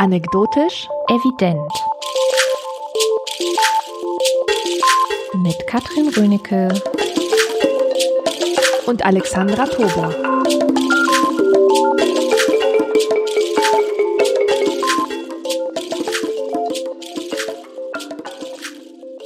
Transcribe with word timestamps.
Anekdotisch 0.00 0.88
evident. 1.08 1.70
Mit 5.42 5.66
Katrin 5.66 6.08
Rönecke 6.08 6.68
und 8.86 9.04
Alexandra 9.04 9.66
Tobler. 9.66 10.14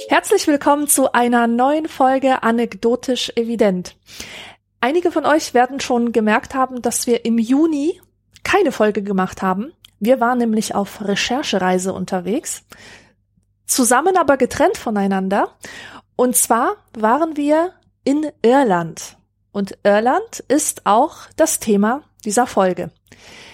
Herzlich 0.09 0.45
willkommen 0.45 0.89
zu 0.89 1.13
einer 1.13 1.47
neuen 1.47 1.87
Folge 1.87 2.43
Anekdotisch 2.43 3.31
evident. 3.37 3.95
Einige 4.81 5.13
von 5.13 5.25
euch 5.25 5.53
werden 5.53 5.79
schon 5.79 6.11
gemerkt 6.11 6.53
haben, 6.53 6.81
dass 6.81 7.07
wir 7.07 7.23
im 7.23 7.37
Juni 7.37 8.01
keine 8.43 8.73
Folge 8.73 9.03
gemacht 9.03 9.41
haben. 9.41 9.71
Wir 9.99 10.19
waren 10.19 10.37
nämlich 10.37 10.75
auf 10.75 11.01
Recherchereise 11.01 11.93
unterwegs, 11.93 12.63
zusammen 13.65 14.17
aber 14.17 14.37
getrennt 14.37 14.77
voneinander. 14.77 15.49
Und 16.15 16.35
zwar 16.35 16.75
waren 16.93 17.37
wir 17.37 17.73
in 18.03 18.31
Irland. 18.41 19.17
Und 19.51 19.77
Irland 19.83 20.39
ist 20.47 20.85
auch 20.85 21.17
das 21.35 21.59
Thema 21.59 22.03
dieser 22.23 22.47
Folge. 22.47 22.91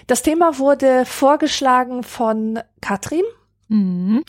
Das 0.08 0.24
Thema 0.24 0.58
wurde 0.58 1.06
vorgeschlagen 1.06 2.04
von 2.04 2.60
Katrin. 2.82 3.24
Mhm. 3.68 4.24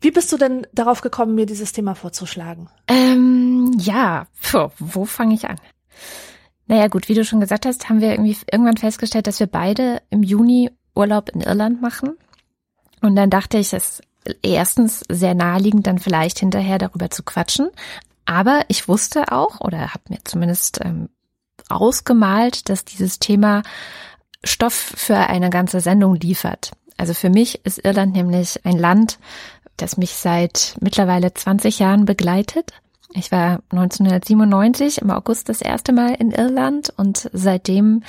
Wie 0.00 0.10
bist 0.10 0.32
du 0.32 0.36
denn 0.36 0.66
darauf 0.72 1.00
gekommen, 1.00 1.34
mir 1.34 1.46
dieses 1.46 1.72
Thema 1.72 1.94
vorzuschlagen? 1.94 2.68
Ähm, 2.88 3.72
ja, 3.78 4.26
Puh, 4.42 4.68
wo 4.78 5.04
fange 5.06 5.34
ich 5.34 5.48
an? 5.48 5.56
Naja, 6.66 6.88
gut, 6.88 7.08
wie 7.08 7.14
du 7.14 7.24
schon 7.24 7.40
gesagt 7.40 7.64
hast, 7.64 7.88
haben 7.88 8.00
wir 8.00 8.10
irgendwie 8.10 8.36
irgendwann 8.50 8.76
festgestellt, 8.76 9.26
dass 9.26 9.40
wir 9.40 9.46
beide 9.46 10.02
im 10.10 10.22
Juni 10.22 10.70
Urlaub 10.94 11.30
in 11.30 11.40
Irland 11.40 11.82
machen. 11.82 12.16
Und 13.00 13.16
dann 13.16 13.30
dachte 13.30 13.58
ich, 13.58 13.72
es 13.72 14.00
ist 14.00 14.36
erstens 14.42 15.04
sehr 15.08 15.34
naheliegend, 15.34 15.86
dann 15.86 15.98
vielleicht 15.98 16.38
hinterher 16.38 16.78
darüber 16.78 17.10
zu 17.10 17.22
quatschen. 17.22 17.70
Aber 18.24 18.62
ich 18.68 18.88
wusste 18.88 19.32
auch 19.32 19.60
oder 19.60 19.92
habe 19.92 20.04
mir 20.08 20.18
zumindest 20.24 20.80
ähm, 20.82 21.10
ausgemalt, 21.68 22.68
dass 22.68 22.84
dieses 22.84 23.18
Thema 23.18 23.62
Stoff 24.42 24.74
für 24.74 25.16
eine 25.16 25.50
ganze 25.50 25.80
Sendung 25.80 26.14
liefert. 26.14 26.72
Also 26.96 27.14
für 27.14 27.30
mich 27.30 27.64
ist 27.64 27.84
Irland 27.84 28.14
nämlich 28.14 28.64
ein 28.64 28.78
Land, 28.78 29.18
das 29.76 29.96
mich 29.96 30.14
seit 30.14 30.76
mittlerweile 30.80 31.34
20 31.34 31.78
Jahren 31.78 32.04
begleitet. 32.04 32.72
Ich 33.14 33.32
war 33.32 33.62
1997 33.70 35.02
im 35.02 35.10
August 35.10 35.48
das 35.48 35.60
erste 35.60 35.92
Mal 35.92 36.14
in 36.14 36.30
Irland 36.30 36.92
und 36.96 37.30
seitdem, 37.32 38.02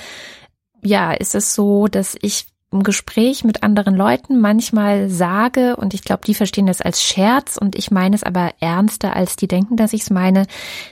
ja, 0.82 1.12
ist 1.12 1.34
es 1.34 1.54
so, 1.54 1.88
dass 1.88 2.16
ich 2.20 2.46
im 2.72 2.82
Gespräch 2.82 3.44
mit 3.44 3.62
anderen 3.62 3.94
Leuten 3.94 4.40
manchmal 4.40 5.08
sage, 5.08 5.76
und 5.76 5.94
ich 5.94 6.02
glaube, 6.02 6.22
die 6.26 6.34
verstehen 6.34 6.66
das 6.66 6.80
als 6.80 7.02
Scherz 7.02 7.56
und 7.56 7.76
ich 7.76 7.92
meine 7.92 8.16
es 8.16 8.24
aber 8.24 8.52
ernster, 8.58 9.14
als 9.14 9.36
die 9.36 9.46
denken, 9.46 9.76
dass 9.76 9.92
ich 9.92 10.02
es 10.02 10.10
meine, 10.10 10.46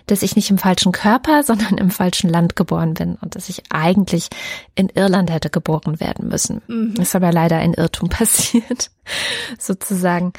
dass 0.07 0.23
ich 0.23 0.37
nicht 0.37 0.51
im 0.51 0.59
falschen 0.59 0.93
Körper, 0.93 1.43
sondern 1.45 1.77
im 1.77 1.91
falschen 1.91 2.31
Land 2.31 2.55
geboren 2.55 2.95
bin 2.95 3.17
und 3.17 3.35
dass 3.35 3.49
ich 3.49 3.65
eigentlich 3.71 4.29
in 4.77 4.89
Irland 4.89 5.33
hätte 5.33 5.51
geboren 5.51 5.99
werden 5.99 6.29
müssen. 6.29 6.63
Mhm. 6.69 6.95
Ist 7.01 7.17
aber 7.17 7.33
leider 7.33 7.57
ein 7.57 7.75
Irrtum 7.75 8.09
passiert, 8.11 8.91
sozusagen. 9.59 10.33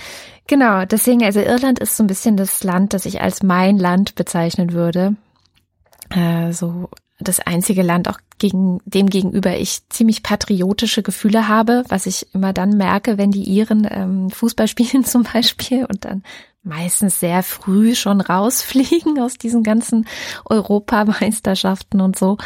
Genau, 0.47 0.86
deswegen, 0.86 1.23
also 1.23 1.41
Irland 1.41 1.80
ist 1.80 1.97
so 1.97 2.03
ein 2.03 2.08
bisschen 2.08 2.38
das 2.38 2.63
Land, 2.63 2.94
das 2.94 3.06
ich 3.06 3.19
als 3.22 3.44
mein 3.44 3.78
Land 3.78 4.16
bezeichnen 4.16 4.72
würde. 4.72 5.16
Äh, 6.09 6.53
so 6.53 6.89
das 7.20 7.40
einzige 7.40 7.82
Land, 7.82 8.10
auch 8.10 8.20
gegen 8.38 8.80
dem 8.86 9.10
gegenüber 9.10 9.56
ich 9.58 9.88
ziemlich 9.90 10.24
patriotische 10.24 11.04
Gefühle 11.04 11.48
habe, 11.48 11.84
was 11.88 12.06
ich 12.06 12.34
immer 12.34 12.52
dann 12.52 12.72
merke, 12.72 13.18
wenn 13.18 13.31
die 13.31 13.44
Iren 13.44 13.88
ähm, 13.90 14.30
Fußball 14.30 14.68
spielen 14.70 15.06
zum 15.06 15.24
Beispiel 15.24 15.86
und 15.86 16.06
dann 16.06 16.24
meistens 16.64 17.20
sehr 17.20 17.44
früh 17.44 17.96
schon 17.96 18.22
rausfliegen 18.22 19.20
aus 19.20 19.38
diesen 19.38 19.64
ganzen 19.64 20.08
Europameisterschaften 20.46 22.02
und 22.02 22.18
so. 22.18 22.38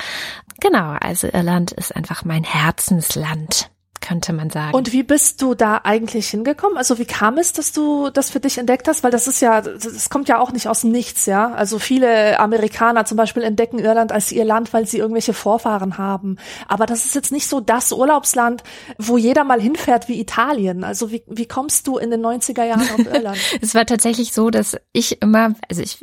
Genau, 0.59 0.91
also 1.00 1.28
Irland 1.28 1.72
ist 1.72 1.96
einfach 1.96 2.25
mein 2.25 2.44
Herzensland 2.44 3.72
könnte 4.01 4.33
man 4.33 4.49
sagen. 4.49 4.73
Und 4.73 4.93
wie 4.93 5.03
bist 5.03 5.41
du 5.41 5.55
da 5.55 5.81
eigentlich 5.83 6.29
hingekommen? 6.29 6.77
Also 6.77 6.97
wie 6.99 7.05
kam 7.05 7.37
es, 7.37 7.53
dass 7.53 7.71
du 7.71 8.09
das 8.09 8.29
für 8.29 8.39
dich 8.39 8.57
entdeckt 8.57 8.87
hast? 8.87 9.03
Weil 9.03 9.11
das 9.11 9.27
ist 9.27 9.41
ja, 9.41 9.61
das 9.61 10.09
kommt 10.09 10.29
ja 10.29 10.39
auch 10.39 10.51
nicht 10.51 10.67
aus 10.67 10.81
dem 10.81 10.91
Nichts, 10.91 11.25
ja. 11.25 11.51
Also 11.53 11.79
viele 11.79 12.39
Amerikaner 12.39 13.05
zum 13.05 13.17
Beispiel 13.17 13.43
entdecken 13.43 13.79
Irland 13.79 14.11
als 14.11 14.31
ihr 14.31 14.45
Land, 14.45 14.73
weil 14.73 14.85
sie 14.85 14.97
irgendwelche 14.97 15.33
Vorfahren 15.33 15.97
haben. 15.97 16.37
Aber 16.67 16.85
das 16.85 17.05
ist 17.05 17.15
jetzt 17.15 17.31
nicht 17.31 17.47
so 17.47 17.59
das 17.59 17.91
Urlaubsland, 17.91 18.63
wo 18.97 19.17
jeder 19.17 19.43
mal 19.43 19.61
hinfährt 19.61 20.07
wie 20.07 20.19
Italien. 20.19 20.83
Also 20.83 21.11
wie, 21.11 21.23
wie 21.27 21.47
kommst 21.47 21.87
du 21.87 21.97
in 21.97 22.11
den 22.11 22.25
90er 22.25 22.63
Jahren 22.63 22.81
auf 22.81 23.05
Irland? 23.13 23.37
es 23.61 23.75
war 23.75 23.85
tatsächlich 23.85 24.33
so, 24.33 24.49
dass 24.49 24.77
ich 24.93 25.21
immer, 25.21 25.53
also 25.69 25.81
ich 25.81 25.99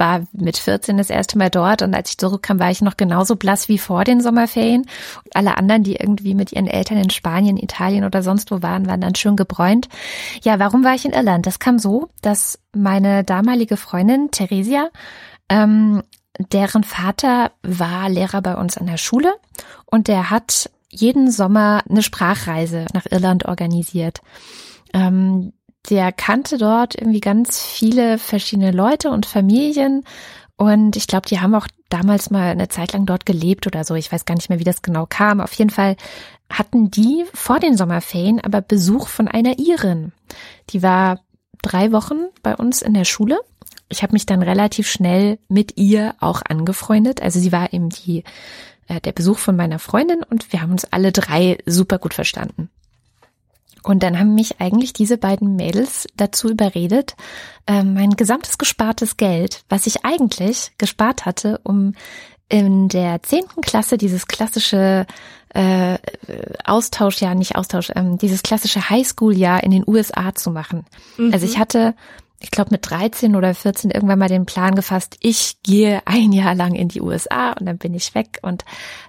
war 0.00 0.26
mit 0.32 0.56
14 0.56 0.96
das 0.96 1.10
erste 1.10 1.38
Mal 1.38 1.50
dort 1.50 1.82
und 1.82 1.94
als 1.94 2.10
ich 2.10 2.18
zurückkam, 2.18 2.58
war 2.58 2.70
ich 2.70 2.80
noch 2.80 2.96
genauso 2.96 3.36
blass 3.36 3.68
wie 3.68 3.78
vor 3.78 4.02
den 4.02 4.20
Sommerferien. 4.20 4.82
Und 5.24 5.36
alle 5.36 5.56
anderen, 5.56 5.84
die 5.84 5.94
irgendwie 5.94 6.34
mit 6.34 6.52
ihren 6.52 6.66
Eltern 6.66 6.98
in 6.98 7.10
Spanien, 7.10 7.56
Italien 7.56 8.04
oder 8.04 8.22
sonst 8.22 8.50
wo 8.50 8.62
waren, 8.62 8.86
waren 8.86 9.00
dann 9.00 9.14
schön 9.14 9.36
gebräunt. 9.36 9.88
Ja, 10.42 10.58
warum 10.58 10.82
war 10.82 10.94
ich 10.94 11.04
in 11.04 11.12
Irland? 11.12 11.46
Das 11.46 11.60
kam 11.60 11.78
so, 11.78 12.08
dass 12.22 12.58
meine 12.74 13.22
damalige 13.22 13.76
Freundin 13.76 14.30
Theresia, 14.32 14.88
ähm, 15.48 16.02
deren 16.38 16.82
Vater 16.82 17.52
war 17.62 18.08
Lehrer 18.08 18.40
bei 18.40 18.56
uns 18.56 18.78
an 18.78 18.86
der 18.86 18.96
Schule 18.96 19.34
und 19.84 20.08
der 20.08 20.30
hat 20.30 20.70
jeden 20.88 21.30
Sommer 21.30 21.82
eine 21.88 22.02
Sprachreise 22.02 22.86
nach 22.94 23.06
Irland 23.10 23.44
organisiert. 23.44 24.20
Ähm, 24.92 25.52
der 25.88 26.12
kannte 26.12 26.58
dort 26.58 26.94
irgendwie 26.94 27.20
ganz 27.20 27.62
viele 27.62 28.18
verschiedene 28.18 28.70
Leute 28.70 29.10
und 29.10 29.26
Familien. 29.26 30.04
Und 30.56 30.96
ich 30.96 31.06
glaube, 31.06 31.26
die 31.28 31.40
haben 31.40 31.54
auch 31.54 31.66
damals 31.88 32.30
mal 32.30 32.50
eine 32.50 32.68
Zeit 32.68 32.92
lang 32.92 33.06
dort 33.06 33.24
gelebt 33.24 33.66
oder 33.66 33.84
so. 33.84 33.94
Ich 33.94 34.12
weiß 34.12 34.26
gar 34.26 34.34
nicht 34.34 34.50
mehr, 34.50 34.58
wie 34.58 34.64
das 34.64 34.82
genau 34.82 35.06
kam. 35.08 35.40
Auf 35.40 35.54
jeden 35.54 35.70
Fall 35.70 35.96
hatten 36.50 36.90
die 36.90 37.24
vor 37.32 37.60
den 37.60 37.76
Sommerferien 37.76 38.40
aber 38.40 38.60
Besuch 38.60 39.08
von 39.08 39.28
einer 39.28 39.58
Irin. 39.58 40.12
Die 40.70 40.82
war 40.82 41.20
drei 41.62 41.92
Wochen 41.92 42.26
bei 42.42 42.54
uns 42.54 42.82
in 42.82 42.94
der 42.94 43.04
Schule. 43.04 43.40
Ich 43.88 44.02
habe 44.02 44.12
mich 44.12 44.26
dann 44.26 44.42
relativ 44.42 44.88
schnell 44.88 45.38
mit 45.48 45.76
ihr 45.76 46.14
auch 46.20 46.42
angefreundet. 46.48 47.22
Also 47.22 47.40
sie 47.40 47.52
war 47.52 47.72
eben 47.72 47.88
die, 47.88 48.24
äh, 48.86 49.00
der 49.00 49.12
Besuch 49.12 49.38
von 49.38 49.56
meiner 49.56 49.78
Freundin 49.78 50.22
und 50.22 50.52
wir 50.52 50.62
haben 50.62 50.72
uns 50.72 50.84
alle 50.84 51.10
drei 51.10 51.58
super 51.66 51.98
gut 51.98 52.14
verstanden. 52.14 52.70
Und 53.82 54.02
dann 54.02 54.18
haben 54.18 54.34
mich 54.34 54.60
eigentlich 54.60 54.92
diese 54.92 55.16
beiden 55.16 55.56
Mädels 55.56 56.06
dazu 56.16 56.48
überredet, 56.48 57.16
äh, 57.66 57.82
mein 57.82 58.10
gesamtes 58.10 58.58
gespartes 58.58 59.16
Geld, 59.16 59.62
was 59.68 59.86
ich 59.86 60.04
eigentlich 60.04 60.72
gespart 60.78 61.24
hatte, 61.24 61.60
um 61.64 61.94
in 62.48 62.88
der 62.88 63.22
zehnten 63.22 63.60
Klasse 63.60 63.96
dieses 63.96 64.26
klassische 64.26 65.06
äh, 65.54 65.98
Austauschjahr, 66.64 67.34
nicht 67.34 67.56
Austausch, 67.56 67.90
ähm, 67.94 68.18
dieses 68.18 68.42
klassische 68.42 68.90
Highschool-Jahr 68.90 69.62
in 69.62 69.70
den 69.70 69.84
USA 69.86 70.34
zu 70.34 70.50
machen. 70.50 70.84
Mhm. 71.16 71.32
Also 71.32 71.46
ich 71.46 71.58
hatte, 71.58 71.94
ich 72.40 72.50
glaube 72.50 72.70
mit 72.72 72.88
13 72.90 73.36
oder 73.36 73.54
14 73.54 73.90
irgendwann 73.90 74.18
mal 74.18 74.28
den 74.28 74.46
Plan 74.46 74.74
gefasst, 74.74 75.16
ich 75.20 75.62
gehe 75.62 76.02
ein 76.06 76.32
Jahr 76.32 76.54
lang 76.54 76.74
in 76.74 76.88
die 76.88 77.00
USA 77.00 77.52
und 77.52 77.66
dann 77.66 77.78
bin 77.78 77.94
ich 77.94 78.14
weg 78.14 78.38
und 78.42 78.64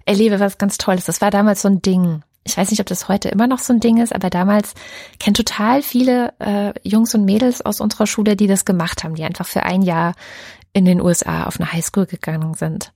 erlebe 0.05 0.39
was 0.39 0.57
ganz 0.57 0.77
Tolles. 0.77 1.05
Das 1.05 1.21
war 1.21 1.31
damals 1.31 1.63
so 1.63 1.67
ein 1.67 1.81
Ding 1.81 2.21
ich 2.43 2.57
weiß 2.57 2.71
nicht, 2.71 2.79
ob 2.79 2.87
das 2.87 3.07
heute 3.07 3.29
immer 3.29 3.47
noch 3.47 3.59
so 3.59 3.73
ein 3.73 3.79
Ding 3.79 3.97
ist, 4.01 4.13
aber 4.13 4.29
damals 4.29 4.73
kennen 5.19 5.35
total 5.35 5.81
viele 5.83 6.33
äh, 6.39 6.73
Jungs 6.83 7.13
und 7.13 7.25
Mädels 7.25 7.61
aus 7.61 7.81
unserer 7.81 8.07
Schule, 8.07 8.35
die 8.35 8.47
das 8.47 8.65
gemacht 8.65 9.03
haben, 9.03 9.15
die 9.15 9.23
einfach 9.23 9.45
für 9.45 9.63
ein 9.63 9.83
Jahr 9.83 10.15
in 10.73 10.85
den 10.85 11.01
USA 11.01 11.43
auf 11.43 11.59
eine 11.59 11.71
Highschool 11.71 12.05
gegangen 12.05 12.55
sind. 12.55 12.91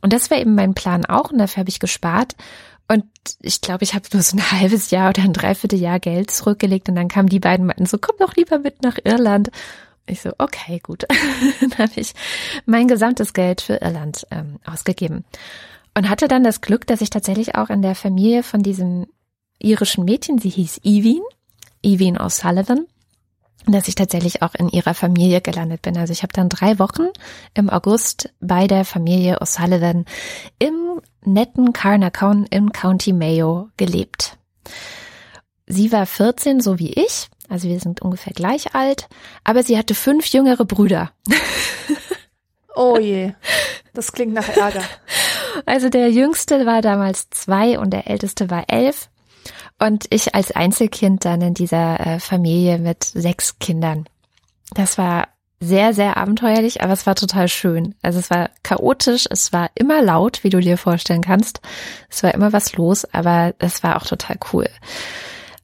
Und 0.00 0.12
das 0.12 0.30
war 0.30 0.38
eben 0.38 0.54
mein 0.54 0.74
Plan 0.74 1.06
auch 1.06 1.30
und 1.30 1.38
dafür 1.38 1.60
habe 1.60 1.70
ich 1.70 1.80
gespart. 1.80 2.34
Und 2.88 3.04
ich 3.40 3.62
glaube, 3.62 3.84
ich 3.84 3.94
habe 3.94 4.04
nur 4.12 4.22
so 4.22 4.36
ein 4.36 4.50
halbes 4.60 4.90
Jahr 4.90 5.08
oder 5.10 5.22
ein 5.22 5.32
Dreivierteljahr 5.32 6.00
Geld 6.00 6.30
zurückgelegt 6.30 6.88
und 6.88 6.96
dann 6.96 7.08
kamen 7.08 7.28
die 7.28 7.40
beiden 7.40 7.66
meinten 7.66 7.86
so, 7.86 7.96
komm 7.98 8.16
doch 8.18 8.36
lieber 8.36 8.58
mit 8.58 8.82
nach 8.82 8.98
Irland. 9.02 9.50
Ich 10.06 10.20
so, 10.20 10.32
okay, 10.36 10.80
gut. 10.82 11.06
dann 11.60 11.78
habe 11.78 11.92
ich 11.96 12.12
mein 12.66 12.88
gesamtes 12.88 13.32
Geld 13.32 13.62
für 13.62 13.76
Irland 13.76 14.26
ähm, 14.30 14.58
ausgegeben. 14.66 15.24
Und 15.96 16.08
hatte 16.08 16.28
dann 16.28 16.42
das 16.42 16.60
Glück, 16.60 16.86
dass 16.86 17.00
ich 17.00 17.10
tatsächlich 17.10 17.54
auch 17.54 17.70
in 17.70 17.82
der 17.82 17.94
Familie 17.94 18.42
von 18.42 18.62
diesem 18.62 19.06
irischen 19.58 20.04
Mädchen, 20.04 20.38
sie 20.38 20.50
hieß 20.50 20.80
Evin, 20.82 21.22
Evin 21.82 22.18
O'Sullivan, 22.18 22.86
dass 23.66 23.88
ich 23.88 23.94
tatsächlich 23.94 24.42
auch 24.42 24.54
in 24.54 24.68
ihrer 24.68 24.94
Familie 24.94 25.40
gelandet 25.40 25.82
bin. 25.82 25.96
Also 25.96 26.12
ich 26.12 26.22
habe 26.22 26.32
dann 26.32 26.48
drei 26.48 26.78
Wochen 26.78 27.08
im 27.54 27.70
August 27.70 28.32
bei 28.40 28.66
der 28.66 28.84
Familie 28.84 29.40
O'Sullivan 29.40 30.04
im 30.58 31.00
netten 31.24 31.72
Carnacown 31.72 32.46
im 32.50 32.72
County 32.72 33.12
Mayo 33.12 33.68
gelebt. 33.76 34.36
Sie 35.66 35.92
war 35.92 36.04
14, 36.04 36.60
so 36.60 36.78
wie 36.78 36.92
ich, 36.92 37.28
also 37.48 37.68
wir 37.68 37.80
sind 37.80 38.02
ungefähr 38.02 38.34
gleich 38.34 38.74
alt, 38.74 39.08
aber 39.44 39.62
sie 39.62 39.78
hatte 39.78 39.94
fünf 39.94 40.26
jüngere 40.26 40.64
Brüder. 40.64 41.12
Oh 42.76 42.98
je, 42.98 43.32
das 43.92 44.12
klingt 44.12 44.34
nach 44.34 44.48
Ärger. 44.48 44.82
Also 45.66 45.88
der 45.88 46.10
jüngste 46.10 46.66
war 46.66 46.82
damals 46.82 47.30
zwei 47.30 47.78
und 47.78 47.90
der 47.90 48.08
älteste 48.08 48.50
war 48.50 48.64
elf. 48.68 49.08
Und 49.78 50.06
ich 50.10 50.34
als 50.34 50.52
Einzelkind 50.52 51.24
dann 51.24 51.40
in 51.40 51.54
dieser 51.54 52.00
äh, 52.00 52.20
Familie 52.20 52.78
mit 52.78 53.04
sechs 53.04 53.58
Kindern. 53.58 54.04
Das 54.74 54.98
war 54.98 55.28
sehr, 55.60 55.94
sehr 55.94 56.16
abenteuerlich, 56.16 56.82
aber 56.82 56.92
es 56.92 57.06
war 57.06 57.14
total 57.14 57.48
schön. 57.48 57.94
Also 58.02 58.18
es 58.18 58.30
war 58.30 58.50
chaotisch, 58.62 59.26
es 59.30 59.52
war 59.52 59.70
immer 59.74 60.02
laut, 60.02 60.44
wie 60.44 60.50
du 60.50 60.60
dir 60.60 60.76
vorstellen 60.76 61.22
kannst. 61.22 61.60
Es 62.10 62.22
war 62.22 62.34
immer 62.34 62.52
was 62.52 62.74
los, 62.76 63.04
aber 63.12 63.54
es 63.58 63.82
war 63.82 63.96
auch 63.96 64.06
total 64.06 64.36
cool. 64.52 64.68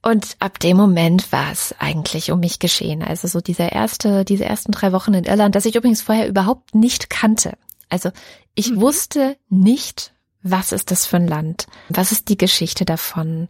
Und 0.02 0.36
ab 0.38 0.58
dem 0.58 0.78
Moment 0.78 1.30
war 1.30 1.52
es 1.52 1.74
eigentlich 1.78 2.32
um 2.32 2.40
mich 2.40 2.58
geschehen. 2.58 3.02
Also 3.02 3.28
so 3.28 3.40
dieser 3.40 3.72
erste, 3.72 4.24
diese 4.24 4.46
ersten 4.46 4.72
drei 4.72 4.92
Wochen 4.92 5.12
in 5.12 5.24
Irland, 5.24 5.54
das 5.54 5.66
ich 5.66 5.76
übrigens 5.76 6.00
vorher 6.00 6.26
überhaupt 6.26 6.74
nicht 6.74 7.10
kannte. 7.10 7.52
Also 7.90 8.10
ich 8.54 8.70
mhm. 8.70 8.80
wusste 8.80 9.36
nicht, 9.48 10.12
was 10.42 10.72
ist 10.72 10.90
das 10.90 11.06
für 11.06 11.16
ein 11.16 11.28
Land? 11.28 11.66
Was 11.90 12.12
ist 12.12 12.28
die 12.28 12.38
Geschichte 12.38 12.84
davon? 12.84 13.48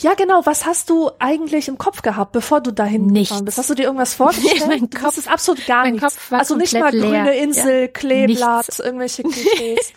Ja, 0.00 0.14
genau. 0.14 0.42
Was 0.44 0.66
hast 0.66 0.90
du 0.90 1.10
eigentlich 1.18 1.68
im 1.68 1.78
Kopf 1.78 2.02
gehabt, 2.02 2.32
bevor 2.32 2.60
du 2.60 2.70
dahin 2.70 3.06
Nichts. 3.06 3.30
gefahren 3.30 3.44
bist? 3.44 3.58
Hast 3.58 3.70
du 3.70 3.74
dir 3.74 3.84
irgendwas 3.84 4.14
vorgestellt? 4.14 4.64
mein 4.68 4.90
Kopf, 4.90 5.02
das 5.02 5.18
ist 5.18 5.28
absolut 5.28 5.66
gar 5.66 5.84
mein 5.84 5.92
nichts. 5.94 6.14
Kopf 6.14 6.30
war 6.30 6.38
also 6.40 6.56
nicht 6.56 6.72
mal 6.74 6.90
leer. 6.94 7.24
grüne 7.24 7.36
Insel, 7.36 7.82
Ja. 7.82 7.88
Kleeblatt, 7.88 8.68
Nichts. 8.68 8.78
irgendwelche 8.78 9.22
Klischees. 9.24 9.92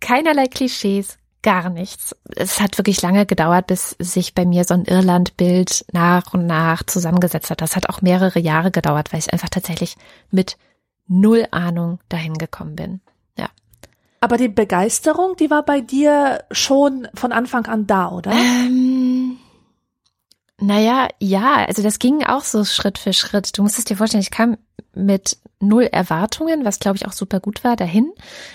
Keinerlei 0.00 0.46
Klischees, 0.46 1.18
gar 1.42 1.70
nichts. 1.70 2.14
Es 2.36 2.60
hat 2.60 2.78
wirklich 2.78 3.00
lange 3.02 3.26
gedauert, 3.26 3.66
bis 3.66 3.96
sich 3.98 4.34
bei 4.34 4.44
mir 4.44 4.64
so 4.64 4.74
ein 4.74 4.84
Irlandbild 4.84 5.84
nach 5.92 6.34
und 6.34 6.46
nach 6.46 6.82
zusammengesetzt 6.84 7.50
hat. 7.50 7.60
Das 7.60 7.76
hat 7.76 7.88
auch 7.88 8.02
mehrere 8.02 8.38
Jahre 8.38 8.70
gedauert, 8.70 9.12
weil 9.12 9.20
ich 9.20 9.32
einfach 9.32 9.48
tatsächlich 9.50 9.96
mit 10.30 10.56
null 11.06 11.46
Ahnung 11.50 11.98
dahin 12.08 12.34
gekommen 12.34 12.76
bin. 12.76 13.00
Ja. 13.36 13.48
Aber 14.20 14.36
die 14.36 14.48
Begeisterung, 14.48 15.36
die 15.36 15.50
war 15.50 15.64
bei 15.64 15.80
dir 15.80 16.44
schon 16.50 17.08
von 17.14 17.32
Anfang 17.32 17.66
an 17.66 17.86
da, 17.86 18.10
oder? 18.10 18.32
Ähm, 18.32 19.38
naja, 20.60 21.08
ja, 21.18 21.64
also 21.66 21.82
das 21.82 21.98
ging 21.98 22.22
auch 22.24 22.42
so 22.42 22.64
Schritt 22.64 22.98
für 22.98 23.12
Schritt. 23.12 23.56
Du 23.58 23.62
musst 23.62 23.78
es 23.78 23.84
dir 23.84 23.96
vorstellen, 23.96 24.22
ich 24.22 24.30
kam 24.30 24.56
mit 24.94 25.38
null 25.60 25.84
Erwartungen, 25.84 26.64
was 26.64 26.78
glaube 26.78 26.96
ich 26.96 27.06
auch 27.06 27.12
super 27.12 27.40
gut 27.40 27.64
war, 27.64 27.74
dahin, 27.74 28.12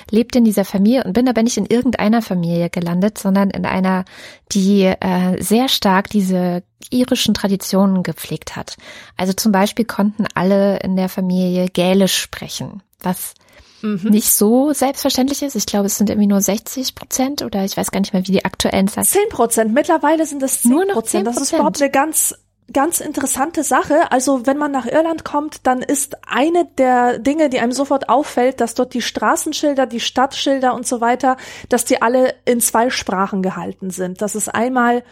lebte 0.10 0.38
in 0.38 0.46
dieser 0.46 0.63
Familie 0.63 1.04
und 1.04 1.13
bin 1.13 1.28
aber 1.28 1.44
nicht 1.44 1.57
in 1.57 1.66
irgendeiner 1.66 2.22
Familie 2.22 2.69
gelandet, 2.69 3.18
sondern 3.18 3.50
in 3.50 3.66
einer, 3.66 4.06
die 4.51 4.84
äh, 4.84 5.42
sehr 5.42 5.68
stark 5.68 6.10
diese 6.10 6.63
irischen 6.90 7.34
Traditionen 7.34 8.04
gepflegt 8.04 8.56
hat. 8.56 8.78
Also 9.18 9.34
zum 9.34 9.51
Beispiel 9.51 9.86
konnten 9.86 10.25
alle 10.34 10.80
in 10.80 10.96
der 10.96 11.10
Familie 11.10 11.68
Gälisch 11.68 12.18
sprechen, 12.18 12.81
was 13.01 13.34
Mhm. 13.81 14.10
nicht 14.10 14.31
so 14.31 14.74
selbstverständlich 14.74 15.42
ist. 15.42 15.56
Ich 15.56 15.66
glaube, 15.66 15.88
es 15.88 15.98
sind 15.98 16.10
irgendwie 16.10 16.28
nur 16.28 16.42
60 16.42 16.96
Prozent 16.96 17.42
oder 17.42 17.64
ich 17.64 17.78
weiß 17.78 17.92
gar 17.92 18.00
nicht 18.00 18.14
mehr, 18.14 18.28
wie 18.28 18.31
die 18.31 18.46
aktuellen 18.46 18.88
Zahlen 18.88 19.08
Zehn 19.08 19.30
Prozent. 19.30 19.74
Mittlerweile 19.74 20.26
sind 20.26 20.44
es 20.44 20.62
zehn 20.62 20.72
Nur 20.72 20.86
noch 20.86 20.94
Prozent. 20.96 21.28
Das 21.28 21.38
ist 21.38 21.54
10%. 21.54 21.56
überhaupt 21.56 21.81
eine 21.81 21.92
ganz 21.92 22.36
ganz 22.72 23.00
interessante 23.00 23.64
Sache. 23.64 24.12
Also 24.12 24.46
wenn 24.46 24.58
man 24.58 24.72
nach 24.72 24.86
Irland 24.86 25.24
kommt, 25.26 25.66
dann 25.66 25.81
ist 25.81 26.18
eine 26.28 26.66
der 26.78 27.20
Dinge, 27.20 27.50
die 27.50 27.60
einem 27.60 27.72
sofort 27.72 28.10
auffällt, 28.10 28.62
dass 28.62 28.76
dort 28.76 28.94
die 28.94 29.02
Straßenschilder, 29.02 29.86
die 29.86 30.00
Stadtschilder 30.00 30.74
und 30.74 30.88
so 30.88 31.02
weiter, 31.02 31.38
dass 31.70 31.86
die 31.86 32.02
alle 32.02 32.36
in 32.46 32.62
zwei 32.62 32.90
Sprachen 32.90 33.42
gehalten 33.42 33.90
sind. 33.90 34.22
Das 34.22 34.36
ist 34.36 34.50
einmal 34.50 35.04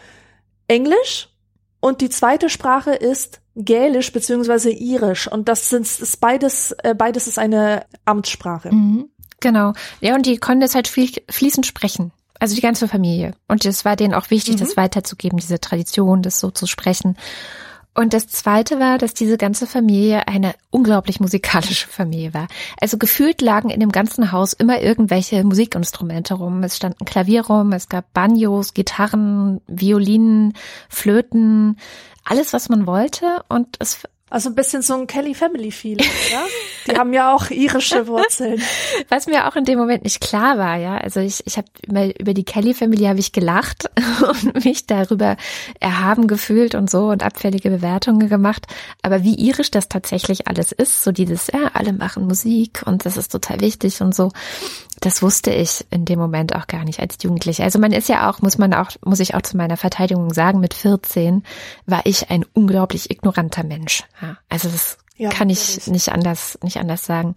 Englisch 0.68 1.28
und 1.80 2.00
die 2.00 2.10
zweite 2.10 2.50
Sprache 2.50 2.92
ist 2.92 3.40
Gälisch 3.60 4.12
beziehungsweise 4.12 4.70
Irisch 4.70 5.26
und 5.30 5.48
das 5.48 5.68
sind 5.68 5.82
ist 5.82 6.20
beides 6.20 6.72
äh, 6.84 6.94
beides 6.96 7.26
ist 7.26 7.38
eine 7.38 7.84
Amtssprache. 8.04 8.72
Mhm, 8.72 9.10
genau. 9.40 9.72
Ja, 10.00 10.14
und 10.14 10.26
die 10.26 10.36
konnten 10.38 10.60
das 10.60 10.74
halt 10.76 10.86
flie- 10.88 11.22
fließend 11.28 11.66
sprechen. 11.66 12.12
Also 12.40 12.54
die 12.54 12.60
ganze 12.60 12.86
Familie. 12.86 13.32
Und 13.48 13.64
es 13.64 13.84
war 13.84 13.96
denen 13.96 14.14
auch 14.14 14.30
wichtig, 14.30 14.54
Mhm. 14.54 14.58
das 14.60 14.76
weiterzugeben, 14.76 15.38
diese 15.40 15.58
Tradition, 15.60 16.22
das 16.22 16.38
so 16.38 16.52
zu 16.52 16.66
sprechen. 16.68 17.16
Und 17.94 18.12
das 18.14 18.28
zweite 18.28 18.78
war, 18.78 18.96
dass 18.96 19.12
diese 19.12 19.36
ganze 19.36 19.66
Familie 19.66 20.28
eine 20.28 20.54
unglaublich 20.70 21.18
musikalische 21.18 21.88
Familie 21.88 22.32
war. 22.32 22.46
Also 22.80 22.96
gefühlt 22.96 23.40
lagen 23.40 23.70
in 23.70 23.80
dem 23.80 23.90
ganzen 23.90 24.30
Haus 24.30 24.52
immer 24.52 24.80
irgendwelche 24.80 25.42
Musikinstrumente 25.42 26.34
rum. 26.34 26.62
Es 26.62 26.76
stand 26.76 27.00
ein 27.00 27.06
Klavier 27.06 27.46
rum, 27.46 27.72
es 27.72 27.88
gab 27.88 28.12
Banjos, 28.12 28.72
Gitarren, 28.72 29.60
Violinen, 29.66 30.52
Flöten, 30.88 31.76
alles, 32.30 32.52
was 32.52 32.68
man 32.68 32.86
wollte. 32.86 33.42
Und 33.48 33.76
es 33.78 34.02
Also 34.30 34.50
ein 34.50 34.54
bisschen 34.54 34.82
so 34.82 34.94
ein 34.94 35.06
Kelly 35.06 35.34
Family 35.34 35.70
Feeling, 35.70 36.10
ja? 36.30 36.42
Die 36.86 36.98
haben 36.98 37.12
ja 37.12 37.34
auch 37.34 37.50
irische 37.50 38.06
Wurzeln. 38.06 38.60
Was 39.08 39.26
mir 39.26 39.48
auch 39.48 39.56
in 39.56 39.64
dem 39.64 39.78
Moment 39.78 40.04
nicht 40.04 40.20
klar 40.20 40.58
war, 40.58 40.76
ja. 40.76 40.98
Also 40.98 41.20
ich, 41.20 41.46
ich 41.46 41.56
habe 41.56 41.68
über, 41.86 42.20
über 42.20 42.34
die 42.34 42.44
Kelly-Familie 42.44 43.08
habe 43.08 43.20
ich 43.20 43.32
gelacht 43.32 43.90
und 44.28 44.64
mich 44.64 44.86
darüber 44.86 45.36
erhaben 45.80 46.26
gefühlt 46.26 46.74
und 46.74 46.90
so 46.90 47.08
und 47.08 47.22
abfällige 47.22 47.70
Bewertungen 47.70 48.28
gemacht. 48.28 48.66
Aber 49.02 49.22
wie 49.22 49.34
irisch 49.34 49.70
das 49.70 49.88
tatsächlich 49.88 50.48
alles 50.48 50.72
ist, 50.72 51.04
so 51.04 51.12
dieses, 51.12 51.48
ja, 51.48 51.70
alle 51.74 51.92
machen 51.92 52.26
Musik 52.26 52.82
und 52.86 53.06
das 53.06 53.16
ist 53.16 53.32
total 53.32 53.60
wichtig 53.60 54.00
und 54.00 54.14
so, 54.14 54.30
das 55.00 55.22
wusste 55.22 55.50
ich 55.52 55.86
in 55.90 56.04
dem 56.04 56.18
Moment 56.18 56.54
auch 56.54 56.66
gar 56.66 56.84
nicht 56.84 57.00
als 57.00 57.18
Jugendliche. 57.22 57.62
Also 57.62 57.78
man 57.78 57.92
ist 57.92 58.08
ja 58.08 58.28
auch, 58.28 58.40
muss 58.40 58.58
man 58.58 58.74
auch, 58.74 58.90
muss 59.04 59.20
ich 59.20 59.34
auch 59.34 59.42
zu 59.42 59.56
meiner 59.56 59.76
Verteidigung 59.76 60.32
sagen, 60.32 60.60
mit 60.60 60.74
14 60.74 61.44
war 61.86 62.00
ich 62.04 62.30
ein 62.30 62.44
unglaublich 62.52 63.10
ignoranter 63.10 63.64
Mensch. 63.64 64.04
Ja, 64.20 64.36
also 64.48 64.68
das 64.68 64.98
Ja, 65.16 65.30
kann 65.30 65.50
ich 65.50 65.86
nicht 65.86 66.10
anders, 66.10 66.58
nicht 66.62 66.78
anders 66.78 67.04
sagen. 67.04 67.34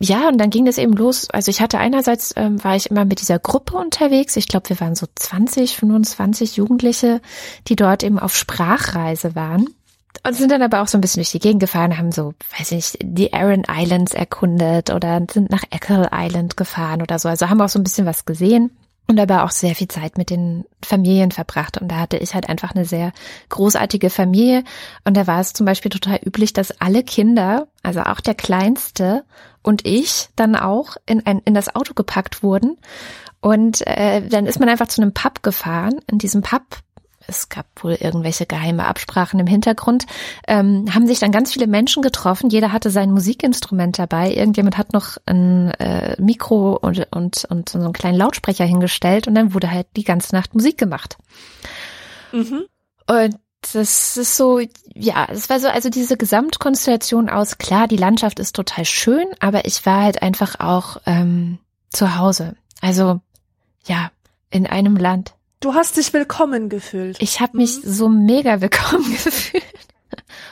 Ja, 0.00 0.28
und 0.28 0.38
dann 0.38 0.50
ging 0.50 0.64
das 0.64 0.78
eben 0.78 0.92
los. 0.92 1.30
Also 1.30 1.50
ich 1.50 1.60
hatte 1.60 1.78
einerseits, 1.78 2.32
ähm, 2.36 2.62
war 2.64 2.74
ich 2.74 2.90
immer 2.90 3.04
mit 3.04 3.20
dieser 3.20 3.38
Gruppe 3.38 3.76
unterwegs. 3.76 4.36
Ich 4.36 4.48
glaube, 4.48 4.68
wir 4.68 4.80
waren 4.80 4.96
so 4.96 5.06
20, 5.14 5.76
25 5.76 6.56
Jugendliche, 6.56 7.20
die 7.68 7.76
dort 7.76 8.02
eben 8.02 8.18
auf 8.18 8.36
Sprachreise 8.36 9.34
waren. 9.34 9.66
Und 10.26 10.34
sind 10.34 10.50
dann 10.50 10.62
aber 10.62 10.82
auch 10.82 10.88
so 10.88 10.98
ein 10.98 11.00
bisschen 11.00 11.20
durch 11.20 11.30
die 11.30 11.38
Gegend 11.38 11.60
gefahren, 11.60 11.98
haben 11.98 12.10
so, 12.10 12.34
weiß 12.58 12.72
ich 12.72 12.94
nicht, 12.94 12.98
die 13.02 13.32
Aran 13.32 13.64
Islands 13.70 14.12
erkundet 14.12 14.90
oder 14.90 15.22
sind 15.30 15.50
nach 15.50 15.62
Eckle 15.70 16.08
Island 16.12 16.56
gefahren 16.56 17.02
oder 17.02 17.18
so. 17.18 17.28
Also 17.28 17.48
haben 17.48 17.60
auch 17.60 17.68
so 17.68 17.78
ein 17.78 17.84
bisschen 17.84 18.06
was 18.06 18.24
gesehen 18.24 18.70
und 19.08 19.20
aber 19.20 19.44
auch 19.44 19.50
sehr 19.50 19.74
viel 19.74 19.88
Zeit 19.88 20.18
mit 20.18 20.30
den 20.30 20.64
Familien 20.84 21.30
verbracht. 21.30 21.78
Und 21.80 21.88
da 21.88 21.96
hatte 21.96 22.16
ich 22.16 22.34
halt 22.34 22.48
einfach 22.48 22.74
eine 22.74 22.84
sehr 22.84 23.12
großartige 23.48 24.10
Familie. 24.10 24.64
Und 25.04 25.16
da 25.16 25.26
war 25.26 25.40
es 25.40 25.52
zum 25.52 25.64
Beispiel 25.64 25.90
total 25.90 26.18
üblich, 26.24 26.52
dass 26.52 26.80
alle 26.80 27.04
Kinder, 27.04 27.68
also 27.82 28.00
auch 28.00 28.20
der 28.20 28.34
Kleinste 28.34 29.24
und 29.62 29.86
ich, 29.86 30.28
dann 30.34 30.56
auch 30.56 30.96
in, 31.06 31.24
ein, 31.24 31.40
in 31.44 31.54
das 31.54 31.74
Auto 31.74 31.94
gepackt 31.94 32.42
wurden. 32.42 32.78
Und 33.40 33.86
äh, 33.86 34.26
dann 34.26 34.46
ist 34.46 34.58
man 34.58 34.68
einfach 34.68 34.88
zu 34.88 35.00
einem 35.00 35.12
Pub 35.12 35.42
gefahren. 35.42 36.00
In 36.10 36.18
diesem 36.18 36.42
Pub 36.42 36.62
es 37.26 37.48
gab 37.48 37.66
wohl 37.82 37.94
irgendwelche 37.94 38.46
geheime 38.46 38.86
Absprachen 38.86 39.40
im 39.40 39.46
Hintergrund, 39.46 40.06
ähm, 40.46 40.86
haben 40.94 41.06
sich 41.06 41.18
dann 41.18 41.32
ganz 41.32 41.52
viele 41.52 41.66
Menschen 41.66 42.02
getroffen. 42.02 42.50
Jeder 42.50 42.72
hatte 42.72 42.90
sein 42.90 43.10
Musikinstrument 43.10 43.98
dabei. 43.98 44.32
Irgendjemand 44.32 44.78
hat 44.78 44.92
noch 44.92 45.16
ein 45.26 45.70
äh, 45.72 46.20
Mikro 46.20 46.76
und, 46.76 47.06
und, 47.10 47.44
und 47.44 47.68
so 47.68 47.78
einen 47.78 47.92
kleinen 47.92 48.18
Lautsprecher 48.18 48.64
hingestellt 48.64 49.26
und 49.28 49.34
dann 49.34 49.54
wurde 49.54 49.70
halt 49.70 49.86
die 49.96 50.04
ganze 50.04 50.34
Nacht 50.34 50.54
Musik 50.54 50.78
gemacht. 50.78 51.16
Mhm. 52.32 52.64
Und 53.08 53.36
das 53.72 54.16
ist 54.16 54.36
so, 54.36 54.60
ja, 54.94 55.26
es 55.30 55.48
war 55.50 55.58
so, 55.58 55.68
also 55.68 55.88
diese 55.90 56.16
Gesamtkonstellation 56.16 57.28
aus, 57.28 57.58
klar, 57.58 57.88
die 57.88 57.96
Landschaft 57.96 58.38
ist 58.38 58.54
total 58.54 58.84
schön, 58.84 59.26
aber 59.40 59.64
ich 59.66 59.84
war 59.86 60.02
halt 60.02 60.22
einfach 60.22 60.60
auch 60.60 60.98
ähm, 61.06 61.58
zu 61.90 62.16
Hause. 62.16 62.54
Also, 62.80 63.20
ja, 63.84 64.10
in 64.50 64.66
einem 64.66 64.96
Land, 64.96 65.34
Du 65.66 65.74
hast 65.74 65.96
dich 65.96 66.12
willkommen 66.12 66.68
gefühlt. 66.68 67.20
ich 67.20 67.40
habe 67.40 67.56
mich 67.56 67.80
so 67.82 68.08
mega 68.08 68.60
willkommen 68.60 69.10
gefühlt. 69.24 69.64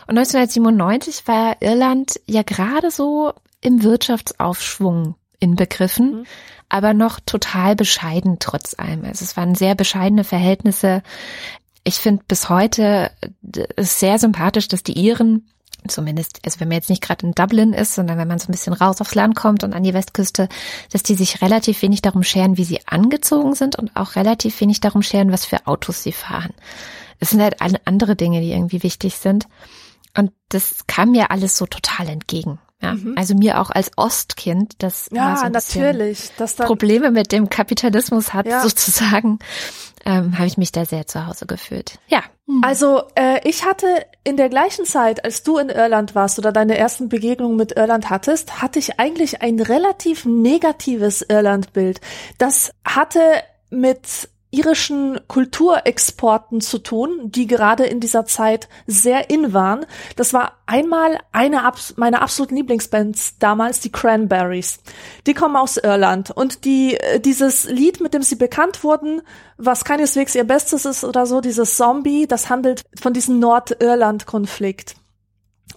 Und 0.09 0.19
1997 0.19 1.29
war 1.29 1.55
Irland 1.63 2.19
ja 2.27 2.43
gerade 2.43 2.91
so 2.91 3.33
im 3.61 3.85
Wirtschaftsaufschwung 3.85 5.15
inbegriffen, 5.39 6.11
Mhm. 6.23 6.25
aber 6.69 6.95
noch 6.95 7.21
total 7.21 7.77
bescheiden 7.77 8.39
trotz 8.41 8.75
allem. 8.77 9.05
Also 9.05 9.25
es 9.25 9.37
waren 9.37 9.55
sehr 9.55 9.77
bescheidene 9.77 10.25
Verhältnisse. 10.25 11.05
Ich 11.85 11.95
finde 11.95 12.25
bis 12.27 12.49
heute 12.49 13.13
äh, 13.21 13.29
sehr 13.79 14.19
sympathisch, 14.19 14.67
dass 14.67 14.83
die 14.83 14.99
Iren 14.99 15.47
zumindest, 15.89 16.41
also 16.45 16.61
wenn 16.61 16.69
man 16.69 16.77
jetzt 16.77 16.91
nicht 16.91 17.03
gerade 17.03 17.27
in 17.27 17.33
Dublin 17.33 17.73
ist, 17.73 17.95
sondern 17.95 18.19
wenn 18.19 18.29
man 18.29 18.39
so 18.39 18.49
ein 18.49 18.53
bisschen 18.53 18.73
raus 18.73 19.01
aufs 19.01 19.15
Land 19.15 19.37
kommt 19.37 19.65
und 19.65 19.75
an 19.75 19.83
die 19.83 19.95
Westküste, 19.95 20.49
dass 20.93 21.03
die 21.03 21.15
sich 21.15 21.43
relativ 21.43 21.83
wenig 21.83 22.03
darum 22.03 22.23
scheren, 22.23 22.57
wie 22.57 22.65
sie 22.65 22.81
angezogen 22.87 23.55
sind 23.55 23.77
und 23.77 23.95
auch 23.97 24.17
relativ 24.17 24.61
wenig 24.61 24.81
darum 24.81 25.03
scheren, 25.03 25.33
was 25.33 25.45
für 25.45 25.67
Autos 25.67 26.03
sie 26.03 26.13
fahren. 26.13 26.53
Es 27.21 27.31
sind 27.31 27.41
halt 27.43 27.61
alle 27.61 27.81
andere 27.85 28.17
Dinge, 28.17 28.41
die 28.41 28.53
irgendwie 28.53 28.83
wichtig 28.83 29.17
sind. 29.17 29.47
Und 30.17 30.33
das 30.49 30.87
kam 30.87 31.11
mir 31.13 31.31
alles 31.31 31.57
so 31.57 31.67
total 31.67 32.09
entgegen. 32.09 32.59
Ja, 32.83 32.97
also 33.17 33.35
mir 33.35 33.61
auch 33.63 33.71
als 33.71 33.93
Ostkind, 33.97 34.75
das 34.79 35.11
Mhm. 35.11 35.17
ja, 35.17 35.37
so 35.39 35.49
natürlich. 35.49 36.33
Das 36.37 36.57
dann, 36.57 36.67
Probleme 36.67 37.11
mit 37.11 37.33
dem 37.33 37.49
Kapitalismus 37.49 38.35
hat, 38.35 38.47
Ja. 38.47 38.61
sozusagen, 38.63 39.39
ähm, 40.05 40.37
habe 40.37 40.47
ich 40.47 40.57
mich 40.57 40.73
da 40.73 40.85
sehr 40.85 41.07
zu 41.07 41.27
Hause 41.27 41.47
gefühlt. 41.47 41.99
Ja. 42.09 42.23
Also 42.63 43.03
äh, 43.15 43.41
ich 43.49 43.65
hatte 43.65 43.87
in 44.23 44.37
der 44.37 44.51
gleichen 44.51 44.85
Zeit, 44.85 45.25
als 45.25 45.43
du 45.43 45.57
in 45.57 45.71
Irland 45.71 46.15
warst 46.15 46.39
oder 46.39 46.53
deine 46.53 46.77
ersten 46.77 47.09
Begegnungen 47.09 47.57
mit 47.57 47.73
Irland 47.77 48.11
hattest, 48.11 48.61
hatte 48.61 48.79
ich 48.79 49.01
eigentlich 49.01 49.41
ein 49.41 49.61
relativ 49.61 50.27
negatives 50.27 51.23
Irlandbild. 51.23 52.01
Das 52.37 52.73
hatte 52.85 53.21
mit 53.71 54.29
irischen 54.55 55.21
Kulturexporten 55.27 56.61
zu 56.61 56.79
tun, 56.79 57.31
die 57.31 57.47
gerade 57.47 57.85
in 57.85 58.01
dieser 58.01 58.25
Zeit 58.25 58.69
sehr 58.87 59.31
in 59.31 59.53
waren. 59.53 59.87
Das 60.17 60.33
war 60.33 60.59
einmal 60.67 61.19
eine 61.33 61.63
meiner 61.97 62.23
absoluten 62.23 62.57
Lieblingsbands 62.57 63.39
damals, 63.39 63.81
die 63.81 63.91
Cranberries. 63.91 64.79
Die 65.27 65.35
kommen 65.35 65.57
aus 65.57 65.77
Irland 65.77 66.31
und 66.31 66.65
die 66.65 66.97
äh, 66.97 67.21
dieses 67.21 67.65
Lied, 67.65 68.01
mit 68.01 68.15
dem 68.15 68.23
sie 68.23 68.37
bekannt 68.37 68.85
wurden, 68.85 69.23
was 69.57 69.85
keineswegs 69.85 70.35
ihr 70.35 70.45
Bestes 70.45 70.85
ist 70.85 71.05
oder 71.05 71.27
so, 71.27 71.41
dieses 71.41 71.77
Zombie, 71.77 72.27
das 72.27 72.51
handelt 72.51 72.83
von 73.01 73.13
diesem 73.13 73.39
Nordirland-Konflikt. 73.39 74.97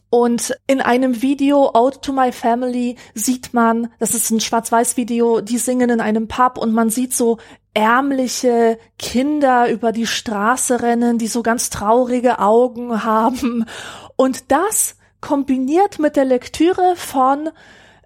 Und 0.09 0.55
in 0.67 0.79
einem 0.79 1.21
Video, 1.21 1.69
Out 1.73 2.01
to 2.01 2.13
My 2.13 2.31
Family, 2.31 2.95
sieht 3.13 3.53
man, 3.53 3.89
das 3.99 4.13
ist 4.13 4.29
ein 4.31 4.39
Schwarz-Weiß-Video, 4.39 5.41
die 5.41 5.57
singen 5.57 5.89
in 5.89 5.99
einem 5.99 6.27
Pub 6.29 6.57
und 6.57 6.73
man 6.73 6.89
sieht 6.89 7.13
so 7.13 7.39
ärmliche 7.77 8.79
Kinder 8.97 9.69
über 9.69 9.91
die 9.91 10.07
Straße 10.07 10.81
rennen, 10.81 11.19
die 11.19 11.27
so 11.27 11.43
ganz 11.43 11.69
traurige 11.69 12.39
Augen 12.39 13.03
haben. 13.03 13.65
Und 14.15 14.51
das 14.51 14.95
kombiniert 15.21 15.99
mit 15.99 16.15
der 16.15 16.25
Lektüre 16.25 16.95
von 16.95 17.49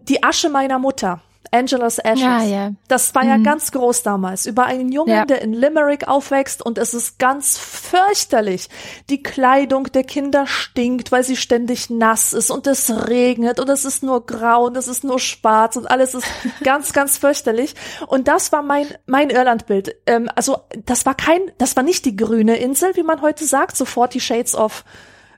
Die 0.02 0.24
Asche 0.24 0.50
meiner 0.50 0.78
Mutter 0.78 1.22
Angela's 1.50 2.00
Ashes. 2.00 2.22
Ja, 2.22 2.44
ja. 2.44 2.72
Das 2.88 3.14
war 3.16 3.24
mhm. 3.24 3.30
ja 3.30 3.38
ganz 3.38 3.72
groß 3.72 4.04
damals. 4.04 4.46
Über 4.46 4.66
einen 4.66 4.92
Jungen, 4.92 5.14
ja. 5.14 5.26
der 5.26 5.42
in 5.42 5.54
Limerick 5.54 6.08
aufwächst 6.08 6.64
und 6.64 6.78
es 6.78 6.94
ist 6.94 7.20
ganz 7.20 7.58
fürchterlich. 7.58 8.70
Die 9.10 9.22
Kleidung 9.22 9.86
der 9.86 10.04
Kinder 10.04 10.48
stinkt, 10.48 11.12
weil 11.12 11.24
sie 11.24 11.36
ständig 11.36 11.90
nass 11.90 12.34
ist 12.34 12.52
und 12.52 12.68
es 12.68 13.08
regnet 13.08 13.60
und 13.60 13.70
es 13.70 13.84
ist 13.86 14.04
nur 14.04 14.26
grau 14.26 14.66
und 14.66 14.78
es 14.78 14.88
ist 14.88 15.04
nur 15.04 15.20
schwarz 15.20 15.76
und 15.76 15.90
alles 15.90 16.14
ist 16.14 16.28
ganz, 16.64 16.94
ganz 16.94 17.18
fürchterlich. 17.18 17.76
Und 18.08 18.28
das 18.28 18.52
war 18.52 18.62
mein, 18.62 18.88
mein 19.06 19.30
Irlandbild. 19.30 19.96
Ähm, 20.06 20.30
also, 20.36 20.60
das 20.86 21.06
war 21.06 21.16
kein, 21.16 21.42
das 21.58 21.76
war 21.76 21.84
nicht 21.84 22.06
die 22.06 22.16
grüne 22.16 22.58
Insel, 22.58 22.96
wie 22.96 23.04
man 23.04 23.22
heute 23.22 23.46
sagt, 23.46 23.76
so 23.76 23.86
40 23.86 24.24
Shades 24.24 24.56
of 24.56 24.86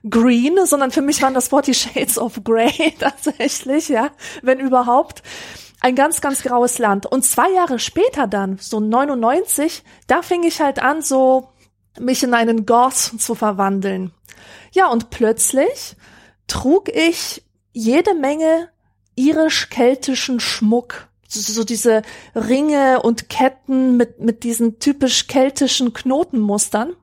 Green, 0.08 0.66
sondern 0.66 0.90
für 0.90 1.02
mich 1.02 1.22
waren 1.22 1.34
das 1.34 1.48
40 1.54 1.76
Shades 1.76 2.18
of 2.18 2.44
Grey 2.44 2.94
tatsächlich, 3.00 3.88
ja, 3.88 4.10
wenn 4.42 4.60
überhaupt 4.60 5.22
ein 5.84 5.96
ganz, 5.96 6.22
ganz 6.22 6.42
graues 6.42 6.78
Land. 6.78 7.04
Und 7.04 7.26
zwei 7.26 7.50
Jahre 7.50 7.78
später 7.78 8.26
dann, 8.26 8.56
so 8.58 8.80
99, 8.80 9.82
da 10.06 10.22
fing 10.22 10.42
ich 10.42 10.62
halt 10.62 10.78
an, 10.78 11.02
so 11.02 11.50
mich 12.00 12.22
in 12.22 12.32
einen 12.32 12.64
Goth 12.64 13.20
zu 13.20 13.34
verwandeln. 13.34 14.10
Ja, 14.72 14.90
und 14.90 15.10
plötzlich 15.10 15.96
trug 16.46 16.88
ich 16.88 17.44
jede 17.74 18.14
Menge 18.14 18.70
irisch-keltischen 19.14 20.40
Schmuck. 20.40 21.08
So, 21.28 21.40
so 21.40 21.64
diese 21.64 22.00
Ringe 22.34 23.02
und 23.02 23.28
Ketten 23.28 23.98
mit, 23.98 24.20
mit 24.20 24.42
diesen 24.42 24.78
typisch 24.78 25.26
keltischen 25.26 25.92
Knotenmustern. 25.92 26.96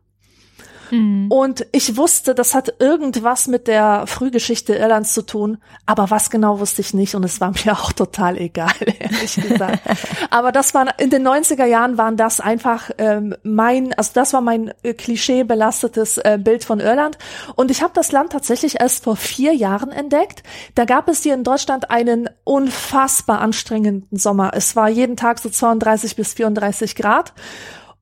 Mhm. 0.92 1.32
Und 1.32 1.66
ich 1.72 1.98
wusste, 1.98 2.36
das 2.36 2.54
hat 2.54 2.76
irgendwas 2.80 3.48
mit 3.48 3.68
der 3.68 4.06
Frühgeschichte 4.08 4.76
Irlands 4.76 5.14
zu 5.14 5.22
tun, 5.22 5.58
aber 5.86 6.10
was 6.10 6.30
genau 6.30 6.60
wusste 6.60 6.82
ich 6.82 6.94
nicht 6.94 7.16
und 7.16 7.24
es 7.24 7.42
war 7.42 7.54
mir 7.66 7.74
auch 7.74 7.92
total 7.92 8.38
egal, 8.38 8.74
ehrlich 9.00 9.36
gesagt. 9.36 9.80
aber 10.30 10.52
das 10.52 10.74
war 10.74 11.00
in 11.00 11.10
den 11.10 11.28
90er 11.28 11.66
Jahren 11.66 11.98
waren 11.98 12.18
das 12.18 12.40
einfach 12.40 12.92
ähm, 12.98 13.36
mein, 13.44 13.94
also 13.94 14.12
das 14.14 14.34
war 14.34 14.42
mein 14.42 14.74
äh, 14.84 14.94
klischeebelastetes 14.94 16.18
äh, 16.18 16.38
Bild 16.42 16.66
von 16.66 16.80
Irland 16.80 17.18
und 17.56 17.72
ich 17.72 17.82
habe 17.82 17.94
das 17.96 18.12
Land 18.12 18.32
tatsächlich 18.32 18.80
erst 18.80 19.04
vor 19.04 19.16
vier 19.16 19.54
Jahren 19.54 19.92
entdeckt. 19.92 20.44
Da 20.76 20.86
gab 20.86 21.08
es 21.08 21.24
hier 21.24 21.34
in 21.34 21.44
Deutschland 21.44 21.90
einen 21.90 22.30
unfassbar 22.44 23.40
anstrengenden 23.40 24.18
Sommer. 24.18 24.52
Es 24.54 24.76
war 24.76 24.90
jeden 24.90 25.16
Tag 25.16 25.40
so 25.40 25.50
32 25.50 26.16
bis 26.16 26.34
34 26.34 26.96
Grad 26.96 27.34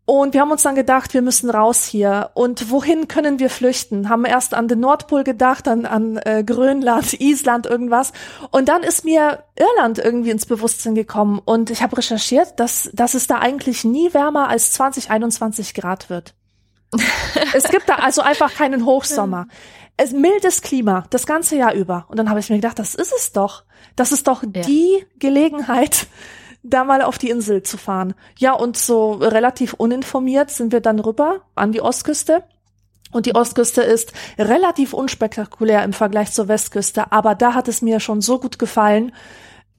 und 0.09 0.33
wir 0.33 0.41
haben 0.41 0.49
uns 0.49 0.63
dann 0.63 0.73
gedacht, 0.73 1.13
wir 1.13 1.21
müssen 1.21 1.51
raus 1.51 1.85
hier. 1.85 2.31
Und 2.33 2.71
wohin 2.71 3.07
können 3.07 3.37
wir 3.37 3.51
flüchten? 3.51 4.09
Haben 4.09 4.25
erst 4.25 4.55
an 4.55 4.67
den 4.67 4.79
Nordpol 4.79 5.23
gedacht, 5.23 5.67
an, 5.67 5.85
an 5.85 6.17
äh, 6.17 6.43
Grönland, 6.43 7.13
Island, 7.21 7.67
irgendwas. 7.67 8.11
Und 8.49 8.69
dann 8.69 8.81
ist 8.81 9.05
mir 9.05 9.43
Irland 9.55 9.99
irgendwie 9.99 10.31
ins 10.31 10.47
Bewusstsein 10.47 10.95
gekommen. 10.95 11.39
Und 11.45 11.69
ich 11.69 11.83
habe 11.83 11.95
recherchiert, 11.95 12.59
dass, 12.59 12.89
dass 12.91 13.13
es 13.13 13.27
da 13.27 13.37
eigentlich 13.37 13.83
nie 13.83 14.11
wärmer 14.11 14.49
als 14.49 14.71
20, 14.71 15.11
21 15.11 15.75
Grad 15.75 16.09
wird. 16.09 16.33
es 17.53 17.65
gibt 17.65 17.87
da 17.87 17.97
also 17.97 18.23
einfach 18.23 18.55
keinen 18.55 18.85
Hochsommer. 18.85 19.47
Es 19.95 20.11
mildes 20.11 20.63
Klima, 20.63 21.05
das 21.11 21.27
ganze 21.27 21.55
Jahr 21.55 21.75
über. 21.75 22.07
Und 22.07 22.17
dann 22.17 22.31
habe 22.31 22.39
ich 22.39 22.49
mir 22.49 22.55
gedacht, 22.55 22.79
das 22.79 22.95
ist 22.95 23.13
es 23.15 23.31
doch. 23.31 23.63
Das 23.95 24.11
ist 24.11 24.27
doch 24.27 24.41
ja. 24.41 24.63
die 24.63 25.05
Gelegenheit, 25.19 26.07
da 26.63 26.83
mal 26.83 27.01
auf 27.01 27.17
die 27.17 27.29
Insel 27.29 27.63
zu 27.63 27.77
fahren. 27.77 28.13
Ja, 28.37 28.53
und 28.53 28.77
so 28.77 29.13
relativ 29.13 29.73
uninformiert 29.73 30.51
sind 30.51 30.71
wir 30.71 30.81
dann 30.81 30.99
rüber 30.99 31.41
an 31.55 31.71
die 31.71 31.81
Ostküste. 31.81 32.43
Und 33.11 33.25
die 33.25 33.35
Ostküste 33.35 33.81
ist 33.81 34.13
relativ 34.37 34.93
unspektakulär 34.93 35.83
im 35.83 35.93
Vergleich 35.93 36.31
zur 36.31 36.47
Westküste, 36.47 37.11
aber 37.11 37.33
da 37.33 37.55
hat 37.55 37.67
es 37.67 37.81
mir 37.81 37.99
schon 37.99 38.21
so 38.21 38.39
gut 38.39 38.59
gefallen, 38.59 39.13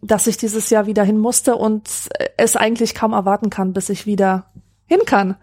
dass 0.02 0.26
ich 0.26 0.36
dieses 0.36 0.70
Jahr 0.70 0.86
wieder 0.86 1.04
hin 1.04 1.18
musste 1.18 1.54
und 1.54 1.88
es 2.36 2.56
eigentlich 2.56 2.94
kaum 2.94 3.12
erwarten 3.12 3.50
kann, 3.50 3.72
bis 3.72 3.88
ich 3.88 4.06
wieder 4.06 4.46
hin 4.86 5.00
kann. 5.06 5.36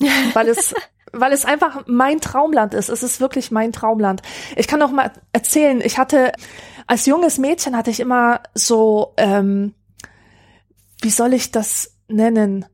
Weil 0.34 0.48
es 0.48 0.74
weil 1.12 1.32
es 1.32 1.44
einfach 1.44 1.82
mein 1.86 2.20
Traumland 2.20 2.72
ist. 2.72 2.88
Es 2.88 3.02
ist 3.02 3.20
wirklich 3.20 3.50
mein 3.50 3.72
Traumland. 3.72 4.22
Ich 4.54 4.68
kann 4.68 4.80
auch 4.80 4.92
mal 4.92 5.10
erzählen, 5.32 5.80
ich 5.80 5.98
hatte 5.98 6.32
als 6.86 7.06
junges 7.06 7.38
Mädchen 7.38 7.76
hatte 7.76 7.90
ich 7.90 8.00
immer 8.00 8.40
so 8.54 9.12
ähm, 9.16 9.74
wie 11.02 11.10
soll 11.10 11.34
ich 11.34 11.50
das 11.50 11.96
nennen? 12.08 12.66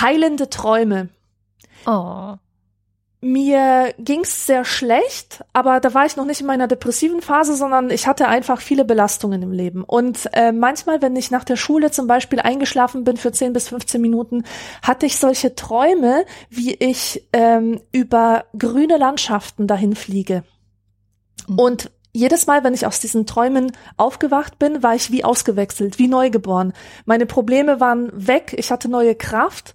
Heilende 0.00 0.50
Träume. 0.50 1.08
Oh. 1.86 2.34
Mir 3.20 3.94
ging's 3.98 4.46
sehr 4.46 4.64
schlecht, 4.64 5.44
aber 5.52 5.80
da 5.80 5.92
war 5.92 6.06
ich 6.06 6.14
noch 6.14 6.24
nicht 6.24 6.40
in 6.40 6.46
meiner 6.46 6.68
depressiven 6.68 7.20
Phase, 7.20 7.56
sondern 7.56 7.90
ich 7.90 8.06
hatte 8.06 8.28
einfach 8.28 8.60
viele 8.60 8.84
Belastungen 8.84 9.42
im 9.42 9.50
Leben. 9.50 9.82
Und 9.82 10.28
äh, 10.34 10.52
manchmal, 10.52 11.02
wenn 11.02 11.16
ich 11.16 11.32
nach 11.32 11.42
der 11.42 11.56
Schule 11.56 11.90
zum 11.90 12.06
Beispiel 12.06 12.38
eingeschlafen 12.38 13.02
bin 13.02 13.16
für 13.16 13.32
10 13.32 13.52
bis 13.54 13.70
15 13.70 14.00
Minuten, 14.00 14.44
hatte 14.82 15.06
ich 15.06 15.16
solche 15.16 15.56
Träume, 15.56 16.26
wie 16.48 16.74
ich 16.74 17.26
ähm, 17.32 17.80
über 17.90 18.44
grüne 18.56 18.98
Landschaften 18.98 19.66
dahin 19.66 19.96
fliege. 19.96 20.44
Mhm. 21.48 21.58
Und 21.58 21.90
jedes 22.18 22.46
Mal, 22.46 22.64
wenn 22.64 22.74
ich 22.74 22.86
aus 22.86 22.98
diesen 22.98 23.26
Träumen 23.26 23.72
aufgewacht 23.96 24.58
bin, 24.58 24.82
war 24.82 24.94
ich 24.94 25.12
wie 25.12 25.24
ausgewechselt, 25.24 25.98
wie 25.98 26.08
neugeboren. 26.08 26.72
Meine 27.04 27.26
Probleme 27.26 27.80
waren 27.80 28.10
weg, 28.12 28.54
ich 28.58 28.70
hatte 28.70 28.90
neue 28.90 29.14
Kraft. 29.14 29.74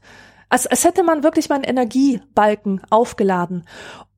Als, 0.50 0.68
als 0.68 0.84
hätte 0.84 1.04
man 1.04 1.24
wirklich 1.24 1.50
meinen 1.50 1.64
Energiebalken 1.64 2.82
aufgeladen. 2.92 3.66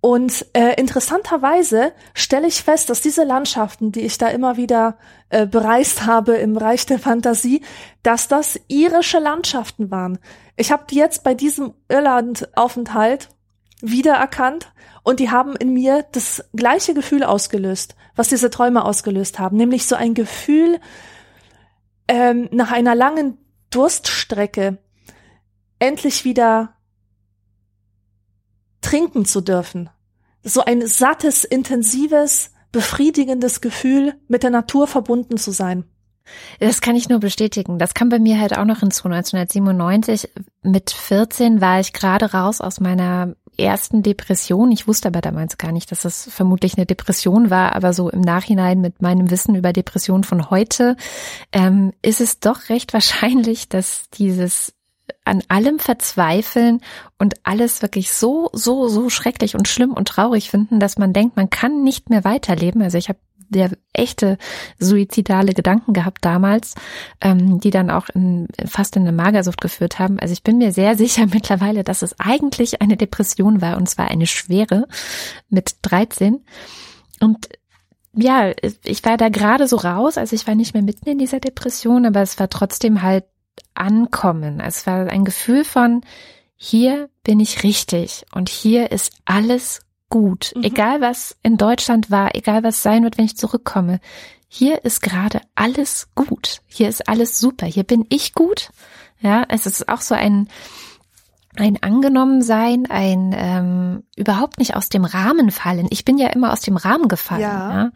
Und 0.02 0.46
äh, 0.54 0.80
interessanterweise 0.80 1.94
stelle 2.14 2.48
ich 2.48 2.64
fest, 2.64 2.90
dass 2.90 3.02
diese 3.02 3.24
Landschaften, 3.24 3.92
die 3.92 4.02
ich 4.02 4.18
da 4.18 4.28
immer 4.28 4.58
wieder 4.58 4.98
äh, 5.30 5.48
bereist 5.48 6.06
habe 6.06 6.34
im 6.34 6.58
Reich 6.58 6.86
der 6.86 7.00
Fantasie, 7.00 7.62
dass 8.04 8.28
das 8.28 8.60
irische 8.68 9.20
Landschaften 9.20 9.92
waren. 9.92 10.20
Ich 10.58 10.72
habe 10.72 10.84
jetzt 10.92 11.24
bei 11.24 11.34
diesem 11.36 11.74
Irlandaufenthalt 11.90 13.30
wiedererkannt 13.92 14.72
und 15.04 15.20
die 15.20 15.30
haben 15.30 15.56
in 15.56 15.74
mir 15.74 16.06
das 16.12 16.44
gleiche 16.56 16.94
Gefühl 16.94 17.24
ausgelöst, 17.24 17.96
was 18.16 18.30
diese 18.30 18.50
Träume 18.50 18.84
ausgelöst 18.84 19.40
haben, 19.40 19.58
nämlich 19.58 19.86
so 19.86 19.96
ein 19.96 20.14
Gefühl 20.14 20.80
ähm, 22.08 22.50
nach 22.52 22.72
einer 22.72 22.96
langen 22.96 23.38
Durststrecke 23.70 24.78
endlich 25.80 26.26
wieder 26.26 26.74
trinken 28.82 29.26
zu 29.26 29.42
dürfen. 29.42 29.90
So 30.44 30.64
ein 30.64 30.86
sattes, 30.86 31.44
intensives, 31.44 32.52
befriedigendes 32.72 33.62
Gefühl, 33.62 34.16
mit 34.28 34.44
der 34.44 34.52
Natur 34.52 34.88
verbunden 34.88 35.38
zu 35.38 35.52
sein. 35.52 35.86
Das 36.60 36.82
kann 36.82 36.96
ich 36.96 37.10
nur 37.10 37.20
bestätigen. 37.20 37.78
Das 37.78 37.94
kam 37.94 38.10
bei 38.10 38.20
mir 38.20 38.40
halt 38.40 38.58
auch 38.58 38.66
noch 38.66 38.80
hinzu. 38.80 39.08
1997 39.08 40.30
mit 40.64 40.92
14 40.92 41.62
war 41.62 41.80
ich 41.80 41.94
gerade 41.94 42.34
raus 42.34 42.62
aus 42.62 42.80
meiner 42.80 43.36
ersten 43.58 44.04
Depression. 44.04 44.72
Ich 44.72 44.88
wusste 44.88 45.08
aber 45.08 45.22
damals 45.22 45.58
gar 45.58 45.72
nicht, 45.72 45.92
dass 45.92 46.02
das 46.02 46.30
vermutlich 46.32 46.78
eine 46.78 46.86
Depression 46.86 47.50
war, 47.50 47.76
aber 47.76 47.94
so 47.94 48.10
im 48.10 48.22
Nachhinein 48.22 48.82
mit 48.82 49.02
meinem 49.02 49.30
Wissen 49.32 49.56
über 49.56 49.74
Depression 49.74 50.24
von 50.24 50.50
heute 50.50 50.96
ähm, 51.52 51.94
ist 52.02 52.22
es 52.22 52.40
doch 52.40 52.70
recht 52.70 52.94
wahrscheinlich, 52.94 53.70
dass 53.70 54.10
dieses 54.12 54.74
an 55.24 55.42
allem 55.48 55.80
verzweifeln 55.80 56.82
und 57.18 57.36
alles 57.44 57.82
wirklich 57.82 58.12
so, 58.12 58.50
so, 58.54 58.88
so 58.88 59.10
schrecklich 59.10 59.56
und 59.56 59.68
schlimm 59.68 59.92
und 59.92 60.08
traurig 60.08 60.50
finden, 60.50 60.80
dass 60.80 60.98
man 60.98 61.14
denkt, 61.14 61.36
man 61.36 61.50
kann 61.50 61.84
nicht 61.84 62.10
mehr 62.10 62.24
weiterleben. 62.24 62.82
Also 62.82 62.98
ich 62.98 63.10
habe 63.10 63.20
der 63.50 63.72
echte 63.94 64.38
suizidale 64.80 65.54
Gedanken 65.54 65.94
gehabt 65.94 66.24
damals, 66.26 66.76
ähm, 67.22 67.60
die 67.60 67.70
dann 67.70 67.90
auch 67.90 68.10
in, 68.10 68.48
fast 68.66 68.96
in 68.96 69.04
eine 69.04 69.12
Magersucht 69.12 69.62
geführt 69.62 70.00
haben. 70.00 70.20
Also 70.20 70.34
ich 70.34 70.44
bin 70.44 70.58
mir 70.58 70.72
sehr 70.72 70.98
sicher 70.98 71.26
mittlerweile, 71.28 71.84
dass 71.84 72.02
es 72.02 72.20
eigentlich 72.20 72.82
eine 72.82 72.98
Depression 72.98 73.62
war 73.62 73.78
und 73.78 73.90
zwar 73.90 74.10
eine 74.10 74.28
schwere 74.28 74.88
mit 75.50 75.78
13. 75.84 76.44
Und 77.20 77.50
ja, 78.14 78.52
ich 78.84 79.04
war 79.04 79.18
da 79.18 79.30
gerade 79.30 79.68
so 79.68 79.76
raus, 79.76 80.18
also 80.18 80.36
ich 80.36 80.48
war 80.48 80.56
nicht 80.56 80.74
mehr 80.74 80.84
mitten 80.84 81.10
in 81.10 81.18
dieser 81.18 81.40
Depression, 81.40 82.06
aber 82.06 82.22
es 82.22 82.40
war 82.40 82.50
trotzdem 82.50 83.02
halt 83.02 83.26
ankommen. 83.74 84.60
Es 84.60 84.88
war 84.88 85.08
ein 85.08 85.26
Gefühl 85.26 85.66
von, 85.66 86.02
hier 86.56 87.10
bin 87.24 87.40
ich 87.40 87.64
richtig 87.64 88.26
und 88.34 88.50
hier 88.50 88.92
ist 88.92 89.12
alles 89.26 89.82
gut. 90.10 90.54
Mhm. 90.56 90.64
Egal 90.64 91.02
was 91.02 91.36
in 91.44 91.58
Deutschland 91.58 92.12
war, 92.12 92.36
egal 92.36 92.64
was 92.64 92.84
sein 92.84 93.04
wird, 93.04 93.18
wenn 93.18 93.26
ich 93.26 93.38
zurückkomme. 93.38 94.00
Hier 94.48 94.86
ist 94.86 95.02
gerade 95.02 95.42
alles 95.56 96.08
gut. 96.16 96.62
Hier 96.68 96.88
ist 96.88 97.08
alles 97.10 97.40
super. 97.40 97.66
Hier 97.66 97.84
bin 97.84 98.06
ich 98.10 98.34
gut. 98.34 98.70
Ja, 99.20 99.46
es 99.50 99.66
ist 99.66 99.90
auch 99.90 100.02
so 100.02 100.16
ein, 100.16 100.48
ein 101.58 101.82
Angenommensein, 101.82 102.86
ein 102.90 103.34
ähm, 103.36 104.04
überhaupt 104.16 104.60
nicht 104.60 104.76
aus 104.76 104.90
dem 104.90 105.04
Rahmen 105.04 105.52
fallen. 105.52 105.88
Ich 105.90 106.06
bin 106.06 106.18
ja 106.18 106.28
immer 106.28 106.54
aus 106.54 106.62
dem 106.62 106.78
Rahmen 106.78 107.08
gefallen. 107.08 107.42
Ja. 107.42 107.74
ja. 107.74 107.92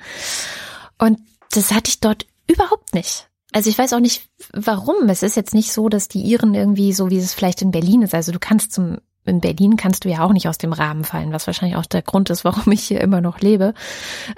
Und 0.97 1.19
das 1.51 1.71
hatte 1.71 1.89
ich 1.89 1.99
dort 1.99 2.25
überhaupt 2.47 2.93
nicht. 2.93 3.29
Also 3.51 3.69
ich 3.69 3.77
weiß 3.77 3.93
auch 3.93 3.99
nicht, 3.99 4.29
warum. 4.53 5.09
Es 5.09 5.23
ist 5.23 5.35
jetzt 5.35 5.53
nicht 5.53 5.71
so, 5.71 5.89
dass 5.89 6.07
die 6.07 6.21
Iren 6.21 6.53
irgendwie 6.53 6.93
so, 6.93 7.09
wie 7.09 7.17
es 7.17 7.33
vielleicht 7.33 7.61
in 7.61 7.71
Berlin 7.71 8.03
ist. 8.03 8.13
Also 8.13 8.31
du 8.31 8.39
kannst 8.39 8.71
zum, 8.71 8.97
in 9.29 9.41
Berlin 9.41 9.77
kannst 9.77 10.05
du 10.05 10.09
ja 10.09 10.23
auch 10.23 10.33
nicht 10.33 10.47
aus 10.47 10.57
dem 10.57 10.73
Rahmen 10.73 11.03
fallen, 11.03 11.31
was 11.31 11.47
wahrscheinlich 11.47 11.77
auch 11.77 11.85
der 11.85 12.01
Grund 12.01 12.29
ist, 12.29 12.43
warum 12.43 12.71
ich 12.73 12.83
hier 12.83 13.01
immer 13.01 13.21
noch 13.21 13.39
lebe. 13.39 13.73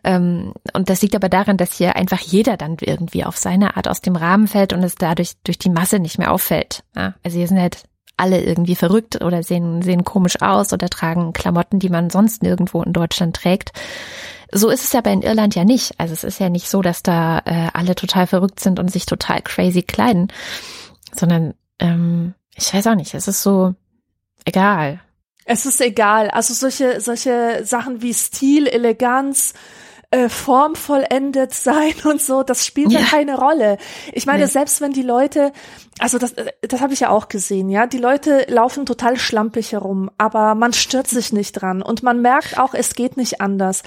Ähm, 0.03 0.53
und 0.73 0.89
das 0.89 1.01
liegt 1.01 1.15
aber 1.15 1.29
daran, 1.29 1.57
dass 1.57 1.73
hier 1.73 1.95
einfach 1.95 2.19
jeder 2.19 2.57
dann 2.57 2.77
irgendwie 2.79 3.23
auf 3.23 3.37
seine 3.37 3.77
Art 3.77 3.87
aus 3.87 4.01
dem 4.01 4.15
Rahmen 4.15 4.47
fällt 4.47 4.73
und 4.73 4.83
es 4.83 4.95
dadurch 4.95 5.33
durch 5.43 5.57
die 5.57 5.69
Masse 5.69 5.99
nicht 5.99 6.17
mehr 6.17 6.31
auffällt. 6.31 6.83
Also 6.93 7.37
hier 7.37 7.47
sind 7.47 7.59
halt 7.59 7.83
alle 8.17 8.41
irgendwie 8.41 8.75
verrückt 8.75 9.23
oder 9.23 9.41
sehen, 9.41 9.81
sehen 9.81 10.03
komisch 10.03 10.41
aus 10.41 10.73
oder 10.73 10.89
tragen 10.89 11.33
Klamotten, 11.33 11.79
die 11.79 11.89
man 11.89 12.09
sonst 12.09 12.43
nirgendwo 12.43 12.83
in 12.83 12.93
Deutschland 12.93 13.35
trägt. 13.35 13.71
So 14.51 14.69
ist 14.69 14.83
es 14.83 14.93
aber 14.93 15.11
in 15.11 15.21
Irland 15.21 15.55
ja 15.55 15.63
nicht. 15.63 15.93
Also 15.97 16.13
es 16.13 16.23
ist 16.23 16.39
ja 16.39 16.49
nicht 16.49 16.69
so, 16.69 16.81
dass 16.81 17.03
da 17.03 17.39
äh, 17.45 17.69
alle 17.73 17.95
total 17.95 18.27
verrückt 18.27 18.59
sind 18.59 18.79
und 18.79 18.91
sich 18.91 19.05
total 19.05 19.41
crazy 19.41 19.81
kleiden, 19.81 20.27
sondern 21.13 21.53
ähm, 21.79 22.35
ich 22.55 22.73
weiß 22.73 22.85
auch 22.87 22.95
nicht, 22.95 23.13
es 23.13 23.27
ist 23.27 23.41
so 23.41 23.73
egal. 24.45 25.01
Es 25.45 25.65
ist 25.65 25.81
egal. 25.81 26.29
Also 26.29 26.53
solche, 26.53 27.01
solche 27.01 27.61
Sachen 27.63 28.01
wie 28.01 28.13
Stil, 28.13 28.67
Eleganz, 28.67 29.53
äh, 30.11 30.27
formvollendet 30.27 31.53
sein 31.53 31.93
und 32.03 32.21
so, 32.21 32.43
das 32.43 32.65
spielt 32.65 32.91
ja, 32.91 32.99
keine 33.01 33.37
Rolle. 33.37 33.77
Ich 34.11 34.25
meine, 34.25 34.43
nee. 34.43 34.49
selbst 34.49 34.81
wenn 34.81 34.91
die 34.91 35.01
Leute, 35.01 35.53
also 35.99 36.17
das, 36.17 36.33
äh, 36.33 36.51
das 36.61 36.81
habe 36.81 36.93
ich 36.93 36.99
ja 36.99 37.09
auch 37.09 37.29
gesehen, 37.29 37.69
ja, 37.69 37.87
die 37.87 37.97
Leute 37.97 38.45
laufen 38.49 38.85
total 38.85 39.17
schlampig 39.17 39.71
herum, 39.71 40.11
aber 40.17 40.53
man 40.53 40.73
stört 40.73 41.07
sich 41.07 41.31
nicht 41.31 41.53
dran 41.53 41.81
und 41.81 42.03
man 42.03 42.21
merkt 42.21 42.59
auch, 42.59 42.73
es 42.73 42.93
geht 42.93 43.15
nicht 43.15 43.39
anders. 43.39 43.83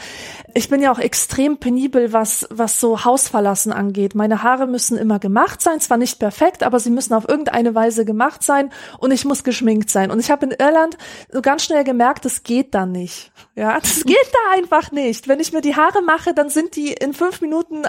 Ich 0.54 0.71
bin 0.71 0.81
ja 0.81 0.90
auch 0.90 0.99
extrem 0.99 1.59
penibel, 1.59 2.14
was 2.14 2.49
was 2.50 2.81
so 2.81 3.04
Hausverlassen 3.04 3.73
angeht. 3.73 4.14
Meine 4.14 4.43
Haare 4.43 4.66
müssen 4.66 4.97
immer 4.97 5.19
gemacht 5.19 5.61
sein, 5.61 5.78
zwar 5.81 5.99
nicht 5.99 6.19
perfekt, 6.19 6.62
aber 6.62 6.81
sie 6.81 6.90
müssen 6.90 7.12
auf 7.12 7.28
irgendeine 7.28 7.75
Weise 7.75 8.07
gemacht 8.07 8.43
sein 8.43 8.71
und 8.99 9.11
ich 9.11 9.26
muss 9.26 9.45
geschminkt 9.45 9.90
sein. 9.90 10.11
Und 10.11 10.21
ich 10.21 10.31
habe 10.31 10.47
in 10.47 10.52
Irland 10.52 10.97
so 11.31 11.43
ganz 11.43 11.64
schnell 11.64 11.85
gemerkt, 11.85 12.25
das 12.25 12.45
geht 12.45 12.75
da 12.75 12.87
nicht. 12.87 13.31
Ja, 13.56 13.78
das 13.80 14.04
geht 14.04 14.32
da 14.32 14.56
einfach 14.56 14.90
nicht. 14.92 15.28
Wenn 15.28 15.40
ich 15.40 15.52
mir 15.52 15.61
die 15.61 15.76
Haare 15.76 16.02
mache, 16.02 16.34
dann 16.34 16.50
sind 16.50 16.76
die 16.76 16.92
in 16.92 17.14
fünf 17.14 17.40
Minuten 17.40 17.84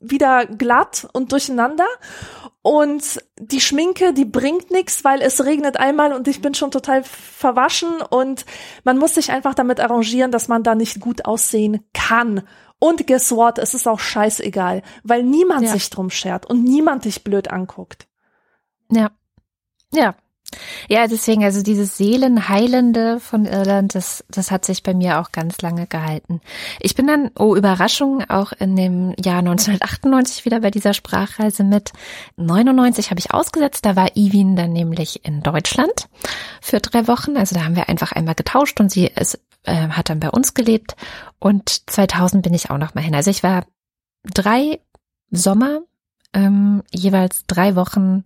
wieder 0.00 0.46
glatt 0.46 1.08
und 1.12 1.32
durcheinander. 1.32 1.86
Und 2.62 3.22
die 3.38 3.60
Schminke, 3.60 4.12
die 4.12 4.24
bringt 4.24 4.72
nichts, 4.72 5.04
weil 5.04 5.22
es 5.22 5.44
regnet 5.44 5.76
einmal 5.76 6.12
und 6.12 6.26
ich 6.26 6.42
bin 6.42 6.54
schon 6.54 6.72
total 6.72 7.04
verwaschen 7.04 8.02
und 8.02 8.44
man 8.82 8.98
muss 8.98 9.14
sich 9.14 9.30
einfach 9.30 9.54
damit 9.54 9.78
arrangieren, 9.78 10.32
dass 10.32 10.48
man 10.48 10.64
da 10.64 10.74
nicht 10.74 10.98
gut 10.98 11.24
aussehen 11.26 11.84
kann. 11.94 12.42
Und 12.80 13.06
guess 13.06 13.30
what? 13.30 13.58
Es 13.58 13.72
ist 13.72 13.86
auch 13.86 14.00
scheißegal, 14.00 14.82
weil 15.04 15.22
niemand 15.22 15.62
ja. 15.62 15.72
sich 15.72 15.88
drum 15.90 16.10
schert 16.10 16.46
und 16.46 16.64
niemand 16.64 17.04
dich 17.04 17.22
blöd 17.22 17.50
anguckt. 17.50 18.08
Ja. 18.90 19.12
Ja, 19.92 20.16
ja, 20.88 21.06
deswegen, 21.06 21.44
also 21.44 21.62
dieses 21.62 21.96
Seelenheilende 21.96 23.20
von 23.20 23.44
Irland, 23.46 23.94
das, 23.94 24.24
das 24.28 24.50
hat 24.50 24.64
sich 24.64 24.82
bei 24.82 24.94
mir 24.94 25.20
auch 25.20 25.32
ganz 25.32 25.60
lange 25.62 25.86
gehalten. 25.86 26.40
Ich 26.80 26.94
bin 26.94 27.06
dann, 27.06 27.30
oh 27.38 27.56
Überraschung, 27.56 28.28
auch 28.28 28.52
in 28.52 28.76
dem 28.76 29.14
Jahr 29.22 29.38
1998 29.38 30.44
wieder 30.44 30.60
bei 30.60 30.70
dieser 30.70 30.94
Sprachreise 30.94 31.64
mit. 31.64 31.92
99 32.36 33.10
habe 33.10 33.20
ich 33.20 33.32
ausgesetzt, 33.32 33.84
da 33.84 33.96
war 33.96 34.16
Iwin 34.16 34.56
dann 34.56 34.72
nämlich 34.72 35.24
in 35.24 35.42
Deutschland 35.42 36.08
für 36.60 36.80
drei 36.80 37.06
Wochen. 37.08 37.36
Also 37.36 37.54
da 37.54 37.64
haben 37.64 37.76
wir 37.76 37.88
einfach 37.88 38.12
einmal 38.12 38.34
getauscht 38.34 38.80
und 38.80 38.90
sie 38.90 39.06
ist, 39.06 39.40
äh, 39.64 39.88
hat 39.88 40.10
dann 40.10 40.20
bei 40.20 40.30
uns 40.30 40.54
gelebt. 40.54 40.96
Und 41.38 41.90
2000 41.90 42.42
bin 42.42 42.54
ich 42.54 42.70
auch 42.70 42.78
noch 42.78 42.94
mal 42.94 43.02
hin. 43.02 43.14
Also 43.14 43.30
ich 43.30 43.42
war 43.42 43.66
drei 44.24 44.80
Sommer 45.30 45.80
ähm, 46.34 46.82
jeweils 46.90 47.44
drei 47.46 47.76
Wochen 47.76 48.24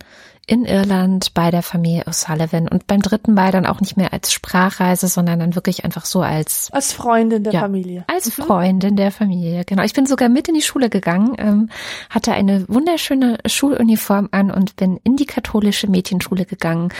in 0.50 0.64
Irland 0.64 1.32
bei 1.32 1.52
der 1.52 1.62
Familie 1.62 2.08
O'Sullivan 2.08 2.68
und 2.68 2.88
beim 2.88 3.00
dritten 3.00 3.34
Mal 3.34 3.52
dann 3.52 3.66
auch 3.66 3.80
nicht 3.80 3.96
mehr 3.96 4.12
als 4.12 4.32
Sprachreise, 4.32 5.06
sondern 5.06 5.38
dann 5.38 5.54
wirklich 5.54 5.84
einfach 5.84 6.04
so 6.04 6.22
als 6.22 6.70
als 6.72 6.92
Freundin 6.92 7.44
der 7.44 7.52
ja, 7.52 7.60
Familie. 7.60 8.04
Als 8.08 8.36
mhm. 8.36 8.42
Freundin 8.42 8.96
der 8.96 9.12
Familie, 9.12 9.64
genau. 9.64 9.84
Ich 9.84 9.92
bin 9.92 10.06
sogar 10.06 10.28
mit 10.28 10.48
in 10.48 10.54
die 10.54 10.62
Schule 10.62 10.90
gegangen, 10.90 11.36
ähm, 11.38 11.70
hatte 12.08 12.32
eine 12.32 12.64
wunderschöne 12.68 13.38
Schuluniform 13.46 14.28
an 14.32 14.50
und 14.50 14.74
bin 14.74 14.98
in 15.04 15.14
die 15.14 15.26
katholische 15.26 15.88
Mädchenschule 15.88 16.46
gegangen 16.46 16.92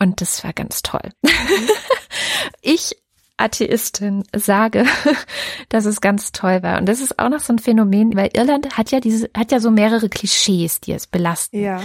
und 0.00 0.20
das 0.20 0.42
war 0.42 0.52
ganz 0.52 0.82
toll. 0.82 1.08
Mhm. 1.22 1.30
ich 2.60 2.96
Atheistin 3.36 4.24
sage, 4.34 4.84
dass 5.68 5.84
es 5.84 6.00
ganz 6.00 6.32
toll 6.32 6.62
war. 6.62 6.78
Und 6.78 6.86
das 6.86 7.00
ist 7.00 7.18
auch 7.18 7.28
noch 7.28 7.40
so 7.40 7.52
ein 7.52 7.58
Phänomen, 7.58 8.16
weil 8.16 8.30
Irland 8.34 8.76
hat 8.76 8.90
ja 8.90 9.00
diese, 9.00 9.30
hat 9.36 9.52
ja 9.52 9.60
so 9.60 9.70
mehrere 9.70 10.08
Klischees, 10.08 10.80
die 10.80 10.92
es 10.92 11.06
belasten. 11.06 11.62
Ja. 11.62 11.80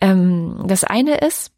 Ähm, 0.00 0.64
das 0.66 0.84
eine 0.84 1.18
ist, 1.18 1.52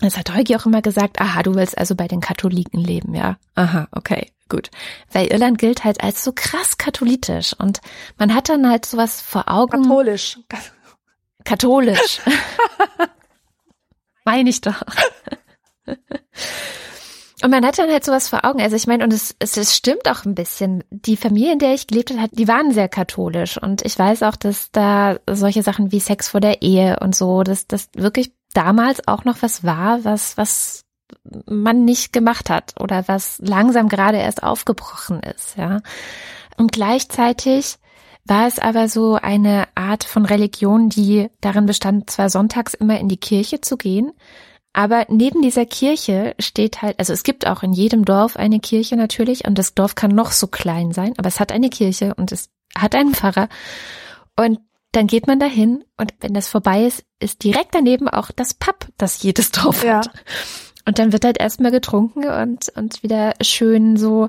das 0.00 0.16
hat 0.16 0.34
Heugi 0.34 0.56
auch 0.56 0.66
immer 0.66 0.82
gesagt, 0.82 1.20
aha, 1.20 1.42
du 1.42 1.54
willst 1.54 1.76
also 1.76 1.94
bei 1.94 2.08
den 2.08 2.20
Katholiken 2.20 2.80
leben, 2.80 3.14
ja. 3.14 3.36
Aha, 3.54 3.88
okay, 3.92 4.32
gut. 4.48 4.70
Weil 5.12 5.28
Irland 5.28 5.58
gilt 5.58 5.84
halt 5.84 6.02
als 6.02 6.24
so 6.24 6.32
krass 6.34 6.78
katholisch 6.78 7.54
und 7.58 7.80
man 8.18 8.34
hat 8.34 8.48
dann 8.48 8.68
halt 8.68 8.86
sowas 8.86 9.20
vor 9.20 9.48
Augen. 9.48 9.82
Katholisch. 9.82 10.38
Katholisch. 11.44 12.20
Meine 14.24 14.50
ich 14.50 14.60
doch. 14.60 14.82
Und 17.42 17.50
man 17.50 17.64
hat 17.64 17.78
dann 17.78 17.90
halt 17.90 18.04
sowas 18.04 18.28
vor 18.28 18.44
Augen. 18.44 18.60
Also 18.60 18.76
ich 18.76 18.86
meine, 18.86 19.04
und 19.04 19.12
es, 19.12 19.34
es, 19.38 19.56
es 19.56 19.74
stimmt 19.74 20.08
auch 20.08 20.24
ein 20.24 20.34
bisschen. 20.34 20.84
Die 20.90 21.16
Familie, 21.16 21.52
in 21.52 21.58
der 21.58 21.74
ich 21.74 21.86
gelebt 21.86 22.12
habe, 22.16 22.34
die 22.34 22.48
waren 22.48 22.72
sehr 22.72 22.88
katholisch. 22.88 23.56
Und 23.60 23.82
ich 23.84 23.98
weiß 23.98 24.22
auch, 24.24 24.36
dass 24.36 24.70
da 24.72 25.18
solche 25.28 25.62
Sachen 25.62 25.92
wie 25.92 26.00
Sex 26.00 26.28
vor 26.28 26.40
der 26.40 26.62
Ehe 26.62 26.98
und 27.00 27.14
so, 27.14 27.42
dass 27.42 27.66
das 27.66 27.88
wirklich 27.94 28.32
damals 28.52 29.06
auch 29.08 29.24
noch 29.24 29.42
was 29.42 29.64
war, 29.64 30.04
was, 30.04 30.36
was 30.36 30.84
man 31.46 31.84
nicht 31.84 32.12
gemacht 32.12 32.50
hat 32.50 32.74
oder 32.78 33.06
was 33.08 33.38
langsam 33.38 33.88
gerade 33.88 34.18
erst 34.18 34.42
aufgebrochen 34.42 35.20
ist, 35.20 35.56
ja. 35.56 35.80
Und 36.56 36.72
gleichzeitig 36.72 37.76
war 38.24 38.46
es 38.46 38.58
aber 38.58 38.88
so 38.88 39.14
eine 39.14 39.66
Art 39.74 40.04
von 40.04 40.26
Religion, 40.26 40.88
die 40.88 41.28
darin 41.40 41.66
bestand, 41.66 42.10
zwar 42.10 42.28
sonntags 42.28 42.74
immer 42.74 43.00
in 43.00 43.08
die 43.08 43.16
Kirche 43.16 43.60
zu 43.60 43.76
gehen, 43.76 44.12
aber 44.72 45.06
neben 45.08 45.42
dieser 45.42 45.66
Kirche 45.66 46.34
steht 46.38 46.82
halt, 46.82 46.98
also 46.98 47.12
es 47.12 47.22
gibt 47.22 47.46
auch 47.46 47.62
in 47.62 47.72
jedem 47.72 48.04
Dorf 48.04 48.36
eine 48.36 48.60
Kirche 48.60 48.96
natürlich 48.96 49.46
und 49.46 49.58
das 49.58 49.74
Dorf 49.74 49.94
kann 49.94 50.12
noch 50.14 50.30
so 50.30 50.46
klein 50.46 50.92
sein, 50.92 51.14
aber 51.16 51.28
es 51.28 51.40
hat 51.40 51.50
eine 51.50 51.70
Kirche 51.70 52.14
und 52.14 52.30
es 52.30 52.50
hat 52.76 52.94
einen 52.94 53.14
Pfarrer 53.14 53.48
und 54.36 54.60
dann 54.92 55.06
geht 55.06 55.26
man 55.26 55.38
dahin 55.38 55.84
und 55.96 56.14
wenn 56.20 56.34
das 56.34 56.48
vorbei 56.48 56.84
ist, 56.84 57.04
ist 57.20 57.44
direkt 57.44 57.74
daneben 57.74 58.08
auch 58.08 58.30
das 58.30 58.54
Pub, 58.54 58.86
das 58.96 59.22
jedes 59.22 59.50
Dorf 59.52 59.84
ja. 59.84 59.98
hat. 59.98 60.10
Und 60.86 60.98
dann 60.98 61.12
wird 61.12 61.24
halt 61.24 61.38
erstmal 61.38 61.70
getrunken 61.70 62.26
und, 62.26 62.68
und 62.74 63.02
wieder 63.02 63.34
schön 63.42 63.96
so, 63.96 64.28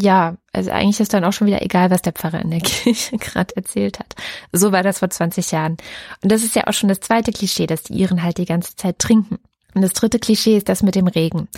ja, 0.00 0.36
also 0.52 0.70
eigentlich 0.70 1.00
ist 1.00 1.12
dann 1.14 1.24
auch 1.24 1.32
schon 1.32 1.46
wieder 1.46 1.62
egal, 1.62 1.90
was 1.90 2.02
der 2.02 2.12
Pfarrer 2.12 2.40
in 2.40 2.50
der 2.50 2.60
Kirche 2.64 3.18
gerade 3.18 3.56
erzählt 3.56 3.98
hat. 3.98 4.14
So 4.52 4.70
war 4.70 4.82
das 4.82 5.00
vor 5.00 5.10
20 5.10 5.50
Jahren. 5.50 5.76
Und 6.22 6.30
das 6.30 6.44
ist 6.44 6.54
ja 6.54 6.66
auch 6.66 6.72
schon 6.72 6.88
das 6.88 7.00
zweite 7.00 7.32
Klischee, 7.32 7.66
dass 7.66 7.84
die 7.84 7.94
Iren 7.94 8.22
halt 8.22 8.38
die 8.38 8.44
ganze 8.44 8.76
Zeit 8.76 8.98
trinken. 8.98 9.38
Und 9.74 9.82
das 9.82 9.92
dritte 9.92 10.18
Klischee 10.18 10.56
ist 10.56 10.68
das 10.68 10.82
mit 10.82 10.94
dem 10.94 11.06
Regen. 11.06 11.48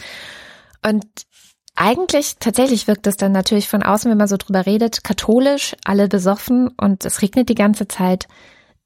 Und 0.83 1.07
eigentlich 1.77 2.37
tatsächlich 2.39 2.87
wirkt 2.87 3.07
es 3.07 3.17
dann 3.17 3.33
natürlich 3.33 3.69
von 3.69 3.83
außen, 3.83 4.11
wenn 4.11 4.19
man 4.19 4.29
so 4.29 4.37
drüber 4.37 4.67
redet, 4.67 5.05
katholisch, 5.05 5.77
alle 5.85 6.09
besoffen 6.09 6.69
und 6.69 7.05
es 7.05 7.23
regnet 7.23 7.49
die 7.49 7.55
ganze 7.55 7.89
Zeit, 7.89 8.29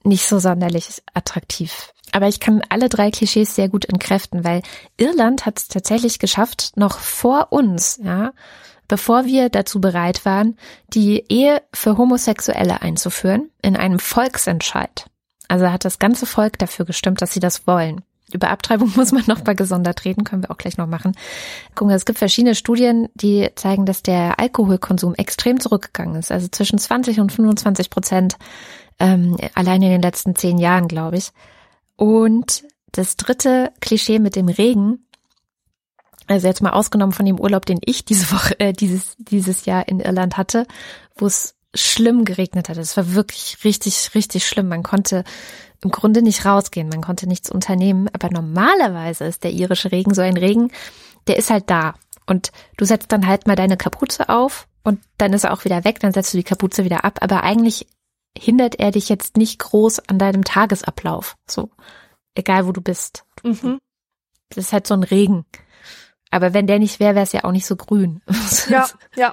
nicht 0.04 0.28
so 0.28 0.38
sonderlich 0.38 1.02
attraktiv. 1.14 1.92
Aber 2.12 2.28
ich 2.28 2.38
kann 2.38 2.62
alle 2.68 2.88
drei 2.88 3.10
Klischees 3.10 3.56
sehr 3.56 3.68
gut 3.68 3.86
entkräften, 3.86 4.44
weil 4.44 4.62
Irland 4.96 5.46
hat 5.46 5.58
es 5.58 5.68
tatsächlich 5.68 6.18
geschafft, 6.18 6.72
noch 6.76 6.98
vor 6.98 7.48
uns, 7.50 7.98
ja, 8.02 8.32
bevor 8.86 9.24
wir 9.24 9.48
dazu 9.48 9.80
bereit 9.80 10.24
waren, 10.24 10.56
die 10.88 11.24
Ehe 11.28 11.62
für 11.72 11.96
Homosexuelle 11.96 12.82
einzuführen, 12.82 13.50
in 13.62 13.76
einem 13.76 13.98
Volksentscheid. 13.98 15.06
Also 15.48 15.70
hat 15.70 15.84
das 15.84 15.98
ganze 15.98 16.26
Volk 16.26 16.58
dafür 16.58 16.84
gestimmt, 16.84 17.22
dass 17.22 17.32
sie 17.32 17.40
das 17.40 17.66
wollen. 17.66 18.02
Über 18.32 18.50
Abtreibung 18.50 18.92
muss 18.96 19.12
man 19.12 19.24
noch 19.26 19.44
mal 19.44 19.54
gesondert 19.54 20.04
reden, 20.04 20.24
können 20.24 20.42
wir 20.42 20.50
auch 20.50 20.58
gleich 20.58 20.76
noch 20.76 20.86
machen. 20.86 21.12
Gucken, 21.74 21.94
es 21.94 22.04
gibt 22.04 22.18
verschiedene 22.18 22.54
Studien, 22.54 23.08
die 23.14 23.50
zeigen, 23.54 23.86
dass 23.86 24.02
der 24.02 24.38
Alkoholkonsum 24.38 25.14
extrem 25.14 25.60
zurückgegangen 25.60 26.16
ist. 26.16 26.32
Also 26.32 26.48
zwischen 26.48 26.78
20 26.78 27.20
und 27.20 27.32
25 27.32 27.90
Prozent 27.90 28.36
ähm, 28.98 29.36
allein 29.54 29.82
in 29.82 29.90
den 29.90 30.02
letzten 30.02 30.36
zehn 30.36 30.58
Jahren, 30.58 30.88
glaube 30.88 31.16
ich. 31.16 31.30
Und 31.96 32.64
das 32.92 33.16
dritte 33.16 33.72
Klischee 33.80 34.18
mit 34.18 34.36
dem 34.36 34.48
Regen 34.48 35.06
Also 36.26 36.46
jetzt 36.46 36.62
mal 36.62 36.70
ausgenommen 36.70 37.12
von 37.12 37.26
dem 37.26 37.38
Urlaub, 37.38 37.66
den 37.66 37.80
ich 37.84 38.04
diese 38.04 38.30
Woche, 38.32 38.58
äh, 38.60 38.72
dieses, 38.72 39.16
dieses 39.18 39.66
Jahr 39.66 39.88
in 39.88 40.00
Irland 40.00 40.36
hatte, 40.36 40.66
wo 41.16 41.26
es 41.26 41.54
schlimm 41.74 42.24
geregnet 42.24 42.68
hat. 42.68 42.78
Es 42.78 42.96
war 42.96 43.14
wirklich 43.14 43.58
richtig, 43.64 44.14
richtig 44.14 44.46
schlimm. 44.46 44.68
Man 44.68 44.82
konnte 44.82 45.24
im 45.84 45.90
Grunde 45.90 46.22
nicht 46.22 46.44
rausgehen, 46.44 46.88
man 46.88 47.02
konnte 47.02 47.26
nichts 47.26 47.50
unternehmen. 47.50 48.08
Aber 48.12 48.30
normalerweise 48.30 49.24
ist 49.24 49.44
der 49.44 49.52
irische 49.52 49.92
Regen 49.92 50.14
so 50.14 50.22
ein 50.22 50.36
Regen, 50.36 50.72
der 51.26 51.36
ist 51.36 51.50
halt 51.50 51.70
da. 51.70 51.94
Und 52.26 52.52
du 52.76 52.84
setzt 52.84 53.12
dann 53.12 53.26
halt 53.26 53.46
mal 53.46 53.56
deine 53.56 53.76
Kapuze 53.76 54.28
auf 54.28 54.66
und 54.82 55.00
dann 55.18 55.32
ist 55.32 55.44
er 55.44 55.52
auch 55.52 55.64
wieder 55.64 55.84
weg, 55.84 56.00
dann 56.00 56.12
setzt 56.12 56.32
du 56.32 56.38
die 56.38 56.44
Kapuze 56.44 56.84
wieder 56.84 57.04
ab. 57.04 57.18
Aber 57.20 57.42
eigentlich 57.42 57.86
hindert 58.36 58.76
er 58.76 58.90
dich 58.90 59.08
jetzt 59.08 59.36
nicht 59.36 59.58
groß 59.58 60.08
an 60.08 60.18
deinem 60.18 60.44
Tagesablauf. 60.44 61.36
So, 61.48 61.70
egal 62.34 62.66
wo 62.66 62.72
du 62.72 62.80
bist. 62.80 63.24
Mhm. 63.42 63.78
Das 64.48 64.66
ist 64.66 64.72
halt 64.72 64.86
so 64.86 64.94
ein 64.94 65.02
Regen. 65.02 65.44
Aber 66.30 66.52
wenn 66.52 66.66
der 66.66 66.78
nicht 66.78 66.98
wäre, 66.98 67.14
wäre 67.14 67.24
es 67.24 67.32
ja 67.32 67.44
auch 67.44 67.52
nicht 67.52 67.66
so 67.66 67.76
grün. 67.76 68.22
Ja, 68.68 68.88
ja. 69.14 69.32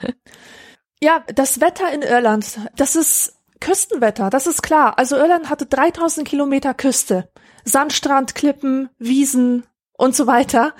Ja, 1.03 1.23
das 1.33 1.59
Wetter 1.61 1.91
in 1.91 2.03
Irland, 2.03 2.59
das 2.75 2.95
ist 2.95 3.40
Küstenwetter, 3.61 4.29
das 4.29 4.47
ist 4.47 4.61
klar. 4.61 4.97
Also 4.97 5.15
Irland 5.15 5.49
hatte 5.49 5.65
3000 5.65 6.27
Kilometer 6.27 6.73
Küste. 6.73 7.29
Sandstrand, 7.63 8.35
Klippen, 8.35 8.89
Wiesen 8.97 9.63
und 9.93 10.15
so 10.15 10.27
weiter. 10.27 10.73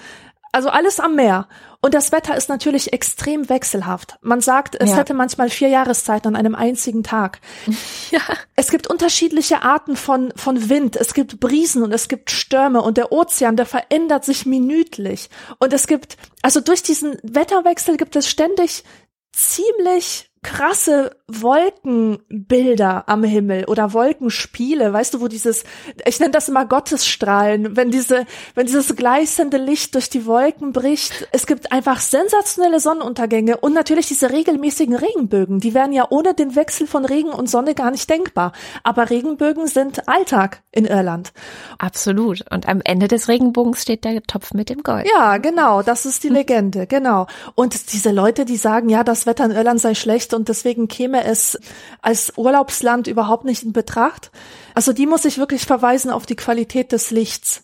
Also 0.51 0.69
alles 0.69 0.99
am 0.99 1.15
Meer. 1.15 1.47
Und 1.81 1.93
das 1.93 2.11
Wetter 2.11 2.35
ist 2.35 2.49
natürlich 2.49 2.93
extrem 2.93 3.49
wechselhaft. 3.49 4.17
Man 4.21 4.41
sagt, 4.41 4.75
es 4.79 4.91
ja. 4.91 4.97
hätte 4.97 5.13
manchmal 5.13 5.49
vier 5.49 5.69
Jahreszeiten 5.69 6.27
an 6.27 6.35
einem 6.35 6.55
einzigen 6.55 7.03
Tag. 7.03 7.39
Ja. 8.11 8.19
Es 8.57 8.69
gibt 8.69 8.87
unterschiedliche 8.87 9.61
Arten 9.61 9.95
von, 9.95 10.33
von 10.35 10.67
Wind. 10.67 10.97
Es 10.97 11.13
gibt 11.13 11.39
Brisen 11.39 11.81
und 11.81 11.93
es 11.93 12.09
gibt 12.09 12.29
Stürme 12.29 12.81
und 12.81 12.97
der 12.97 13.13
Ozean, 13.13 13.55
der 13.55 13.65
verändert 13.65 14.25
sich 14.25 14.45
minütlich. 14.45 15.29
Und 15.59 15.71
es 15.71 15.87
gibt, 15.87 16.17
also 16.41 16.59
durch 16.59 16.83
diesen 16.83 17.17
Wetterwechsel 17.23 17.95
gibt 17.95 18.17
es 18.17 18.29
ständig 18.29 18.83
ziemlich 19.31 20.30
krasse 20.43 21.15
Wolkenbilder 21.27 23.07
am 23.07 23.23
Himmel 23.23 23.65
oder 23.65 23.93
Wolkenspiele, 23.93 24.91
weißt 24.91 25.13
du, 25.13 25.21
wo 25.21 25.27
dieses, 25.27 25.63
ich 26.05 26.19
nenne 26.19 26.31
das 26.31 26.49
immer 26.49 26.65
Gottesstrahlen, 26.65 27.77
wenn 27.77 27.91
diese, 27.91 28.25
wenn 28.55 28.65
dieses 28.65 28.95
gleißende 28.95 29.57
Licht 29.57 29.93
durch 29.93 30.09
die 30.09 30.25
Wolken 30.25 30.73
bricht. 30.73 31.27
Es 31.31 31.45
gibt 31.45 31.71
einfach 31.71 31.99
sensationelle 31.99 32.79
Sonnenuntergänge 32.79 33.57
und 33.57 33.73
natürlich 33.73 34.07
diese 34.07 34.31
regelmäßigen 34.31 34.95
Regenbögen. 34.95 35.59
Die 35.59 35.75
wären 35.75 35.93
ja 35.93 36.07
ohne 36.09 36.33
den 36.33 36.55
Wechsel 36.55 36.87
von 36.87 37.05
Regen 37.05 37.29
und 37.29 37.49
Sonne 37.49 37.75
gar 37.75 37.91
nicht 37.91 38.09
denkbar. 38.09 38.51
Aber 38.83 39.11
Regenbögen 39.11 39.67
sind 39.67 40.07
Alltag 40.07 40.63
in 40.71 40.85
Irland. 40.85 41.33
Absolut. 41.77 42.43
Und 42.51 42.67
am 42.67 42.81
Ende 42.83 43.07
des 43.07 43.27
Regenbogens 43.27 43.83
steht 43.83 44.05
der 44.05 44.23
Topf 44.23 44.53
mit 44.53 44.69
dem 44.69 44.81
Gold. 44.81 45.07
Ja, 45.07 45.37
genau. 45.37 45.83
Das 45.83 46.05
ist 46.05 46.23
die 46.23 46.29
Legende. 46.29 46.87
Genau. 46.87 47.27
Und 47.53 47.93
diese 47.93 48.11
Leute, 48.11 48.45
die 48.45 48.57
sagen, 48.57 48.89
ja, 48.89 49.03
das 49.03 49.27
Wetter 49.27 49.45
in 49.45 49.51
Irland 49.51 49.79
sei 49.79 49.93
schlecht, 49.93 50.30
und 50.33 50.49
deswegen 50.49 50.87
käme 50.87 51.23
es 51.23 51.57
als 52.01 52.33
Urlaubsland 52.37 53.07
überhaupt 53.07 53.45
nicht 53.45 53.63
in 53.63 53.73
Betracht. 53.73 54.31
Also 54.73 54.93
die 54.93 55.07
muss 55.07 55.25
ich 55.25 55.37
wirklich 55.37 55.65
verweisen 55.65 56.11
auf 56.11 56.25
die 56.25 56.35
Qualität 56.35 56.91
des 56.91 57.11
Lichts. 57.11 57.63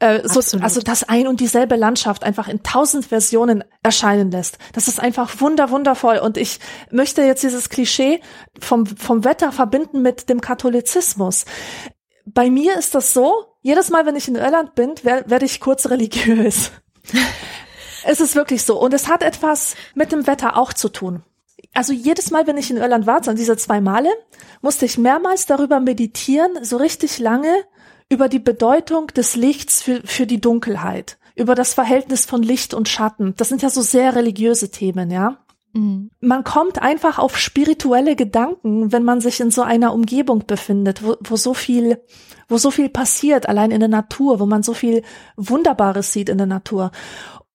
Äh, 0.00 0.26
so, 0.26 0.40
also 0.60 0.80
das 0.80 1.04
ein 1.04 1.26
und 1.26 1.40
dieselbe 1.40 1.76
Landschaft 1.76 2.24
einfach 2.24 2.48
in 2.48 2.62
tausend 2.62 3.04
Versionen 3.06 3.62
erscheinen 3.82 4.30
lässt. 4.30 4.56
Das 4.72 4.88
ist 4.88 4.98
einfach 4.98 5.42
wunder 5.42 5.70
wundervoll 5.70 6.16
und 6.16 6.38
ich 6.38 6.58
möchte 6.90 7.22
jetzt 7.22 7.42
dieses 7.42 7.68
Klischee 7.68 8.22
vom 8.58 8.86
vom 8.86 9.24
Wetter 9.24 9.52
verbinden 9.52 10.00
mit 10.00 10.30
dem 10.30 10.40
Katholizismus. 10.40 11.44
Bei 12.24 12.48
mir 12.48 12.78
ist 12.78 12.94
das 12.94 13.12
so: 13.12 13.44
Jedes 13.60 13.90
Mal, 13.90 14.06
wenn 14.06 14.16
ich 14.16 14.26
in 14.26 14.36
Irland 14.36 14.74
bin, 14.74 14.94
werde 15.02 15.28
werd 15.28 15.42
ich 15.42 15.60
kurz 15.60 15.90
religiös. 15.90 16.72
es 18.06 18.20
ist 18.20 18.34
wirklich 18.34 18.62
so 18.62 18.80
und 18.80 18.94
es 18.94 19.06
hat 19.06 19.22
etwas 19.22 19.74
mit 19.94 20.12
dem 20.12 20.26
Wetter 20.26 20.56
auch 20.56 20.72
zu 20.72 20.88
tun 20.88 21.24
also 21.74 21.92
jedes 21.92 22.30
Mal, 22.30 22.46
wenn 22.46 22.56
ich 22.56 22.70
in 22.70 22.76
Irland 22.76 23.06
war, 23.06 23.22
so 23.22 23.32
diese 23.32 23.56
zwei 23.56 23.80
Male, 23.80 24.10
musste 24.62 24.84
ich 24.84 24.98
mehrmals 24.98 25.46
darüber 25.46 25.80
meditieren, 25.80 26.64
so 26.64 26.76
richtig 26.76 27.18
lange 27.18 27.64
über 28.08 28.28
die 28.28 28.38
Bedeutung 28.38 29.06
des 29.08 29.36
Lichts 29.36 29.82
für, 29.82 30.02
für 30.04 30.26
die 30.26 30.40
Dunkelheit, 30.40 31.18
über 31.36 31.54
das 31.54 31.74
Verhältnis 31.74 32.26
von 32.26 32.42
Licht 32.42 32.74
und 32.74 32.88
Schatten. 32.88 33.34
Das 33.36 33.48
sind 33.48 33.62
ja 33.62 33.70
so 33.70 33.82
sehr 33.82 34.16
religiöse 34.16 34.70
Themen, 34.70 35.10
ja. 35.10 35.38
Mhm. 35.72 36.10
Man 36.20 36.42
kommt 36.44 36.82
einfach 36.82 37.18
auf 37.18 37.38
spirituelle 37.38 38.16
Gedanken, 38.16 38.92
wenn 38.92 39.04
man 39.04 39.20
sich 39.20 39.40
in 39.40 39.50
so 39.50 39.62
einer 39.62 39.94
Umgebung 39.94 40.46
befindet, 40.46 41.04
wo, 41.04 41.16
wo 41.20 41.36
so 41.36 41.54
viel, 41.54 42.02
wo 42.48 42.58
so 42.58 42.70
viel 42.70 42.88
passiert, 42.88 43.48
allein 43.48 43.70
in 43.70 43.80
der 43.80 43.88
Natur, 43.88 44.40
wo 44.40 44.46
man 44.46 44.62
so 44.62 44.74
viel 44.74 45.02
Wunderbares 45.36 46.12
sieht 46.12 46.28
in 46.28 46.38
der 46.38 46.48
Natur. 46.48 46.90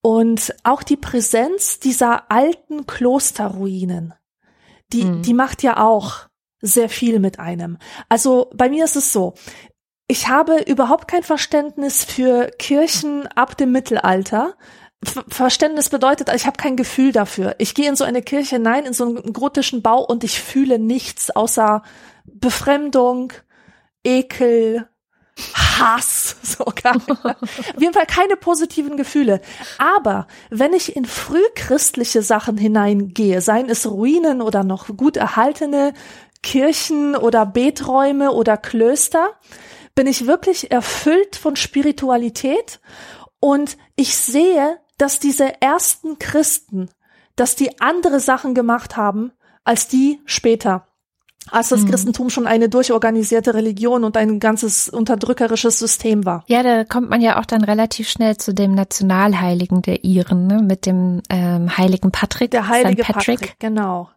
Und 0.05 0.53
auch 0.63 0.83
die 0.83 0.97
Präsenz 0.97 1.79
dieser 1.79 2.29
alten 2.29 2.85
Klosterruinen, 2.85 4.13
die, 4.93 5.03
mhm. 5.03 5.23
die 5.23 5.33
macht 5.33 5.63
ja 5.63 5.83
auch 5.83 6.27
sehr 6.61 6.89
viel 6.89 7.17
mit 7.17 7.39
einem. 7.39 7.79
Also 8.07 8.51
bei 8.53 8.69
mir 8.69 8.85
ist 8.85 8.95
es 8.95 9.11
so, 9.11 9.33
ich 10.07 10.27
habe 10.27 10.61
überhaupt 10.61 11.07
kein 11.07 11.23
Verständnis 11.23 12.03
für 12.03 12.51
Kirchen 12.59 13.25
ab 13.29 13.57
dem 13.57 13.71
Mittelalter. 13.71 14.53
Verständnis 15.27 15.89
bedeutet, 15.89 16.31
ich 16.35 16.45
habe 16.45 16.57
kein 16.57 16.77
Gefühl 16.77 17.11
dafür. 17.11 17.55
Ich 17.57 17.73
gehe 17.73 17.89
in 17.89 17.95
so 17.95 18.03
eine 18.03 18.21
Kirche 18.21 18.57
hinein, 18.57 18.85
in 18.85 18.93
so 18.93 19.05
einen 19.05 19.33
gotischen 19.33 19.81
Bau 19.81 20.05
und 20.05 20.23
ich 20.23 20.39
fühle 20.39 20.77
nichts 20.77 21.31
außer 21.31 21.81
Befremdung, 22.25 23.33
Ekel, 24.03 24.87
Hass 25.53 26.37
sogar. 26.43 26.95
Auf 26.95 27.79
jeden 27.81 27.93
Fall 27.93 28.05
keine 28.05 28.35
positiven 28.35 28.97
Gefühle. 28.97 29.41
Aber 29.77 30.27
wenn 30.49 30.73
ich 30.73 30.95
in 30.95 31.05
frühchristliche 31.05 32.21
Sachen 32.21 32.57
hineingehe, 32.57 33.41
seien 33.41 33.69
es 33.69 33.89
Ruinen 33.89 34.41
oder 34.41 34.63
noch 34.63 34.87
gut 34.95 35.17
erhaltene 35.17 35.93
Kirchen 36.41 37.15
oder 37.15 37.45
Beträume 37.45 38.31
oder 38.31 38.57
Klöster, 38.57 39.31
bin 39.95 40.07
ich 40.07 40.27
wirklich 40.27 40.71
erfüllt 40.71 41.35
von 41.35 41.55
Spiritualität 41.55 42.79
und 43.39 43.77
ich 43.95 44.15
sehe, 44.17 44.79
dass 44.97 45.19
diese 45.19 45.61
ersten 45.61 46.19
Christen, 46.19 46.89
dass 47.35 47.55
die 47.55 47.81
andere 47.81 48.19
Sachen 48.19 48.53
gemacht 48.53 48.97
haben 48.97 49.31
als 49.63 49.87
die 49.87 50.21
später 50.25 50.87
als 51.51 51.69
das 51.69 51.81
mhm. 51.81 51.89
Christentum 51.89 52.29
schon 52.29 52.47
eine 52.47 52.69
durchorganisierte 52.69 53.53
Religion 53.53 54.03
und 54.03 54.17
ein 54.17 54.39
ganzes 54.39 54.89
unterdrückerisches 54.89 55.79
System 55.79 56.25
war. 56.25 56.43
Ja, 56.47 56.63
da 56.63 56.83
kommt 56.83 57.09
man 57.09 57.21
ja 57.21 57.39
auch 57.39 57.45
dann 57.45 57.63
relativ 57.63 58.09
schnell 58.09 58.37
zu 58.37 58.53
dem 58.53 58.73
Nationalheiligen 58.73 59.81
der 59.81 60.03
Iren, 60.03 60.47
ne? 60.47 60.61
mit 60.61 60.85
dem 60.85 61.21
ähm, 61.29 61.77
heiligen 61.77 62.11
Patrick. 62.11 62.51
Der 62.51 62.67
heilige 62.67 63.03
Patrick. 63.03 63.39
Patrick, 63.39 63.59
genau. 63.59 64.09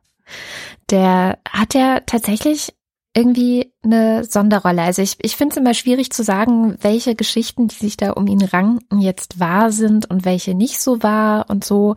Der 0.91 1.39
hat 1.49 1.75
ja 1.75 2.01
tatsächlich 2.01 2.75
irgendwie 3.15 3.73
eine 3.83 4.25
Sonderrolle. 4.25 4.83
Also 4.83 5.03
ich, 5.03 5.17
ich 5.23 5.37
finde 5.37 5.55
es 5.55 5.57
immer 5.57 5.75
schwierig 5.75 6.11
zu 6.13 6.23
sagen, 6.23 6.77
welche 6.81 7.15
Geschichten, 7.15 7.69
die 7.69 7.75
sich 7.75 7.97
da 7.97 8.13
um 8.13 8.27
ihn 8.27 8.43
ranken, 8.43 9.01
jetzt 9.01 9.41
wahr 9.41 9.73
sind 9.73 10.09
und 10.09 10.25
welche 10.25 10.55
nicht 10.55 10.81
so 10.81 11.03
wahr 11.03 11.47
und 11.49 11.65
so. 11.65 11.95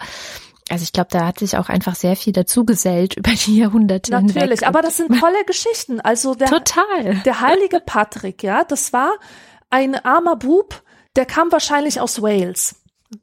Also 0.71 0.83
ich 0.83 0.93
glaube, 0.93 1.09
da 1.11 1.25
hat 1.27 1.39
sich 1.39 1.57
auch 1.57 1.69
einfach 1.69 1.95
sehr 1.95 2.15
viel 2.15 2.33
dazugesellt 2.33 3.15
über 3.17 3.31
die 3.31 3.57
Jahrhunderte 3.57 4.11
Natürlich, 4.11 4.35
hinweg. 4.35 4.67
aber 4.67 4.81
das 4.81 4.97
sind 4.97 5.19
tolle 5.19 5.43
Geschichten. 5.45 5.99
Also 5.99 6.33
der, 6.33 6.47
Total. 6.47 7.21
der 7.25 7.41
heilige 7.41 7.79
Patrick, 7.79 8.41
ja, 8.43 8.63
das 8.63 8.93
war 8.93 9.11
ein 9.69 9.95
armer 9.95 10.35
Bub, 10.35 10.81
der 11.15 11.25
kam 11.25 11.51
wahrscheinlich 11.51 11.99
aus 11.99 12.21
Wales, 12.21 12.75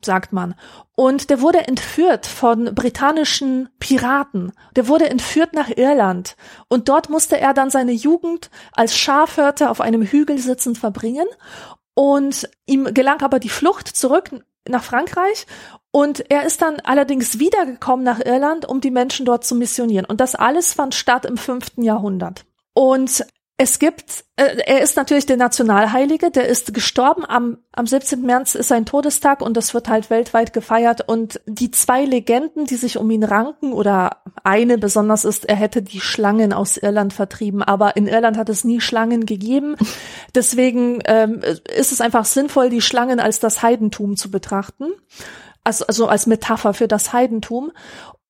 sagt 0.04 0.32
man. 0.32 0.54
Und 0.94 1.30
der 1.30 1.40
wurde 1.40 1.66
entführt 1.66 2.26
von 2.26 2.74
britannischen 2.74 3.68
Piraten. 3.78 4.52
Der 4.76 4.88
wurde 4.88 5.08
entführt 5.08 5.54
nach 5.54 5.70
Irland. 5.70 6.36
Und 6.68 6.88
dort 6.88 7.08
musste 7.08 7.38
er 7.38 7.54
dann 7.54 7.70
seine 7.70 7.92
Jugend 7.92 8.50
als 8.72 8.96
Schafhörter 8.96 9.70
auf 9.70 9.80
einem 9.80 10.02
Hügel 10.02 10.38
sitzend 10.38 10.76
verbringen. 10.76 11.26
Und 11.94 12.48
ihm 12.66 12.92
gelang 12.92 13.22
aber 13.22 13.38
die 13.38 13.48
Flucht 13.48 13.88
zurück 13.88 14.30
nach 14.68 14.82
Frankreich 14.82 15.46
und 15.90 16.30
er 16.30 16.44
ist 16.44 16.62
dann 16.62 16.80
allerdings 16.84 17.38
wiedergekommen 17.38 18.04
nach 18.04 18.20
Irland, 18.24 18.68
um 18.68 18.80
die 18.80 18.90
Menschen 18.90 19.24
dort 19.24 19.44
zu 19.44 19.54
missionieren. 19.54 20.04
Und 20.04 20.20
das 20.20 20.34
alles 20.34 20.74
fand 20.74 20.94
statt 20.94 21.24
im 21.24 21.36
fünften 21.36 21.82
Jahrhundert. 21.82 22.44
Und 22.74 23.24
es 23.60 23.80
gibt, 23.80 24.24
äh, 24.36 24.58
er 24.66 24.82
ist 24.82 24.96
natürlich 24.96 25.26
der 25.26 25.36
Nationalheilige, 25.36 26.30
der 26.30 26.46
ist 26.46 26.72
gestorben 26.74 27.24
am, 27.26 27.58
am 27.72 27.88
17. 27.88 28.22
März 28.22 28.54
ist 28.54 28.68
sein 28.68 28.86
Todestag 28.86 29.40
und 29.42 29.56
das 29.56 29.74
wird 29.74 29.88
halt 29.88 30.10
weltweit 30.10 30.52
gefeiert. 30.52 31.08
Und 31.08 31.40
die 31.46 31.72
zwei 31.72 32.04
Legenden, 32.04 32.66
die 32.66 32.76
sich 32.76 32.98
um 32.98 33.10
ihn 33.10 33.24
ranken, 33.24 33.72
oder 33.72 34.22
eine 34.44 34.78
besonders 34.78 35.24
ist, 35.24 35.44
er 35.44 35.56
hätte 35.56 35.82
die 35.82 35.98
Schlangen 35.98 36.52
aus 36.52 36.76
Irland 36.76 37.12
vertrieben, 37.12 37.64
aber 37.64 37.96
in 37.96 38.06
Irland 38.06 38.36
hat 38.36 38.48
es 38.48 38.62
nie 38.62 38.80
Schlangen 38.80 39.26
gegeben. 39.26 39.74
Deswegen 40.36 41.00
ähm, 41.06 41.40
ist 41.76 41.90
es 41.90 42.00
einfach 42.00 42.26
sinnvoll, 42.26 42.70
die 42.70 42.80
Schlangen 42.80 43.18
als 43.18 43.40
das 43.40 43.62
Heidentum 43.62 44.16
zu 44.16 44.30
betrachten 44.30 44.92
also, 45.68 45.86
also 45.86 46.08
als 46.08 46.26
Metapher 46.26 46.74
für 46.74 46.88
das 46.88 47.12
Heidentum. 47.12 47.72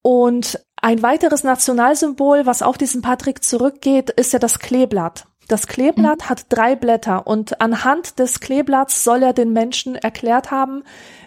Und 0.03 0.61
ein 0.81 1.03
weiteres 1.03 1.44
Nationalsymbol, 1.44 2.46
was 2.46 2.62
auf 2.62 2.79
diesen 2.79 3.01
Patrick 3.01 3.44
zurückgeht, 3.44 4.11
ist 4.11 4.33
ja 4.33 4.38
das 4.38 4.59
Kleeblatt. 4.59 5.27
Das 5.46 5.66
Kleeblatt 5.66 6.20
mhm. 6.20 6.29
hat 6.29 6.46
drei 6.51 6.77
Blätter 6.77 7.27
und 7.27 7.61
anhand 7.61 8.18
des 8.18 8.40
Kleeblatts 8.40 9.03
soll 9.03 9.22
er 9.22 9.33
den 9.33 9.53
Menschen 9.53 9.94
erklärt 9.94 10.51
haben, 10.51 10.83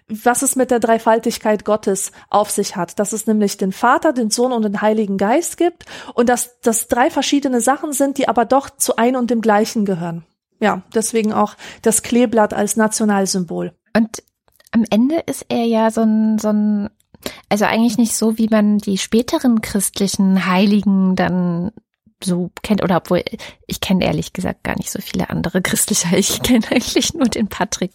was 0.08 0.41
es 0.41 0.56
mit 0.56 0.69
der 0.69 0.80
Dreifaltigkeit 0.80 1.65
Gottes 1.65 2.12
auf 2.30 2.52
sich 2.52 2.76
hat. 2.76 3.00
Dass 3.00 3.13
es 3.13 3.26
nämlich 3.26 3.58
den 3.58 3.71
Vater, 3.71 4.13
den 4.13 4.30
Sohn 4.30 4.52
und 4.52 4.63
den 4.63 4.82
Heiligen 4.82 5.17
Geist 5.17 5.58
gibt 5.58 5.86
und 6.13 6.30
dass 6.30 6.60
das 6.60 6.88
drei 6.88 7.10
verschiedene 7.10 7.62
Sachen 7.62 7.93
sind, 7.93 8.17
die 8.17 8.28
aber 8.28 8.45
doch 8.45 8.69
zu 8.69 8.97
ein 8.97 9.15
und 9.15 9.32
dem 9.32 9.41
gleichen 9.41 9.86
gehören. 9.86 10.26
Ja, 10.60 10.84
deswegen 10.93 11.34
auch 11.34 11.56
das 11.82 12.04
Kleeblatt 12.04 12.54
als 12.54 12.76
Nationalsymbol. 12.76 13.74
Und 13.95 14.21
am 14.71 14.86
Ende 14.89 15.23
ist 15.25 15.45
er 15.49 15.63
ja 15.65 15.91
so 15.91 16.01
ein, 16.01 16.39
so 16.39 16.49
ein, 16.49 16.89
also 17.49 17.65
eigentlich 17.65 17.97
nicht 17.97 18.15
so, 18.15 18.38
wie 18.38 18.47
man 18.49 18.77
die 18.77 18.97
späteren 18.97 19.62
christlichen 19.62 20.45
Heiligen 20.45 21.15
dann 21.15 21.71
so 22.23 22.51
kennt, 22.62 22.84
oder 22.84 22.97
obwohl 22.97 23.23
ich 23.67 23.81
kenne 23.81 24.05
ehrlich 24.05 24.34
gesagt 24.34 24.63
gar 24.63 24.77
nicht 24.77 24.91
so 24.91 25.01
viele 25.01 25.29
andere 25.29 25.62
christliche, 25.62 26.15
ich 26.17 26.41
kenne 26.41 26.65
eigentlich 26.71 27.13
nur 27.13 27.27
den 27.27 27.47
Patrick. 27.47 27.93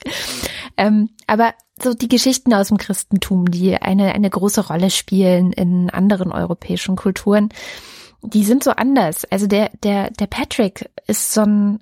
Ähm, 0.76 1.10
aber 1.26 1.54
so 1.82 1.94
die 1.94 2.08
Geschichten 2.08 2.54
aus 2.54 2.68
dem 2.68 2.78
Christentum, 2.78 3.50
die 3.50 3.76
eine, 3.76 4.14
eine 4.14 4.30
große 4.30 4.66
Rolle 4.66 4.90
spielen 4.90 5.52
in 5.52 5.90
anderen 5.90 6.32
europäischen 6.32 6.96
Kulturen, 6.96 7.50
die 8.22 8.44
sind 8.44 8.64
so 8.64 8.70
anders. 8.70 9.24
Also 9.26 9.46
der, 9.46 9.70
der, 9.82 10.10
der 10.10 10.26
Patrick 10.26 10.90
ist 11.06 11.32
so 11.32 11.42
ein 11.42 11.80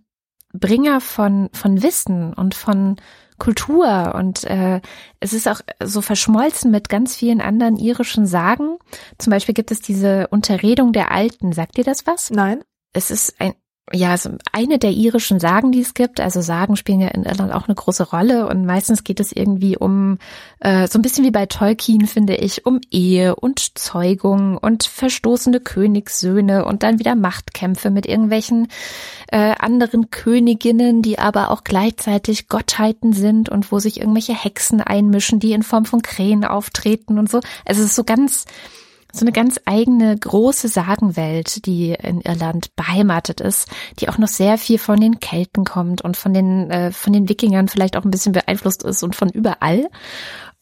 Bringer 0.52 1.00
von, 1.00 1.48
von 1.52 1.82
Wissen 1.82 2.32
und 2.32 2.54
von 2.54 2.96
Kultur 3.38 4.14
und 4.14 4.44
äh, 4.44 4.80
es 5.20 5.32
ist 5.32 5.48
auch 5.48 5.60
so 5.82 6.00
verschmolzen 6.00 6.70
mit 6.70 6.88
ganz 6.88 7.16
vielen 7.16 7.40
anderen 7.40 7.76
irischen 7.76 8.26
Sagen. 8.26 8.78
Zum 9.18 9.30
Beispiel 9.30 9.54
gibt 9.54 9.70
es 9.70 9.80
diese 9.80 10.28
Unterredung 10.28 10.92
der 10.92 11.10
Alten. 11.10 11.52
Sagt 11.52 11.76
dir 11.76 11.84
das 11.84 12.06
was? 12.06 12.30
Nein. 12.30 12.62
Es 12.92 13.10
ist 13.10 13.40
ein, 13.40 13.54
ja, 13.92 14.16
so 14.16 14.30
eine 14.50 14.78
der 14.78 14.92
irischen 14.92 15.38
Sagen, 15.38 15.70
die 15.70 15.80
es 15.80 15.92
gibt. 15.92 16.18
Also 16.18 16.40
Sagen 16.40 16.76
spielen 16.76 17.00
ja 17.00 17.08
in 17.08 17.24
Irland 17.24 17.52
auch 17.52 17.68
eine 17.68 17.74
große 17.74 18.10
Rolle 18.10 18.48
und 18.48 18.64
meistens 18.64 19.04
geht 19.04 19.20
es 19.20 19.30
irgendwie 19.30 19.76
um, 19.76 20.18
äh, 20.60 20.88
so 20.88 20.98
ein 20.98 21.02
bisschen 21.02 21.24
wie 21.24 21.30
bei 21.30 21.44
Tolkien, 21.44 22.06
finde 22.06 22.34
ich, 22.36 22.64
um 22.64 22.80
Ehe 22.90 23.36
und 23.36 23.78
Zeugung 23.78 24.56
und 24.56 24.84
verstoßene 24.84 25.60
Königssöhne 25.60 26.64
und 26.64 26.82
dann 26.82 26.98
wieder 26.98 27.14
Machtkämpfe 27.14 27.90
mit 27.90 28.06
irgendwelchen 28.06 28.68
äh, 29.28 29.54
anderen 29.58 30.10
Königinnen, 30.10 31.02
die 31.02 31.18
aber 31.18 31.50
auch 31.50 31.62
gleichzeitig 31.62 32.48
Gottheiten 32.48 33.12
sind 33.12 33.50
und 33.50 33.70
wo 33.70 33.80
sich 33.80 34.00
irgendwelche 34.00 34.34
Hexen 34.34 34.80
einmischen, 34.80 35.40
die 35.40 35.52
in 35.52 35.62
Form 35.62 35.84
von 35.84 36.00
Krähen 36.00 36.46
auftreten 36.46 37.18
und 37.18 37.30
so. 37.30 37.40
Also 37.66 37.82
es 37.82 37.88
ist 37.88 37.96
so 37.96 38.04
ganz 38.04 38.46
so 39.14 39.24
eine 39.24 39.32
ganz 39.32 39.60
eigene 39.64 40.16
große 40.16 40.68
Sagenwelt, 40.68 41.66
die 41.66 41.92
in 41.92 42.20
Irland 42.20 42.74
beheimatet 42.76 43.40
ist, 43.40 43.68
die 44.00 44.08
auch 44.08 44.18
noch 44.18 44.28
sehr 44.28 44.58
viel 44.58 44.78
von 44.78 45.00
den 45.00 45.20
Kelten 45.20 45.64
kommt 45.64 46.02
und 46.02 46.16
von 46.16 46.34
den 46.34 46.70
äh, 46.70 46.90
von 46.90 47.12
den 47.12 47.28
Wikingern 47.28 47.68
vielleicht 47.68 47.96
auch 47.96 48.04
ein 48.04 48.10
bisschen 48.10 48.32
beeinflusst 48.32 48.82
ist 48.82 49.02
und 49.02 49.14
von 49.14 49.28
überall. 49.28 49.88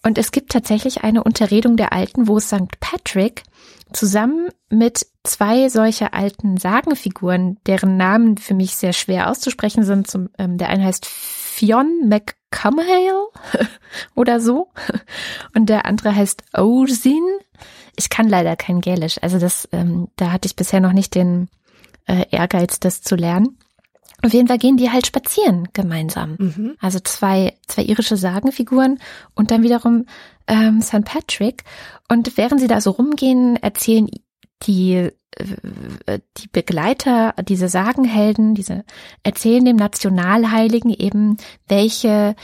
Und 0.04 0.18
es 0.18 0.32
gibt 0.32 0.50
tatsächlich 0.50 1.04
eine 1.04 1.22
Unterredung 1.22 1.76
der 1.76 1.92
Alten, 1.92 2.26
wo 2.26 2.40
St. 2.40 2.80
Patrick 2.80 3.44
zusammen 3.92 4.48
mit 4.68 5.06
zwei 5.22 5.68
solcher 5.68 6.12
alten 6.12 6.56
Sagenfiguren, 6.56 7.58
deren 7.66 7.96
Namen 7.96 8.36
für 8.36 8.54
mich 8.54 8.74
sehr 8.74 8.92
schwer 8.92 9.30
auszusprechen 9.30 9.84
sind. 9.84 10.10
Zum, 10.10 10.28
ähm, 10.38 10.58
der 10.58 10.68
eine 10.68 10.84
heißt 10.84 11.06
Fionn 11.06 12.08
McCumhale 12.08 13.28
oder 14.14 14.40
so 14.40 14.68
und 15.54 15.68
der 15.68 15.86
andere 15.86 16.14
heißt 16.14 16.42
Osin 16.54 17.22
ich 17.96 18.11
kann 18.11 18.28
leider 18.28 18.57
kein 18.57 18.81
Gälisch. 18.81 19.18
Also 19.22 19.38
das, 19.38 19.68
ähm, 19.72 20.09
da 20.16 20.33
hatte 20.33 20.46
ich 20.46 20.57
bisher 20.57 20.81
noch 20.81 20.92
nicht 20.92 21.14
den 21.14 21.48
äh, 22.07 22.26
Ehrgeiz, 22.31 22.81
das 22.81 23.02
zu 23.02 23.16
lernen. 23.16 23.59
Auf 24.24 24.33
jeden 24.33 24.46
Fall 24.46 24.59
gehen 24.59 24.76
die 24.76 24.90
halt 24.90 25.07
spazieren 25.07 25.68
gemeinsam. 25.72 26.37
Mhm. 26.38 26.76
Also 26.81 27.00
zwei, 27.00 27.57
zwei 27.66 27.83
irische 27.83 28.16
Sagenfiguren 28.16 29.00
und 29.35 29.50
dann 29.50 29.64
wiederum 29.64 30.07
ähm, 30.46 30.81
St. 30.81 31.05
Patrick. 31.05 31.64
Und 32.09 32.37
während 32.37 32.61
sie 32.61 32.68
da 32.68 32.81
so 32.81 32.92
rumgehen, 32.92 33.57
erzählen 33.57 34.09
die, 34.62 35.11
äh, 35.37 36.20
die 36.37 36.48
Begleiter, 36.52 37.35
diese 37.42 37.68
Sagenhelden, 37.68 38.55
diese 38.55 38.85
erzählen 39.24 39.64
dem 39.64 39.76
Nationalheiligen 39.76 40.90
eben, 40.92 41.37
welche 41.66 42.37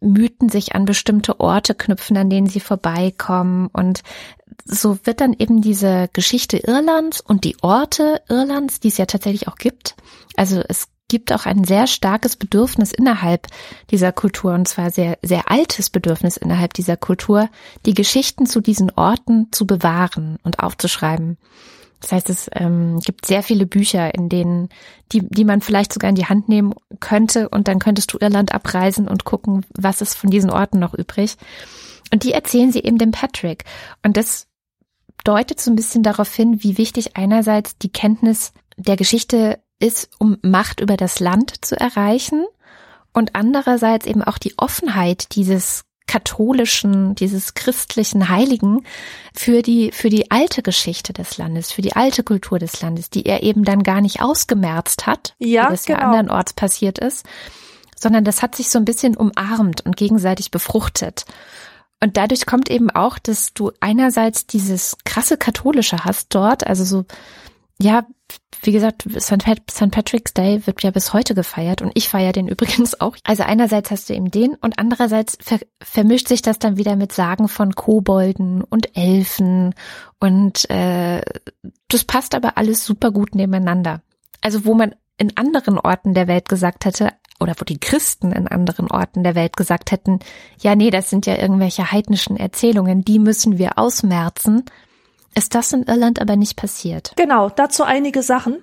Mythen 0.00 0.48
sich 0.48 0.74
an 0.74 0.84
bestimmte 0.84 1.38
Orte 1.38 1.74
knüpfen, 1.74 2.16
an 2.16 2.30
denen 2.30 2.48
sie 2.48 2.60
vorbeikommen. 2.60 3.68
Und 3.72 4.02
so 4.64 4.98
wird 5.04 5.20
dann 5.20 5.34
eben 5.38 5.60
diese 5.60 6.08
Geschichte 6.12 6.58
Irlands 6.58 7.20
und 7.20 7.44
die 7.44 7.56
Orte 7.62 8.22
Irlands, 8.28 8.80
die 8.80 8.88
es 8.88 8.98
ja 8.98 9.06
tatsächlich 9.06 9.48
auch 9.48 9.56
gibt. 9.56 9.96
Also 10.36 10.62
es 10.68 10.88
gibt 11.08 11.32
auch 11.32 11.44
ein 11.44 11.64
sehr 11.64 11.86
starkes 11.86 12.36
Bedürfnis 12.36 12.92
innerhalb 12.92 13.48
dieser 13.90 14.12
Kultur, 14.12 14.54
und 14.54 14.68
zwar 14.68 14.90
sehr, 14.90 15.18
sehr 15.22 15.50
altes 15.50 15.90
Bedürfnis 15.90 16.36
innerhalb 16.36 16.72
dieser 16.72 16.96
Kultur, 16.96 17.50
die 17.84 17.94
Geschichten 17.94 18.46
zu 18.46 18.60
diesen 18.60 18.90
Orten 18.90 19.48
zu 19.50 19.66
bewahren 19.66 20.38
und 20.44 20.60
aufzuschreiben. 20.60 21.36
Das 22.00 22.12
heißt, 22.12 22.30
es 22.30 22.48
ähm, 22.54 22.98
gibt 23.00 23.26
sehr 23.26 23.42
viele 23.42 23.66
Bücher, 23.66 24.14
in 24.14 24.30
denen, 24.30 24.70
die, 25.12 25.20
die 25.28 25.44
man 25.44 25.60
vielleicht 25.60 25.92
sogar 25.92 26.08
in 26.08 26.14
die 26.14 26.26
Hand 26.26 26.48
nehmen 26.48 26.72
könnte 26.98 27.50
und 27.50 27.68
dann 27.68 27.78
könntest 27.78 28.12
du 28.12 28.18
Irland 28.18 28.54
abreisen 28.54 29.06
und 29.06 29.24
gucken, 29.24 29.66
was 29.74 30.00
ist 30.00 30.14
von 30.14 30.30
diesen 30.30 30.50
Orten 30.50 30.78
noch 30.78 30.94
übrig. 30.94 31.36
Und 32.12 32.24
die 32.24 32.32
erzählen 32.32 32.72
sie 32.72 32.80
eben 32.80 32.98
dem 32.98 33.10
Patrick. 33.10 33.64
Und 34.02 34.16
das 34.16 34.46
deutet 35.24 35.60
so 35.60 35.70
ein 35.70 35.76
bisschen 35.76 36.02
darauf 36.02 36.32
hin, 36.34 36.62
wie 36.62 36.78
wichtig 36.78 37.16
einerseits 37.16 37.78
die 37.78 37.92
Kenntnis 37.92 38.52
der 38.76 38.96
Geschichte 38.96 39.58
ist, 39.78 40.10
um 40.18 40.38
Macht 40.42 40.80
über 40.80 40.96
das 40.96 41.20
Land 41.20 41.64
zu 41.64 41.78
erreichen 41.78 42.44
und 43.12 43.34
andererseits 43.34 44.06
eben 44.06 44.22
auch 44.22 44.38
die 44.38 44.54
Offenheit 44.56 45.34
dieses 45.34 45.84
katholischen, 46.06 47.14
dieses 47.14 47.54
christlichen 47.54 48.28
Heiligen 48.28 48.84
für 49.32 49.62
die, 49.62 49.92
für 49.92 50.10
die 50.10 50.30
alte 50.32 50.60
Geschichte 50.60 51.12
des 51.12 51.38
Landes, 51.38 51.70
für 51.70 51.82
die 51.82 51.94
alte 51.94 52.24
Kultur 52.24 52.58
des 52.58 52.80
Landes, 52.80 53.10
die 53.10 53.26
er 53.26 53.44
eben 53.44 53.64
dann 53.64 53.84
gar 53.84 54.00
nicht 54.00 54.20
ausgemerzt 54.20 55.06
hat, 55.06 55.36
ja, 55.38 55.66
wie 55.66 55.70
das 55.70 55.84
genau. 55.84 56.00
ja 56.00 56.04
andernorts 56.06 56.52
passiert 56.52 56.98
ist, 56.98 57.24
sondern 57.96 58.24
das 58.24 58.42
hat 58.42 58.56
sich 58.56 58.70
so 58.70 58.78
ein 58.78 58.84
bisschen 58.84 59.16
umarmt 59.16 59.86
und 59.86 59.96
gegenseitig 59.96 60.50
befruchtet. 60.50 61.26
Und 62.02 62.16
dadurch 62.16 62.46
kommt 62.46 62.70
eben 62.70 62.90
auch, 62.90 63.18
dass 63.18 63.52
du 63.52 63.72
einerseits 63.80 64.46
dieses 64.46 64.96
krasse 65.04 65.36
Katholische 65.36 66.04
hast 66.04 66.34
dort, 66.34 66.66
also 66.66 66.84
so, 66.84 67.04
ja, 67.80 68.06
wie 68.62 68.72
gesagt, 68.72 69.04
St. 69.18 69.38
Patrick's 69.90 70.34
Day 70.34 70.66
wird 70.66 70.82
ja 70.82 70.90
bis 70.90 71.12
heute 71.12 71.34
gefeiert 71.34 71.82
und 71.82 71.92
ich 71.94 72.08
feiere 72.08 72.32
den 72.32 72.48
übrigens 72.48 73.00
auch. 73.00 73.16
Also 73.24 73.42
einerseits 73.42 73.90
hast 73.90 74.08
du 74.08 74.14
eben 74.14 74.30
den 74.30 74.54
und 74.54 74.78
andererseits 74.78 75.38
ver 75.40 75.60
vermischt 75.82 76.28
sich 76.28 76.42
das 76.42 76.58
dann 76.58 76.76
wieder 76.76 76.96
mit 76.96 77.12
Sagen 77.12 77.48
von 77.48 77.74
Kobolden 77.74 78.62
und 78.62 78.96
Elfen 78.96 79.74
und 80.18 80.68
äh, 80.70 81.22
das 81.88 82.04
passt 82.04 82.34
aber 82.34 82.56
alles 82.56 82.84
super 82.84 83.10
gut 83.10 83.34
nebeneinander. 83.34 84.02
Also 84.40 84.64
wo 84.64 84.74
man 84.74 84.94
in 85.18 85.36
anderen 85.36 85.78
Orten 85.78 86.14
der 86.14 86.28
Welt 86.28 86.48
gesagt 86.48 86.84
hätte, 86.86 87.12
oder 87.40 87.54
wo 87.58 87.64
die 87.64 87.80
Christen 87.80 88.32
in 88.32 88.46
anderen 88.46 88.90
Orten 88.90 89.24
der 89.24 89.34
Welt 89.34 89.56
gesagt 89.56 89.90
hätten, 89.90 90.20
ja, 90.60 90.74
nee, 90.74 90.90
das 90.90 91.10
sind 91.10 91.26
ja 91.26 91.36
irgendwelche 91.36 91.90
heidnischen 91.90 92.36
Erzählungen, 92.36 93.02
die 93.04 93.18
müssen 93.18 93.58
wir 93.58 93.78
ausmerzen, 93.78 94.64
ist 95.34 95.54
das 95.54 95.72
in 95.72 95.84
Irland 95.84 96.20
aber 96.20 96.36
nicht 96.36 96.56
passiert. 96.56 97.12
Genau, 97.16 97.48
dazu 97.48 97.84
einige 97.84 98.22
Sachen. 98.22 98.62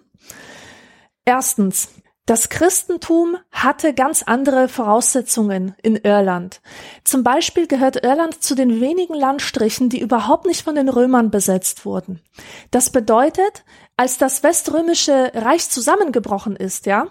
Erstens, 1.26 1.90
das 2.28 2.50
Christentum 2.50 3.38
hatte 3.52 3.94
ganz 3.94 4.22
andere 4.22 4.68
Voraussetzungen 4.68 5.76
in 5.82 5.96
Irland. 5.96 6.60
Zum 7.06 7.24
Beispiel 7.24 7.68
gehört 7.68 8.04
Irland 8.04 8.44
zu 8.44 8.54
den 8.54 8.82
wenigen 8.82 9.14
Landstrichen, 9.14 9.88
die 9.88 10.02
überhaupt 10.02 10.46
nicht 10.46 10.62
von 10.62 10.76
den 10.76 10.90
Römern 10.90 11.32
besetzt 11.32 11.86
wurden. 11.86 12.22
Das 12.70 12.90
bedeutet, 12.90 13.64
als 13.96 14.18
das 14.18 14.44
Weströmische 14.44 15.32
Reich 15.36 15.70
zusammengebrochen 15.70 16.58
ist, 16.58 16.86
ja, 16.86 17.08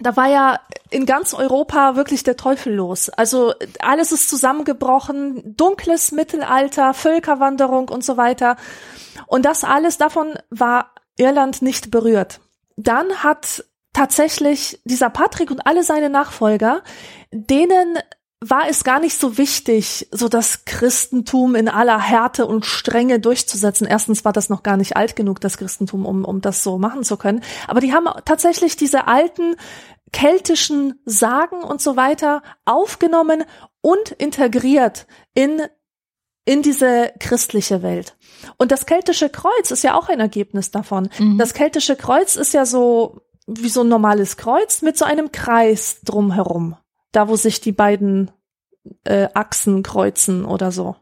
da 0.00 0.16
war 0.16 0.28
ja 0.28 0.60
in 0.90 1.06
ganz 1.06 1.34
Europa 1.34 1.96
wirklich 1.96 2.22
der 2.22 2.36
Teufel 2.36 2.74
los. 2.74 3.08
Also 3.08 3.54
alles 3.80 4.12
ist 4.12 4.28
zusammengebrochen, 4.28 5.56
dunkles 5.56 6.12
Mittelalter, 6.12 6.94
Völkerwanderung 6.94 7.88
und 7.88 8.04
so 8.04 8.16
weiter. 8.16 8.56
Und 9.26 9.44
das 9.44 9.64
alles 9.64 9.98
davon 9.98 10.34
war 10.50 10.92
Irland 11.16 11.62
nicht 11.62 11.90
berührt. 11.90 12.40
Dann 12.76 13.22
hat 13.22 13.64
tatsächlich 13.92 14.78
dieser 14.84 15.08
Patrick 15.08 15.50
und 15.50 15.66
alle 15.66 15.82
seine 15.82 16.10
Nachfolger, 16.10 16.82
denen 17.32 17.98
war 18.40 18.68
es 18.68 18.84
gar 18.84 19.00
nicht 19.00 19.18
so 19.18 19.38
wichtig, 19.38 20.08
so 20.10 20.28
das 20.28 20.64
Christentum 20.66 21.54
in 21.54 21.68
aller 21.68 21.98
Härte 21.98 22.46
und 22.46 22.66
Strenge 22.66 23.18
durchzusetzen. 23.18 23.86
Erstens 23.86 24.24
war 24.24 24.32
das 24.32 24.50
noch 24.50 24.62
gar 24.62 24.76
nicht 24.76 24.96
alt 24.96 25.16
genug, 25.16 25.40
das 25.40 25.56
Christentum, 25.56 26.04
um, 26.04 26.24
um 26.24 26.40
das 26.40 26.62
so 26.62 26.78
machen 26.78 27.02
zu 27.02 27.16
können. 27.16 27.42
Aber 27.66 27.80
die 27.80 27.94
haben 27.94 28.06
tatsächlich 28.24 28.76
diese 28.76 29.06
alten 29.06 29.56
keltischen 30.12 31.00
Sagen 31.06 31.62
und 31.62 31.80
so 31.80 31.96
weiter 31.96 32.42
aufgenommen 32.64 33.44
und 33.80 34.10
integriert 34.12 35.06
in 35.34 35.62
in 36.48 36.62
diese 36.62 37.12
christliche 37.18 37.82
Welt. 37.82 38.16
Und 38.56 38.70
das 38.70 38.86
keltische 38.86 39.28
Kreuz 39.28 39.72
ist 39.72 39.82
ja 39.82 39.94
auch 39.94 40.08
ein 40.08 40.20
Ergebnis 40.20 40.70
davon. 40.70 41.08
Mhm. 41.18 41.38
Das 41.38 41.54
keltische 41.54 41.96
Kreuz 41.96 42.36
ist 42.36 42.54
ja 42.54 42.64
so 42.64 43.20
wie 43.48 43.68
so 43.68 43.80
ein 43.80 43.88
normales 43.88 44.36
Kreuz 44.36 44.80
mit 44.80 44.96
so 44.96 45.04
einem 45.04 45.32
Kreis 45.32 46.02
drumherum. 46.04 46.76
Da, 47.12 47.28
wo 47.28 47.36
sich 47.36 47.60
die 47.60 47.72
beiden 47.72 48.30
äh, 49.04 49.28
Achsen 49.34 49.82
kreuzen 49.82 50.44
oder 50.44 50.72
so. 50.72 50.96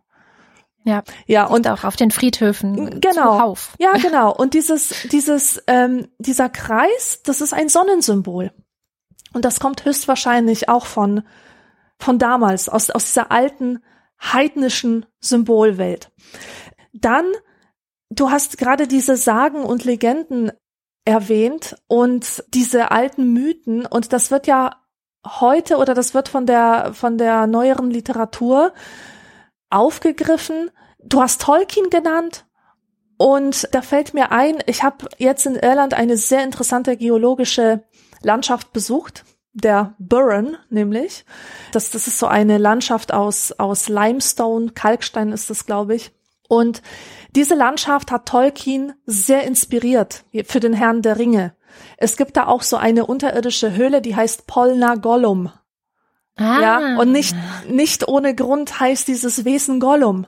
Ja, 0.84 1.02
ja 1.26 1.46
und 1.46 1.66
auch 1.66 1.84
auf 1.84 1.96
den 1.96 2.10
Friedhöfen. 2.10 3.00
Genau. 3.00 3.38
Zuhauf. 3.38 3.74
Ja, 3.78 3.92
genau. 4.02 4.34
Und 4.34 4.54
dieses, 4.54 4.94
dieses, 5.10 5.62
ähm, 5.66 6.08
dieser 6.18 6.48
Kreis, 6.48 7.20
das 7.24 7.40
ist 7.40 7.54
ein 7.54 7.68
Sonnensymbol. 7.68 8.52
Und 9.32 9.44
das 9.44 9.58
kommt 9.60 9.84
höchstwahrscheinlich 9.84 10.68
auch 10.68 10.86
von 10.86 11.22
von 11.98 12.18
damals 12.18 12.68
aus 12.68 12.90
aus 12.90 13.06
dieser 13.06 13.30
alten 13.30 13.82
heidnischen 14.20 15.06
Symbolwelt. 15.20 16.10
Dann, 16.92 17.26
du 18.10 18.30
hast 18.30 18.58
gerade 18.58 18.86
diese 18.86 19.16
Sagen 19.16 19.64
und 19.64 19.84
Legenden 19.84 20.52
erwähnt 21.04 21.76
und 21.86 22.44
diese 22.48 22.90
alten 22.90 23.32
Mythen 23.32 23.86
und 23.86 24.12
das 24.12 24.30
wird 24.30 24.46
ja 24.46 24.83
heute 25.24 25.76
oder 25.76 25.94
das 25.94 26.14
wird 26.14 26.28
von 26.28 26.46
der 26.46 26.92
von 26.94 27.18
der 27.18 27.46
neueren 27.46 27.90
Literatur 27.90 28.72
aufgegriffen. 29.70 30.70
Du 31.02 31.20
hast 31.20 31.42
Tolkien 31.42 31.90
genannt 31.90 32.46
und 33.16 33.68
da 33.72 33.82
fällt 33.82 34.14
mir 34.14 34.32
ein, 34.32 34.58
ich 34.66 34.82
habe 34.82 35.06
jetzt 35.18 35.46
in 35.46 35.56
Irland 35.56 35.94
eine 35.94 36.16
sehr 36.16 36.42
interessante 36.42 36.96
geologische 36.96 37.84
Landschaft 38.22 38.72
besucht, 38.72 39.24
der 39.52 39.94
Burren 39.98 40.56
nämlich. 40.68 41.24
Das, 41.72 41.90
das 41.90 42.06
ist 42.06 42.18
so 42.18 42.26
eine 42.26 42.58
Landschaft 42.58 43.12
aus, 43.12 43.52
aus 43.52 43.88
Limestone, 43.88 44.72
Kalkstein 44.72 45.32
ist 45.32 45.48
das, 45.50 45.66
glaube 45.66 45.94
ich. 45.94 46.12
Und 46.48 46.82
diese 47.34 47.54
Landschaft 47.54 48.10
hat 48.10 48.26
Tolkien 48.26 48.92
sehr 49.06 49.44
inspiriert 49.44 50.24
für 50.44 50.60
den 50.60 50.72
Herrn 50.72 51.02
der 51.02 51.18
Ringe. 51.18 51.54
Es 51.96 52.16
gibt 52.16 52.36
da 52.36 52.46
auch 52.46 52.62
so 52.62 52.76
eine 52.76 53.06
unterirdische 53.06 53.72
Höhle, 53.72 54.00
die 54.00 54.16
heißt 54.16 54.46
Polna 54.46 54.96
Gollum. 54.96 55.50
Ah. 56.36 56.60
Ja, 56.60 56.98
und 56.98 57.12
nicht, 57.12 57.36
nicht 57.68 58.08
ohne 58.08 58.34
Grund 58.34 58.80
heißt 58.80 59.06
dieses 59.06 59.44
Wesen 59.44 59.78
Gollum. 59.78 60.26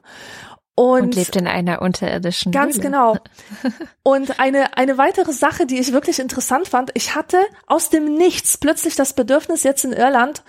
Und, 0.79 1.03
und, 1.03 1.15
lebt 1.15 1.35
in 1.37 1.47
einer 1.47 1.81
unterirdischen 1.81 2.53
Ganz 2.53 2.75
Höhle. 2.75 2.85
genau. 2.85 3.17
Und 4.03 4.39
eine, 4.39 4.77
eine 4.77 4.99
weitere 4.99 5.33
Sache, 5.33 5.65
die 5.65 5.79
ich 5.79 5.93
wirklich 5.93 6.19
interessant 6.19 6.69
fand, 6.69 6.91
ich 6.93 7.15
hatte 7.15 7.39
aus 7.67 7.89
dem 7.89 8.13
Nichts 8.15 8.59
plötzlich 8.59 8.95
das 8.95 9.15
Bedürfnis, 9.15 9.63
jetzt 9.63 9.87
in 9.87 9.95
Irland 9.95 10.45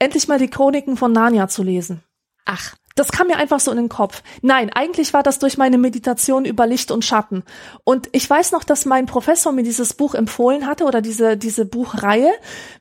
endlich 0.00 0.26
mal 0.26 0.40
die 0.40 0.50
Chroniken 0.50 0.96
von 0.96 1.12
Narnia 1.12 1.46
zu 1.46 1.62
lesen. 1.62 2.02
Ach. 2.46 2.74
Das 3.00 3.12
kam 3.12 3.28
mir 3.28 3.38
einfach 3.38 3.60
so 3.60 3.70
in 3.70 3.78
den 3.78 3.88
Kopf. 3.88 4.22
Nein, 4.42 4.70
eigentlich 4.74 5.14
war 5.14 5.22
das 5.22 5.38
durch 5.38 5.56
meine 5.56 5.78
Meditation 5.78 6.44
über 6.44 6.66
Licht 6.66 6.90
und 6.90 7.02
Schatten. 7.02 7.44
Und 7.82 8.10
ich 8.12 8.28
weiß 8.28 8.52
noch, 8.52 8.62
dass 8.62 8.84
mein 8.84 9.06
Professor 9.06 9.52
mir 9.52 9.62
dieses 9.62 9.94
Buch 9.94 10.14
empfohlen 10.14 10.66
hatte 10.66 10.84
oder 10.84 11.00
diese, 11.00 11.38
diese 11.38 11.64
Buchreihe 11.64 12.30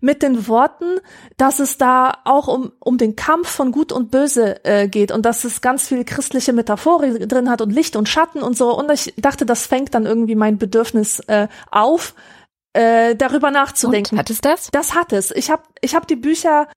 mit 0.02 0.22
den 0.22 0.50
Worten, 0.50 1.00
dass 1.38 1.60
es 1.60 1.78
da 1.78 2.18
auch 2.26 2.50
um, 2.50 2.74
um 2.82 2.98
den 2.98 3.16
Kampf 3.16 3.48
von 3.48 3.72
Gut 3.72 3.94
und 3.94 4.12
Böse 4.12 4.66
äh, 4.66 4.90
geht 4.90 5.14
und 5.14 5.26
dass 5.26 5.46
es 5.46 5.62
ganz 5.62 5.88
viel 5.88 6.04
christliche 6.04 6.52
Metaphorik 6.52 7.30
drin 7.30 7.50
hat 7.50 7.62
und 7.62 7.70
Licht 7.70 7.96
und 7.96 8.10
Schatten 8.10 8.42
und 8.42 8.58
so. 8.58 8.78
Und 8.78 8.92
ich 8.92 9.14
dachte, 9.16 9.46
das 9.46 9.68
fängt 9.68 9.96
dann 9.96 10.06
irgendwie 10.06 10.36
mein 10.36 10.58
Bedürfnis 10.58 11.22
äh, 11.28 11.48
auf, 11.72 12.14
äh, 12.74 13.16
darüber 13.16 13.52
nachzudenken. 13.52 14.16
Und, 14.16 14.20
hat 14.20 14.30
es 14.30 14.42
das? 14.42 14.68
Das 14.74 14.96
hat 14.96 15.14
es. 15.14 15.32
Ich 15.32 15.50
habe 15.50 15.64
ich 15.80 15.96
hab 15.96 16.08
die 16.08 16.18
Bücher 16.18 16.68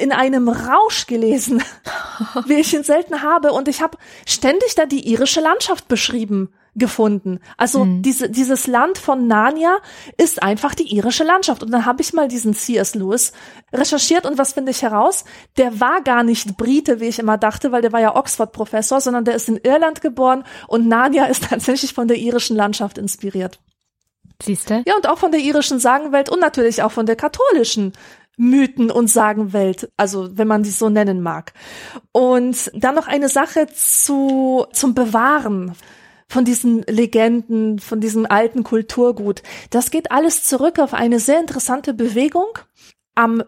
in 0.00 0.12
einem 0.12 0.48
Rausch 0.48 1.06
gelesen, 1.06 1.62
wie 2.46 2.60
ich 2.60 2.74
ihn 2.74 2.84
selten 2.84 3.22
habe. 3.22 3.52
Und 3.52 3.68
ich 3.68 3.82
habe 3.82 3.98
ständig 4.26 4.74
da 4.74 4.86
die 4.86 5.08
irische 5.08 5.40
Landschaft 5.40 5.88
beschrieben 5.88 6.52
gefunden. 6.76 7.40
Also 7.56 7.84
mhm. 7.84 8.02
diese, 8.02 8.30
dieses 8.30 8.66
Land 8.66 8.98
von 8.98 9.26
Narnia 9.26 9.78
ist 10.16 10.42
einfach 10.42 10.74
die 10.74 10.94
irische 10.94 11.24
Landschaft. 11.24 11.62
Und 11.62 11.70
dann 11.72 11.84
habe 11.84 12.02
ich 12.02 12.12
mal 12.12 12.28
diesen 12.28 12.54
C.S. 12.54 12.94
Lewis 12.94 13.32
recherchiert 13.72 14.26
und 14.26 14.38
was 14.38 14.52
finde 14.52 14.70
ich 14.70 14.82
heraus? 14.82 15.24
Der 15.56 15.80
war 15.80 16.00
gar 16.02 16.22
nicht 16.22 16.56
Brite, 16.56 17.00
wie 17.00 17.08
ich 17.08 17.18
immer 17.18 17.38
dachte, 17.38 17.72
weil 17.72 17.82
der 17.82 17.92
war 17.92 18.00
ja 18.00 18.14
Oxford-Professor, 18.14 19.00
sondern 19.00 19.24
der 19.24 19.34
ist 19.34 19.48
in 19.48 19.58
Irland 19.58 20.00
geboren 20.00 20.44
und 20.68 20.86
Narnia 20.86 21.24
ist 21.26 21.44
tatsächlich 21.50 21.92
von 21.92 22.08
der 22.08 22.18
irischen 22.18 22.56
Landschaft 22.56 22.98
inspiriert. 22.98 23.58
Siehste? 24.42 24.82
Ja, 24.86 24.96
und 24.96 25.06
auch 25.06 25.18
von 25.18 25.32
der 25.32 25.40
irischen 25.40 25.80
Sagenwelt 25.80 26.30
und 26.30 26.40
natürlich 26.40 26.82
auch 26.82 26.92
von 26.92 27.04
der 27.04 27.16
katholischen 27.16 27.92
Mythen- 28.40 28.90
und 28.90 29.08
Sagenwelt, 29.08 29.92
also 29.98 30.30
wenn 30.36 30.48
man 30.48 30.64
sie 30.64 30.70
so 30.70 30.88
nennen 30.88 31.20
mag. 31.20 31.52
Und 32.12 32.70
dann 32.74 32.94
noch 32.94 33.06
eine 33.06 33.28
Sache 33.28 33.66
zu, 33.66 34.64
zum 34.72 34.94
Bewahren 34.94 35.76
von 36.26 36.46
diesen 36.46 36.82
Legenden, 36.84 37.80
von 37.80 38.00
diesem 38.00 38.24
alten 38.24 38.62
Kulturgut. 38.64 39.42
Das 39.68 39.90
geht 39.90 40.10
alles 40.10 40.44
zurück 40.44 40.78
auf 40.78 40.94
eine 40.94 41.20
sehr 41.20 41.38
interessante 41.38 41.92
Bewegung 41.92 42.46
am 43.14 43.42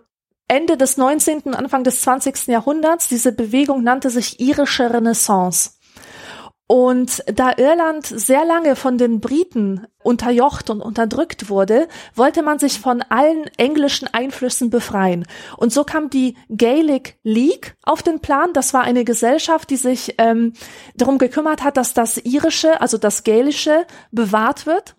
Ende 0.47 0.77
des 0.77 0.99
19., 0.99 1.55
Anfang 1.55 1.85
des 1.85 2.03
20. 2.03 2.49
Jahrhunderts. 2.49 3.09
Diese 3.09 3.33
Bewegung 3.33 3.83
nannte 3.83 4.11
sich 4.11 4.41
irische 4.41 4.93
Renaissance. 4.93 5.79
Und 6.73 7.23
da 7.27 7.53
Irland 7.59 8.07
sehr 8.07 8.47
lange 8.47 8.77
von 8.77 8.97
den 8.97 9.21
Briten 9.21 9.87
unterjocht 10.03 10.71
und 10.71 10.81
unterdrückt 10.81 11.51
wurde, 11.51 11.87
wollte 12.15 12.43
man 12.43 12.59
sich 12.59 12.81
von 12.81 13.03
allen 13.11 13.45
englischen 13.59 14.09
Einflüssen 14.11 14.71
befreien. 14.71 15.27
Und 15.59 15.71
so 15.71 15.85
kam 15.85 16.09
die 16.09 16.35
Gaelic 16.49 17.19
League 17.25 17.77
auf 17.83 18.03
den 18.03 18.21
Plan. 18.21 18.55
Das 18.55 18.73
war 18.73 18.85
eine 18.85 19.05
Gesellschaft, 19.05 19.69
die 19.69 19.77
sich 19.77 20.15
ähm, 20.17 20.55
darum 20.97 21.19
gekümmert 21.19 21.63
hat, 21.63 21.77
dass 21.77 21.93
das 21.93 22.17
Irische, 22.17 22.81
also 22.81 22.97
das 22.97 23.23
Gälische, 23.23 23.87
bewahrt 24.11 24.65
wird. 24.65 24.95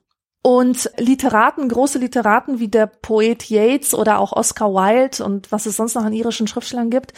Und 0.45 0.91
Literaten, 0.97 1.69
große 1.69 1.99
Literaten 1.99 2.59
wie 2.59 2.67
der 2.67 2.87
Poet 2.87 3.49
Yeats 3.49 3.93
oder 3.93 4.19
auch 4.19 4.33
Oscar 4.33 4.73
Wilde 4.73 5.23
und 5.23 5.53
was 5.53 5.65
es 5.65 5.77
sonst 5.77 5.95
noch 5.95 6.03
an 6.03 6.11
irischen 6.11 6.47
Schriftstellern 6.47 6.89
gibt, 6.89 7.13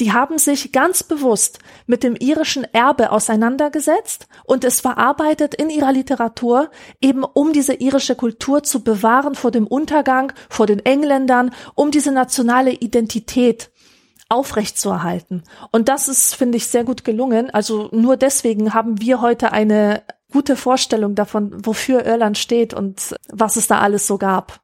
die 0.00 0.14
haben 0.14 0.38
sich 0.38 0.72
ganz 0.72 1.02
bewusst 1.02 1.58
mit 1.86 2.02
dem 2.02 2.16
irischen 2.16 2.64
Erbe 2.64 3.12
auseinandergesetzt 3.12 4.28
und 4.44 4.64
es 4.64 4.80
verarbeitet 4.80 5.54
in 5.54 5.68
ihrer 5.68 5.92
Literatur, 5.92 6.70
eben 7.02 7.22
um 7.22 7.52
diese 7.52 7.74
irische 7.74 8.14
Kultur 8.14 8.62
zu 8.62 8.82
bewahren 8.82 9.34
vor 9.34 9.50
dem 9.50 9.66
Untergang, 9.66 10.32
vor 10.48 10.66
den 10.66 10.78
Engländern, 10.78 11.50
um 11.74 11.90
diese 11.90 12.12
nationale 12.12 12.72
Identität 12.72 13.70
aufrechtzuerhalten. 14.30 15.42
Und 15.70 15.88
das 15.88 16.08
ist, 16.08 16.34
finde 16.34 16.56
ich, 16.56 16.66
sehr 16.68 16.84
gut 16.84 17.04
gelungen. 17.04 17.50
Also 17.50 17.90
nur 17.92 18.16
deswegen 18.16 18.72
haben 18.72 19.02
wir 19.02 19.20
heute 19.20 19.52
eine 19.52 20.02
gute 20.30 20.56
Vorstellung 20.56 21.14
davon, 21.14 21.64
wofür 21.64 22.04
Irland 22.04 22.38
steht 22.38 22.74
und 22.74 23.14
was 23.30 23.56
es 23.56 23.66
da 23.66 23.80
alles 23.80 24.06
so 24.06 24.18
gab. 24.18 24.60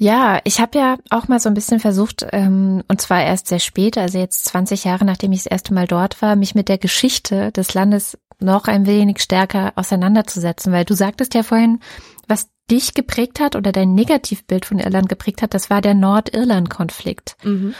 Ja, 0.00 0.40
ich 0.44 0.60
habe 0.60 0.78
ja 0.78 0.96
auch 1.10 1.26
mal 1.26 1.40
so 1.40 1.48
ein 1.48 1.54
bisschen 1.54 1.80
versucht, 1.80 2.24
ähm, 2.30 2.84
und 2.86 3.00
zwar 3.00 3.24
erst 3.24 3.48
sehr 3.48 3.58
spät, 3.58 3.98
also 3.98 4.16
jetzt 4.18 4.44
20 4.44 4.84
Jahre 4.84 5.04
nachdem 5.04 5.32
ich 5.32 5.42
das 5.42 5.50
erste 5.50 5.74
Mal 5.74 5.88
dort 5.88 6.22
war, 6.22 6.36
mich 6.36 6.54
mit 6.54 6.68
der 6.68 6.78
Geschichte 6.78 7.50
des 7.50 7.74
Landes 7.74 8.16
noch 8.38 8.68
ein 8.68 8.86
wenig 8.86 9.20
stärker 9.20 9.72
auseinanderzusetzen, 9.74 10.72
weil 10.72 10.84
du 10.84 10.94
sagtest 10.94 11.34
ja 11.34 11.42
vorhin, 11.42 11.80
was 12.28 12.48
dich 12.70 12.94
geprägt 12.94 13.40
hat 13.40 13.56
oder 13.56 13.72
dein 13.72 13.94
Negativbild 13.94 14.66
von 14.66 14.78
Irland 14.78 15.08
geprägt 15.08 15.42
hat, 15.42 15.52
das 15.52 15.68
war 15.68 15.80
der 15.80 15.94
Nordirland-Konflikt. 15.94 17.36
Mhm. 17.42 17.74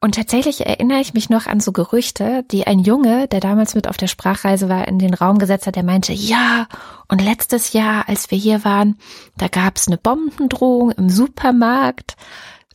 Und 0.00 0.14
tatsächlich 0.14 0.64
erinnere 0.64 1.00
ich 1.00 1.12
mich 1.12 1.28
noch 1.28 1.46
an 1.46 1.58
so 1.58 1.72
Gerüchte, 1.72 2.44
die 2.52 2.68
ein 2.68 2.78
Junge, 2.78 3.26
der 3.26 3.40
damals 3.40 3.74
mit 3.74 3.88
auf 3.88 3.96
der 3.96 4.06
Sprachreise 4.06 4.68
war, 4.68 4.86
in 4.86 5.00
den 5.00 5.12
Raum 5.12 5.38
gesetzt 5.38 5.66
hat, 5.66 5.74
der 5.74 5.82
meinte, 5.82 6.12
ja, 6.12 6.68
und 7.08 7.20
letztes 7.20 7.72
Jahr, 7.72 8.08
als 8.08 8.30
wir 8.30 8.38
hier 8.38 8.64
waren, 8.64 8.96
da 9.38 9.48
gab 9.48 9.76
es 9.76 9.88
eine 9.88 9.98
Bombendrohung 9.98 10.92
im 10.92 11.10
Supermarkt, 11.10 12.16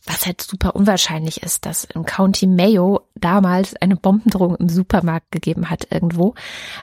was 0.04 0.26
halt 0.26 0.42
super 0.42 0.76
unwahrscheinlich 0.76 1.42
ist, 1.42 1.64
dass 1.64 1.84
im 1.84 2.04
County 2.04 2.46
Mayo 2.46 3.08
damals 3.14 3.74
eine 3.76 3.96
Bombendrohung 3.96 4.56
im 4.56 4.68
Supermarkt 4.68 5.30
gegeben 5.32 5.70
hat 5.70 5.86
irgendwo. 5.90 6.34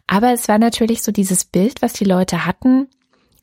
Aber 0.07 0.33
es 0.33 0.47
war 0.47 0.57
natürlich 0.57 1.03
so 1.03 1.11
dieses 1.11 1.45
Bild, 1.45 1.83
was 1.83 1.93
die 1.93 2.05
Leute 2.05 2.47
hatten, 2.47 2.87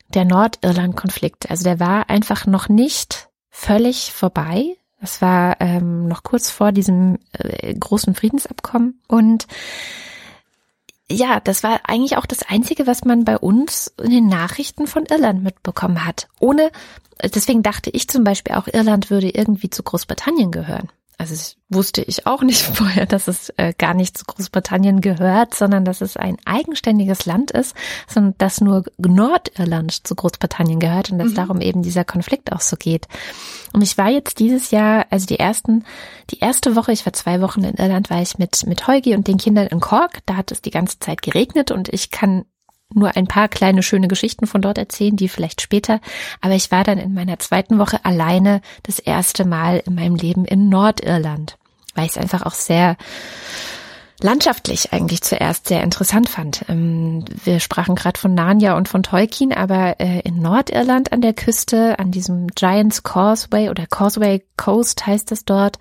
der 0.09 0.25
Nordirland-Konflikt. 0.25 1.49
Also 1.49 1.63
der 1.63 1.79
war 1.79 2.09
einfach 2.09 2.45
noch 2.45 2.67
nicht 2.67 3.29
völlig 3.49 4.11
vorbei, 4.11 4.75
das 5.01 5.21
war 5.21 5.57
ähm, 5.59 6.07
noch 6.07 6.23
kurz 6.23 6.49
vor 6.49 6.71
diesem 6.71 7.19
äh, 7.33 7.73
großen 7.73 8.15
Friedensabkommen. 8.15 9.01
Und 9.07 9.47
ja, 11.09 11.39
das 11.39 11.63
war 11.63 11.79
eigentlich 11.85 12.17
auch 12.17 12.25
das 12.25 12.43
Einzige, 12.43 12.85
was 12.85 13.05
man 13.05 13.25
bei 13.25 13.37
uns 13.37 13.93
in 14.01 14.11
den 14.11 14.27
Nachrichten 14.27 14.87
von 14.87 15.05
Irland 15.05 15.43
mitbekommen 15.43 16.05
hat. 16.05 16.27
Ohne, 16.39 16.71
deswegen 17.23 17.63
dachte 17.63 17.89
ich 17.89 18.07
zum 18.07 18.23
Beispiel 18.23 18.55
auch, 18.55 18.67
Irland 18.67 19.09
würde 19.09 19.29
irgendwie 19.29 19.69
zu 19.69 19.81
Großbritannien 19.83 20.51
gehören 20.51 20.89
also 21.19 21.33
das 21.33 21.57
wusste 21.67 22.01
ich 22.01 22.25
auch 22.25 22.41
nicht 22.41 22.61
vorher, 22.75 23.05
dass 23.05 23.27
es 23.27 23.49
äh, 23.57 23.73
gar 23.77 23.93
nicht 23.93 24.17
zu 24.17 24.25
Großbritannien 24.25 25.01
gehört, 25.01 25.53
sondern 25.53 25.83
dass 25.85 26.01
es 26.01 26.17
ein 26.17 26.37
eigenständiges 26.45 27.25
Land 27.25 27.51
ist, 27.51 27.75
sondern 28.07 28.35
dass 28.37 28.61
nur 28.61 28.85
Nordirland 28.97 30.07
zu 30.07 30.15
Großbritannien 30.15 30.79
gehört 30.79 31.11
und 31.11 31.19
dass 31.19 31.31
mhm. 31.31 31.35
darum 31.35 31.61
eben 31.61 31.83
dieser 31.83 32.05
Konflikt 32.05 32.53
auch 32.53 32.61
so 32.61 32.77
geht. 32.77 33.07
Und 33.73 33.81
ich 33.81 33.97
war 33.97 34.09
jetzt 34.09 34.39
dieses 34.39 34.71
Jahr, 34.71 35.05
also 35.09 35.25
die 35.25 35.39
ersten, 35.39 35.83
die 36.29 36.39
erste 36.39 36.75
Woche, 36.75 36.93
ich 36.93 37.05
war 37.05 37.13
zwei 37.13 37.41
Wochen 37.41 37.63
in 37.65 37.75
Irland, 37.75 38.09
war 38.09 38.21
ich 38.21 38.37
mit, 38.37 38.65
mit 38.65 38.87
Heugi 38.87 39.13
und 39.13 39.27
den 39.27 39.37
Kindern 39.37 39.67
in 39.67 39.81
Cork. 39.81 40.19
Da 40.25 40.37
hat 40.37 40.51
es 40.51 40.61
die 40.61 40.71
ganze 40.71 40.99
Zeit 40.99 41.21
geregnet 41.21 41.69
und 41.69 41.89
ich 41.89 42.11
kann 42.11 42.45
nur 42.93 43.15
ein 43.15 43.27
paar 43.27 43.47
kleine 43.47 43.83
schöne 43.83 44.07
Geschichten 44.07 44.47
von 44.47 44.61
dort 44.61 44.77
erzählen, 44.77 45.15
die 45.15 45.29
vielleicht 45.29 45.61
später. 45.61 46.01
Aber 46.41 46.55
ich 46.55 46.71
war 46.71 46.83
dann 46.83 46.97
in 46.97 47.13
meiner 47.13 47.39
zweiten 47.39 47.77
Woche 47.77 48.03
alleine 48.03 48.61
das 48.83 48.99
erste 48.99 49.45
Mal 49.45 49.83
in 49.85 49.95
meinem 49.95 50.15
Leben 50.15 50.45
in 50.45 50.69
Nordirland, 50.69 51.57
weil 51.95 52.05
ich 52.05 52.11
es 52.11 52.17
einfach 52.17 52.43
auch 52.43 52.53
sehr 52.53 52.97
landschaftlich 54.21 54.91
eigentlich 54.91 55.21
zuerst 55.21 55.67
sehr 55.67 55.83
interessant 55.83 56.29
fand. 56.29 56.65
Ähm, 56.67 57.23
wir 57.43 57.59
sprachen 57.59 57.95
gerade 57.95 58.19
von 58.19 58.33
Narnia 58.33 58.75
und 58.75 58.89
von 58.89 59.03
Tolkien, 59.03 59.53
aber 59.53 59.99
äh, 59.99 60.19
in 60.21 60.41
Nordirland 60.41 61.11
an 61.11 61.21
der 61.21 61.33
Küste, 61.33 61.97
an 61.99 62.11
diesem 62.11 62.47
Giants 62.47 63.03
Causeway 63.03 63.69
oder 63.69 63.87
Causeway 63.87 64.43
Coast 64.57 65.05
heißt 65.05 65.31
es 65.31 65.45
dort, 65.45 65.79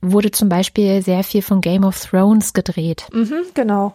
wurde 0.00 0.30
zum 0.30 0.48
Beispiel 0.48 1.02
sehr 1.02 1.24
viel 1.24 1.42
von 1.42 1.60
Game 1.60 1.84
of 1.84 1.98
Thrones 1.98 2.52
gedreht. 2.52 3.06
Mhm, 3.12 3.46
genau. 3.54 3.94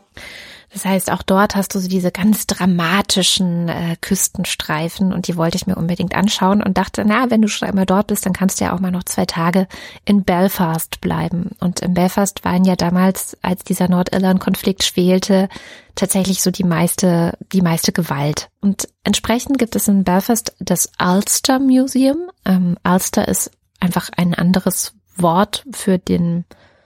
Das 0.74 0.86
heißt, 0.86 1.12
auch 1.12 1.22
dort 1.22 1.56
hast 1.56 1.76
du 1.76 1.80
so 1.80 1.88
diese 1.88 2.12
ganz 2.12 2.48
dramatischen 2.48 3.70
äh, 3.70 3.96
Küstenstreifen 4.02 5.14
und 5.14 5.28
die 5.28 5.38
wollte 5.38 5.56
ich 5.56 5.68
mir 5.68 5.76
unbedingt 5.76 6.16
anschauen 6.16 6.64
und 6.64 6.80
dachte, 6.80 7.04
na, 7.06 7.30
wenn 7.30 7.44
du 7.44 7.48
schon 7.48 7.68
einmal 7.68 7.86
dort 7.86 8.08
bist, 8.08 8.26
dann 8.26 8.34
kannst 8.34 8.60
du 8.60 8.66
ja 8.66 8.74
auch 8.74 8.80
mal 8.80 8.92
noch 8.92 9.04
zwei 9.04 9.26
Tage 9.26 9.68
in 10.04 10.24
Belfast 10.24 11.00
bleiben. 11.00 11.52
Und 11.60 11.82
in 11.82 11.94
Belfast 11.94 12.44
waren 12.44 12.66
ja 12.66 12.76
damals, 12.76 13.38
als 13.44 13.64
dieser 13.64 13.88
Nordirland-Konflikt 13.88 14.84
schwelte, 14.84 15.48
tatsächlich 15.94 16.42
so 16.42 16.50
die 16.50 16.64
meiste, 16.64 17.38
die 17.52 17.62
meiste 17.62 17.92
Gewalt. 17.92 18.50
Und 18.60 18.88
entsprechend 19.04 19.60
gibt 19.60 19.76
es 19.76 19.88
in 19.88 20.04
Belfast 20.04 20.56
das 20.60 20.90
Ulster 21.00 21.60
Museum. 21.60 22.32
Ähm, 22.46 22.78
Ulster 22.84 23.28
ist 23.28 23.52
einfach 23.80 24.10
ein 24.18 24.34
anderes 24.34 24.96
Wort 25.18 25.66
für 25.72 26.00
den, 26.00 26.46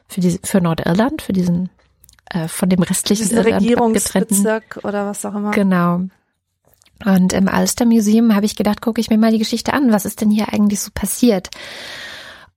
für 0.10 0.20
die, 0.20 0.42
für 0.44 0.60
Nordirland, 0.60 1.22
für 1.22 1.32
diesen 1.32 1.70
äh, 2.30 2.48
von 2.48 2.70
dem 2.70 2.82
restlichen 2.82 3.30
Irland 3.32 3.64
Regierungsbezirk 3.64 4.80
oder 4.84 5.06
was 5.06 5.26
auch 5.26 5.36
immer. 5.36 5.52
Genau. 5.52 6.02
Und 7.06 7.34
im 7.34 7.48
Ulster 7.48 7.86
Museum 7.86 8.36
habe 8.36 8.46
ich 8.46 8.56
gedacht, 8.56 8.82
gucke 8.82 9.00
ich 9.00 9.10
mir 9.10 9.18
mal 9.18 9.32
die 9.32 9.38
Geschichte 9.38 9.74
an. 9.74 9.92
Was 9.92 10.06
ist 10.06 10.22
denn 10.22 10.32
hier 10.32 10.52
eigentlich 10.52 10.82
so 10.82 10.92
passiert? 10.94 11.50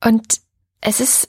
Und 0.02 0.40
es 0.80 1.00
ist 1.00 1.28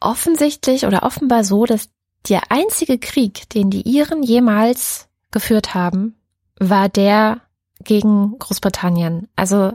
offensichtlich 0.00 0.86
oder 0.86 1.02
offenbar 1.02 1.44
so, 1.44 1.66
dass 1.66 1.90
der 2.28 2.50
einzige 2.50 2.98
Krieg, 2.98 3.48
den 3.50 3.70
die 3.70 3.82
Iren 3.82 4.22
jemals 4.22 5.08
geführt 5.30 5.74
haben, 5.74 6.14
war 6.58 6.88
der 6.88 7.42
gegen 7.84 8.38
Großbritannien. 8.38 9.28
Also 9.36 9.72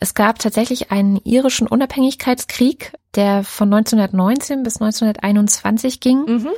es 0.00 0.14
gab 0.14 0.38
tatsächlich 0.38 0.90
einen 0.90 1.16
irischen 1.24 1.66
Unabhängigkeitskrieg, 1.66 2.92
der 3.14 3.44
von 3.44 3.72
1919 3.72 4.62
bis 4.62 4.80
1921 4.80 6.00
ging. 6.00 6.24
Mhm. 6.24 6.48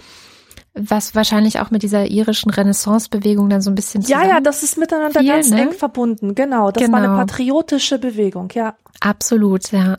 Was 0.79 1.15
wahrscheinlich 1.15 1.59
auch 1.61 1.71
mit 1.71 1.83
dieser 1.83 2.07
irischen 2.07 2.51
Renaissance-Bewegung 2.51 3.49
dann 3.49 3.63
so 3.63 3.71
ein 3.71 3.75
bisschen 3.75 4.03
Ja, 4.03 4.27
ja, 4.27 4.41
das 4.41 4.63
ist 4.63 4.77
miteinander 4.77 5.21
Viel, 5.21 5.29
ganz 5.31 5.49
ne? 5.51 5.63
eng 5.63 5.73
verbunden. 5.73 6.35
Genau, 6.35 6.71
das 6.71 6.91
war 6.91 6.99
eine 6.99 7.07
Genau. 7.09 7.19
patriotische 7.19 7.99
Bewegung, 7.99 8.51
ja. 8.55 8.77
Absolut, 9.01 9.73
ja. 9.73 9.99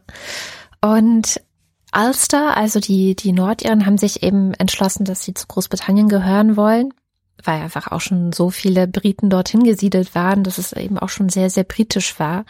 Und 0.82 1.42
Ulster, 1.96 2.56
also 2.56 2.80
die, 2.80 3.16
die 3.16 3.32
Nordiren, 3.32 3.86
haben 3.88 3.98
sich 3.98 4.22
eben 4.22 4.54
entschlossen, 4.54 5.04
dass 5.06 5.24
sie 5.24 5.34
zu 5.34 5.48
Großbritannien 5.48 6.10
gehören 6.10 6.56
wollen, 6.58 6.94
weil 7.44 7.62
einfach 7.62 7.92
auch 7.92 8.02
schon 8.02 8.32
so 8.32 8.50
viele 8.52 8.88
Briten 8.88 9.30
dorthin 9.32 9.64
gesiedelt 9.64 10.14
waren, 10.14 10.44
dass 10.44 10.60
es 10.60 10.74
eben 10.74 11.00
auch 11.00 11.10
schon 11.10 11.30
sehr, 11.30 11.50
sehr 11.50 11.64
britisch 11.64 12.20
war. 12.20 12.46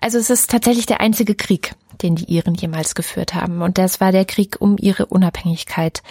Also 0.00 0.18
es 0.18 0.30
ist 0.30 0.50
tatsächlich 0.50 0.86
der 0.86 1.00
einzige 1.00 1.34
Krieg, 1.34 1.74
den 2.02 2.16
die 2.16 2.24
Iren 2.24 2.54
jemals 2.54 2.94
geführt 2.94 3.34
haben. 3.34 3.62
Und 3.62 3.78
das 3.78 4.00
war 4.00 4.12
der 4.12 4.24
Krieg, 4.24 4.56
um 4.60 4.76
ihre 4.78 5.06
Unabhängigkeit 5.06 6.02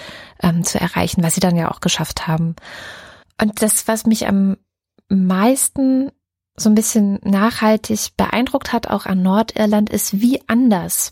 ähm, 0.42 0.64
zu 0.64 0.80
erreichen, 0.80 1.24
was 1.24 1.36
sie 1.36 1.42
dann 1.42 1.56
ja 1.56 1.72
auch 1.72 1.80
geschafft 1.80 2.28
haben. 2.28 2.56
Und 3.39 3.62
das, 3.62 3.88
was 3.88 4.06
mich 4.06 4.28
am 4.28 4.58
meisten 5.10 6.12
so 6.56 6.70
ein 6.70 6.76
bisschen 6.76 7.20
nachhaltig 7.24 8.16
beeindruckt 8.18 8.74
hat, 8.74 8.88
auch 8.88 9.06
an 9.06 9.22
Nordirland, 9.22 9.89
ist, 9.89 10.22
wie 10.22 10.42
anders 10.48 11.12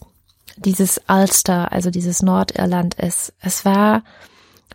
dieses 0.57 1.01
Ulster, 1.07 1.71
also 1.71 1.89
dieses 1.89 2.21
Nordirland 2.21 2.95
ist. 2.95 3.33
Es 3.39 3.65
war, 3.65 4.03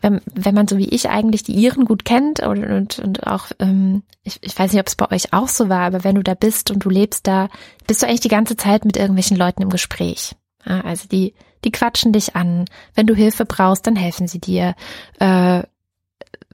wenn, 0.01 0.21
wenn 0.35 0.55
man 0.55 0.69
so 0.69 0.77
wie 0.79 0.89
ich 0.89 1.09
eigentlich 1.09 1.43
die 1.43 1.55
Iren 1.55 1.85
gut 1.85 2.05
kennt 2.05 2.41
und, 2.41 2.65
und, 2.65 2.99
und 2.99 3.27
auch, 3.27 3.47
ähm, 3.59 4.03
ich, 4.23 4.39
ich 4.43 4.59
weiß 4.59 4.73
nicht, 4.73 4.81
ob 4.81 4.87
es 4.89 4.97
bei 4.97 5.11
euch 5.11 5.33
auch 5.33 5.49
so 5.49 5.69
war, 5.69 5.81
aber 5.81 6.05
wenn 6.05 6.17
du 6.17 6.23
da 6.23 6.35
bist 6.35 6.71
und 6.71 6.85
du 6.85 6.91
lebst 6.91 7.27
da, 7.27 7.49
bist 7.87 8.03
du 8.03 8.07
eigentlich 8.07 8.21
die 8.21 8.29
ganze 8.29 8.57
Zeit 8.57 8.85
mit 8.85 8.97
irgendwelchen 8.97 9.37
Leuten 9.37 9.63
im 9.63 9.71
Gespräch. 9.71 10.35
Ja, 10.67 10.81
also 10.81 11.09
die, 11.09 11.35
die 11.65 11.73
quatschen 11.73 12.13
dich 12.13 12.37
an. 12.37 12.65
Wenn 12.95 13.07
du 13.07 13.15
Hilfe 13.15 13.45
brauchst, 13.45 13.87
dann 13.87 13.97
helfen 13.97 14.29
sie 14.29 14.41
dir. 14.41 14.75
Äh, 15.19 15.63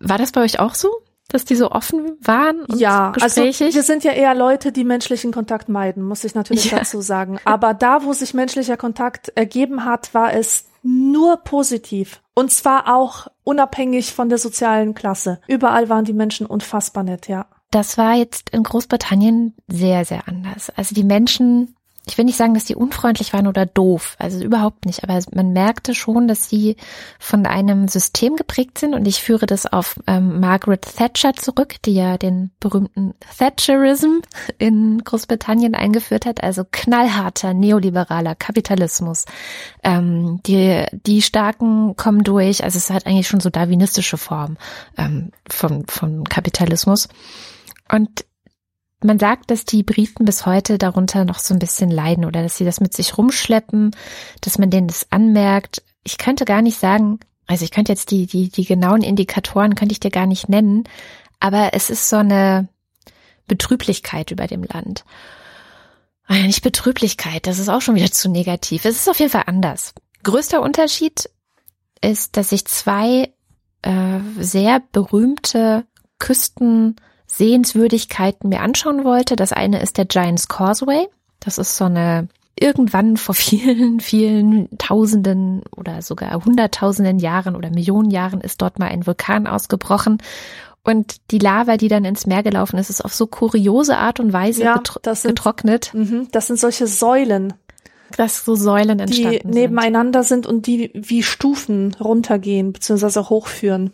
war 0.00 0.18
das 0.18 0.32
bei 0.32 0.42
euch 0.42 0.58
auch 0.60 0.74
so? 0.74 0.88
Dass 1.28 1.44
die 1.44 1.54
so 1.54 1.70
offen 1.70 2.16
waren 2.22 2.64
und 2.64 2.80
Ja, 2.80 3.12
also 3.20 3.42
gesprächig? 3.42 3.74
wir 3.76 3.84
sind 3.84 4.02
ja 4.02 4.10
eher 4.10 4.34
Leute, 4.34 4.72
die 4.72 4.82
menschlichen 4.82 5.32
Kontakt 5.32 5.68
meiden, 5.68 6.02
muss 6.02 6.24
ich 6.24 6.34
natürlich 6.34 6.72
Ja. 6.72 6.78
dazu 6.78 7.00
sagen. 7.02 7.38
Aber 7.44 7.72
da, 7.72 8.02
wo 8.02 8.12
sich 8.12 8.34
menschlicher 8.34 8.76
Kontakt 8.76 9.28
ergeben 9.36 9.84
hat, 9.84 10.12
war 10.12 10.34
es 10.34 10.64
nur 10.82 11.38
positiv. 11.38 12.22
Und 12.34 12.50
zwar 12.52 12.94
auch 12.94 13.26
unabhängig 13.44 14.12
von 14.12 14.28
der 14.28 14.38
sozialen 14.38 14.94
Klasse. 14.94 15.40
Überall 15.46 15.88
waren 15.88 16.04
die 16.04 16.12
Menschen 16.12 16.46
unfassbar 16.46 17.02
nett, 17.02 17.28
ja. 17.28 17.46
Das 17.70 17.98
war 17.98 18.14
jetzt 18.14 18.50
in 18.50 18.62
Großbritannien 18.62 19.54
sehr, 19.68 20.04
sehr 20.04 20.26
anders. 20.26 20.70
Also 20.70 20.94
die 20.94 21.04
Menschen, 21.04 21.76
ich 22.06 22.16
will 22.16 22.24
nicht 22.24 22.38
sagen, 22.38 22.54
dass 22.54 22.64
die 22.64 22.74
unfreundlich 22.74 23.32
waren 23.32 23.46
oder 23.46 23.66
doof, 23.66 24.16
also 24.18 24.42
überhaupt 24.42 24.86
nicht, 24.86 25.04
aber 25.04 25.20
man 25.32 25.52
merkte 25.52 25.94
schon, 25.94 26.28
dass 26.28 26.48
sie 26.48 26.76
von 27.18 27.46
einem 27.46 27.88
System 27.88 28.36
geprägt 28.36 28.78
sind 28.78 28.94
und 28.94 29.06
ich 29.06 29.20
führe 29.20 29.46
das 29.46 29.66
auf 29.70 30.00
ähm, 30.06 30.40
Margaret 30.40 30.82
Thatcher 30.82 31.34
zurück, 31.34 31.76
die 31.84 31.94
ja 31.94 32.16
den 32.16 32.50
berühmten 32.58 33.14
Thatcherism 33.38 34.20
in 34.58 35.04
Großbritannien 35.04 35.74
eingeführt 35.74 36.24
hat, 36.24 36.42
also 36.42 36.64
knallharter 36.70 37.52
neoliberaler 37.52 38.34
Kapitalismus. 38.34 39.26
Ähm, 39.84 40.40
die, 40.46 40.86
die 40.92 41.20
Starken 41.20 41.96
kommen 41.96 42.24
durch, 42.24 42.64
also 42.64 42.78
es 42.78 42.90
hat 42.90 43.06
eigentlich 43.06 43.28
schon 43.28 43.40
so 43.40 43.50
darwinistische 43.50 44.16
Form 44.16 44.56
ähm, 44.96 45.32
von, 45.48 45.86
von 45.86 46.24
Kapitalismus. 46.24 47.08
Und 47.92 48.24
man 49.02 49.18
sagt, 49.18 49.50
dass 49.50 49.64
die 49.64 49.82
Briten 49.82 50.24
bis 50.24 50.46
heute 50.46 50.78
darunter 50.78 51.24
noch 51.24 51.38
so 51.38 51.54
ein 51.54 51.58
bisschen 51.58 51.90
leiden 51.90 52.24
oder 52.24 52.42
dass 52.42 52.56
sie 52.56 52.64
das 52.64 52.80
mit 52.80 52.94
sich 52.94 53.16
rumschleppen, 53.16 53.92
dass 54.40 54.58
man 54.58 54.70
denen 54.70 54.88
das 54.88 55.10
anmerkt. 55.10 55.82
Ich 56.04 56.18
könnte 56.18 56.44
gar 56.44 56.62
nicht 56.62 56.78
sagen, 56.78 57.20
also 57.46 57.64
ich 57.64 57.70
könnte 57.70 57.92
jetzt 57.92 58.10
die, 58.10 58.26
die, 58.26 58.48
die 58.48 58.64
genauen 58.64 59.02
Indikatoren 59.02 59.74
könnte 59.74 59.92
ich 59.92 60.00
dir 60.00 60.10
gar 60.10 60.26
nicht 60.26 60.48
nennen, 60.48 60.84
aber 61.40 61.70
es 61.72 61.90
ist 61.90 62.08
so 62.08 62.16
eine 62.16 62.68
Betrüblichkeit 63.46 64.30
über 64.30 64.46
dem 64.46 64.62
Land. 64.62 65.04
Ja, 66.28 66.36
nicht 66.36 66.62
Betrüblichkeit, 66.62 67.46
das 67.46 67.58
ist 67.58 67.68
auch 67.68 67.80
schon 67.80 67.96
wieder 67.96 68.12
zu 68.12 68.30
negativ. 68.30 68.84
Es 68.84 68.96
ist 68.96 69.08
auf 69.08 69.18
jeden 69.18 69.32
Fall 69.32 69.44
anders. 69.46 69.94
Größter 70.22 70.62
Unterschied 70.62 71.28
ist, 72.02 72.36
dass 72.36 72.50
sich 72.50 72.64
zwei 72.66 73.32
äh, 73.82 74.20
sehr 74.38 74.80
berühmte 74.92 75.86
Küstensehenswürdigkeiten 77.30 78.48
mir 78.48 78.60
anschauen 78.60 79.04
wollte. 79.04 79.36
Das 79.36 79.52
eine 79.52 79.80
ist 79.80 79.96
der 79.98 80.04
Giants 80.04 80.48
Causeway. 80.48 81.08
Das 81.40 81.58
ist 81.58 81.76
so 81.76 81.84
eine 81.84 82.28
irgendwann 82.58 83.16
vor 83.16 83.34
vielen, 83.36 84.00
vielen 84.00 84.68
Tausenden 84.78 85.62
oder 85.76 86.02
sogar 86.02 86.44
Hunderttausenden 86.44 87.18
Jahren 87.18 87.56
oder 87.56 87.70
Millionen 87.70 88.10
Jahren 88.10 88.40
ist 88.40 88.60
dort 88.60 88.78
mal 88.78 88.88
ein 88.88 89.06
Vulkan 89.06 89.46
ausgebrochen. 89.46 90.18
Und 90.82 91.16
die 91.30 91.38
Lava, 91.38 91.76
die 91.76 91.88
dann 91.88 92.04
ins 92.06 92.26
Meer 92.26 92.42
gelaufen 92.42 92.78
ist, 92.78 92.88
ist 92.90 93.04
auf 93.04 93.12
so 93.14 93.26
kuriose 93.26 93.98
Art 93.98 94.18
und 94.18 94.32
Weise 94.32 94.62
Ja, 94.64 94.74
getro 94.76 94.98
das 95.02 95.22
sind- 95.22 95.30
getrocknet, 95.36 95.92
Mhm. 95.94 96.28
Das 96.32 96.46
sind 96.46 96.58
solche 96.58 96.86
Säulen, 96.86 97.52
dass 98.16 98.44
so 98.46 98.54
Säulen 98.54 98.96
die 98.98 99.02
entstanden 99.04 99.40
sind. 99.42 99.54
nebeneinander 99.54 100.22
sind 100.24 100.46
und 100.46 100.66
die 100.66 100.90
wie 100.94 101.22
Stufen 101.22 101.94
runtergehen, 102.00 102.72
beziehungsweise 102.72 103.28
hochführen. 103.28 103.92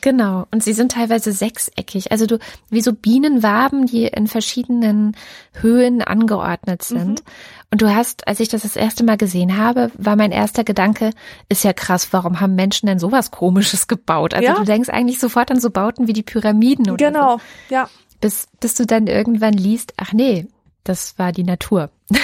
Genau. 0.00 0.46
Und 0.50 0.62
sie 0.62 0.72
sind 0.72 0.92
teilweise 0.92 1.32
sechseckig. 1.32 2.12
Also 2.12 2.26
du, 2.26 2.38
wie 2.70 2.80
so 2.80 2.92
Bienenwaben, 2.92 3.86
die 3.86 4.04
in 4.06 4.26
verschiedenen 4.26 5.16
Höhen 5.60 6.02
angeordnet 6.02 6.82
sind. 6.82 7.22
Und 7.70 7.82
du 7.82 7.92
hast, 7.94 8.28
als 8.28 8.38
ich 8.40 8.48
das 8.48 8.62
das 8.62 8.76
erste 8.76 9.02
Mal 9.04 9.16
gesehen 9.16 9.56
habe, 9.56 9.90
war 9.98 10.14
mein 10.16 10.30
erster 10.32 10.62
Gedanke, 10.64 11.10
ist 11.48 11.64
ja 11.64 11.72
krass, 11.72 12.08
warum 12.12 12.40
haben 12.40 12.54
Menschen 12.54 12.86
denn 12.86 12.98
sowas 12.98 13.30
komisches 13.30 13.88
gebaut? 13.88 14.34
Also 14.34 14.46
Ja. 14.46 14.54
du 14.54 14.64
denkst 14.64 14.88
eigentlich 14.88 15.18
sofort 15.18 15.50
an 15.50 15.60
so 15.60 15.70
Bauten 15.70 16.06
wie 16.06 16.12
die 16.12 16.22
Pyramiden 16.22 16.90
oder 16.90 17.06
Genau, 17.10 17.38
ja. 17.68 17.86
so. 17.86 17.90
Bis, 18.20 18.46
bis 18.60 18.74
du 18.74 18.86
dann 18.86 19.08
irgendwann 19.08 19.52
liest, 19.54 19.92
ach 19.96 20.12
nee, 20.12 20.46
das 20.84 21.18
war 21.18 21.32
die 21.32 21.44
Natur. 21.44 21.90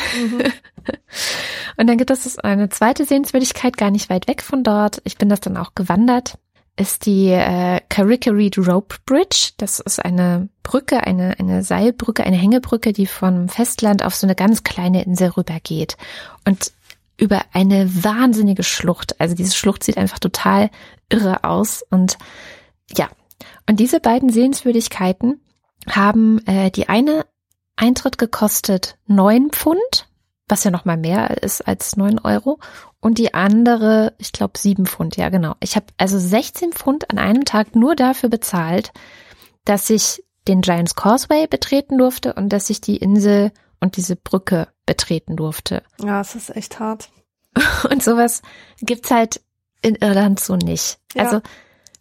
Und 1.77 1.87
dann 1.87 1.99
gibt 1.99 2.11
es 2.11 2.39
eine 2.39 2.69
zweite 2.69 3.05
Sehenswürdigkeit, 3.05 3.77
gar 3.77 3.91
nicht 3.91 4.09
weit 4.11 4.29
weg 4.29 4.43
von 4.43 4.63
dort. 4.63 5.01
Ich 5.05 5.19
bin 5.19 5.29
das 5.29 5.41
dann 5.41 5.57
auch 5.57 5.75
gewandert 5.75 6.39
ist 6.77 7.07
die 7.07 7.29
äh, 7.29 7.81
Carrick-a-Reed 7.89 8.59
Rope 8.59 8.97
Bridge. 9.05 9.51
Das 9.59 9.79
ist 9.81 10.05
eine 10.05 10.49
Brücke, 10.63 11.07
eine, 11.07 11.39
eine 11.39 11.63
Seilbrücke, 11.63 12.25
eine 12.25 12.37
Hängebrücke, 12.37 12.93
die 12.93 13.07
vom 13.07 13.49
Festland 13.49 14.05
auf 14.05 14.15
so 14.15 14.27
eine 14.27 14.35
ganz 14.35 14.65
kleine 14.65 15.05
Insel 15.05 15.31
rübergeht. 15.31 15.97
Und 16.47 16.73
über 17.19 17.43
eine 17.53 18.05
wahnsinnige 18.05 18.63
Schlucht. 18.63 19.21
Also 19.21 19.35
diese 19.35 19.55
Schlucht 19.55 19.85
sieht 19.85 19.99
einfach 19.99 20.19
total 20.19 20.71
irre 21.09 21.45
aus. 21.45 21.85
Und 21.91 22.19
ja, 22.97 23.09
und 23.69 23.79
diese 23.79 24.01
beiden 24.01 24.31
Sehenswürdigkeiten 24.31 25.41
haben 25.89 26.45
äh, 26.47 26.71
die 26.71 26.89
eine 26.89 27.27
Eintritt 27.77 28.19
gekostet 28.19 28.99
neun 29.07 29.51
Pfund, 29.51 30.09
was 30.53 30.65
ja 30.65 30.71
noch 30.71 30.85
mal 30.85 30.99
mehr 30.99 31.43
ist 31.43 31.67
als 31.67 31.97
neun 31.97 32.19
Euro. 32.19 32.61
Und 33.01 33.17
die 33.17 33.33
andere, 33.33 34.13
ich 34.19 34.33
glaube, 34.33 34.59
sieben 34.59 34.85
Pfund, 34.85 35.17
ja 35.17 35.31
genau. 35.31 35.55
Ich 35.61 35.77
habe 35.77 35.87
also 35.97 36.19
16 36.19 36.73
Pfund 36.73 37.11
an 37.11 37.19
einem 37.19 37.47
Tag 37.47 37.75
nur 37.75 37.97
dafür 37.97 38.29
bezahlt, 38.29 38.93
dass 39.65 39.89
ich 39.89 40.23
den 40.47 40.61
Giants 40.61 40.95
Causeway 40.95 41.47
betreten 41.47 41.97
durfte 41.97 42.35
und 42.35 42.51
dass 42.51 42.69
ich 42.69 42.83
die 42.83 42.99
Insel 42.99 43.51
und 43.81 43.97
diese 43.97 44.15
Brücke 44.15 44.69
betreten 44.85 45.37
durfte. 45.37 45.85
Ja, 45.99 46.21
es 46.21 46.35
ist 46.35 46.55
echt 46.55 46.79
hart. 46.79 47.09
Und 47.91 48.03
sowas 48.03 48.43
gibt's 48.81 49.11
halt 49.11 49.41
in 49.81 49.95
Irland 49.97 50.39
so 50.39 50.57
nicht. 50.57 50.99
Ja. 51.15 51.25
Also 51.25 51.41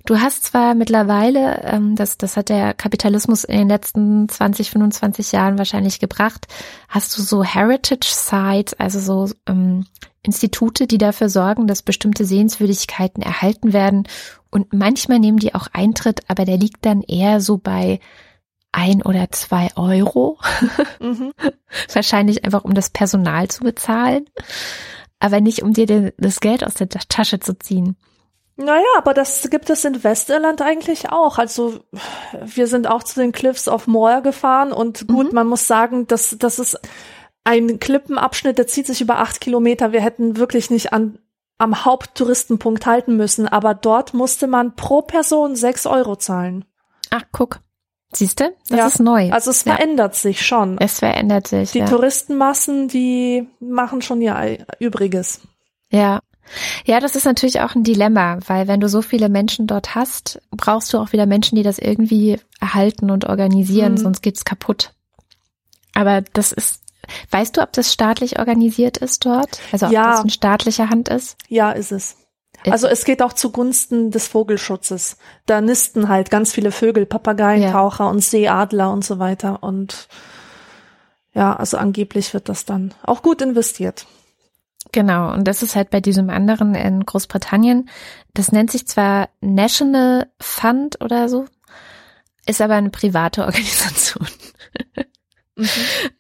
du 0.06 0.20
hast 0.20 0.44
zwar 0.44 0.76
mittlerweile, 0.76 1.62
ähm, 1.64 1.96
das, 1.96 2.18
das 2.18 2.38
hat 2.38 2.50
der 2.50 2.74
Kapitalismus 2.74 3.44
in 3.44 3.60
den 3.60 3.70
letzten 3.70 4.28
20, 4.30 4.72
25 4.72 5.32
Jahren 5.32 5.58
wahrscheinlich 5.58 6.00
gebracht, 6.00 6.48
hast 6.90 7.18
du 7.18 7.22
so 7.22 7.44
Heritage 7.44 8.08
Sites, 8.08 8.74
also 8.74 9.00
so 9.00 9.34
ähm, 9.48 9.86
Institute, 10.24 10.88
die 10.88 10.98
dafür 10.98 11.30
sorgen, 11.30 11.68
dass 11.68 11.82
bestimmte 11.82 12.26
Sehenswürdigkeiten 12.26 13.24
erhalten 13.24 13.74
werden. 13.74 14.08
Und 14.50 14.74
manchmal 14.74 15.20
nehmen 15.20 15.40
die 15.40 15.56
auch 15.56 15.68
Eintritt, 15.74 16.22
aber 16.28 16.46
der 16.46 16.58
liegt 16.58 16.86
dann 16.86 17.02
eher 17.02 17.42
so 17.42 17.58
bei 17.58 18.00
ein 18.72 19.02
oder 19.02 19.32
zwei 19.32 19.70
Euro. 19.76 20.40
Mhm. 21.00 21.34
Wahrscheinlich 21.94 22.46
einfach, 22.46 22.64
um 22.64 22.74
das 22.74 22.90
Personal 22.90 23.48
zu 23.48 23.64
bezahlen. 23.64 24.26
Aber 25.20 25.42
nicht, 25.42 25.62
um 25.62 25.74
dir 25.74 26.14
das 26.18 26.40
Geld 26.40 26.64
aus 26.64 26.76
der 26.76 26.90
Tasche 26.90 27.40
zu 27.40 27.58
ziehen. 27.58 27.96
Naja, 28.64 28.86
aber 28.98 29.14
das 29.14 29.50
gibt 29.50 29.70
es 29.70 29.84
in 29.86 30.04
Westirland 30.04 30.62
eigentlich 30.62 31.12
auch. 31.12 31.38
Also 31.38 31.80
wir 32.44 32.68
sind 32.68 32.88
auch 32.88 33.04
zu 33.04 33.20
den 33.20 33.32
Cliffs 33.32 33.68
of 33.68 33.88
Moher 33.88 34.22
gefahren 34.22 34.72
und 34.72 35.08
gut, 35.08 35.30
Mhm. 35.30 35.36
man 35.36 35.48
muss 35.48 35.68
sagen, 35.68 36.08
dass 36.08 36.36
das 36.38 36.60
ist 36.60 36.80
ein 37.44 37.80
Klippenabschnitt, 37.80 38.58
der 38.58 38.68
zieht 38.68 38.86
sich 38.88 39.02
über 39.02 39.18
acht 39.20 39.42
Kilometer. 39.42 39.92
Wir 39.92 40.02
hätten 40.02 40.38
wirklich 40.38 40.70
nicht 40.70 40.94
an 40.94 41.18
am 41.58 41.86
Haupttouristenpunkt 41.86 42.86
halten 42.88 43.16
müssen, 43.18 43.48
aber 43.48 43.76
dort 43.76 44.14
musste 44.16 44.48
man 44.48 44.76
pro 44.76 45.04
Person 45.04 45.56
sechs 45.56 45.86
Euro 45.86 46.16
zahlen. 46.16 46.66
Ach, 47.12 47.22
guck. 47.32 47.60
Siehst 48.14 48.40
du? 48.40 48.52
Das 48.68 48.78
Ja. 48.80 48.88
ist 48.88 49.00
neu. 49.00 49.32
Also 49.32 49.52
es 49.52 49.64
Ja. 49.64 49.76
verändert 49.76 50.16
sich 50.16 50.46
schon. 50.46 50.78
es 50.80 51.00
verändert 51.00 51.48
sich. 51.48 51.72
Die 51.72 51.80
ja. 51.80 51.86
Touristenmassen, 51.86 52.88
die 52.88 53.48
machen 53.60 54.02
schon 54.02 54.22
ihr 54.22 54.66
Übriges. 54.80 55.42
Ja. 55.92 56.20
Ja, 56.86 57.00
das 57.00 57.16
ist 57.16 57.26
natürlich 57.26 57.62
auch 57.62 57.76
ein 57.76 57.84
Dilemma, 57.84 58.40
weil 58.48 58.68
wenn 58.68 58.80
du 58.80 58.90
so 58.90 59.02
viele 59.02 59.30
Menschen 59.30 59.68
dort 59.68 59.96
hast, 59.96 60.42
brauchst 60.52 60.94
du 60.94 60.98
auch 60.98 61.12
wieder 61.14 61.26
Menschen, 61.26 61.56
die 61.56 61.64
das 61.64 61.80
irgendwie 61.80 62.40
erhalten 62.60 63.10
und 63.12 63.26
organisieren, 63.26 63.94
Mhm. 63.94 63.98
sonst 63.98 64.22
geht's 64.22 64.46
kaputt. 64.46 64.94
Aber 65.94 66.22
das 66.34 66.52
ist, 66.52 66.82
weißt 67.32 67.58
du, 67.58 67.62
ob 67.62 67.74
das 67.74 67.92
staatlich 67.94 68.40
organisiert 68.40 68.98
ist 68.98 69.26
dort? 69.26 69.60
Also 69.72 69.88
ob 69.88 69.92
Ja. 69.92 70.12
das 70.12 70.24
in 70.24 70.30
staatlicher 70.30 70.90
Hand 70.90 71.10
ist? 71.10 71.38
Ja, 71.48 71.72
ist 71.72 71.92
es. 71.92 72.16
Ist- 72.64 72.72
Also 72.72 72.88
es 72.88 73.06
geht 73.06 73.22
auch 73.24 73.34
zugunsten 73.34 74.12
des 74.12 74.28
Vogelschutzes. 74.28 75.18
Da 75.48 75.62
nisten 75.62 76.10
halt 76.10 76.30
ganz 76.30 76.54
viele 76.54 76.72
Vögel, 76.72 77.06
Papageien, 77.06 77.64
Ja. 77.64 77.72
Taucher 77.72 78.08
und 78.10 78.24
Seeadler 78.24 78.92
und 78.92 79.04
so 79.04 79.18
weiter. 79.20 79.64
Und 79.64 80.08
ja, 81.34 81.56
also 81.56 81.78
angeblich 81.78 82.34
wird 82.34 82.50
das 82.50 82.66
dann 82.66 82.94
auch 83.04 83.22
gut 83.24 83.42
investiert. 83.42 84.06
Genau, 84.92 85.32
und 85.34 85.48
das 85.48 85.64
ist 85.64 85.76
halt 85.76 85.90
bei 85.90 86.02
diesem 86.02 86.30
anderen 86.30 86.76
in 86.76 87.06
Großbritannien. 87.06 87.90
Das 88.34 88.52
nennt 88.52 88.72
sich 88.72 88.88
zwar 88.88 89.30
National 89.40 90.28
Fund 90.40 91.00
oder 91.02 91.30
so, 91.30 91.46
ist 92.46 92.62
aber 92.62 92.76
eine 92.76 92.90
private 92.90 93.42
Organisation. 93.46 94.28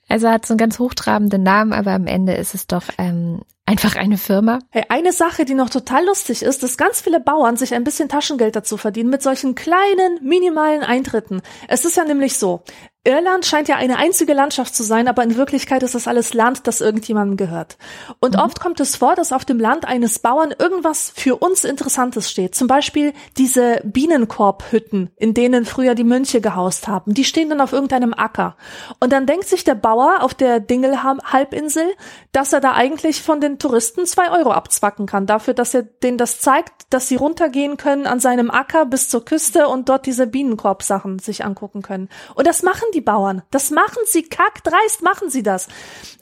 Also 0.07 0.29
hat 0.29 0.45
so 0.45 0.53
einen 0.53 0.59
ganz 0.59 0.79
hochtrabenden 0.79 1.43
Namen, 1.43 1.73
aber 1.73 1.91
am 1.91 2.05
Ende 2.05 2.33
ist 2.33 2.53
es 2.53 2.67
doch 2.67 2.83
ähm, 2.97 3.41
einfach 3.65 3.95
eine 3.95 4.17
Firma. 4.17 4.59
Hey, 4.69 4.83
eine 4.89 5.13
Sache, 5.13 5.45
die 5.45 5.53
noch 5.53 5.69
total 5.69 6.05
lustig 6.05 6.43
ist, 6.43 6.63
dass 6.63 6.77
ganz 6.77 7.01
viele 7.01 7.19
Bauern 7.19 7.57
sich 7.57 7.73
ein 7.73 7.83
bisschen 7.83 8.09
Taschengeld 8.09 8.55
dazu 8.55 8.77
verdienen 8.77 9.09
mit 9.09 9.23
solchen 9.23 9.55
kleinen, 9.55 10.19
minimalen 10.21 10.83
Eintritten. 10.83 11.41
Es 11.67 11.85
ist 11.85 11.97
ja 11.97 12.03
nämlich 12.03 12.37
so, 12.37 12.63
Irland 13.03 13.47
scheint 13.47 13.67
ja 13.67 13.77
eine 13.77 13.97
einzige 13.97 14.33
Landschaft 14.33 14.75
zu 14.75 14.83
sein, 14.83 15.07
aber 15.07 15.23
in 15.23 15.35
Wirklichkeit 15.35 15.81
ist 15.81 15.95
das 15.95 16.07
alles 16.07 16.35
Land, 16.35 16.67
das 16.67 16.81
irgendjemandem 16.81 17.35
gehört. 17.35 17.79
Und 18.19 18.37
oft 18.37 18.59
kommt 18.59 18.79
es 18.79 18.95
vor, 18.95 19.15
dass 19.15 19.33
auf 19.33 19.43
dem 19.43 19.59
Land 19.59 19.85
eines 19.85 20.19
Bauern 20.19 20.53
irgendwas 20.55 21.11
für 21.15 21.37
uns 21.37 21.63
Interessantes 21.63 22.29
steht. 22.29 22.53
Zum 22.53 22.67
Beispiel 22.67 23.13
diese 23.39 23.81
Bienenkorbhütten, 23.83 25.09
in 25.17 25.33
denen 25.33 25.65
früher 25.65 25.95
die 25.95 26.03
Mönche 26.03 26.41
gehaust 26.41 26.87
haben. 26.87 27.15
Die 27.15 27.25
stehen 27.25 27.49
dann 27.49 27.59
auf 27.59 27.73
irgendeinem 27.73 28.13
Acker. 28.13 28.55
Und 28.99 29.11
dann 29.11 29.25
denkt 29.25 29.47
sich 29.47 29.63
der 29.63 29.73
Bauer 29.73 30.21
auf 30.21 30.35
der 30.35 30.59
Dingle-Halbinsel, 30.59 31.95
dass 32.33 32.53
er 32.53 32.59
da 32.59 32.73
eigentlich 32.73 33.23
von 33.23 33.41
den 33.41 33.57
Touristen 33.57 34.05
zwei 34.05 34.29
Euro 34.29 34.51
abzwacken 34.51 35.07
kann, 35.07 35.25
dafür, 35.25 35.55
dass 35.55 35.73
er 35.73 35.81
denen 35.81 36.19
das 36.19 36.39
zeigt, 36.39 36.71
dass 36.91 37.07
sie 37.07 37.15
runtergehen 37.15 37.77
können 37.77 38.05
an 38.05 38.19
seinem 38.19 38.51
Acker 38.51 38.85
bis 38.85 39.09
zur 39.09 39.25
Küste 39.25 39.67
und 39.69 39.89
dort 39.89 40.05
diese 40.05 40.27
Bienenkorbsachen 40.27 41.17
sich 41.17 41.43
angucken 41.43 41.81
können. 41.81 42.07
Und 42.35 42.45
das 42.45 42.61
machen 42.61 42.90
die 42.93 43.01
Bauern. 43.01 43.41
Das 43.51 43.71
machen 43.71 43.99
sie 44.05 44.23
kackdreist, 44.23 45.01
machen 45.01 45.29
sie 45.29 45.43
das. 45.43 45.67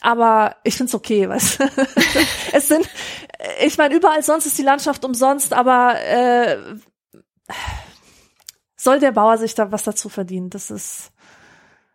Aber 0.02 0.56
ich 0.64 0.76
find's 0.76 0.96
okay, 0.96 1.28
weißt 1.30 1.60
du? 1.60 1.64
Es 2.54 2.68
sind, 2.68 2.88
ich 3.66 3.78
meine, 3.78 3.96
überall 3.96 4.24
sonst 4.24 4.46
ist 4.46 4.58
die 4.58 4.64
Landschaft 4.64 5.06
umsonst, 5.06 5.54
aber 5.54 6.00
äh, 6.02 6.58
soll 8.76 9.00
der 9.00 9.12
Bauer 9.12 9.38
sich 9.38 9.56
da 9.56 9.72
was 9.72 9.84
dazu 9.84 10.10
verdienen? 10.10 10.50
Das 10.50 10.72
ist, 10.72 11.12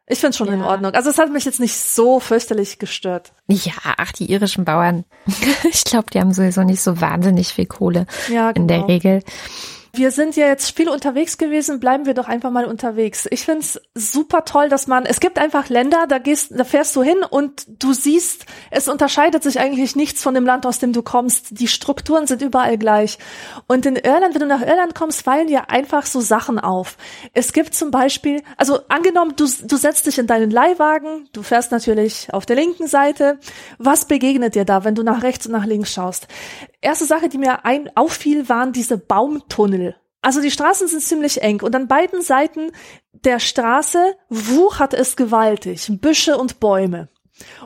ich 0.07 0.18
find's 0.20 0.37
schon 0.37 0.49
in 0.49 0.61
Ja. 0.61 0.66
Ordnung. 0.66 0.93
Also 0.93 1.11
es 1.11 1.18
hat 1.18 1.31
mich 1.31 1.45
jetzt 1.45 1.61
nicht 1.61 1.77
so 1.77 2.20
fürchterlich 2.20 2.79
gestört. 2.79 3.33
Ja, 3.47 3.72
ach, 3.97 4.12
die 4.12 4.31
irischen 4.31 4.64
Bauern. 4.64 5.05
Ich 5.70 5.85
glaube, 5.85 6.11
die 6.12 6.20
haben 6.20 6.33
sowieso 6.33 6.62
nicht 6.62 6.83
so 6.83 7.01
wahnsinnig 7.01 7.49
viel 7.55 7.66
Kohle 7.66 8.07
Ja, 8.29 8.51
in 8.51 8.68
der 8.68 8.79
genau. 8.79 8.89
Regel. 8.89 9.22
Wir 9.97 10.11
sind 10.11 10.34
ja 10.34 10.49
jetzt 10.49 10.76
viel 10.76 10.88
unterwegs 10.88 11.38
gewesen, 11.38 11.78
bleiben 11.78 12.05
wir 12.05 12.14
doch 12.14 12.26
einfach 12.26 12.51
mal 12.51 12.64
unterwegs. 12.64 13.28
Ich 13.30 13.45
find's 13.45 13.80
super 13.95 14.45
toll, 14.45 14.68
dass 14.68 14.88
man, 14.88 15.07
es 15.07 15.20
gibt 15.20 15.38
einfach 15.38 15.68
Länder, 15.68 16.07
da 16.09 16.18
gehst, 16.18 16.51
da 16.51 16.64
fährst 16.64 16.97
du 16.97 17.05
hin 17.05 17.18
und 17.30 17.64
du 17.68 17.92
siehst, 17.92 18.45
es 18.72 18.88
unterscheidet 18.88 19.45
sich 19.45 19.61
eigentlich 19.61 19.95
nichts 19.95 20.20
von 20.20 20.34
dem 20.34 20.45
Land, 20.45 20.66
aus 20.66 20.80
dem 20.80 20.92
du 20.92 21.03
kommst. 21.03 21.61
Die 21.61 21.68
Strukturen 21.68 22.26
sind 22.26 22.42
überall 22.42 22.76
gleich. 22.76 23.18
Und 23.68 23.86
in 23.86 23.95
Irland, 23.95 24.34
wenn 24.34 24.40
du 24.40 24.49
nach 24.49 24.62
Irland 24.62 24.97
kommst, 24.97 25.22
fallen 25.22 25.47
dir 25.47 25.70
einfach 25.70 26.07
so 26.07 26.20
Sachen 26.20 26.59
auf. 26.59 26.97
Es 27.32 27.53
gibt 27.53 27.72
zum 27.76 27.92
Beispiel, 27.92 28.42
also 28.57 28.80
angenommen, 28.88 29.34
du, 29.36 29.47
du 29.62 29.76
setzt 29.76 30.07
dich 30.07 30.18
in 30.18 30.26
deinen 30.26 30.51
Leihwagen, 30.51 31.28
du 31.32 31.45
fährst 31.45 31.70
natürlich 31.70 32.34
auf 32.34 32.47
der 32.47 32.57
linken 32.57 32.88
Seite. 32.88 33.38
Was 33.78 34.07
begegnet 34.07 34.57
dir 34.57 34.64
da, 34.64 34.82
wenn 34.82 34.97
du 34.97 35.05
nach 35.05 35.22
rechts 35.22 35.47
und 35.47 35.53
nach 35.53 35.66
links 35.66 35.92
schaust? 35.92 36.26
Erste 36.85 37.07
Sache, 37.07 37.30
die 37.30 37.39
mir 37.39 37.64
ein, 37.64 37.91
auffiel, 37.97 38.49
waren 38.51 38.72
diese 38.72 38.99
Baumtunnel. 38.99 39.97
Also 40.20 40.43
die 40.43 40.51
Straßen 40.51 40.87
sind 40.87 41.03
ziemlich 41.03 41.43
eng 41.43 41.62
und 41.62 41.74
an 41.74 41.89
beiden 41.89 42.20
Seiten 42.20 42.72
der 43.12 43.39
Straße 43.39 44.14
wuchert 44.28 44.93
es 44.93 45.16
gewaltig, 45.16 45.89
Büsche 46.01 46.37
und 46.37 46.61
Bäume. 46.61 47.09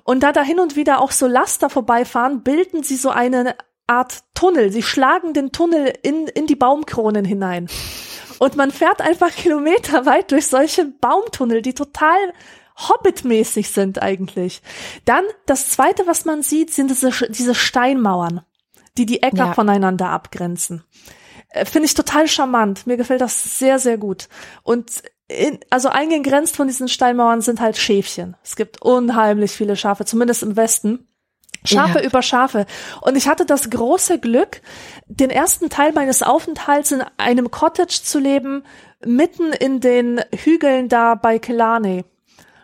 Und 0.05 0.23
da 0.23 0.31
da 0.31 0.43
hin 0.43 0.61
und 0.61 0.77
wieder 0.77 1.01
auch 1.01 1.11
so 1.11 1.27
Laster 1.27 1.69
vorbeifahren, 1.69 2.45
bilden 2.45 2.85
sie 2.85 2.97
so 2.97 3.11
eine 3.11 3.57
Art 3.89 4.23
Tunnel. 4.35 4.71
Sie 4.71 4.83
schlagen 4.83 5.35
den 5.35 5.51
Tunnel 5.51 5.93
in, 6.03 6.29
in 6.29 6.47
die 6.47 6.57
Baumkronen 6.57 7.25
hinein. 7.25 7.69
Und 8.39 8.55
man 8.55 8.71
fährt 8.71 9.01
einfach 9.01 9.31
kilometerweit 9.31 10.31
durch 10.31 10.47
solche 10.47 10.85
Baumtunnel, 10.85 11.61
die 11.61 11.75
total 11.75 12.19
Hobbit-mäßig 12.77 13.71
sind 13.71 14.01
eigentlich. 14.01 14.63
Dann 15.05 15.25
das 15.47 15.71
zweite, 15.71 16.07
was 16.07 16.25
man 16.25 16.43
sieht, 16.43 16.73
sind 16.73 16.91
diese, 16.91 17.11
diese 17.29 17.57
Steinmauern, 17.57 18.43
die 18.99 19.07
die 19.07 19.23
Äcker 19.23 19.37
Ja. 19.47 19.53
voneinander 19.55 20.11
abgrenzen. 20.11 20.85
Äh, 21.51 21.65
Finde 21.65 21.87
ich 21.87 21.95
total 21.95 22.29
charmant. 22.29 22.87
Mir 22.87 22.97
gefällt 22.97 23.21
das 23.21 23.59
sehr, 23.59 23.79
sehr 23.79 23.97
gut. 23.97 24.29
Und 24.63 24.91
in, 25.29 25.59
also 25.71 25.89
eingegrenzt 25.89 26.57
von 26.57 26.67
diesen 26.67 26.89
Steinmauern 26.89 27.41
sind 27.41 27.61
halt 27.61 27.77
Schäfchen. 27.77 28.37
Es 28.43 28.57
gibt 28.57 28.83
unheimlich 28.83 29.53
viele 29.53 29.77
Schafe, 29.77 30.05
zumindest 30.05 30.43
im 30.43 30.57
Westen. 30.57 31.07
Schafe 31.65 31.99
Ja. 32.01 32.05
über 32.05 32.23
Schafe. 32.23 32.67
Und 33.01 33.17
ich 33.17 33.27
hatte 33.29 33.45
das 33.45 33.69
große 33.69 34.21
Glück, 34.21 34.63
den 35.07 35.31
ersten 35.31 35.69
Teil 35.69 35.93
meines 35.93 36.23
Aufenthalts 36.23 36.93
in 36.93 37.03
einem 37.17 37.51
Cottage 37.51 38.01
zu 38.05 38.19
leben, 38.21 38.63
mitten 39.05 39.53
in 39.53 39.81
den 39.81 40.21
Hügeln 40.35 40.89
da 40.89 41.15
bei 41.15 41.39
Killarney. 41.39 42.05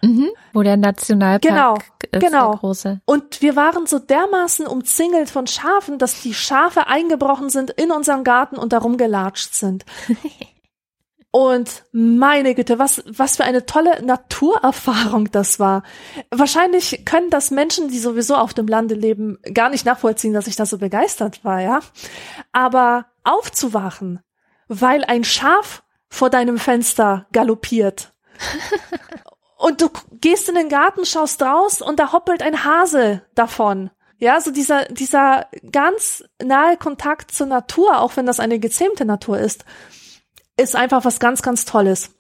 Mhm. 0.03 0.31
Wo 0.53 0.63
der 0.63 0.77
Nationalpark 0.77 1.43
Genau, 1.43 1.79
ist, 2.15 2.21
genau. 2.21 2.53
der 2.53 2.61
große. 2.61 3.01
Und 3.05 3.43
wir 3.43 3.57
waren 3.57 3.87
so 3.87 3.99
dermaßen 3.99 4.67
umzingelt 4.67 5.31
von 5.31 5.47
Schafen, 5.47 5.99
dass 5.99 6.23
die 6.23 6.35
Schafe 6.35 6.87
eingebrochen 6.87 7.51
sind 7.51 7.71
in 7.71 7.91
unseren 7.91 8.25
Garten 8.25 8.57
und 8.57 8.73
darum 8.73 8.97
gelatscht 8.97 9.55
sind. 9.55 9.85
Und 11.37 11.83
meine 11.91 12.55
Güte, 12.55 12.79
was, 12.79 13.03
was 13.09 13.39
für 13.39 13.43
eine 13.43 13.67
tolle 13.67 14.01
Naturerfahrung 14.05 15.33
das 15.33 15.59
war. 15.59 15.83
Wahrscheinlich 16.31 17.05
können 17.05 17.29
das 17.29 17.51
Menschen, 17.51 17.89
die 17.89 17.99
sowieso 17.99 18.37
auf 18.37 18.55
dem 18.55 18.69
Lande 18.69 18.95
leben, 18.95 19.41
gar 19.53 19.69
nicht 19.69 19.85
nachvollziehen, 19.85 20.33
dass 20.33 20.47
ich 20.47 20.55
da 20.55 20.65
so 20.65 20.79
begeistert 20.79 21.45
war, 21.45 21.61
ja. 21.61 21.81
Aber 22.53 23.07
aufzuwachen, 23.25 24.21
weil 24.69 25.03
ein 25.03 25.25
Schaf 25.25 25.83
vor 26.09 26.31
deinem 26.31 26.57
Fenster 26.57 27.27
galoppiert 27.33 28.13
und 29.65 29.81
du 29.81 29.89
gehst 30.21 30.51
in 30.51 30.57
den 30.57 30.69
Garten, 30.69 31.07
schaust 31.07 31.41
raus 31.41 31.81
und 31.81 31.99
da 31.99 32.13
hoppelt 32.13 32.43
ein 32.43 32.67
Hase 32.67 33.23
davon. 33.35 33.89
Ja, 34.19 34.39
so 34.39 34.51
dieser, 34.51 34.85
dieser 34.91 35.47
ganz 35.73 36.23
nahe 36.43 36.77
Kontakt 36.77 37.31
zur 37.31 37.47
Natur, 37.47 38.01
auch 38.01 38.15
wenn 38.19 38.27
das 38.27 38.41
eine 38.41 38.59
gezähmte 38.59 39.07
Natur 39.07 39.39
ist, 39.39 39.65
ist 40.59 40.77
einfach 40.77 41.07
was 41.07 41.19
ganz, 41.19 41.41
ganz 41.41 41.65
Tolles. 41.65 42.11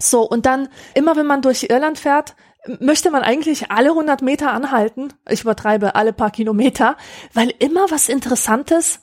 So, 0.00 0.22
und 0.22 0.46
dann, 0.46 0.68
immer 0.94 1.14
wenn 1.14 1.26
man 1.26 1.42
durch 1.42 1.68
Irland 1.70 1.96
fährt, 1.96 2.34
möchte 2.80 3.12
man 3.12 3.22
eigentlich 3.22 3.70
alle 3.70 3.90
100 3.90 4.20
Meter 4.22 4.50
anhalten. 4.50 5.12
Ich 5.28 5.42
übertreibe 5.42 5.94
alle 5.94 6.12
paar 6.12 6.32
Kilometer, 6.32 6.96
weil 7.34 7.54
immer 7.60 7.88
was 7.92 8.08
Interessantes 8.08 9.00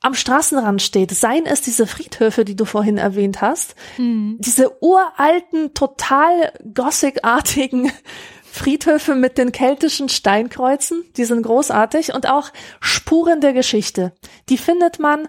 am 0.00 0.14
Straßenrand 0.14 0.82
steht. 0.82 1.10
Seien 1.10 1.46
es 1.46 1.60
diese 1.60 1.86
Friedhöfe, 1.86 2.44
die 2.44 2.56
du 2.56 2.64
vorhin 2.64 2.98
erwähnt 2.98 3.40
hast, 3.40 3.74
mhm. 3.98 4.36
diese 4.38 4.82
uralten, 4.82 5.74
total 5.74 6.52
gothicartigen 6.74 7.90
Friedhöfe 8.50 9.14
mit 9.14 9.36
den 9.36 9.52
keltischen 9.52 10.08
Steinkreuzen, 10.08 11.04
die 11.16 11.24
sind 11.24 11.42
großartig 11.42 12.14
und 12.14 12.28
auch 12.28 12.50
Spuren 12.80 13.40
der 13.40 13.52
Geschichte. 13.52 14.12
Die 14.48 14.56
findet 14.56 14.98
man 14.98 15.28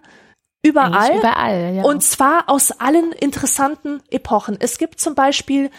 überall, 0.63 1.17
überall 1.17 1.75
ja. 1.75 1.83
und 1.83 2.03
zwar 2.03 2.45
aus 2.47 2.71
allen 2.71 3.11
interessanten 3.11 4.01
Epochen. 4.09 4.57
Es 4.59 4.77
gibt 4.77 5.01
zum 5.01 5.13
Beispiel 5.13 5.71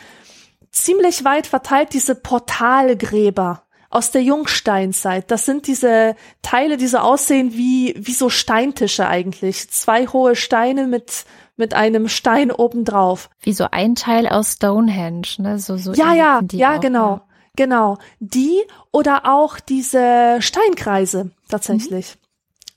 ziemlich 0.71 1.25
weit 1.25 1.47
verteilt 1.47 1.95
diese 1.95 2.15
Portalgräber 2.15 3.63
aus 3.91 4.11
der 4.11 4.23
Jungsteinzeit. 4.23 5.31
Das 5.31 5.47
sind 5.47 5.67
diese 5.67 6.15
Teile, 6.43 6.77
die 6.77 6.87
so 6.87 6.99
aussehen 6.99 7.53
wie, 7.53 7.95
wie 7.99 8.13
so 8.13 8.29
Steintische 8.29 9.07
eigentlich. 9.09 9.71
Zwei 9.71 10.07
hohe 10.07 10.37
Steine 10.37 10.87
mit, 10.87 11.25
mit 11.57 11.75
einem 11.75 12.09
Stein 12.09 12.51
obendrauf. 12.51 13.31
Wie 13.41 13.53
so 13.53 13.67
ein 13.71 13.95
Teil 13.95 14.29
aus 14.29 14.55
Stonehenge, 14.55 15.29
ne? 15.39 15.59
So, 15.59 15.77
so 15.77 15.93
ja, 15.93 16.13
ja, 16.13 16.41
ja, 16.53 16.77
auch, 16.77 16.81
genau. 16.81 17.09
Ja. 17.09 17.25
Genau. 17.57 17.99
Die 18.21 18.61
oder 18.93 19.23
auch 19.25 19.59
diese 19.59 20.37
Steinkreise 20.41 21.31
tatsächlich. 21.49 22.17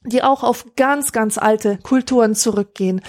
Mhm. 0.03 0.09
Die 0.09 0.23
auch 0.23 0.43
auf 0.43 0.65
ganz, 0.75 1.11
ganz 1.11 1.37
alte 1.37 1.77
Kulturen 1.77 2.33
zurückgehen 2.33 3.01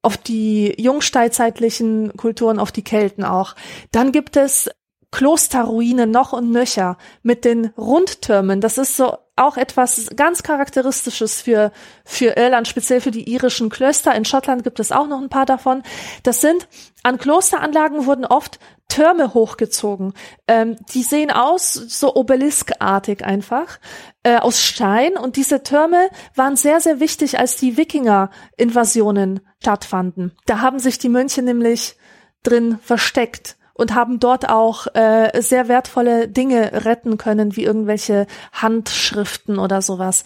auf 0.00 0.16
die 0.16 0.74
jungsteinzeitlichen 0.80 2.16
Kulturen, 2.16 2.58
auf 2.58 2.72
die 2.72 2.84
Kelten 2.84 3.24
auch. 3.24 3.54
Dann 3.90 4.12
gibt 4.12 4.36
es 4.36 4.70
Klosterruinen 5.10 6.10
noch 6.10 6.32
und 6.32 6.50
nöcher 6.50 6.98
mit 7.22 7.44
den 7.44 7.66
Rundtürmen. 7.76 8.60
Das 8.60 8.78
ist 8.78 8.96
so 8.96 9.16
auch 9.36 9.56
etwas 9.56 10.10
ganz 10.16 10.42
Charakteristisches 10.42 11.40
für, 11.40 11.72
für 12.04 12.36
Irland, 12.36 12.68
speziell 12.68 13.00
für 13.00 13.10
die 13.10 13.30
irischen 13.30 13.70
Klöster. 13.70 14.14
In 14.14 14.24
Schottland 14.24 14.64
gibt 14.64 14.80
es 14.80 14.92
auch 14.92 15.06
noch 15.06 15.20
ein 15.20 15.28
paar 15.28 15.46
davon. 15.46 15.82
Das 16.24 16.40
sind, 16.40 16.68
an 17.02 17.18
Klosteranlagen 17.18 18.06
wurden 18.06 18.26
oft 18.26 18.58
Türme 18.88 19.34
hochgezogen. 19.34 20.12
Ähm, 20.46 20.76
die 20.92 21.02
sehen 21.02 21.30
aus 21.30 21.72
so 21.72 22.14
obeliskartig 22.14 23.24
einfach, 23.24 23.78
äh, 24.24 24.38
aus 24.38 24.60
Stein. 24.60 25.16
Und 25.16 25.36
diese 25.36 25.62
Türme 25.62 26.08
waren 26.34 26.56
sehr, 26.56 26.80
sehr 26.80 26.98
wichtig, 26.98 27.38
als 27.38 27.56
die 27.56 27.76
Wikinger-Invasionen 27.76 29.40
stattfanden. 29.62 30.36
Da 30.46 30.60
haben 30.60 30.78
sich 30.78 30.98
die 30.98 31.10
Mönche 31.10 31.42
nämlich 31.42 31.96
drin 32.42 32.78
versteckt 32.82 33.57
und 33.78 33.94
haben 33.94 34.20
dort 34.20 34.50
auch 34.50 34.86
äh, 34.94 35.40
sehr 35.40 35.68
wertvolle 35.68 36.28
Dinge 36.28 36.84
retten 36.84 37.16
können, 37.16 37.56
wie 37.56 37.64
irgendwelche 37.64 38.26
Handschriften 38.52 39.58
oder 39.58 39.80
sowas. 39.80 40.24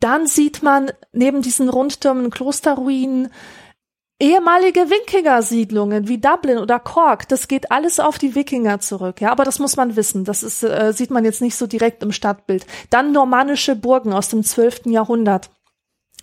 Dann 0.00 0.26
sieht 0.26 0.62
man 0.62 0.90
neben 1.12 1.40
diesen 1.40 1.70
Rundtürmen 1.70 2.30
Klosterruinen 2.30 3.30
ehemalige 4.20 4.90
Wikinger-Siedlungen 4.90 6.08
wie 6.08 6.18
Dublin 6.18 6.58
oder 6.58 6.80
Cork, 6.80 7.28
das 7.28 7.46
geht 7.46 7.70
alles 7.70 8.00
auf 8.00 8.18
die 8.18 8.34
Wikinger 8.34 8.80
zurück, 8.80 9.20
ja, 9.20 9.30
aber 9.30 9.44
das 9.44 9.60
muss 9.60 9.76
man 9.76 9.94
wissen, 9.94 10.24
das 10.24 10.42
ist, 10.42 10.64
äh, 10.64 10.92
sieht 10.92 11.10
man 11.10 11.24
jetzt 11.24 11.40
nicht 11.40 11.54
so 11.54 11.68
direkt 11.68 12.02
im 12.02 12.10
Stadtbild. 12.10 12.66
Dann 12.90 13.12
normannische 13.12 13.76
Burgen 13.76 14.12
aus 14.12 14.28
dem 14.28 14.42
12. 14.42 14.86
Jahrhundert. 14.86 15.50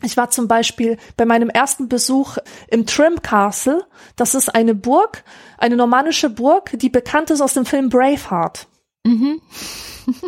Ich 0.06 0.18
war 0.18 0.30
zum 0.30 0.48
Beispiel 0.48 0.98
bei 1.18 1.26
meinem 1.26 1.50
ersten 1.50 1.90
Besuch 1.90 2.38
im 2.68 2.86
Trim 2.86 3.22
Castle. 3.22 3.86
Das 4.16 4.36
ist 4.36 4.54
eine 4.54 4.76
Burg, 4.76 5.24
eine 5.58 5.76
normannische 5.76 6.30
Burg, 6.30 6.72
die 6.76 6.90
bekannt 6.90 7.32
ist 7.32 7.42
aus 7.42 7.54
dem 7.54 7.66
Film 7.66 7.90
Braveheart. 7.90 8.68
Mhm. 9.04 9.42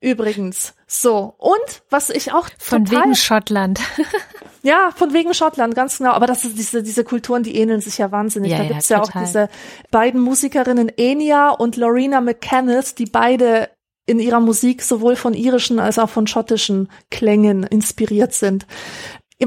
Übrigens. 0.00 0.74
So. 0.86 1.34
Und 1.38 1.82
was 1.88 2.10
ich 2.10 2.32
auch 2.32 2.48
Von 2.58 2.90
wegen 2.90 3.14
Schottland. 3.14 3.80
ja, 4.62 4.90
von 4.94 5.14
wegen 5.14 5.32
Schottland, 5.32 5.74
ganz 5.74 5.96
genau. 5.96 6.10
Aber 6.10 6.26
das 6.26 6.44
ist 6.44 6.58
diese, 6.58 6.82
diese 6.82 7.04
Kulturen, 7.04 7.42
die 7.42 7.56
ähneln 7.56 7.80
sich 7.80 7.96
ja 7.96 8.12
wahnsinnig. 8.12 8.52
Ja, 8.52 8.58
da 8.58 8.64
gibt's 8.64 8.90
ja, 8.90 8.98
ja 8.98 9.02
auch 9.02 9.10
diese 9.10 9.48
beiden 9.90 10.20
Musikerinnen 10.20 10.90
Enya 10.90 11.48
und 11.48 11.76
Lorena 11.76 12.20
McKennitt, 12.20 12.98
die 12.98 13.06
beide 13.06 13.70
in 14.06 14.20
ihrer 14.20 14.40
Musik 14.40 14.82
sowohl 14.82 15.16
von 15.16 15.34
irischen 15.34 15.78
als 15.78 15.98
auch 15.98 16.10
von 16.10 16.26
schottischen 16.26 16.90
Klängen 17.10 17.62
inspiriert 17.62 18.34
sind. 18.34 18.66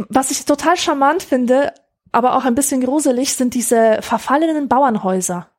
Was 0.09 0.31
ich 0.31 0.45
total 0.45 0.77
charmant 0.77 1.23
finde, 1.23 1.73
aber 2.11 2.35
auch 2.35 2.45
ein 2.45 2.55
bisschen 2.55 2.81
gruselig, 2.81 3.33
sind 3.33 3.53
diese 3.53 3.99
verfallenen 4.01 4.67
Bauernhäuser. 4.67 5.49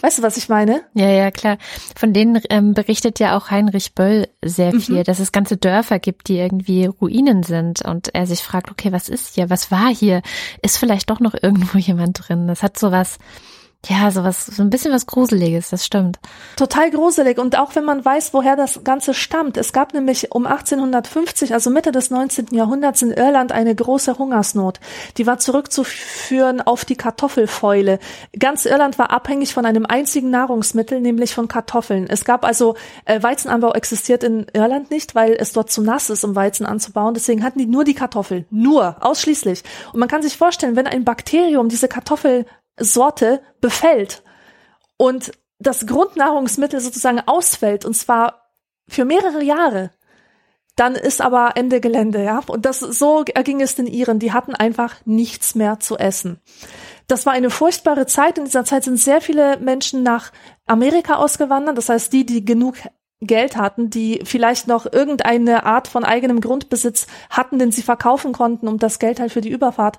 Weißt 0.00 0.18
du, 0.18 0.22
was 0.22 0.36
ich 0.36 0.48
meine? 0.48 0.82
Ja, 0.94 1.08
ja, 1.08 1.30
klar. 1.30 1.56
Von 1.96 2.12
denen 2.12 2.40
ähm, 2.50 2.74
berichtet 2.74 3.20
ja 3.20 3.36
auch 3.36 3.50
Heinrich 3.50 3.94
Böll 3.94 4.28
sehr 4.44 4.74
mhm. 4.74 4.80
viel, 4.80 4.98
mhm. 4.98 5.04
dass 5.04 5.20
es 5.20 5.30
ganze 5.30 5.56
Dörfer 5.56 5.98
gibt, 6.00 6.28
die 6.28 6.38
irgendwie 6.38 6.86
Ruinen 6.86 7.44
sind 7.44 7.84
und 7.84 8.12
er 8.12 8.26
sich 8.26 8.42
fragt, 8.42 8.70
okay, 8.70 8.90
was 8.90 9.08
ist 9.08 9.34
hier? 9.34 9.50
Was 9.50 9.70
war 9.70 9.88
hier? 9.94 10.22
Ist 10.62 10.78
vielleicht 10.78 11.10
doch 11.10 11.20
noch 11.20 11.34
irgendwo 11.40 11.78
jemand 11.78 12.28
drin? 12.28 12.48
Das 12.48 12.62
hat 12.62 12.78
sowas, 12.78 13.18
ja, 13.86 14.10
sowas, 14.10 14.44
so 14.44 14.60
ein 14.60 14.70
bisschen 14.70 14.92
was 14.92 15.06
Gruseliges, 15.06 15.70
das 15.70 15.86
stimmt. 15.86 16.18
Total 16.56 16.90
gruselig. 16.90 17.38
Und 17.38 17.56
auch 17.56 17.76
wenn 17.76 17.84
man 17.84 18.04
weiß, 18.04 18.34
woher 18.34 18.56
das 18.56 18.82
Ganze 18.82 19.14
stammt. 19.14 19.56
Es 19.56 19.72
gab 19.72 19.94
nämlich 19.94 20.32
um 20.32 20.46
1850, 20.46 21.54
also 21.54 21.70
Mitte 21.70 21.92
des 21.92 22.10
19. 22.10 22.48
Jahrhunderts 22.50 23.02
in 23.02 23.12
Irland 23.12 23.52
eine 23.52 23.72
große 23.72 24.18
Hungersnot. 24.18 24.80
Die 25.16 25.28
war 25.28 25.38
zurückzuführen 25.38 26.60
auf 26.60 26.84
die 26.84 26.96
Kartoffelfäule. 26.96 28.00
Ganz 28.36 28.64
Irland 28.64 28.98
war 28.98 29.10
abhängig 29.10 29.54
von 29.54 29.64
einem 29.64 29.86
einzigen 29.86 30.30
Nahrungsmittel, 30.30 31.00
nämlich 31.00 31.32
von 31.32 31.46
Kartoffeln. 31.46 32.08
Es 32.08 32.24
gab 32.24 32.44
also, 32.44 32.74
äh, 33.04 33.22
Weizenanbau 33.22 33.74
existiert 33.74 34.24
in 34.24 34.46
Irland 34.54 34.90
nicht, 34.90 35.14
weil 35.14 35.36
es 35.38 35.52
dort 35.52 35.70
zu 35.70 35.82
nass 35.82 36.10
ist, 36.10 36.24
um 36.24 36.34
Weizen 36.34 36.66
anzubauen. 36.66 37.14
Deswegen 37.14 37.44
hatten 37.44 37.60
die 37.60 37.66
nur 37.66 37.84
die 37.84 37.94
Kartoffel. 37.94 38.44
Nur, 38.50 38.96
ausschließlich. 39.00 39.62
Und 39.92 40.00
man 40.00 40.08
kann 40.08 40.22
sich 40.22 40.36
vorstellen, 40.36 40.74
wenn 40.74 40.88
ein 40.88 41.04
Bakterium 41.04 41.68
diese 41.68 41.86
Kartoffel 41.86 42.44
Sorte 42.78 43.42
befällt 43.60 44.22
und 44.96 45.32
das 45.58 45.86
Grundnahrungsmittel 45.86 46.80
sozusagen 46.80 47.20
ausfällt 47.26 47.84
und 47.84 47.94
zwar 47.94 48.52
für 48.88 49.04
mehrere 49.04 49.42
Jahre, 49.42 49.90
dann 50.78 50.94
ist 50.94 51.20
aber 51.20 51.56
Ende 51.56 51.80
Gelände, 51.80 52.22
ja. 52.22 52.40
Und 52.46 52.64
das 52.64 52.78
so 52.78 53.24
erging 53.34 53.60
es 53.60 53.74
den 53.74 53.88
Iren. 53.88 54.20
Die 54.20 54.32
hatten 54.32 54.54
einfach 54.54 54.94
nichts 55.04 55.56
mehr 55.56 55.80
zu 55.80 55.98
essen. 55.98 56.40
Das 57.08 57.26
war 57.26 57.32
eine 57.32 57.50
furchtbare 57.50 58.06
Zeit. 58.06 58.38
In 58.38 58.44
dieser 58.44 58.64
Zeit 58.64 58.84
sind 58.84 58.96
sehr 58.96 59.20
viele 59.20 59.58
Menschen 59.58 60.04
nach 60.04 60.30
Amerika 60.66 61.16
ausgewandert. 61.16 61.76
Das 61.76 61.88
heißt, 61.88 62.12
die, 62.12 62.24
die 62.24 62.44
genug 62.44 62.76
Geld 63.20 63.56
hatten, 63.56 63.90
die 63.90 64.20
vielleicht 64.24 64.68
noch 64.68 64.90
irgendeine 64.90 65.66
Art 65.66 65.88
von 65.88 66.04
eigenem 66.04 66.40
Grundbesitz 66.40 67.08
hatten, 67.30 67.58
den 67.58 67.72
sie 67.72 67.82
verkaufen 67.82 68.32
konnten, 68.32 68.68
um 68.68 68.78
das 68.78 69.00
Geld 69.00 69.18
halt 69.18 69.32
für 69.32 69.40
die 69.40 69.50
Überfahrt 69.50 69.98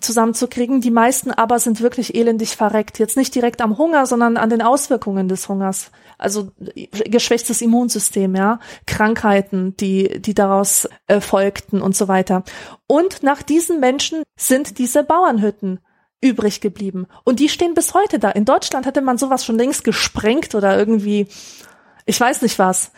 zusammenzukriegen. 0.00 0.80
Die 0.80 0.90
meisten 0.90 1.30
aber 1.30 1.60
sind 1.60 1.80
wirklich 1.80 2.16
elendig 2.16 2.56
verreckt. 2.56 2.98
Jetzt 2.98 3.16
nicht 3.16 3.32
direkt 3.34 3.60
am 3.60 3.78
Hunger, 3.78 4.06
sondern 4.06 4.36
an 4.36 4.50
den 4.50 4.62
Auswirkungen 4.62 5.28
des 5.28 5.48
Hungers. 5.48 5.92
Also 6.18 6.50
geschwächtes 6.88 7.62
Immunsystem, 7.62 8.34
ja, 8.34 8.58
Krankheiten, 8.86 9.76
die, 9.76 10.20
die 10.20 10.34
daraus 10.34 10.88
äh, 11.06 11.20
folgten 11.20 11.80
und 11.80 11.96
so 11.96 12.08
weiter. 12.08 12.42
Und 12.88 13.22
nach 13.22 13.42
diesen 13.42 13.78
Menschen 13.78 14.24
sind 14.36 14.78
diese 14.78 15.04
Bauernhütten 15.04 15.78
übrig 16.20 16.60
geblieben. 16.60 17.06
Und 17.24 17.38
die 17.38 17.48
stehen 17.48 17.74
bis 17.74 17.94
heute 17.94 18.18
da. 18.18 18.30
In 18.30 18.44
Deutschland 18.44 18.86
hätte 18.86 19.00
man 19.00 19.18
sowas 19.18 19.44
schon 19.44 19.56
längst 19.56 19.84
gesprengt 19.84 20.56
oder 20.56 20.76
irgendwie 20.76 21.28
ich 22.08 22.18
weiß 22.18 22.42
nicht 22.42 22.58
was, 22.58 22.90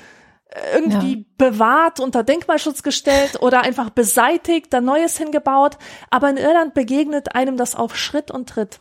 irgendwie 0.74 1.18
ja. 1.18 1.24
bewahrt, 1.36 2.00
unter 2.00 2.22
Denkmalschutz 2.22 2.82
gestellt 2.82 3.40
oder 3.40 3.62
einfach 3.62 3.90
beseitigt, 3.90 4.72
da 4.72 4.80
Neues 4.80 5.18
hingebaut. 5.18 5.78
Aber 6.10 6.30
in 6.30 6.36
Irland 6.36 6.74
begegnet 6.74 7.34
einem 7.34 7.56
das 7.56 7.74
auf 7.74 7.96
Schritt 7.96 8.30
und 8.30 8.48
Tritt. 8.48 8.80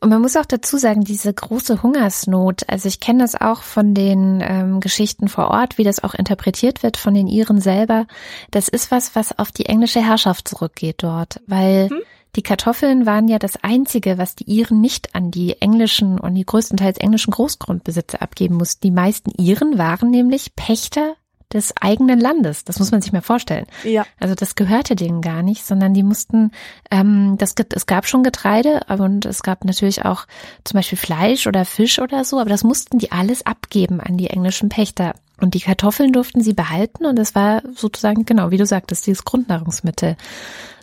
Und 0.00 0.08
man 0.08 0.22
muss 0.22 0.36
auch 0.36 0.46
dazu 0.46 0.78
sagen, 0.78 1.02
diese 1.02 1.32
große 1.32 1.82
Hungersnot, 1.82 2.62
also 2.68 2.88
ich 2.88 3.00
kenne 3.00 3.22
das 3.22 3.38
auch 3.38 3.62
von 3.62 3.92
den 3.92 4.42
ähm, 4.42 4.80
Geschichten 4.80 5.28
vor 5.28 5.48
Ort, 5.48 5.76
wie 5.76 5.84
das 5.84 6.02
auch 6.02 6.14
interpretiert 6.14 6.82
wird 6.82 6.96
von 6.96 7.12
den 7.12 7.26
Iren 7.26 7.60
selber. 7.60 8.06
Das 8.50 8.68
ist 8.68 8.90
was, 8.90 9.14
was 9.14 9.38
auf 9.38 9.52
die 9.52 9.66
englische 9.66 10.02
Herrschaft 10.02 10.48
zurückgeht 10.48 11.02
dort, 11.02 11.40
weil 11.46 11.90
hm? 11.90 12.00
Die 12.36 12.42
Kartoffeln 12.42 13.06
waren 13.06 13.28
ja 13.28 13.38
das 13.38 13.56
Einzige, 13.62 14.18
was 14.18 14.36
die 14.36 14.44
Iren 14.44 14.80
nicht 14.80 15.14
an 15.14 15.30
die 15.30 15.60
englischen 15.60 16.18
und 16.18 16.34
die 16.34 16.46
größtenteils 16.46 16.98
englischen 16.98 17.32
Großgrundbesitzer 17.32 18.22
abgeben 18.22 18.56
mussten. 18.56 18.82
Die 18.82 18.92
meisten 18.92 19.30
Iren 19.30 19.78
waren 19.78 20.10
nämlich 20.10 20.54
Pächter 20.54 21.16
des 21.52 21.74
eigenen 21.80 22.20
Landes. 22.20 22.64
Das 22.64 22.78
muss 22.78 22.92
man 22.92 23.02
sich 23.02 23.12
mal 23.12 23.22
vorstellen. 23.22 23.66
Ja. 23.82 24.06
Also 24.20 24.34
das 24.34 24.54
gehörte 24.54 24.94
denen 24.94 25.20
gar 25.20 25.42
nicht, 25.42 25.64
sondern 25.64 25.94
die 25.94 26.04
mussten, 26.04 26.52
ähm, 26.90 27.36
das 27.38 27.56
gibt, 27.56 27.74
es 27.74 27.86
gab 27.86 28.06
schon 28.06 28.22
Getreide 28.22 28.82
und 28.88 29.26
es 29.26 29.42
gab 29.42 29.64
natürlich 29.64 30.04
auch 30.04 30.26
zum 30.64 30.78
Beispiel 30.78 30.98
Fleisch 30.98 31.46
oder 31.46 31.64
Fisch 31.64 31.98
oder 31.98 32.24
so, 32.24 32.38
aber 32.38 32.50
das 32.50 32.62
mussten 32.62 32.98
die 32.98 33.10
alles 33.10 33.44
abgeben 33.46 34.00
an 34.00 34.16
die 34.16 34.28
englischen 34.28 34.68
Pächter. 34.68 35.14
Und 35.40 35.54
die 35.54 35.60
Kartoffeln 35.60 36.12
durften 36.12 36.42
sie 36.42 36.52
behalten 36.52 37.06
und 37.06 37.18
das 37.18 37.34
war 37.34 37.62
sozusagen, 37.74 38.26
genau, 38.26 38.50
wie 38.50 38.58
du 38.58 38.66
sagtest, 38.66 39.06
dieses 39.06 39.24
Grundnahrungsmittel 39.24 40.16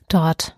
dort. 0.10 0.57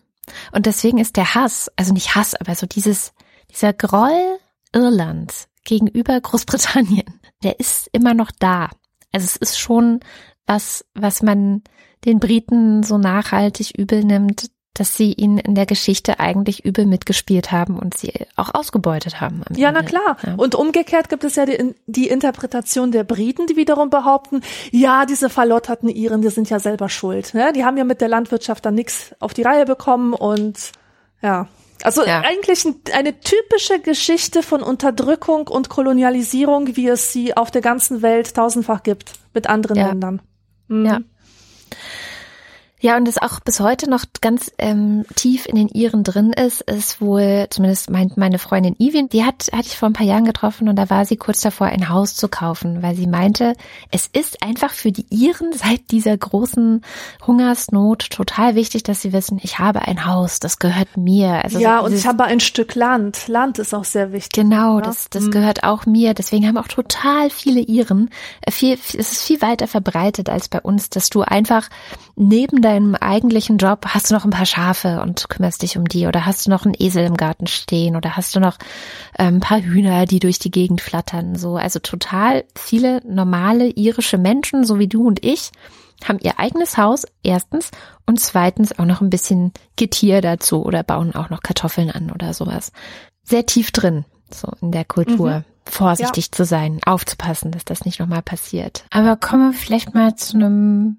Und 0.51 0.65
deswegen 0.65 0.97
ist 0.97 1.17
der 1.17 1.35
Hass, 1.35 1.69
also 1.75 1.93
nicht 1.93 2.15
Hass, 2.15 2.35
aber 2.35 2.55
so 2.55 2.65
dieses, 2.65 3.13
dieser 3.51 3.73
Groll 3.73 4.39
Irlands 4.73 5.47
gegenüber 5.63 6.19
Großbritannien, 6.19 7.19
der 7.43 7.59
ist 7.59 7.89
immer 7.91 8.13
noch 8.13 8.31
da. 8.39 8.69
Also 9.11 9.25
es 9.25 9.35
ist 9.35 9.59
schon 9.59 9.99
was, 10.45 10.85
was 10.93 11.21
man 11.21 11.63
den 12.05 12.19
Briten 12.19 12.83
so 12.83 12.97
nachhaltig 12.97 13.77
übel 13.77 14.03
nimmt, 14.03 14.49
dass 14.79 14.95
sie 14.95 15.11
ihnen 15.11 15.37
in 15.37 15.55
der 15.55 15.65
Geschichte 15.65 16.21
eigentlich 16.21 16.63
übel 16.63 16.85
mitgespielt 16.85 17.51
haben 17.51 17.77
und 17.77 17.97
sie 17.97 18.13
auch 18.37 18.53
ausgebeutet 18.53 19.19
haben. 19.19 19.43
Ja, 19.55 19.69
Ende. 19.69 19.81
na 19.81 19.87
klar. 19.87 20.17
Ja. 20.25 20.35
Und 20.37 20.55
umgekehrt 20.55 21.09
gibt 21.09 21.25
es 21.25 21.35
ja 21.35 21.45
die, 21.45 21.75
die, 21.85 22.07
Interpretation 22.07 22.93
der 22.93 23.03
Briten, 23.03 23.45
die 23.45 23.57
wiederum 23.57 23.89
behaupten, 23.89 24.41
ja, 24.71 25.05
diese 25.05 25.29
verlotterten 25.29 25.89
Iren, 25.89 26.21
die 26.21 26.29
sind 26.29 26.49
ja 26.49 26.59
selber 26.59 26.87
schuld. 26.87 27.33
Ne? 27.33 27.51
Die 27.53 27.65
haben 27.65 27.75
ja 27.75 27.83
mit 27.83 27.99
der 27.99 28.07
Landwirtschaft 28.07 28.65
dann 28.65 28.75
nichts 28.75 29.13
auf 29.19 29.33
die 29.33 29.41
Reihe 29.41 29.65
bekommen 29.65 30.13
und 30.13 30.71
ja. 31.21 31.47
Also 31.83 32.05
ja. 32.05 32.21
eigentlich 32.21 32.65
eine 32.93 33.19
typische 33.19 33.79
Geschichte 33.79 34.43
von 34.43 34.63
Unterdrückung 34.63 35.47
und 35.47 35.67
Kolonialisierung, 35.67 36.75
wie 36.77 36.87
es 36.87 37.11
sie 37.11 37.35
auf 37.35 37.51
der 37.51 37.61
ganzen 37.61 38.01
Welt 38.01 38.33
tausendfach 38.33 38.83
gibt 38.83 39.11
mit 39.33 39.47
anderen 39.47 39.77
ja. 39.77 39.87
Ländern. 39.87 40.21
Mhm. 40.67 40.85
Ja. 40.85 40.99
Ja, 42.81 42.95
und 42.95 43.05
das 43.05 43.17
auch 43.17 43.41
bis 43.41 43.59
heute 43.59 43.89
noch 43.89 44.05
ganz 44.21 44.51
ähm, 44.57 45.05
tief 45.15 45.45
in 45.45 45.55
den 45.55 45.67
Iren 45.67 46.03
drin 46.03 46.31
ist, 46.31 46.61
ist 46.61 47.01
wohl, 47.01 47.47
zumindest 47.49 47.89
meint 47.89 48.15
meine 48.15 48.39
Freundin 48.39 48.75
Ivin, 48.79 49.09
die 49.09 49.25
hat, 49.25 49.47
hatte 49.51 49.67
ich 49.67 49.77
vor 49.77 49.89
ein 49.89 49.93
paar 49.93 50.05
Jahren 50.05 50.23
getroffen 50.23 50.69
und 50.69 50.77
da 50.77 50.89
war 50.89 51.05
sie 51.05 51.17
kurz 51.17 51.41
davor, 51.41 51.67
ein 51.67 51.89
Haus 51.89 52.15
zu 52.15 52.29
kaufen, 52.29 52.81
weil 52.81 52.95
sie 52.95 53.07
meinte, 53.07 53.53
es 53.91 54.07
ist 54.07 54.41
einfach 54.43 54.71
für 54.71 54.93
die 54.93 55.05
Iren 55.09 55.51
seit 55.51 55.91
dieser 55.91 56.15
großen 56.15 56.81
Hungersnot 57.27 58.09
total 58.11 58.55
wichtig, 58.55 58.83
dass 58.83 59.01
sie 59.01 59.11
wissen, 59.11 59.39
ich 59.43 59.59
habe 59.59 59.81
ein 59.81 60.05
Haus, 60.05 60.39
das 60.39 60.57
gehört 60.57 60.95
mir. 60.95 61.43
Also 61.43 61.59
ja, 61.59 61.79
so 61.79 61.85
und 61.87 61.93
ich 61.93 62.07
habe 62.07 62.23
ein 62.23 62.39
Stück 62.39 62.75
Land. 62.75 63.27
Land 63.27 63.59
ist 63.59 63.73
auch 63.73 63.83
sehr 63.83 64.13
wichtig. 64.13 64.41
Genau, 64.41 64.77
ja? 64.77 64.85
das, 64.85 65.09
das 65.09 65.25
mhm. 65.25 65.31
gehört 65.31 65.63
auch 65.63 65.85
mir. 65.85 66.13
Deswegen 66.13 66.47
haben 66.47 66.57
auch 66.57 66.67
total 66.69 67.29
viele 67.29 67.59
Iren, 67.59 68.09
äh, 68.41 68.51
viel, 68.51 68.73
es 68.73 68.93
ist 68.93 69.23
viel 69.23 69.41
weiter 69.41 69.67
verbreitet 69.67 70.29
als 70.29 70.47
bei 70.47 70.61
uns, 70.61 70.89
dass 70.89 71.09
du 71.09 71.23
einfach 71.23 71.69
neben 72.15 72.61
deinem 72.69 72.95
eigentlichen 72.95 73.57
Job 73.57 73.85
hast 73.87 74.09
du 74.09 74.15
noch 74.15 74.25
ein 74.25 74.31
paar 74.31 74.45
Schafe 74.45 75.01
und 75.01 75.27
kümmerst 75.27 75.63
dich 75.63 75.77
um 75.77 75.87
die 75.87 76.05
oder 76.05 76.25
hast 76.25 76.45
du 76.45 76.51
noch 76.51 76.65
einen 76.65 76.75
Esel 76.77 77.05
im 77.05 77.17
Garten 77.17 77.47
stehen 77.47 77.95
oder 77.95 78.15
hast 78.15 78.35
du 78.35 78.39
noch 78.39 78.57
ähm, 79.17 79.35
ein 79.35 79.39
paar 79.39 79.59
Hühner, 79.59 80.05
die 80.05 80.19
durch 80.19 80.39
die 80.39 80.51
Gegend 80.51 80.81
flattern, 80.81 81.35
so. 81.35 81.55
Also 81.55 81.79
total 81.79 82.45
viele 82.55 83.01
normale 83.05 83.69
irische 83.69 84.17
Menschen, 84.17 84.63
so 84.63 84.77
wie 84.77 84.87
du 84.87 85.07
und 85.07 85.25
ich, 85.25 85.51
haben 86.03 86.19
ihr 86.21 86.39
eigenes 86.39 86.77
Haus, 86.77 87.05
erstens, 87.23 87.71
und 88.05 88.19
zweitens 88.19 88.77
auch 88.77 88.85
noch 88.85 89.01
ein 89.01 89.09
bisschen 89.09 89.51
Getier 89.75 90.21
dazu 90.21 90.63
oder 90.63 90.83
bauen 90.83 91.15
auch 91.15 91.29
noch 91.29 91.41
Kartoffeln 91.41 91.89
an 91.89 92.11
oder 92.11 92.33
sowas. 92.33 92.71
Sehr 93.23 93.45
tief 93.45 93.71
drin, 93.71 94.05
so 94.31 94.51
in 94.61 94.71
der 94.71 94.85
Kultur. 94.85 95.39
Mhm 95.39 95.45
vorsichtig 95.71 96.25
ja. 96.25 96.31
zu 96.31 96.45
sein, 96.45 96.79
aufzupassen, 96.83 97.51
dass 97.51 97.63
das 97.63 97.85
nicht 97.85 97.99
nochmal 97.99 98.23
passiert. 98.23 98.85
Aber 98.89 99.15
kommen 99.17 99.51
wir 99.51 99.57
vielleicht 99.57 99.93
mal 99.93 100.15
zu 100.15 100.35
einem 100.35 100.97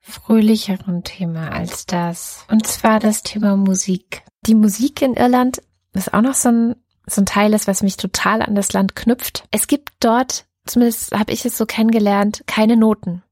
fröhlicheren 0.00 1.04
Thema 1.04 1.50
als 1.52 1.86
das. 1.86 2.44
Und 2.50 2.66
zwar 2.66 3.00
das 3.00 3.22
Thema 3.22 3.56
Musik. 3.56 4.22
Die 4.46 4.54
Musik 4.54 5.02
in 5.02 5.14
Irland 5.14 5.62
ist 5.92 6.14
auch 6.14 6.22
noch 6.22 6.34
so 6.34 6.48
ein, 6.48 6.76
so 7.06 7.22
ein 7.22 7.26
Teil 7.26 7.52
ist, 7.54 7.66
was 7.66 7.82
mich 7.82 7.96
total 7.96 8.42
an 8.42 8.54
das 8.54 8.72
Land 8.72 8.96
knüpft. 8.96 9.44
Es 9.50 9.66
gibt 9.66 9.90
dort, 10.00 10.46
zumindest 10.66 11.12
habe 11.12 11.32
ich 11.32 11.44
es 11.44 11.56
so 11.56 11.66
kennengelernt, 11.66 12.42
keine 12.46 12.76
Noten. 12.76 13.22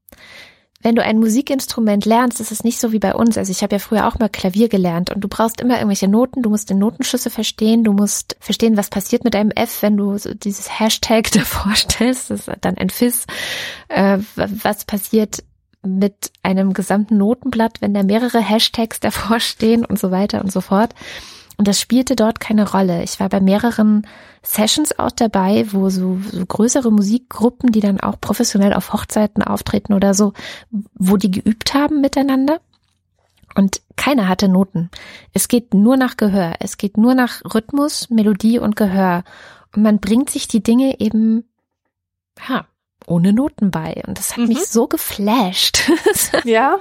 Wenn 0.81 0.95
du 0.95 1.03
ein 1.03 1.19
Musikinstrument 1.19 2.05
lernst, 2.05 2.39
ist 2.39 2.53
es 2.53 2.63
nicht 2.63 2.79
so 2.79 2.93
wie 2.93 2.99
bei 2.99 3.13
uns. 3.13 3.37
Also 3.37 3.51
ich 3.51 3.63
habe 3.63 3.75
ja 3.75 3.79
früher 3.79 4.07
auch 4.07 4.17
mal 4.17 4.29
Klavier 4.29 4.69
gelernt 4.69 5.09
und 5.09 5.19
du 5.19 5.27
brauchst 5.27 5.59
immer 5.59 5.75
irgendwelche 5.75 6.07
Noten, 6.07 6.41
du 6.41 6.49
musst 6.49 6.69
den 6.69 6.79
Notenschüsse 6.79 7.29
verstehen, 7.29 7.83
du 7.83 7.91
musst 7.91 8.37
verstehen, 8.39 8.77
was 8.77 8.89
passiert 8.89 9.25
mit 9.25 9.35
einem 9.35 9.51
F, 9.51 9.81
wenn 9.81 9.97
du 9.97 10.17
so 10.17 10.33
dieses 10.33 10.79
Hashtag 10.79 11.31
davor 11.33 11.75
stellst, 11.75 12.29
das 12.29 12.47
ist 12.47 12.57
dann 12.61 12.77
ein 12.77 12.89
Fiss, 12.89 13.25
äh, 13.89 14.19
was 14.35 14.85
passiert 14.85 15.43
mit 15.83 16.31
einem 16.43 16.73
gesamten 16.73 17.17
Notenblatt, 17.17 17.81
wenn 17.81 17.93
da 17.93 18.03
mehrere 18.03 18.39
Hashtags 18.39 18.99
davor 18.99 19.39
stehen 19.39 19.85
und 19.85 19.99
so 19.99 20.11
weiter 20.11 20.41
und 20.41 20.51
so 20.51 20.61
fort. 20.61 20.93
Und 21.57 21.67
das 21.67 21.81
spielte 21.81 22.15
dort 22.15 22.39
keine 22.39 22.71
Rolle. 22.71 23.03
Ich 23.03 23.19
war 23.19 23.27
bei 23.27 23.41
mehreren 23.41 24.07
Sessions 24.41 24.97
auch 24.97 25.11
dabei, 25.11 25.65
wo 25.73 25.89
so, 25.89 26.17
so 26.31 26.45
größere 26.45 26.89
Musikgruppen, 26.89 27.73
die 27.73 27.81
dann 27.81 27.99
auch 27.99 28.19
professionell 28.21 28.73
auf 28.73 28.93
Hochzeiten 28.93 29.43
auftreten 29.43 29.91
oder 29.91 30.13
so, 30.13 30.31
wo 30.93 31.17
die 31.17 31.31
geübt 31.31 31.73
haben 31.73 31.99
miteinander. 31.99 32.61
Und 33.55 33.81
keiner 33.97 34.29
hatte 34.29 34.47
Noten. 34.47 34.89
Es 35.33 35.49
geht 35.49 35.73
nur 35.73 35.97
nach 35.97 36.15
Gehör. 36.15 36.55
Es 36.59 36.77
geht 36.77 36.97
nur 36.97 37.13
nach 37.13 37.41
Rhythmus, 37.53 38.09
Melodie 38.09 38.59
und 38.59 38.77
Gehör. 38.77 39.25
Und 39.75 39.83
man 39.83 39.99
bringt 39.99 40.29
sich 40.29 40.47
die 40.47 40.63
Dinge 40.63 41.01
eben, 41.01 41.43
ja, 42.47 42.65
ohne 43.09 43.33
Noten 43.33 43.71
bei. 43.71 44.01
Und 44.07 44.17
das 44.17 44.31
hat 44.31 44.39
mhm. 44.39 44.49
mich 44.49 44.65
so 44.67 44.87
geflasht. 44.87 45.89
ja. 46.43 46.79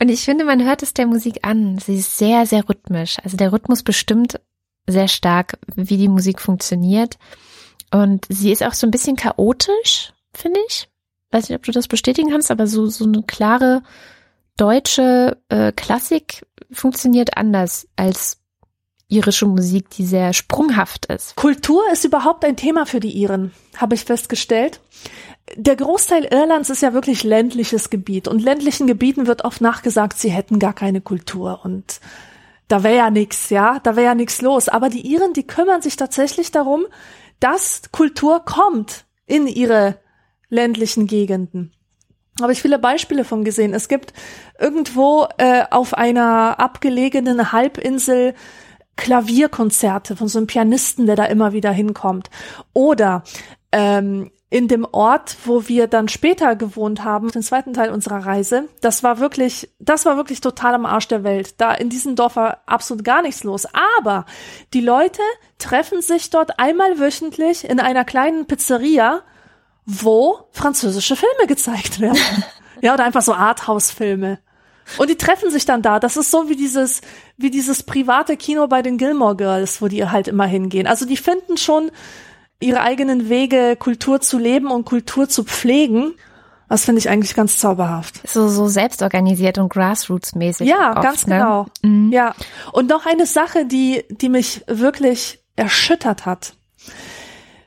Und 0.00 0.08
ich 0.08 0.24
finde, 0.24 0.44
man 0.44 0.64
hört 0.64 0.82
es 0.82 0.94
der 0.94 1.06
Musik 1.06 1.40
an. 1.42 1.78
Sie 1.78 1.96
ist 1.96 2.18
sehr, 2.18 2.46
sehr 2.46 2.68
rhythmisch. 2.68 3.16
Also 3.22 3.36
der 3.36 3.52
Rhythmus 3.52 3.82
bestimmt 3.82 4.40
sehr 4.86 5.08
stark, 5.08 5.58
wie 5.74 5.96
die 5.96 6.08
Musik 6.08 6.40
funktioniert. 6.40 7.18
Und 7.90 8.26
sie 8.28 8.52
ist 8.52 8.62
auch 8.62 8.74
so 8.74 8.86
ein 8.86 8.90
bisschen 8.90 9.16
chaotisch, 9.16 10.12
finde 10.34 10.60
ich. 10.68 10.88
Weiß 11.30 11.48
nicht, 11.48 11.56
ob 11.56 11.62
du 11.62 11.72
das 11.72 11.88
bestätigen 11.88 12.30
kannst, 12.30 12.50
aber 12.50 12.66
so, 12.66 12.86
so 12.86 13.04
eine 13.04 13.22
klare 13.22 13.82
deutsche 14.56 15.38
äh, 15.48 15.72
Klassik 15.72 16.46
funktioniert 16.72 17.36
anders 17.36 17.86
als 17.96 18.37
irische 19.08 19.46
Musik, 19.46 19.90
die 19.90 20.04
sehr 20.04 20.32
sprunghaft 20.32 21.06
ist. 21.06 21.34
Kultur 21.36 21.82
ist 21.92 22.04
überhaupt 22.04 22.44
ein 22.44 22.56
Thema 22.56 22.86
für 22.86 23.00
die 23.00 23.10
Iren, 23.10 23.52
habe 23.76 23.94
ich 23.94 24.04
festgestellt. 24.04 24.80
Der 25.56 25.76
Großteil 25.76 26.24
Irlands 26.24 26.68
ist 26.68 26.82
ja 26.82 26.92
wirklich 26.92 27.24
ländliches 27.24 27.88
Gebiet 27.88 28.28
und 28.28 28.40
ländlichen 28.40 28.86
Gebieten 28.86 29.26
wird 29.26 29.44
oft 29.44 29.62
nachgesagt, 29.62 30.18
sie 30.18 30.30
hätten 30.30 30.58
gar 30.58 30.74
keine 30.74 31.00
Kultur 31.00 31.60
und 31.64 32.00
da 32.68 32.82
wäre 32.82 32.96
ja 32.96 33.10
nichts, 33.10 33.48
ja, 33.48 33.78
da 33.82 33.96
wäre 33.96 34.08
ja 34.08 34.14
nichts 34.14 34.42
los. 34.42 34.68
Aber 34.68 34.90
die 34.90 35.10
Iren, 35.10 35.32
die 35.32 35.46
kümmern 35.46 35.80
sich 35.80 35.96
tatsächlich 35.96 36.50
darum, 36.50 36.84
dass 37.40 37.82
Kultur 37.92 38.40
kommt 38.44 39.06
in 39.24 39.46
ihre 39.46 39.98
ländlichen 40.50 41.06
Gegenden. 41.06 41.72
Habe 42.40 42.52
ich 42.52 42.60
viele 42.60 42.78
Beispiele 42.78 43.24
von 43.24 43.42
gesehen. 43.42 43.72
Es 43.72 43.88
gibt 43.88 44.12
irgendwo 44.58 45.26
äh, 45.38 45.64
auf 45.70 45.94
einer 45.94 46.60
abgelegenen 46.60 47.52
Halbinsel 47.52 48.34
Klavierkonzerte 48.98 50.16
von 50.16 50.28
so 50.28 50.38
einem 50.38 50.48
Pianisten, 50.48 51.06
der 51.06 51.16
da 51.16 51.24
immer 51.24 51.52
wieder 51.52 51.70
hinkommt. 51.70 52.28
Oder 52.74 53.22
ähm, 53.72 54.30
in 54.50 54.66
dem 54.66 54.86
Ort, 54.90 55.36
wo 55.44 55.68
wir 55.68 55.86
dann 55.86 56.08
später 56.08 56.56
gewohnt 56.56 57.04
haben, 57.04 57.30
den 57.30 57.42
zweiten 57.42 57.74
Teil 57.74 57.90
unserer 57.90 58.26
Reise, 58.26 58.68
das 58.80 59.02
war 59.02 59.20
wirklich, 59.20 59.70
das 59.78 60.04
war 60.04 60.16
wirklich 60.16 60.40
total 60.40 60.74
am 60.74 60.84
Arsch 60.84 61.06
der 61.08 61.22
Welt. 61.22 61.60
Da 61.60 61.72
in 61.74 61.90
diesem 61.90 62.16
Dorf 62.16 62.36
war 62.36 62.62
absolut 62.66 63.04
gar 63.04 63.22
nichts 63.22 63.44
los. 63.44 63.66
Aber 63.96 64.26
die 64.74 64.80
Leute 64.80 65.22
treffen 65.58 66.02
sich 66.02 66.30
dort 66.30 66.58
einmal 66.58 66.98
wöchentlich 66.98 67.68
in 67.68 67.78
einer 67.78 68.04
kleinen 68.04 68.46
Pizzeria, 68.46 69.20
wo 69.86 70.40
französische 70.50 71.14
Filme 71.14 71.46
gezeigt 71.46 72.00
werden. 72.00 72.18
ja, 72.80 72.94
oder 72.94 73.04
einfach 73.04 73.22
so 73.22 73.34
Arthouse-Filme. 73.34 74.40
Und 74.96 75.10
die 75.10 75.16
treffen 75.16 75.50
sich 75.50 75.66
dann 75.66 75.82
da. 75.82 76.00
Das 76.00 76.16
ist 76.16 76.30
so 76.30 76.48
wie 76.48 76.56
dieses, 76.56 77.02
wie 77.36 77.50
dieses 77.50 77.82
private 77.82 78.36
Kino 78.36 78.66
bei 78.68 78.82
den 78.82 78.96
Gilmore 78.96 79.36
Girls, 79.36 79.82
wo 79.82 79.88
die 79.88 80.06
halt 80.06 80.28
immer 80.28 80.46
hingehen. 80.46 80.86
Also 80.86 81.04
die 81.04 81.16
finden 81.16 81.56
schon 81.56 81.90
ihre 82.60 82.80
eigenen 82.80 83.28
Wege, 83.28 83.76
Kultur 83.76 84.20
zu 84.20 84.38
leben 84.38 84.70
und 84.70 84.84
Kultur 84.84 85.28
zu 85.28 85.44
pflegen. 85.44 86.14
Das 86.68 86.84
finde 86.84 86.98
ich 86.98 87.08
eigentlich 87.08 87.34
ganz 87.34 87.58
zauberhaft. 87.58 88.28
So, 88.28 88.48
so 88.48 88.68
selbstorganisiert 88.68 89.58
und 89.58 89.72
grassroots-mäßig. 89.72 90.64
Ja, 90.64 90.92
oft, 90.92 91.02
ganz 91.02 91.26
ne? 91.26 91.38
genau. 91.38 91.66
Mhm. 91.82 92.12
Ja. 92.12 92.34
Und 92.72 92.88
noch 92.88 93.06
eine 93.06 93.26
Sache, 93.26 93.64
die, 93.64 94.04
die 94.10 94.28
mich 94.28 94.64
wirklich 94.66 95.40
erschüttert 95.56 96.26
hat. 96.26 96.54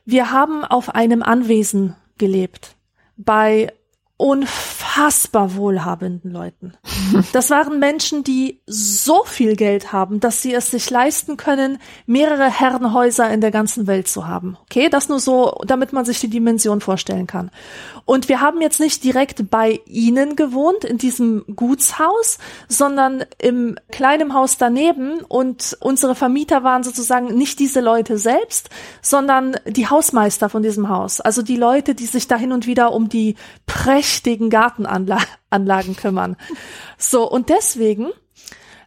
Wir 0.04 0.30
haben 0.30 0.64
auf 0.64 0.94
einem 0.94 1.22
Anwesen 1.22 1.96
gelebt. 2.18 2.76
Bei 3.16 3.72
unfassbar 4.16 4.71
unfassbar 4.92 5.54
wohlhabenden 5.56 6.30
Leuten. 6.30 6.72
Das 7.32 7.50
waren 7.50 7.78
Menschen, 7.78 8.24
die 8.24 8.60
so 8.66 9.24
viel 9.24 9.54
Geld 9.54 9.92
haben, 9.92 10.18
dass 10.20 10.42
sie 10.42 10.54
es 10.54 10.70
sich 10.70 10.88
leisten 10.90 11.36
können, 11.36 11.78
mehrere 12.06 12.50
Herrenhäuser 12.50 13.30
in 13.30 13.40
der 13.40 13.50
ganzen 13.50 13.86
Welt 13.86 14.08
zu 14.08 14.26
haben. 14.26 14.56
Okay, 14.62 14.88
das 14.88 15.08
nur 15.08 15.20
so, 15.20 15.60
damit 15.66 15.92
man 15.92 16.04
sich 16.04 16.20
die 16.20 16.28
Dimension 16.28 16.80
vorstellen 16.80 17.26
kann. 17.26 17.50
Und 18.04 18.28
wir 18.28 18.40
haben 18.40 18.60
jetzt 18.60 18.80
nicht 18.80 19.04
direkt 19.04 19.50
bei 19.50 19.80
ihnen 19.86 20.36
gewohnt, 20.36 20.84
in 20.84 20.98
diesem 20.98 21.44
Gutshaus, 21.54 22.38
sondern 22.68 23.24
im 23.38 23.76
kleinen 23.90 24.34
Haus 24.34 24.58
daneben 24.58 25.20
und 25.20 25.76
unsere 25.80 26.14
Vermieter 26.14 26.64
waren 26.64 26.82
sozusagen 26.82 27.36
nicht 27.36 27.58
diese 27.60 27.80
Leute 27.80 28.18
selbst, 28.18 28.70
sondern 29.00 29.56
die 29.66 29.88
Hausmeister 29.88 30.48
von 30.48 30.62
diesem 30.62 30.88
Haus. 30.88 31.20
Also 31.20 31.42
die 31.42 31.56
Leute, 31.56 31.94
die 31.94 32.06
sich 32.06 32.26
da 32.26 32.36
hin 32.36 32.52
und 32.52 32.66
wieder 32.66 32.92
um 32.92 33.08
die 33.08 33.36
prächtigen 33.66 34.50
Gartenanlagen 34.86 35.96
kümmern. 35.96 36.36
So, 36.98 37.30
und 37.30 37.48
deswegen, 37.48 38.10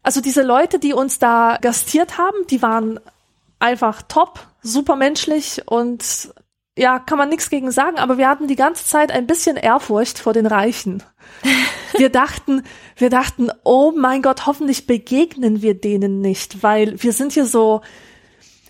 also 0.03 0.21
diese 0.21 0.43
Leute, 0.43 0.79
die 0.79 0.93
uns 0.93 1.19
da 1.19 1.57
gastiert 1.61 2.17
haben, 2.17 2.37
die 2.49 2.61
waren 2.61 2.99
einfach 3.59 4.01
top, 4.03 4.39
super 4.61 4.95
menschlich 4.95 5.63
und 5.65 6.33
ja, 6.77 6.99
kann 6.99 7.17
man 7.17 7.29
nichts 7.29 7.49
gegen 7.49 7.71
sagen, 7.71 7.97
aber 7.97 8.17
wir 8.17 8.27
hatten 8.27 8.47
die 8.47 8.57
ganze 8.57 8.85
Zeit 8.85 9.11
ein 9.11 9.27
bisschen 9.27 9.55
Ehrfurcht 9.55 10.19
vor 10.19 10.33
den 10.33 10.45
Reichen. 10.45 11.03
Wir 11.97 12.09
dachten, 12.09 12.63
wir 12.97 13.09
dachten, 13.09 13.49
oh 13.63 13.93
mein 13.95 14.21
Gott, 14.21 14.45
hoffentlich 14.47 14.85
begegnen 14.85 15.61
wir 15.61 15.79
denen 15.79 16.19
nicht, 16.19 16.61
weil 16.61 17.01
wir 17.01 17.13
sind 17.13 17.31
hier 17.31 17.45
so, 17.45 17.79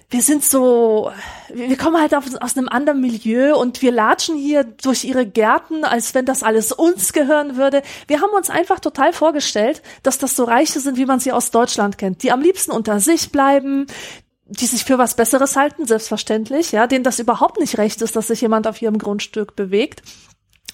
wir 0.10 0.22
sind 0.22 0.46
so, 0.46 1.12
wir 1.52 1.78
kommen 1.78 2.00
halt 2.00 2.14
auf, 2.14 2.26
aus 2.40 2.58
einem 2.58 2.70
anderen 2.70 3.02
Milieu 3.02 3.58
und 3.58 3.82
wir 3.82 3.92
latschen 3.92 4.38
hier 4.38 4.64
durch 4.64 5.04
ihre 5.04 5.26
Gärten, 5.26 5.84
als 5.84 6.14
wenn 6.14 6.26
das 6.26 6.44
alles 6.44 6.72
uns 6.72 7.12
gehören 7.12 7.58
würde. 7.58 7.82
Wir 8.08 8.22
haben 8.22 8.32
uns 8.32 8.50
einfach 8.50 8.80
total 8.80 9.14
vorgestellt, 9.14 9.82
dass 10.04 10.18
das 10.18 10.36
so 10.36 10.44
Reiche 10.44 10.80
sind, 10.80 10.98
wie 10.98 11.06
man 11.06 11.20
sie 11.20 11.32
aus 11.32 11.50
Deutschland 11.50 11.98
kennt, 11.98 12.22
die 12.22 12.32
am 12.32 12.42
liebsten 12.42 12.72
unter 12.72 13.00
sich 13.00 13.32
bleiben, 13.32 13.88
die 14.46 14.68
sich 14.68 14.86
für 14.86 15.00
was 15.00 15.16
Besseres 15.16 15.56
halten, 15.56 15.88
selbstverständlich, 15.88 16.72
ja, 16.72 16.86
denen 16.86 17.04
das 17.04 17.18
überhaupt 17.18 17.60
nicht 17.60 17.80
recht 17.80 18.02
ist, 18.04 18.16
dass 18.16 18.28
sich 18.28 18.42
jemand 18.42 18.68
auf 18.68 18.82
ihrem 18.82 19.00
Grundstück 19.00 19.56
bewegt. 19.56 20.04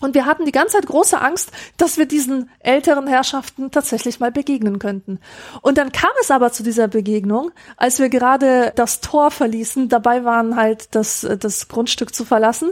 Und 0.02 0.16
wir 0.16 0.26
hatten 0.26 0.45
die 0.45 0.52
ganze 0.52 0.78
Zeit 0.78 0.88
große 0.88 1.22
Angst, 1.22 1.52
dass 1.78 1.97
wir 1.97 2.06
diesen 2.06 2.49
älteren 2.60 3.08
Herrschaften 3.08 3.72
tatsächlich 3.72 4.20
mal 4.20 4.32
begegnen 4.32 4.80
könnten. 4.80 5.20
Und 5.62 5.78
dann 5.78 5.91
kam 5.91 6.10
es 6.20 6.32
aber 6.32 6.52
zu 6.52 6.64
dieser 6.64 6.88
Begegnung, 6.88 7.52
als 7.78 7.99
wir 7.99 8.10
gerade 8.10 8.74
das 8.76 8.99
Tor 8.99 9.32
verließen, 9.32 9.89
dabei 9.89 10.26
waren 10.26 10.56
halt 10.56 10.93
das, 10.95 11.26
das 11.39 11.68
Grundstück 11.68 12.14
zu 12.14 12.26
verlassen 12.26 12.72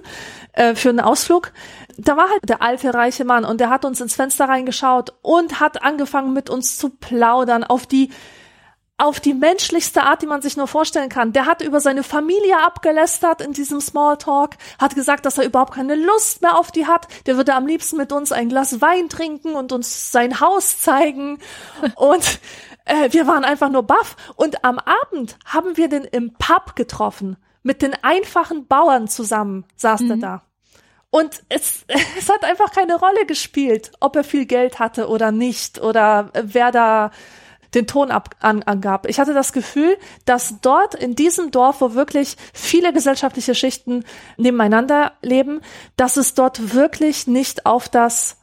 äh, 0.54 0.76
für 0.76 0.90
einen 0.90 1.00
Ausflug. 1.00 1.54
Da 1.98 2.18
war 2.18 2.30
halt 2.30 2.50
der 2.50 2.62
alte 2.62 2.94
reiche 2.94 3.26
Mann 3.26 3.46
und 3.46 3.62
der 3.62 3.70
hat 3.70 3.86
uns 3.86 4.02
ins 4.02 4.16
Fenster 4.16 4.46
reingeschaut 4.46 5.14
und 5.22 5.60
hat 5.60 5.84
angefangen 5.84 6.34
mit 6.34 6.50
uns 6.50 6.78
zu 6.78 6.90
plaudern 6.90 7.64
auf 7.64 7.86
die 7.86 8.10
auf 9.00 9.20
die 9.20 9.34
menschlichste 9.34 10.04
Art, 10.04 10.22
die 10.22 10.28
man 10.28 10.42
sich 10.42 10.58
nur 10.58 10.68
vorstellen 10.68 11.10
kann. 11.10 11.34
Der 11.34 11.46
hat 11.46 11.62
über 11.62 11.80
seine 11.80 12.04
Familie 12.04 12.62
abgelästert 12.64 13.42
in 13.42 13.54
diesem 13.54 13.82
Smalltalk, 13.82 14.56
hat 14.78 14.96
gesagt, 14.96 15.26
dass 15.26 15.38
er 15.38 15.46
überhaupt 15.46 15.74
keine 15.74 15.96
Lust 15.96 16.42
mehr 16.42 16.58
auf 16.58 16.72
die 16.72 16.86
hat. 16.86 17.08
Der 17.26 17.38
würde 17.38 17.56
am 17.56 17.66
liebsten 17.66 17.98
mit 17.98 18.12
uns 18.12 18.32
ein 18.32 18.50
Glas 18.50 18.82
Wein 18.82 19.10
trinken 19.10 19.56
und 19.56 19.72
uns 19.72 20.12
sein 20.12 20.40
Haus 20.40 20.80
zeigen. 20.80 21.40
Und 21.96 22.40
äh, 22.86 23.12
wir 23.12 23.28
waren 23.28 23.44
einfach 23.44 23.70
nur 23.70 23.84
baff. 23.84 24.16
Und 24.36 24.64
am 24.64 24.80
Abend 24.80 25.38
haben 25.46 25.78
wir 25.78 25.90
den 25.90 26.04
im 26.04 26.34
Pub 26.34 26.76
getroffen. 26.76 27.38
Mit 27.64 27.82
den 27.82 27.94
einfachen 28.04 28.68
Bauern 28.68 29.08
zusammen 29.08 29.66
saß 29.76 30.02
mhm. 30.02 30.12
er 30.12 30.18
da. 30.18 30.42
Und 31.12 31.44
es, 31.50 31.86
es 32.18 32.30
hat 32.30 32.44
einfach 32.44 32.72
keine 32.72 32.96
Rolle 32.96 33.26
gespielt, 33.26 33.92
ob 34.00 34.16
er 34.16 34.24
viel 34.24 34.46
Geld 34.46 34.80
hatte 34.80 35.08
oder 35.08 35.32
nicht 35.32 35.80
oder 35.80 36.32
wer 36.34 36.72
da 36.72 37.12
den 37.74 37.88
Ton 37.88 38.12
ab, 38.12 38.36
an, 38.40 38.64
angab. 38.64 39.08
Ich 39.08 39.20
hatte 39.20 39.34
das 39.34 39.54
Gefühl, 39.54 39.98
dass 40.26 40.56
dort 40.62 40.96
in 40.96 41.16
diesem 41.16 41.52
Dorf, 41.52 41.82
wo 41.82 41.94
wirklich 41.94 42.36
viele 42.54 42.94
gesellschaftliche 42.94 43.56
Schichten 43.56 44.06
nebeneinander 44.38 45.14
leben, 45.22 45.62
dass 45.96 46.18
es 46.18 46.34
dort 46.34 46.74
wirklich 46.74 47.28
nicht 47.28 47.66
auf 47.66 47.90
das 47.90 48.38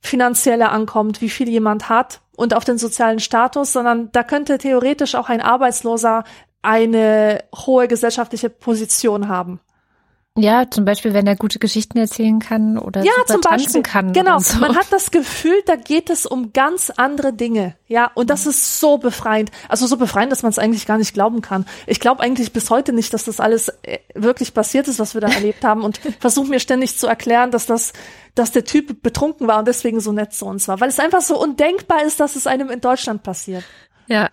Finanzielle 0.00 0.70
ankommt, 0.70 1.20
wie 1.20 1.30
viel 1.30 1.48
jemand 1.48 1.88
hat 1.88 2.20
und 2.36 2.54
auf 2.54 2.64
den 2.64 2.78
sozialen 2.78 3.20
Status, 3.20 3.72
sondern 3.72 4.10
da 4.12 4.24
könnte 4.24 4.58
theoretisch 4.58 5.14
auch 5.14 5.28
ein 5.28 5.40
Arbeitsloser 5.40 6.24
eine 6.62 7.44
hohe 7.54 7.88
gesellschaftliche 7.88 8.50
Position 8.50 9.28
haben. 9.28 9.60
Ja, 10.34 10.70
zum 10.70 10.86
Beispiel, 10.86 11.12
wenn 11.12 11.26
er 11.26 11.36
gute 11.36 11.58
Geschichten 11.58 11.98
erzählen 11.98 12.38
kann 12.38 12.78
oder 12.78 13.02
ja, 13.04 13.12
zum 13.26 13.42
tanzen 13.42 13.64
Beispiel. 13.64 13.82
kann. 13.82 14.12
Genau, 14.14 14.38
so. 14.38 14.60
man 14.60 14.76
hat 14.76 14.86
das 14.90 15.10
Gefühl, 15.10 15.60
da 15.66 15.76
geht 15.76 16.08
es 16.08 16.24
um 16.24 16.54
ganz 16.54 16.88
andere 16.88 17.34
Dinge. 17.34 17.74
Ja, 17.86 18.10
und 18.14 18.30
das 18.30 18.46
ist 18.46 18.80
so 18.80 18.96
befreiend. 18.96 19.50
Also 19.68 19.86
so 19.86 19.98
befreiend, 19.98 20.32
dass 20.32 20.42
man 20.42 20.48
es 20.48 20.58
eigentlich 20.58 20.86
gar 20.86 20.96
nicht 20.96 21.12
glauben 21.12 21.42
kann. 21.42 21.66
Ich 21.86 22.00
glaube 22.00 22.22
eigentlich 22.22 22.50
bis 22.54 22.70
heute 22.70 22.94
nicht, 22.94 23.12
dass 23.12 23.24
das 23.24 23.40
alles 23.40 23.68
äh, 23.82 23.98
wirklich 24.14 24.54
passiert 24.54 24.88
ist, 24.88 24.98
was 24.98 25.12
wir 25.12 25.20
da 25.20 25.28
erlebt 25.32 25.64
haben 25.64 25.82
und 25.82 26.00
versuche 26.18 26.48
mir 26.48 26.60
ständig 26.60 26.98
zu 26.98 27.06
erklären, 27.06 27.50
dass 27.50 27.66
das 27.66 27.92
dass 28.34 28.50
der 28.50 28.64
Typ 28.64 29.02
betrunken 29.02 29.46
war 29.46 29.58
und 29.58 29.68
deswegen 29.68 30.00
so 30.00 30.10
nett 30.10 30.32
zu 30.32 30.46
uns 30.46 30.66
war, 30.66 30.80
weil 30.80 30.88
es 30.88 30.98
einfach 30.98 31.20
so 31.20 31.38
undenkbar 31.38 32.02
ist, 32.02 32.18
dass 32.18 32.34
es 32.34 32.46
einem 32.46 32.70
in 32.70 32.80
Deutschland 32.80 33.22
passiert. 33.22 33.62
Ja, 34.06 34.30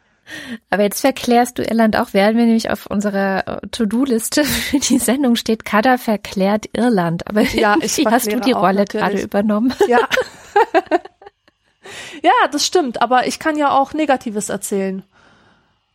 aber 0.69 0.84
jetzt 0.84 1.01
verklärst 1.01 1.57
du 1.57 1.63
Irland 1.63 1.95
auch, 1.95 2.13
werden 2.13 2.38
wir 2.38 2.45
nämlich 2.45 2.69
auf 2.69 2.86
unserer 2.86 3.47
äh, 3.47 3.67
To-Do-Liste 3.67 4.43
für 4.45 4.80
die 4.80 4.99
Sendung 4.99 5.36
steht, 5.36 5.65
Kada 5.65 5.97
verklärt 5.97 6.69
Irland. 6.73 7.27
Aber 7.27 7.41
ja, 7.41 7.75
ich 7.82 8.05
hast 8.05 8.32
du 8.32 8.39
die 8.39 8.51
Rolle 8.51 8.86
gerade 8.86 9.19
übernommen. 9.19 9.73
Ja. 9.88 9.99
ja, 12.21 12.32
das 12.51 12.65
stimmt, 12.65 13.01
aber 13.01 13.27
ich 13.27 13.39
kann 13.39 13.57
ja 13.57 13.71
auch 13.71 13.93
Negatives 13.93 14.49
erzählen. 14.49 15.03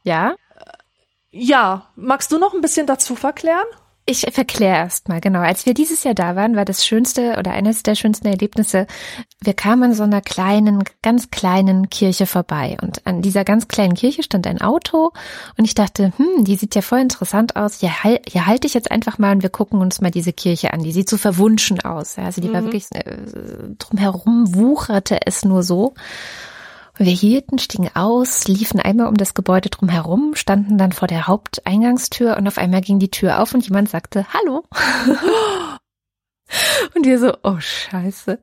Ja? 0.03 0.35
Ja, 1.31 1.89
magst 1.97 2.31
du 2.31 2.39
noch 2.39 2.55
ein 2.55 2.61
bisschen 2.61 2.87
dazu 2.87 3.17
verklären? 3.17 3.67
Ich 4.07 4.27
verkläre 4.33 4.77
erst 4.77 5.09
mal, 5.09 5.21
genau. 5.23 5.41
Als 5.41 5.65
wir 5.65 5.73
dieses 5.73 6.05
Jahr 6.05 6.13
da 6.13 6.37
waren, 6.37 6.57
war 6.57 6.67
das 6.67 6.85
schönste 6.85 7.37
oder 7.39 7.53
eines 7.53 7.83
der 7.83 7.95
schönsten 7.95 8.27
Erlebnisse, 8.27 8.87
wir 9.41 9.55
kamen 9.55 9.83
an 9.85 9.95
so 9.95 10.03
einer 10.03 10.21
kleinen, 10.21 10.85
ganz 11.01 11.31
kleinen 11.31 11.89
Kirche 11.89 12.27
vorbei. 12.27 12.77
Und 12.83 13.07
an 13.07 13.23
dieser 13.23 13.45
ganz 13.45 13.67
kleinen 13.67 13.95
Kirche 13.95 14.23
stand 14.23 14.47
ein 14.47 14.61
Auto 14.61 15.13
und 15.57 15.65
ich 15.65 15.75
dachte, 15.75 16.13
hm, 16.19 16.45
die 16.45 16.57
sieht 16.57 16.75
ja 16.75 16.83
voll 16.83 17.01
interessant 17.01 17.57
aus. 17.57 17.81
Hier, 17.81 17.93
hier 18.03 18.47
halte 18.47 18.67
ich 18.67 18.75
jetzt 18.75 18.91
einfach 18.91 19.17
mal 19.17 19.33
und 19.33 19.43
wir 19.43 19.51
gucken 19.51 19.81
uns 19.81 20.03
mal 20.03 20.11
diese 20.11 20.35
Kirche 20.35 20.75
an. 20.75 20.83
Die 20.83 20.93
sieht 20.93 21.09
so 21.09 21.17
verwunschen 21.17 21.81
aus. 21.81 22.19
Also 22.19 22.43
die 22.43 22.49
mhm. 22.49 22.53
war 22.53 22.63
wirklich, 22.65 22.85
äh, 22.93 23.17
drumherum 23.79 24.55
wucherte 24.55 25.19
es 25.25 25.47
nur 25.47 25.63
so. 25.63 25.95
Wir 26.97 27.13
hielten, 27.13 27.59
stiegen 27.59 27.91
aus, 27.95 28.47
liefen 28.47 28.79
einmal 28.79 29.09
um 29.09 29.17
das 29.17 29.35
Gebäude 29.35 29.69
drumherum, 29.69 30.37
standen 30.37 30.79
dann 30.79 30.93
vor 30.93 31.09
der 31.09 31.27
Haupteingangstür 31.27 32.37
und 32.37 32.47
auf 32.47 32.57
einmal 32.57 32.83
ging 32.83 33.01
die 33.01 33.11
Tür 33.11 33.41
auf 33.41 33.53
und 33.53 33.67
jemand 33.67 33.89
sagte 33.89 34.27
Hallo. 34.33 34.63
und 36.95 37.05
wir 37.05 37.19
so, 37.19 37.37
oh 37.43 37.59
Scheiße. 37.59 38.39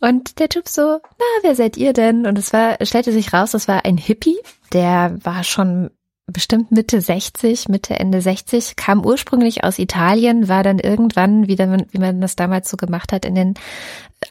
Und 0.00 0.38
der 0.38 0.48
Typ 0.48 0.68
so, 0.68 1.00
na, 1.02 1.24
wer 1.42 1.54
seid 1.54 1.76
ihr 1.76 1.92
denn? 1.92 2.26
Und 2.26 2.38
es 2.38 2.52
war, 2.52 2.78
stellte 2.80 3.12
sich 3.12 3.34
raus, 3.34 3.50
das 3.50 3.68
war 3.68 3.84
ein 3.84 3.98
Hippie, 3.98 4.38
der 4.72 5.18
war 5.22 5.44
schon 5.44 5.90
bestimmt 6.26 6.72
Mitte 6.72 7.00
60, 7.00 7.68
Mitte, 7.68 7.98
Ende 7.98 8.20
60, 8.20 8.76
kam 8.76 9.04
ursprünglich 9.04 9.64
aus 9.64 9.78
Italien, 9.78 10.48
war 10.48 10.62
dann 10.62 10.78
irgendwann, 10.78 11.46
wie, 11.46 11.56
dann, 11.56 11.86
wie 11.90 11.98
man 11.98 12.20
das 12.20 12.34
damals 12.34 12.68
so 12.68 12.76
gemacht 12.76 13.12
hat, 13.12 13.24
in 13.24 13.34
den 13.34 13.54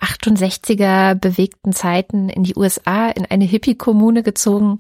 68er 0.02 1.16
bewegten 1.16 1.74
Zeiten 1.74 2.30
in 2.30 2.44
die 2.44 2.56
USA, 2.56 3.10
in 3.10 3.26
eine 3.26 3.46
Hippie-Kommune 3.46 4.24
gezogen. 4.24 4.80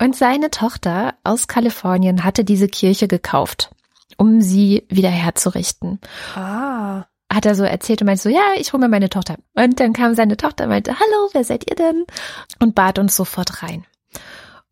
Und 0.00 0.14
seine 0.14 0.50
Tochter 0.50 1.14
aus 1.24 1.48
Kalifornien 1.48 2.22
hatte 2.22 2.44
diese 2.44 2.68
Kirche 2.68 3.08
gekauft, 3.08 3.70
um 4.16 4.40
sie 4.40 4.86
wieder 4.88 5.10
herzurichten. 5.10 6.00
Ah 6.36 7.06
hat 7.32 7.46
er 7.46 7.56
so 7.56 7.64
erzählt 7.64 8.00
und 8.00 8.06
meinte 8.06 8.22
so, 8.22 8.28
ja, 8.28 8.52
ich 8.56 8.72
hole 8.72 8.82
mir 8.82 8.88
meine 8.88 9.08
Tochter. 9.08 9.36
Und 9.54 9.80
dann 9.80 9.92
kam 9.92 10.14
seine 10.14 10.36
Tochter 10.36 10.64
und 10.64 10.70
meinte, 10.70 10.92
hallo, 10.92 11.30
wer 11.32 11.42
seid 11.42 11.68
ihr 11.68 11.74
denn? 11.74 12.04
Und 12.60 12.76
bat 12.76 13.00
uns 13.00 13.16
sofort 13.16 13.62
rein. 13.62 13.84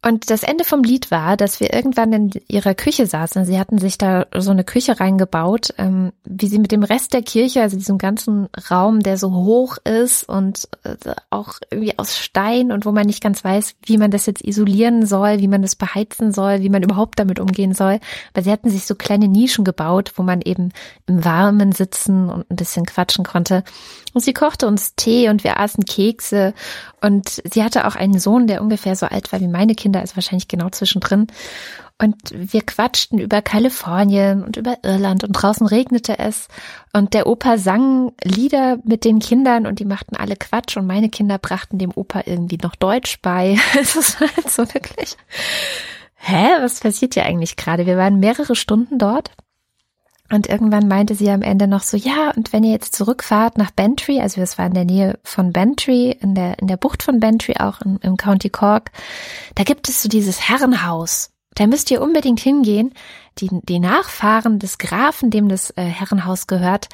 Und 0.05 0.31
das 0.31 0.43
Ende 0.43 0.65
vom 0.65 0.83
Lied 0.83 1.13
war, 1.13 1.37
dass 1.37 1.61
wir 1.61 1.73
irgendwann 1.73 2.13
in 2.13 2.31
ihrer 2.49 2.75
Küche 2.75 3.07
saßen. 3.07 3.45
Sie 3.45 3.57
hatten 3.57 3.79
sich 3.79 3.99
da 3.99 4.27
so 4.37 4.51
eine 4.51 4.65
Küche 4.65 4.99
reingebaut, 4.99 5.75
ähm, 5.79 6.13
wie 6.25 6.49
sie 6.49 6.59
mit 6.59 6.73
dem 6.73 6.83
Rest 6.83 7.13
der 7.13 7.23
Kirche, 7.23 7.63
also 7.63 7.77
diesem 7.77 7.99
ganzen 7.99 8.49
Raum, 8.69 9.01
der 9.01 9.17
so 9.17 9.33
hoch 9.33 9.77
ist 9.85 10.29
und 10.29 10.69
äh, 10.83 10.97
auch 11.31 11.55
irgendwie 11.71 11.97
aus 12.01 12.19
Stein 12.19 12.73
und 12.73 12.85
wo 12.85 12.91
man 12.91 13.07
nicht 13.07 13.23
ganz 13.23 13.45
weiß, 13.45 13.77
wie 13.85 13.97
man 13.97 14.11
das 14.11 14.27
jetzt 14.27 14.45
isolieren 14.45 15.07
soll, 15.07 15.39
wie 15.39 15.47
man 15.47 15.63
das 15.63 15.77
beheizen 15.77 16.33
soll, 16.33 16.63
wie 16.63 16.71
man 16.71 16.83
überhaupt 16.83 17.21
damit 17.21 17.39
umgehen 17.39 17.73
soll. 17.73 18.01
Weil 18.35 18.43
sie 18.43 18.51
hatten 18.51 18.71
sich 18.71 18.87
so 18.87 18.97
kleine 18.97 19.29
Nischen 19.29 19.65
gebaut, 19.65 20.15
wo 20.17 20.25
man 20.25 20.41
eben 20.41 20.73
im 21.07 21.25
Warmen 21.25 21.71
sitzen 21.71 22.29
und 22.29 22.51
ein 22.51 22.57
bisschen 22.57 22.87
quatschen 22.87 23.25
konnte. 23.25 23.63
Und 24.15 24.21
sie 24.23 24.33
kochte 24.33 24.67
uns 24.67 24.97
Tee 24.97 25.29
und 25.29 25.45
wir 25.45 25.61
aßen 25.61 25.85
Kekse. 25.85 26.55
Und 27.01 27.41
sie 27.45 27.63
hatte 27.63 27.87
auch 27.87 27.95
einen 27.95 28.19
Sohn, 28.19 28.47
der 28.49 28.63
ungefähr 28.63 28.97
so 28.97 29.07
alt 29.07 29.33
war 29.33 29.41
wie 29.41 29.49
meine 29.49 29.75
Kinder 29.75 29.92
Kinder, 29.93 30.01
also 30.01 30.17
wahrscheinlich 30.17 30.49
genau 30.49 30.71
zwischendrin. 30.71 31.27
Und 31.99 32.17
wir 32.31 32.63
quatschten 32.63 33.19
über 33.19 33.43
Kalifornien 33.43 34.43
und 34.43 34.57
über 34.57 34.79
Irland 34.83 35.23
und 35.23 35.33
draußen 35.33 35.67
regnete 35.67 36.19
es. 36.19 36.49
Und 36.93 37.15
der 37.15 37.27
Opa 37.27 37.59
sang 37.59 38.13
Lieder 38.25 38.79
mit 38.85 39.05
den 39.05 39.19
Kindern 39.19 39.67
und 39.67 39.79
die 39.79 39.85
machten 39.85 40.17
alle 40.17 40.37
Quatsch 40.37 40.77
und 40.77 40.87
meine 40.87 41.11
Kinder 41.11 41.39
brachten 41.39 41.79
dem 41.79 41.93
Opa 41.95 42.23
irgendwie 42.25 42.59
noch 42.61 42.75
Deutsch 42.75 43.19
bei. 43.21 43.59
Es 43.79 43.95
ist 43.95 44.19
halt 44.21 44.51
so 44.51 44.63
wirklich. 44.75 45.17
Hä, 46.15 46.47
was 46.61 46.81
passiert 46.81 47.15
hier 47.15 47.27
eigentlich 47.27 47.57
gerade? 47.57 47.87
Wir 47.87 47.97
waren 47.97 48.21
mehrere 48.21 48.57
Stunden 48.57 48.99
dort 48.99 49.31
und 50.33 50.49
irgendwann 50.49 50.89
meinte 50.89 51.15
sie 51.15 51.31
am 51.31 51.43
Ende 51.43 51.67
noch 51.67 51.83
so, 51.83 51.99
ja, 51.99 52.33
und 52.35 52.55
wenn 52.55 52.65
ihr 52.65 52.71
jetzt 52.71 52.97
zurückfahrt 52.97 53.59
nach 53.59 53.71
Bantry, 53.71 54.19
also 54.19 54.41
es 54.41 54.57
war 54.57 54.65
in 54.65 54.73
der 54.73 54.87
Nähe 54.87 55.19
von 55.25 55.53
Bantry, 55.53 56.17
in 56.19 56.35
der, 56.35 56.59
in 56.59 56.69
der 56.69 56.79
Bucht 56.79 57.03
von 57.03 57.21
Bantry, 57.21 57.57
auch 57.59 57.83
in, 57.83 57.99
im 57.99 58.17
County 58.17 58.49
Cork, 58.49 58.93
da 59.55 59.63
gibt 59.63 59.91
es 59.91 60.03
so 60.03 60.09
dieses 60.09 60.49
Herrenhaus. 60.49 61.33
Da 61.55 61.67
müsst 61.67 61.91
ihr 61.91 62.01
unbedingt 62.01 62.41
hingehen. 62.41 62.95
Die, 63.39 63.51
die 63.65 63.79
Nachfahren 63.79 64.59
des 64.59 64.79
Grafen, 64.79 65.31
dem 65.31 65.51
das 65.51 65.71
äh, 65.77 65.83
Herrenhaus 65.83 66.47
gehört, 66.47 66.89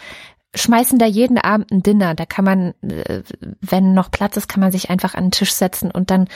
schmeißen 0.57 0.99
da 0.99 1.07
jeden 1.07 1.39
Abend 1.39 1.71
ein 1.71 1.85
Dinner. 1.85 2.17
Da 2.17 2.27
kann 2.27 2.45
man, 2.45 2.75
äh, 2.83 3.23
wenn 3.61 3.95
noch 3.95 4.11
Platz 4.11 4.37
ist, 4.37 4.49
kann 4.49 4.61
man 4.61 4.73
sich 4.73 4.91
einfach 4.91 5.15
an 5.15 5.27
den 5.27 5.31
Tisch 5.31 5.53
setzen 5.53 5.93
und 5.93 6.11
dann, 6.11 6.27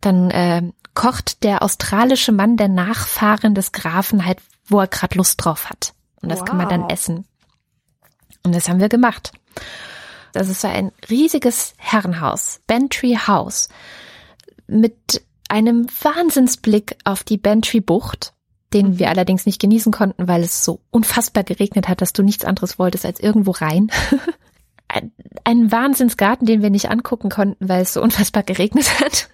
dann 0.00 0.30
äh, 0.30 0.62
kocht 0.94 1.42
der 1.42 1.64
australische 1.64 2.30
Mann, 2.30 2.56
der 2.56 2.68
Nachfahren 2.68 3.56
des 3.56 3.72
Grafen, 3.72 4.24
halt, 4.24 4.38
wo 4.66 4.78
er 4.78 4.86
gerade 4.86 5.18
Lust 5.18 5.44
drauf 5.44 5.68
hat. 5.68 5.93
Und 6.24 6.30
das 6.30 6.40
wow. 6.40 6.46
kann 6.46 6.56
man 6.56 6.68
dann 6.70 6.88
essen. 6.88 7.26
Und 8.44 8.54
das 8.54 8.68
haben 8.68 8.80
wir 8.80 8.88
gemacht. 8.88 9.32
Das 10.32 10.48
ist 10.48 10.62
so 10.62 10.68
ein 10.68 10.90
riesiges 11.10 11.74
Herrenhaus, 11.76 12.60
Bantry 12.66 13.18
House, 13.26 13.68
mit 14.66 15.22
einem 15.50 15.86
Wahnsinnsblick 16.02 16.96
auf 17.04 17.24
die 17.24 17.36
Bantry 17.36 17.80
Bucht, 17.80 18.32
den 18.72 18.92
mhm. 18.92 18.98
wir 18.98 19.10
allerdings 19.10 19.44
nicht 19.44 19.60
genießen 19.60 19.92
konnten, 19.92 20.26
weil 20.26 20.42
es 20.42 20.64
so 20.64 20.80
unfassbar 20.90 21.44
geregnet 21.44 21.88
hat, 21.88 22.00
dass 22.00 22.14
du 22.14 22.22
nichts 22.22 22.46
anderes 22.46 22.78
wolltest 22.78 23.04
als 23.04 23.20
irgendwo 23.20 23.50
rein. 23.50 23.92
ein, 24.88 25.12
ein 25.44 25.70
Wahnsinnsgarten, 25.70 26.46
den 26.46 26.62
wir 26.62 26.70
nicht 26.70 26.90
angucken 26.90 27.28
konnten, 27.28 27.68
weil 27.68 27.82
es 27.82 27.92
so 27.92 28.02
unfassbar 28.02 28.44
geregnet 28.44 29.00
hat. 29.00 29.28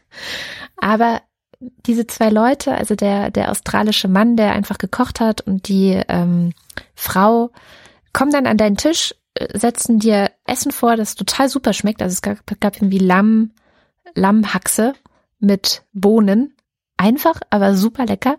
Aber 0.77 1.23
diese 1.61 2.07
zwei 2.07 2.31
Leute, 2.31 2.75
also 2.75 2.95
der, 2.95 3.31
der 3.31 3.51
australische 3.51 4.09
Mann, 4.09 4.37
der 4.37 4.53
einfach 4.53 4.79
gekocht 4.79 5.21
hat 5.21 5.43
und 5.43 5.69
die 5.69 6.01
ähm, 6.09 6.53
Frau, 6.95 7.51
kommen 8.13 8.33
dann 8.33 8.47
an 8.47 8.57
deinen 8.57 8.77
Tisch, 8.77 9.15
äh, 9.35 9.59
setzen 9.59 9.99
dir 9.99 10.31
Essen 10.47 10.73
vor, 10.73 10.97
das 10.97 11.15
total 11.15 11.49
super 11.49 11.73
schmeckt. 11.73 12.03
Also 12.03 12.15
es 12.15 12.23
gab, 12.23 12.39
gab 12.61 12.77
irgendwie 12.77 12.99
Lamm, 12.99 13.53
Lammhaxe 14.15 14.95
mit 15.39 15.83
Bohnen. 15.93 16.55
Einfach, 16.97 17.41
aber 17.51 17.75
super 17.75 18.07
lecker. 18.07 18.37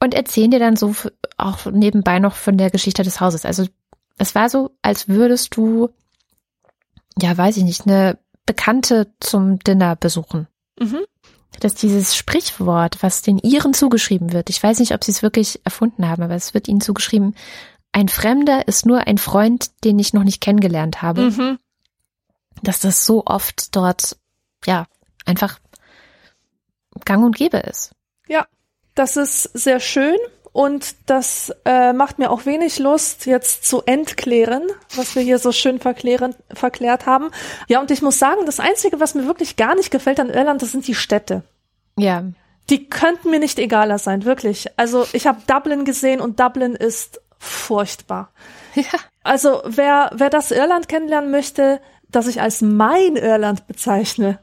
Und 0.00 0.14
erzählen 0.14 0.50
dir 0.50 0.60
dann 0.60 0.76
so 0.76 0.94
auch 1.36 1.66
nebenbei 1.66 2.20
noch 2.20 2.34
von 2.34 2.56
der 2.56 2.70
Geschichte 2.70 3.02
des 3.02 3.20
Hauses. 3.20 3.44
Also 3.44 3.66
es 4.16 4.34
war 4.34 4.48
so, 4.48 4.70
als 4.80 5.08
würdest 5.08 5.56
du, 5.56 5.90
ja, 7.20 7.36
weiß 7.36 7.56
ich 7.56 7.64
nicht, 7.64 7.86
eine 7.86 8.18
Bekannte 8.46 9.12
zum 9.20 9.58
Dinner 9.58 9.96
besuchen. 9.96 10.46
Mhm 10.78 11.04
dass 11.60 11.74
dieses 11.74 12.16
Sprichwort, 12.16 13.02
was 13.02 13.22
den 13.22 13.38
Iren 13.38 13.74
zugeschrieben 13.74 14.32
wird, 14.32 14.50
ich 14.50 14.62
weiß 14.62 14.78
nicht, 14.80 14.92
ob 14.92 15.02
sie 15.02 15.10
es 15.10 15.22
wirklich 15.22 15.60
erfunden 15.64 16.08
haben, 16.08 16.22
aber 16.22 16.34
es 16.34 16.54
wird 16.54 16.68
ihnen 16.68 16.80
zugeschrieben, 16.80 17.34
ein 17.92 18.08
Fremder 18.08 18.68
ist 18.68 18.86
nur 18.86 19.06
ein 19.06 19.18
Freund, 19.18 19.70
den 19.84 19.98
ich 19.98 20.12
noch 20.12 20.24
nicht 20.24 20.40
kennengelernt 20.40 21.02
habe. 21.02 21.30
Mhm. 21.30 21.58
Dass 22.62 22.80
das 22.80 23.06
so 23.06 23.24
oft 23.24 23.74
dort, 23.74 24.16
ja, 24.66 24.86
einfach 25.24 25.58
gang 27.04 27.24
und 27.24 27.36
gäbe 27.36 27.58
ist. 27.58 27.92
Ja, 28.28 28.46
das 28.94 29.16
ist 29.16 29.42
sehr 29.42 29.80
schön 29.80 30.16
und 30.58 30.96
das 31.06 31.54
äh, 31.64 31.92
macht 31.92 32.18
mir 32.18 32.32
auch 32.32 32.44
wenig 32.44 32.80
Lust, 32.80 33.26
jetzt 33.26 33.64
zu 33.64 33.84
entklären, 33.86 34.64
was 34.96 35.14
wir 35.14 35.22
hier 35.22 35.38
so 35.38 35.52
schön 35.52 35.78
verklären, 35.78 36.34
verklärt 36.52 37.06
haben. 37.06 37.30
Ja, 37.68 37.80
und 37.80 37.92
ich 37.92 38.02
muss 38.02 38.18
sagen, 38.18 38.40
das 38.44 38.58
Einzige, 38.58 38.98
was 38.98 39.14
mir 39.14 39.24
wirklich 39.28 39.54
gar 39.54 39.76
nicht 39.76 39.92
gefällt 39.92 40.18
an 40.18 40.30
Irland, 40.30 40.60
das 40.60 40.72
sind 40.72 40.88
die 40.88 40.96
Städte. 40.96 41.44
Ja. 41.96 42.24
Die 42.70 42.90
könnten 42.90 43.30
mir 43.30 43.38
nicht 43.38 43.60
egaler 43.60 43.98
sein, 43.98 44.24
wirklich. 44.24 44.66
Also 44.76 45.06
ich 45.12 45.28
habe 45.28 45.38
Dublin 45.46 45.84
gesehen 45.84 46.20
und 46.20 46.40
Dublin 46.40 46.74
ist 46.74 47.20
furchtbar. 47.38 48.32
Ja. 48.74 48.98
Also 49.22 49.62
wer, 49.64 50.10
wer 50.12 50.28
das 50.28 50.50
Irland 50.50 50.88
kennenlernen 50.88 51.30
möchte, 51.30 51.80
das 52.08 52.26
ich 52.26 52.40
als 52.40 52.62
mein 52.62 53.14
Irland 53.14 53.68
bezeichne 53.68 54.40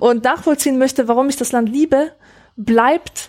und 0.00 0.24
nachvollziehen 0.24 0.78
möchte, 0.78 1.06
warum 1.06 1.28
ich 1.28 1.36
das 1.36 1.52
Land 1.52 1.68
liebe, 1.68 2.12
bleibt 2.56 3.28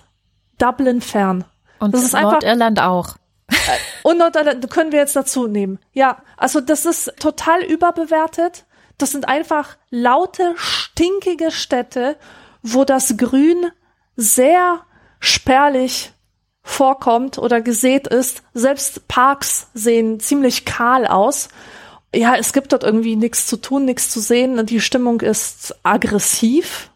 Dublin 0.57 1.01
fern. 1.01 1.43
Und 1.81 1.93
das 1.93 2.03
ist 2.03 2.13
Nordirland 2.13 2.79
einfach, 2.79 2.89
auch. 2.89 3.15
Äh, 3.49 3.77
und 4.03 4.19
Nordirland 4.19 4.69
können 4.69 4.91
wir 4.91 4.99
jetzt 4.99 5.15
dazu 5.15 5.47
nehmen. 5.47 5.79
Ja, 5.93 6.21
also 6.37 6.61
das 6.61 6.85
ist 6.85 7.13
total 7.19 7.63
überbewertet. 7.63 8.65
Das 8.97 9.11
sind 9.11 9.27
einfach 9.27 9.77
laute, 9.89 10.53
stinkige 10.57 11.51
Städte, 11.51 12.17
wo 12.61 12.85
das 12.85 13.17
Grün 13.17 13.71
sehr 14.15 14.81
spärlich 15.19 16.13
vorkommt 16.61 17.39
oder 17.39 17.61
gesät 17.61 18.07
ist. 18.07 18.43
Selbst 18.53 19.07
Parks 19.07 19.67
sehen 19.73 20.19
ziemlich 20.19 20.65
kahl 20.65 21.07
aus. 21.07 21.49
Ja, 22.13 22.35
es 22.35 22.53
gibt 22.53 22.73
dort 22.73 22.83
irgendwie 22.83 23.15
nichts 23.15 23.47
zu 23.47 23.57
tun, 23.57 23.85
nichts 23.85 24.09
zu 24.09 24.19
sehen 24.19 24.59
und 24.59 24.69
die 24.69 24.81
Stimmung 24.81 25.21
ist 25.21 25.75
aggressiv. 25.81 26.91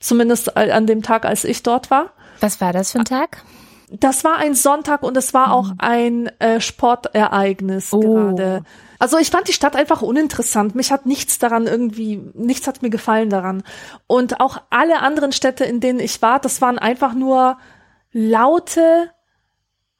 Zumindest 0.00 0.56
an 0.56 0.86
dem 0.86 1.02
Tag, 1.02 1.24
als 1.24 1.44
ich 1.44 1.62
dort 1.62 1.90
war. 1.90 2.12
Was 2.40 2.60
war 2.60 2.72
das 2.72 2.92
für 2.92 3.00
ein 3.00 3.04
Tag? 3.04 3.42
Das 4.00 4.24
war 4.24 4.36
ein 4.36 4.54
Sonntag 4.54 5.02
und 5.02 5.16
es 5.16 5.34
war 5.34 5.52
auch 5.52 5.68
mhm. 5.68 5.74
ein 5.78 6.26
äh, 6.40 6.60
Sportereignis 6.60 7.92
oh. 7.92 8.00
gerade. 8.00 8.64
Also 8.98 9.18
ich 9.18 9.30
fand 9.30 9.48
die 9.48 9.52
Stadt 9.52 9.76
einfach 9.76 10.02
uninteressant. 10.02 10.74
Mich 10.74 10.90
hat 10.90 11.06
nichts 11.06 11.38
daran 11.38 11.66
irgendwie, 11.66 12.22
nichts 12.34 12.66
hat 12.66 12.82
mir 12.82 12.90
gefallen 12.90 13.30
daran. 13.30 13.62
Und 14.06 14.40
auch 14.40 14.62
alle 14.70 15.00
anderen 15.00 15.32
Städte, 15.32 15.64
in 15.64 15.80
denen 15.80 16.00
ich 16.00 16.22
war, 16.22 16.38
das 16.40 16.60
waren 16.60 16.78
einfach 16.78 17.14
nur 17.14 17.58
laute 18.12 19.10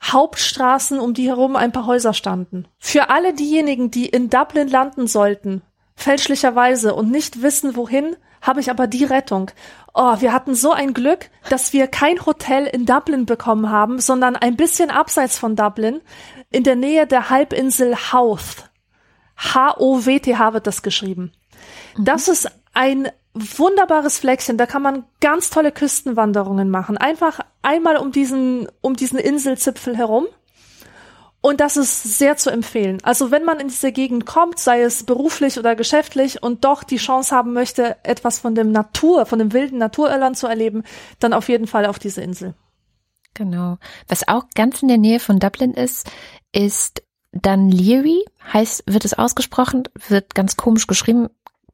Hauptstraßen, 0.03 1.01
um 1.01 1.15
die 1.15 1.29
herum 1.29 1.57
ein 1.57 1.73
paar 1.73 1.87
Häuser 1.87 2.15
standen. 2.15 2.67
Für 2.79 3.11
alle 3.11 3.33
diejenigen, 3.33 3.91
die 3.91 4.07
in 4.07 4.31
Dublin 4.31 4.69
landen 4.69 5.07
sollten, 5.07 5.63
fälschlicherweise 5.97 6.95
und 6.95 7.11
nicht 7.11 7.43
wissen 7.43 7.77
wohin, 7.77 8.17
habe 8.43 8.61
ich 8.61 8.71
aber 8.71 8.87
die 8.87 9.05
Rettung. 9.05 9.51
Oh, 9.95 10.21
wir 10.21 10.33
hatten 10.33 10.57
so 10.57 10.73
ein 10.73 10.93
Glück, 10.93 11.31
dass 11.49 11.73
wir 11.73 11.87
kein 11.87 12.27
Hotel 12.27 12.67
in 12.67 12.85
Dublin 12.85 13.27
bekommen 13.27 13.71
haben, 13.71 14.01
sondern 14.01 14.35
ein 14.35 14.57
bisschen 14.57 14.91
abseits 14.91 15.39
von 15.39 15.55
Dublin, 15.55 16.01
in 16.51 16.65
der 16.65 16.75
Nähe 16.75 17.07
der 17.07 17.31
Halbinsel 17.31 17.97
Howth. 18.13 18.71
H-O-W-T-H 19.37 20.53
wird 20.53 20.67
das 20.67 20.83
geschrieben. 20.83 21.33
Mhm. 21.97 22.05
Das 22.05 22.27
ist 22.27 22.51
ein 22.73 23.09
wunderbares 23.35 24.19
Fleckchen, 24.19 24.59
da 24.59 24.67
kann 24.67 24.83
man 24.83 25.05
ganz 25.21 25.51
tolle 25.51 25.73
Küstenwanderungen 25.73 26.71
machen. 26.71 26.99
Einfach 26.99 27.41
einmal 27.63 27.97
um 27.97 28.13
diesen, 28.13 28.69
um 28.81 28.95
diesen 28.95 29.19
Inselzipfel 29.19 29.97
herum 29.97 30.27
und 31.45 31.61
das 31.61 31.77
ist 31.77 32.17
sehr 32.17 32.39
zu 32.39 32.49
empfehlen. 32.49 33.01
Also 33.03 33.31
wenn 33.31 33.45
man 33.45 33.61
in 33.61 33.69
diese 33.69 33.93
Gegend 33.93 34.25
kommt, 34.25 34.59
sei 34.59 34.81
es 34.81 35.05
beruflich 35.05 35.59
oder 35.59 35.77
geschäftlich 35.77 36.43
und 36.43 36.65
doch 36.65 36.85
die 36.85 36.97
Chance 36.97 37.37
haben 37.37 37.53
möchte, 37.53 38.03
etwas 38.03 38.39
von 38.39 38.55
dem 38.55 38.73
Natur, 38.73 39.27
von 39.27 39.39
dem 39.39 39.53
wilden 39.53 39.77
Naturirland 39.77 40.39
zu 40.39 40.47
erleben, 40.47 40.85
dann 41.19 41.35
auf 41.35 41.51
jeden 41.51 41.67
Fall 41.67 41.85
auf 41.85 41.99
diese 41.99 42.23
Insel. 42.23 42.55
Genau. 43.35 43.77
Was 44.09 44.27
auch 44.27 44.45
ganz 44.55 44.81
in 44.81 44.89
der 44.89 44.97
Nähe 44.97 45.21
von 45.21 45.39
Dublin 45.39 45.75
ist, 45.75 46.11
ist 46.53 47.03
Dunleary, 47.33 48.25
heißt, 48.51 48.85
wird 48.87 49.05
es 49.05 49.13
ausgesprochen, 49.13 49.83
wird 50.09 50.35
ganz 50.35 50.57
komisch 50.57 50.87
geschrieben, 50.87 51.29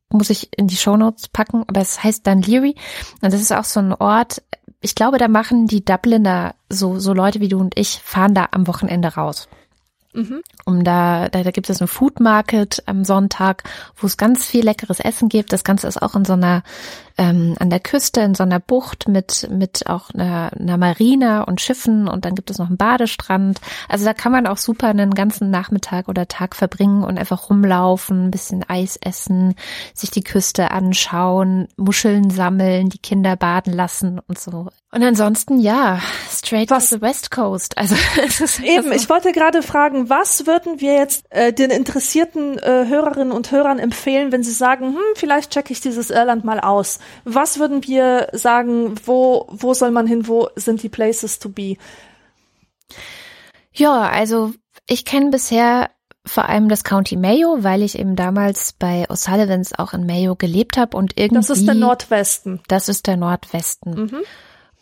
muss 0.08 0.30
ich 0.30 0.48
in 0.58 0.66
die 0.66 0.76
Shownotes 0.76 1.28
packen, 1.28 1.62
aber 1.68 1.80
es 1.80 2.02
heißt 2.02 2.26
Dunleary. 2.26 2.74
Und 3.22 3.32
das 3.32 3.40
ist 3.40 3.52
auch 3.52 3.62
so 3.62 3.78
ein 3.78 3.92
Ort, 3.92 4.42
ich 4.80 4.96
glaube, 4.96 5.18
da 5.18 5.28
machen 5.28 5.68
die 5.68 5.84
Dubliner, 5.84 6.56
so, 6.68 6.98
so 6.98 7.12
Leute 7.12 7.38
wie 7.38 7.48
du 7.48 7.60
und 7.60 7.78
ich, 7.78 8.00
fahren 8.02 8.34
da 8.34 8.48
am 8.50 8.66
Wochenende 8.66 9.14
raus. 9.14 9.46
Mhm. 10.12 10.42
Um 10.64 10.82
da, 10.82 11.28
da, 11.28 11.44
da 11.44 11.50
gibt 11.52 11.70
es 11.70 11.80
einen 11.80 11.86
Food 11.88 12.18
Market 12.18 12.82
am 12.86 13.04
Sonntag, 13.04 13.62
wo 13.96 14.06
es 14.06 14.16
ganz 14.16 14.44
viel 14.44 14.64
leckeres 14.64 14.98
Essen 14.98 15.28
gibt. 15.28 15.52
Das 15.52 15.62
Ganze 15.62 15.86
ist 15.86 16.02
auch 16.02 16.16
in 16.16 16.24
so 16.24 16.32
einer, 16.32 16.64
ähm, 17.16 17.54
an 17.60 17.70
der 17.70 17.78
Küste, 17.78 18.20
in 18.22 18.34
so 18.34 18.42
einer 18.42 18.58
Bucht 18.58 19.06
mit, 19.06 19.48
mit 19.50 19.86
auch 19.86 20.10
einer, 20.10 20.50
einer 20.58 20.78
Marina 20.78 21.42
und 21.42 21.60
Schiffen 21.60 22.08
und 22.08 22.24
dann 22.24 22.34
gibt 22.34 22.50
es 22.50 22.58
noch 22.58 22.66
einen 22.66 22.76
Badestrand. 22.76 23.60
Also 23.88 24.04
da 24.04 24.12
kann 24.12 24.32
man 24.32 24.48
auch 24.48 24.58
super 24.58 24.88
einen 24.88 25.14
ganzen 25.14 25.50
Nachmittag 25.50 26.08
oder 26.08 26.26
Tag 26.26 26.56
verbringen 26.56 27.04
und 27.04 27.16
einfach 27.16 27.48
rumlaufen, 27.48 28.26
ein 28.26 28.30
bisschen 28.32 28.64
Eis 28.68 28.96
essen, 28.96 29.54
sich 29.94 30.10
die 30.10 30.24
Küste 30.24 30.72
anschauen, 30.72 31.68
Muscheln 31.76 32.30
sammeln, 32.30 32.88
die 32.88 32.98
Kinder 32.98 33.36
baden 33.36 33.72
lassen 33.72 34.20
und 34.26 34.40
so. 34.40 34.70
Und 34.92 35.04
ansonsten, 35.04 35.60
ja, 35.60 36.00
straight 36.28 36.70
was? 36.70 36.90
to 36.90 36.96
the 36.96 37.02
West 37.02 37.30
Coast. 37.30 37.78
Also 37.78 37.94
es 38.26 38.40
ist 38.40 38.60
eben. 38.60 38.90
Ich 38.92 39.08
wollte 39.08 39.30
gerade 39.30 39.62
fragen, 39.62 40.10
was 40.10 40.46
würden 40.46 40.80
wir 40.80 40.94
jetzt 40.94 41.24
äh, 41.30 41.52
den 41.52 41.70
interessierten 41.70 42.58
äh, 42.58 42.86
Hörerinnen 42.88 43.30
und 43.30 43.52
Hörern 43.52 43.78
empfehlen, 43.78 44.32
wenn 44.32 44.42
sie 44.42 44.52
sagen, 44.52 44.94
hm, 44.94 45.02
vielleicht 45.14 45.52
checke 45.52 45.72
ich 45.72 45.80
dieses 45.80 46.10
Irland 46.10 46.44
mal 46.44 46.58
aus. 46.58 46.98
Was 47.24 47.60
würden 47.60 47.86
wir 47.86 48.28
sagen? 48.32 48.96
Wo 49.04 49.46
wo 49.50 49.74
soll 49.74 49.92
man 49.92 50.08
hin? 50.08 50.26
Wo 50.26 50.48
sind 50.56 50.82
die 50.82 50.88
Places 50.88 51.38
to 51.38 51.50
be? 51.50 51.76
Ja, 53.72 54.08
also 54.08 54.52
ich 54.88 55.04
kenne 55.04 55.30
bisher 55.30 55.90
vor 56.26 56.48
allem 56.48 56.68
das 56.68 56.82
County 56.82 57.16
Mayo, 57.16 57.58
weil 57.60 57.82
ich 57.82 57.96
eben 57.96 58.16
damals 58.16 58.72
bei 58.72 59.08
O'Sullivans 59.08 59.72
auch 59.78 59.94
in 59.94 60.04
Mayo 60.04 60.34
gelebt 60.34 60.76
habe 60.76 60.96
und 60.96 61.12
irgendwie. 61.16 61.46
Das 61.46 61.50
ist 61.50 61.66
der 61.66 61.76
Nordwesten. 61.76 62.60
Das 62.66 62.88
ist 62.88 63.06
der 63.06 63.16
Nordwesten. 63.16 63.94
Mhm. 63.94 64.22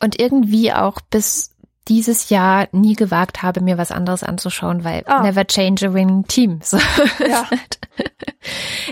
Und 0.00 0.20
irgendwie 0.20 0.72
auch 0.72 1.00
bis 1.00 1.54
dieses 1.88 2.28
Jahr 2.28 2.68
nie 2.72 2.94
gewagt 2.94 3.42
habe, 3.42 3.60
mir 3.60 3.78
was 3.78 3.90
anderes 3.90 4.22
anzuschauen, 4.22 4.84
weil 4.84 5.02
ah. 5.06 5.22
never 5.22 5.46
change 5.46 5.88
a 5.88 5.94
winning 5.94 6.26
team. 6.26 6.60
So. 6.62 6.78
Ja. 7.26 7.48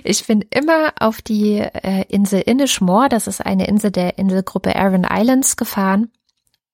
Ich 0.02 0.26
bin 0.26 0.42
immer 0.50 0.92
auf 0.98 1.22
die 1.22 1.58
äh, 1.58 2.04
Insel 2.08 2.40
Inishmore, 2.40 3.08
das 3.08 3.26
ist 3.26 3.44
eine 3.44 3.66
Insel 3.66 3.90
der 3.90 4.18
Inselgruppe 4.18 4.74
Aran 4.74 5.06
Islands 5.08 5.56
gefahren. 5.56 6.10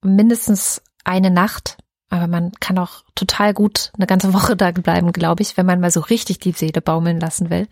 Mindestens 0.03 0.83
eine 1.05 1.31
Nacht 1.31 1.77
aber 2.13 2.27
man 2.27 2.53
kann 2.61 2.79
auch 2.79 3.05
total 3.15 3.55
gut 3.55 3.91
eine 3.97 4.07
ganze 4.07 4.33
Woche 4.35 4.55
da 4.55 4.71
bleiben, 4.71 5.13
glaube 5.13 5.43
ich, 5.43 5.57
wenn 5.57 5.65
man 5.65 5.81
mal 5.81 5.91
so 5.91 6.01
richtig 6.01 6.39
die 6.41 6.53
Seele 6.53 6.83
baumeln 6.83 7.19
lassen 7.19 7.49
will. 7.49 7.69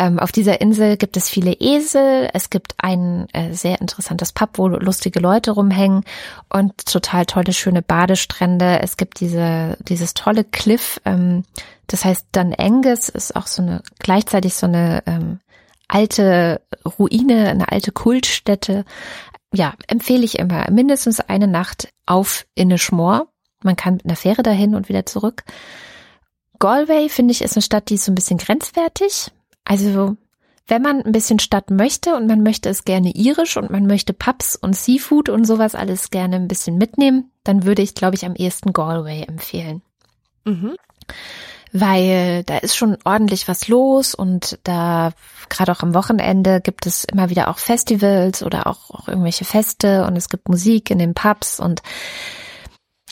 Ähm, 0.00 0.18
auf 0.18 0.32
dieser 0.32 0.60
Insel 0.60 0.96
gibt 0.96 1.16
es 1.16 1.28
viele 1.28 1.52
Esel. 1.52 2.30
Es 2.32 2.48
gibt 2.48 2.74
ein 2.78 3.28
äh, 3.34 3.52
sehr 3.52 3.80
interessantes 3.80 4.32
Pub, 4.32 4.50
wo 4.54 4.66
lustige 4.68 5.20
Leute 5.20 5.50
rumhängen 5.50 6.04
und 6.48 6.86
total 6.86 7.26
tolle, 7.26 7.52
schöne 7.52 7.82
Badestrände. 7.82 8.80
Es 8.80 8.96
gibt 8.96 9.20
diese, 9.20 9.76
dieses 9.80 10.14
tolle 10.14 10.44
Cliff, 10.44 11.00
ähm, 11.04 11.44
das 11.86 12.04
heißt 12.04 12.28
dann 12.32 12.54
Angus 12.54 13.08
ist 13.08 13.36
auch 13.36 13.46
so 13.46 13.62
eine, 13.62 13.82
gleichzeitig 13.98 14.54
so 14.54 14.66
eine, 14.66 15.02
ähm, 15.06 15.40
alte 15.88 16.62
Ruine, 16.98 17.50
eine 17.50 17.70
alte 17.70 17.92
Kultstätte. 17.92 18.84
Ja, 19.52 19.74
empfehle 19.88 20.24
ich 20.24 20.38
immer. 20.38 20.70
Mindestens 20.70 21.20
eine 21.20 21.48
Nacht 21.48 21.88
auf 22.06 22.46
Inishmore 22.54 23.26
man 23.62 23.76
kann 23.76 23.94
mit 23.94 24.04
einer 24.04 24.16
Fähre 24.16 24.42
dahin 24.42 24.74
und 24.74 24.88
wieder 24.88 25.06
zurück. 25.06 25.44
Galway, 26.58 27.08
finde 27.08 27.32
ich, 27.32 27.42
ist 27.42 27.56
eine 27.56 27.62
Stadt, 27.62 27.90
die 27.90 27.94
ist 27.94 28.04
so 28.04 28.12
ein 28.12 28.14
bisschen 28.14 28.38
grenzwertig. 28.38 29.30
Also, 29.70 30.16
wenn 30.66 30.82
man 30.82 31.00
ein 31.00 31.12
bisschen 31.12 31.38
Stadt 31.38 31.70
möchte 31.70 32.16
und 32.16 32.26
man 32.26 32.42
möchte 32.42 32.68
es 32.68 32.84
gerne 32.84 33.12
irisch 33.14 33.56
und 33.56 33.70
man 33.70 33.86
möchte 33.86 34.12
Pubs 34.12 34.56
und 34.56 34.74
Seafood 34.74 35.28
und 35.28 35.44
sowas 35.44 35.76
alles 35.76 36.10
gerne 36.10 36.34
ein 36.34 36.48
bisschen 36.48 36.76
mitnehmen, 36.76 37.30
dann 37.44 37.64
würde 37.64 37.80
ich, 37.80 37.94
glaube 37.94 38.16
ich, 38.16 38.26
am 38.26 38.34
ehesten 38.34 38.72
Galway 38.72 39.22
empfehlen. 39.22 39.82
Mhm. 40.44 40.74
Weil 41.72 42.42
da 42.42 42.58
ist 42.58 42.74
schon 42.74 42.98
ordentlich 43.04 43.46
was 43.46 43.68
los 43.68 44.16
und 44.16 44.58
da 44.64 45.12
gerade 45.48 45.70
auch 45.70 45.84
am 45.84 45.94
Wochenende 45.94 46.60
gibt 46.60 46.84
es 46.86 47.04
immer 47.04 47.30
wieder 47.30 47.46
auch 47.46 47.58
Festivals 47.58 48.42
oder 48.42 48.66
auch, 48.66 48.90
auch 48.90 49.06
irgendwelche 49.06 49.44
Feste 49.44 50.04
und 50.04 50.16
es 50.16 50.28
gibt 50.28 50.48
Musik 50.48 50.90
in 50.90 50.98
den 50.98 51.14
Pubs 51.14 51.60
und 51.60 51.80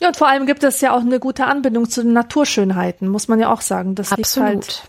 ja, 0.01 0.09
und 0.09 0.17
vor 0.17 0.29
allem 0.29 0.47
gibt 0.47 0.65
es 0.65 0.81
ja 0.81 0.93
auch 0.93 1.03
eine 1.03 1.21
gute 1.21 1.47
Anbindung 1.47 1.89
zu 1.89 2.03
den 2.03 2.13
Naturschönheiten, 2.13 3.09
muss 3.09 3.29
man 3.29 3.39
ja 3.39 3.53
auch 3.53 3.61
sagen. 3.61 3.95
Das 3.95 4.13
Absolut. 4.13 4.49
Halt 4.49 4.83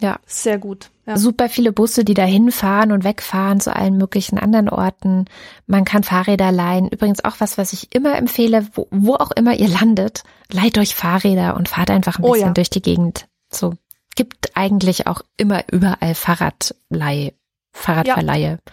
ja. 0.00 0.18
Sehr 0.26 0.58
gut. 0.58 0.90
Ja. 1.06 1.16
Super 1.16 1.48
viele 1.48 1.72
Busse, 1.72 2.04
die 2.04 2.14
da 2.14 2.24
hinfahren 2.24 2.92
und 2.92 3.04
wegfahren 3.04 3.60
zu 3.60 3.74
allen 3.74 3.96
möglichen 3.96 4.38
anderen 4.38 4.68
Orten. 4.68 5.26
Man 5.66 5.84
kann 5.84 6.02
Fahrräder 6.02 6.50
leihen. 6.50 6.88
Übrigens 6.88 7.24
auch 7.24 7.36
was, 7.38 7.58
was 7.58 7.72
ich 7.72 7.94
immer 7.94 8.16
empfehle, 8.16 8.66
wo, 8.74 8.88
wo 8.90 9.14
auch 9.14 9.30
immer 9.30 9.54
ihr 9.54 9.68
landet, 9.68 10.24
leiht 10.50 10.78
euch 10.78 10.94
Fahrräder 10.94 11.56
und 11.56 11.68
fahrt 11.68 11.90
einfach 11.90 12.18
ein 12.18 12.22
bisschen 12.22 12.44
oh 12.44 12.46
ja. 12.46 12.52
durch 12.52 12.70
die 12.70 12.82
Gegend. 12.82 13.28
So 13.50 13.74
gibt 14.16 14.56
eigentlich 14.56 15.06
auch 15.06 15.22
immer 15.36 15.62
überall 15.70 16.14
Fahrradleihe, 16.14 17.34
Fahrradverleihe. 17.72 18.50
Ja. 18.50 18.72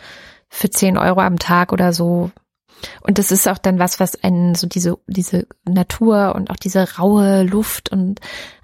Für 0.49 0.69
zehn 0.69 0.97
Euro 0.97 1.19
am 1.21 1.37
Tag 1.37 1.71
oder 1.71 1.93
so 1.93 2.31
und 3.01 3.17
das 3.17 3.31
ist 3.31 3.47
auch 3.47 3.57
dann 3.57 3.79
was, 3.79 3.99
was 3.99 4.23
einen 4.23 4.55
so 4.55 4.67
diese, 4.67 4.97
diese 5.07 5.47
Natur 5.65 6.33
und 6.35 6.49
auch 6.49 6.55
diese 6.55 6.97
raue 6.97 7.43
Luft 7.43 7.91
und 7.91 8.19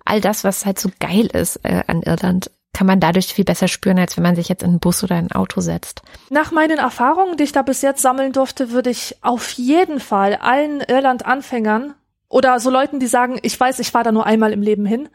all 0.06 0.22
das, 0.22 0.44
was 0.44 0.66
halt 0.66 0.80
so 0.80 0.90
geil 1.00 1.28
ist 1.28 1.58
äh, 1.64 1.84
an 1.88 2.02
Irland, 2.02 2.52
kann 2.74 2.88
man 2.88 3.00
dadurch 3.00 3.34
viel 3.34 3.46
besser 3.46 3.68
spüren, 3.68 4.00
als 4.00 4.16
wenn 4.16 4.24
man 4.24 4.36
sich 4.36 4.48
jetzt 4.48 4.64
in 4.64 4.70
einen 4.70 4.80
Bus 4.80 5.04
oder 5.04 5.16
ein 5.16 5.32
Auto 5.32 5.60
setzt. 5.60 6.02
Nach 6.30 6.52
meinen 6.52 6.78
Erfahrungen, 6.78 7.36
die 7.36 7.44
ich 7.44 7.52
da 7.52 7.62
bis 7.62 7.82
jetzt 7.82 8.02
sammeln 8.02 8.32
durfte, 8.32 8.72
würde 8.72 8.90
ich 8.90 9.18
auf 9.22 9.52
jeden 9.52 10.00
Fall 10.00 10.36
allen 10.36 10.82
Irland-Anfängern 10.82 11.96
oder 12.30 12.60
so 12.60 12.70
Leuten, 12.70 13.00
die 13.00 13.08
sagen, 13.08 13.40
ich 13.42 13.60
weiß, 13.60 13.80
ich 13.80 13.94
war 13.94 14.04
da 14.04 14.12
nur 14.12 14.26
einmal 14.26 14.54
im 14.54 14.62
Leben 14.62 14.86
hin, 14.86 15.10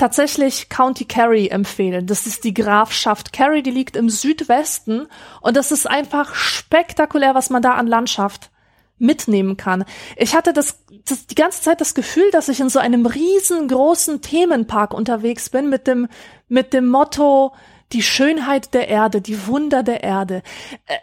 tatsächlich 0.00 0.70
County 0.70 1.04
Kerry 1.04 1.48
empfehlen. 1.48 2.06
Das 2.06 2.26
ist 2.26 2.44
die 2.44 2.54
Grafschaft 2.54 3.34
Kerry, 3.34 3.62
die 3.62 3.70
liegt 3.70 3.96
im 3.96 4.08
Südwesten 4.08 5.06
und 5.42 5.58
das 5.58 5.72
ist 5.72 5.88
einfach 5.88 6.34
spektakulär, 6.34 7.34
was 7.34 7.50
man 7.50 7.60
da 7.60 7.74
an 7.74 7.86
Landschaft 7.86 8.50
mitnehmen 8.98 9.58
kann. 9.58 9.84
Ich 10.16 10.34
hatte 10.34 10.54
das, 10.54 10.78
das 11.06 11.26
die 11.26 11.34
ganze 11.34 11.60
Zeit 11.60 11.82
das 11.82 11.94
Gefühl, 11.94 12.30
dass 12.32 12.48
ich 12.48 12.60
in 12.60 12.70
so 12.70 12.78
einem 12.78 13.04
riesengroßen 13.04 14.22
Themenpark 14.22 14.94
unterwegs 14.94 15.50
bin 15.50 15.68
mit 15.68 15.86
dem 15.86 16.08
mit 16.48 16.72
dem 16.72 16.88
Motto 16.88 17.52
die 17.92 18.02
Schönheit 18.02 18.72
der 18.72 18.88
Erde, 18.88 19.20
die 19.20 19.46
Wunder 19.46 19.82
der 19.82 20.02
Erde. 20.02 20.42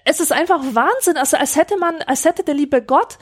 Es 0.06 0.20
ist 0.20 0.32
einfach 0.32 0.62
Wahnsinn, 0.72 1.18
also 1.18 1.38
als 1.38 1.56
hätte 1.56 1.78
man, 1.78 2.02
als 2.04 2.26
hätte 2.26 2.43
der 2.43 2.56
liebe 2.56 2.82
Gott 2.82 3.18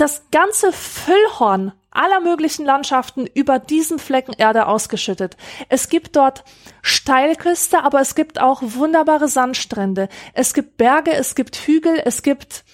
das 0.00 0.30
ganze 0.30 0.72
Füllhorn 0.72 1.72
aller 1.90 2.20
möglichen 2.20 2.64
Landschaften 2.64 3.26
über 3.26 3.58
diesen 3.58 3.98
Flecken 3.98 4.32
Erde 4.32 4.66
ausgeschüttet. 4.66 5.36
Es 5.68 5.88
gibt 5.88 6.16
dort 6.16 6.44
Steilküste, 6.82 7.82
aber 7.82 8.00
es 8.00 8.14
gibt 8.14 8.40
auch 8.40 8.62
wunderbare 8.62 9.28
Sandstrände. 9.28 10.08
Es 10.32 10.54
gibt 10.54 10.76
Berge, 10.76 11.12
es 11.12 11.34
gibt 11.34 11.56
Hügel, 11.56 12.00
es 12.04 12.22
gibt 12.22 12.64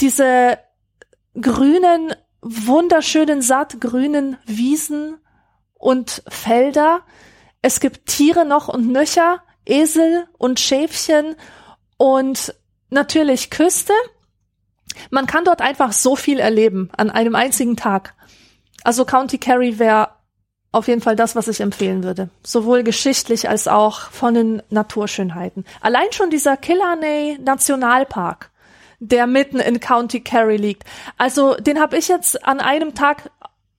diese 0.00 0.58
grünen, 1.40 2.14
wunderschönen, 2.40 3.42
sattgrünen 3.42 4.38
Wiesen 4.44 5.18
und 5.74 6.22
Felder. 6.28 7.02
Es 7.60 7.78
gibt 7.78 8.06
Tiere 8.06 8.44
noch 8.44 8.68
und 8.68 8.88
nöcher, 8.88 9.42
Esel 9.64 10.26
und 10.38 10.58
Schäfchen 10.58 11.36
und 11.98 12.54
natürlich 12.90 13.50
Küste. 13.50 13.92
Man 15.10 15.26
kann 15.26 15.44
dort 15.44 15.60
einfach 15.60 15.92
so 15.92 16.16
viel 16.16 16.38
erleben 16.38 16.90
an 16.96 17.10
einem 17.10 17.34
einzigen 17.34 17.76
Tag. 17.76 18.14
Also 18.84 19.04
County 19.04 19.38
Kerry 19.38 19.78
wäre 19.78 20.10
auf 20.72 20.88
jeden 20.88 21.02
Fall 21.02 21.16
das, 21.16 21.36
was 21.36 21.48
ich 21.48 21.60
empfehlen 21.60 22.02
würde. 22.02 22.30
Sowohl 22.42 22.82
geschichtlich 22.82 23.48
als 23.48 23.68
auch 23.68 24.10
von 24.10 24.34
den 24.34 24.62
Naturschönheiten. 24.70 25.64
Allein 25.80 26.10
schon 26.12 26.30
dieser 26.30 26.56
Killarney 26.56 27.38
Nationalpark, 27.42 28.50
der 28.98 29.26
mitten 29.26 29.60
in 29.60 29.80
County 29.80 30.20
Kerry 30.20 30.56
liegt. 30.56 30.84
Also 31.18 31.54
den 31.54 31.78
habe 31.78 31.98
ich 31.98 32.08
jetzt 32.08 32.44
an 32.46 32.60
einem 32.60 32.94
Tag 32.94 33.30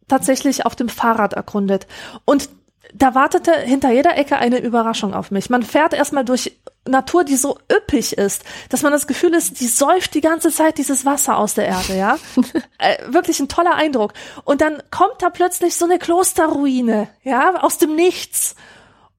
tatsächlich 0.07 0.65
auf 0.65 0.75
dem 0.75 0.89
Fahrrad 0.89 1.33
erkundet. 1.33 1.87
Und 2.25 2.49
da 2.93 3.15
wartete 3.15 3.51
hinter 3.53 3.91
jeder 3.91 4.15
Ecke 4.17 4.37
eine 4.37 4.59
Überraschung 4.59 5.15
auf 5.15 5.31
mich. 5.31 5.49
Man 5.49 5.63
fährt 5.63 5.93
erstmal 5.93 6.25
durch 6.25 6.59
Natur, 6.85 7.23
die 7.23 7.37
so 7.37 7.57
üppig 7.71 8.17
ist, 8.17 8.43
dass 8.69 8.81
man 8.81 8.91
das 8.91 9.07
Gefühl 9.07 9.33
ist, 9.33 9.59
die 9.61 9.67
säuft 9.67 10.13
die 10.13 10.21
ganze 10.21 10.51
Zeit 10.51 10.77
dieses 10.77 11.05
Wasser 11.05 11.37
aus 11.37 11.53
der 11.53 11.67
Erde, 11.67 11.97
ja. 11.97 12.17
äh, 12.77 12.97
wirklich 13.07 13.39
ein 13.39 13.47
toller 13.47 13.75
Eindruck. 13.75 14.13
Und 14.43 14.61
dann 14.61 14.83
kommt 14.91 15.21
da 15.21 15.29
plötzlich 15.29 15.75
so 15.75 15.85
eine 15.85 15.99
Klosterruine, 15.99 17.07
ja, 17.23 17.61
aus 17.61 17.77
dem 17.77 17.95
Nichts. 17.95 18.55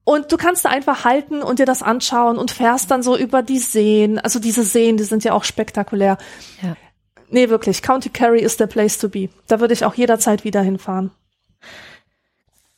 Und 0.03 0.31
du 0.31 0.37
kannst 0.37 0.65
da 0.65 0.69
einfach 0.69 1.03
halten 1.03 1.41
und 1.41 1.57
dir 1.57 1.65
das 1.65 1.81
anschauen 1.81 2.37
und 2.37 2.51
fährst 2.51 2.91
dann 2.91 3.01
so 3.01 3.17
über 3.17 3.41
die 3.41 3.57
Seen. 3.57 4.19
Also 4.19 4.39
diese 4.39 4.63
Seen, 4.63 4.97
die 4.97 5.03
sind 5.03 5.23
ja 5.23 5.33
auch 5.33 5.43
spektakulär. 5.43 6.19
Ja. 6.61 6.75
Nee, 7.29 7.49
wirklich. 7.49 7.81
County 7.81 8.09
Kerry 8.09 8.41
ist 8.41 8.59
der 8.59 8.67
place 8.67 8.99
to 8.99 9.09
be. 9.09 9.29
Da 9.47 9.59
würde 9.59 9.73
ich 9.73 9.83
auch 9.83 9.95
jederzeit 9.95 10.43
wieder 10.43 10.61
hinfahren. 10.61 11.09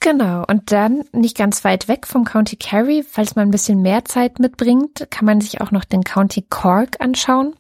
Genau, 0.10 0.46
und 0.48 0.72
dann 0.72 1.04
nicht 1.12 1.38
ganz 1.38 1.66
weit 1.66 1.90
weg 1.90 2.08
vom 2.08 2.24
County 2.24 2.56
Kerry, 2.56 3.04
falls 3.04 3.36
man 3.36 3.50
ein 3.50 3.52
bisschen 3.52 3.82
mehr 3.82 4.06
Zeit 4.06 4.40
mitbringt, 4.40 5.06
kann 5.10 5.26
man 5.26 5.42
sich 5.42 5.60
auch 5.60 5.72
noch 5.72 5.84
den 5.84 6.06
County 6.06 6.46
Cork 6.50 7.02
anschauen. 7.02 7.58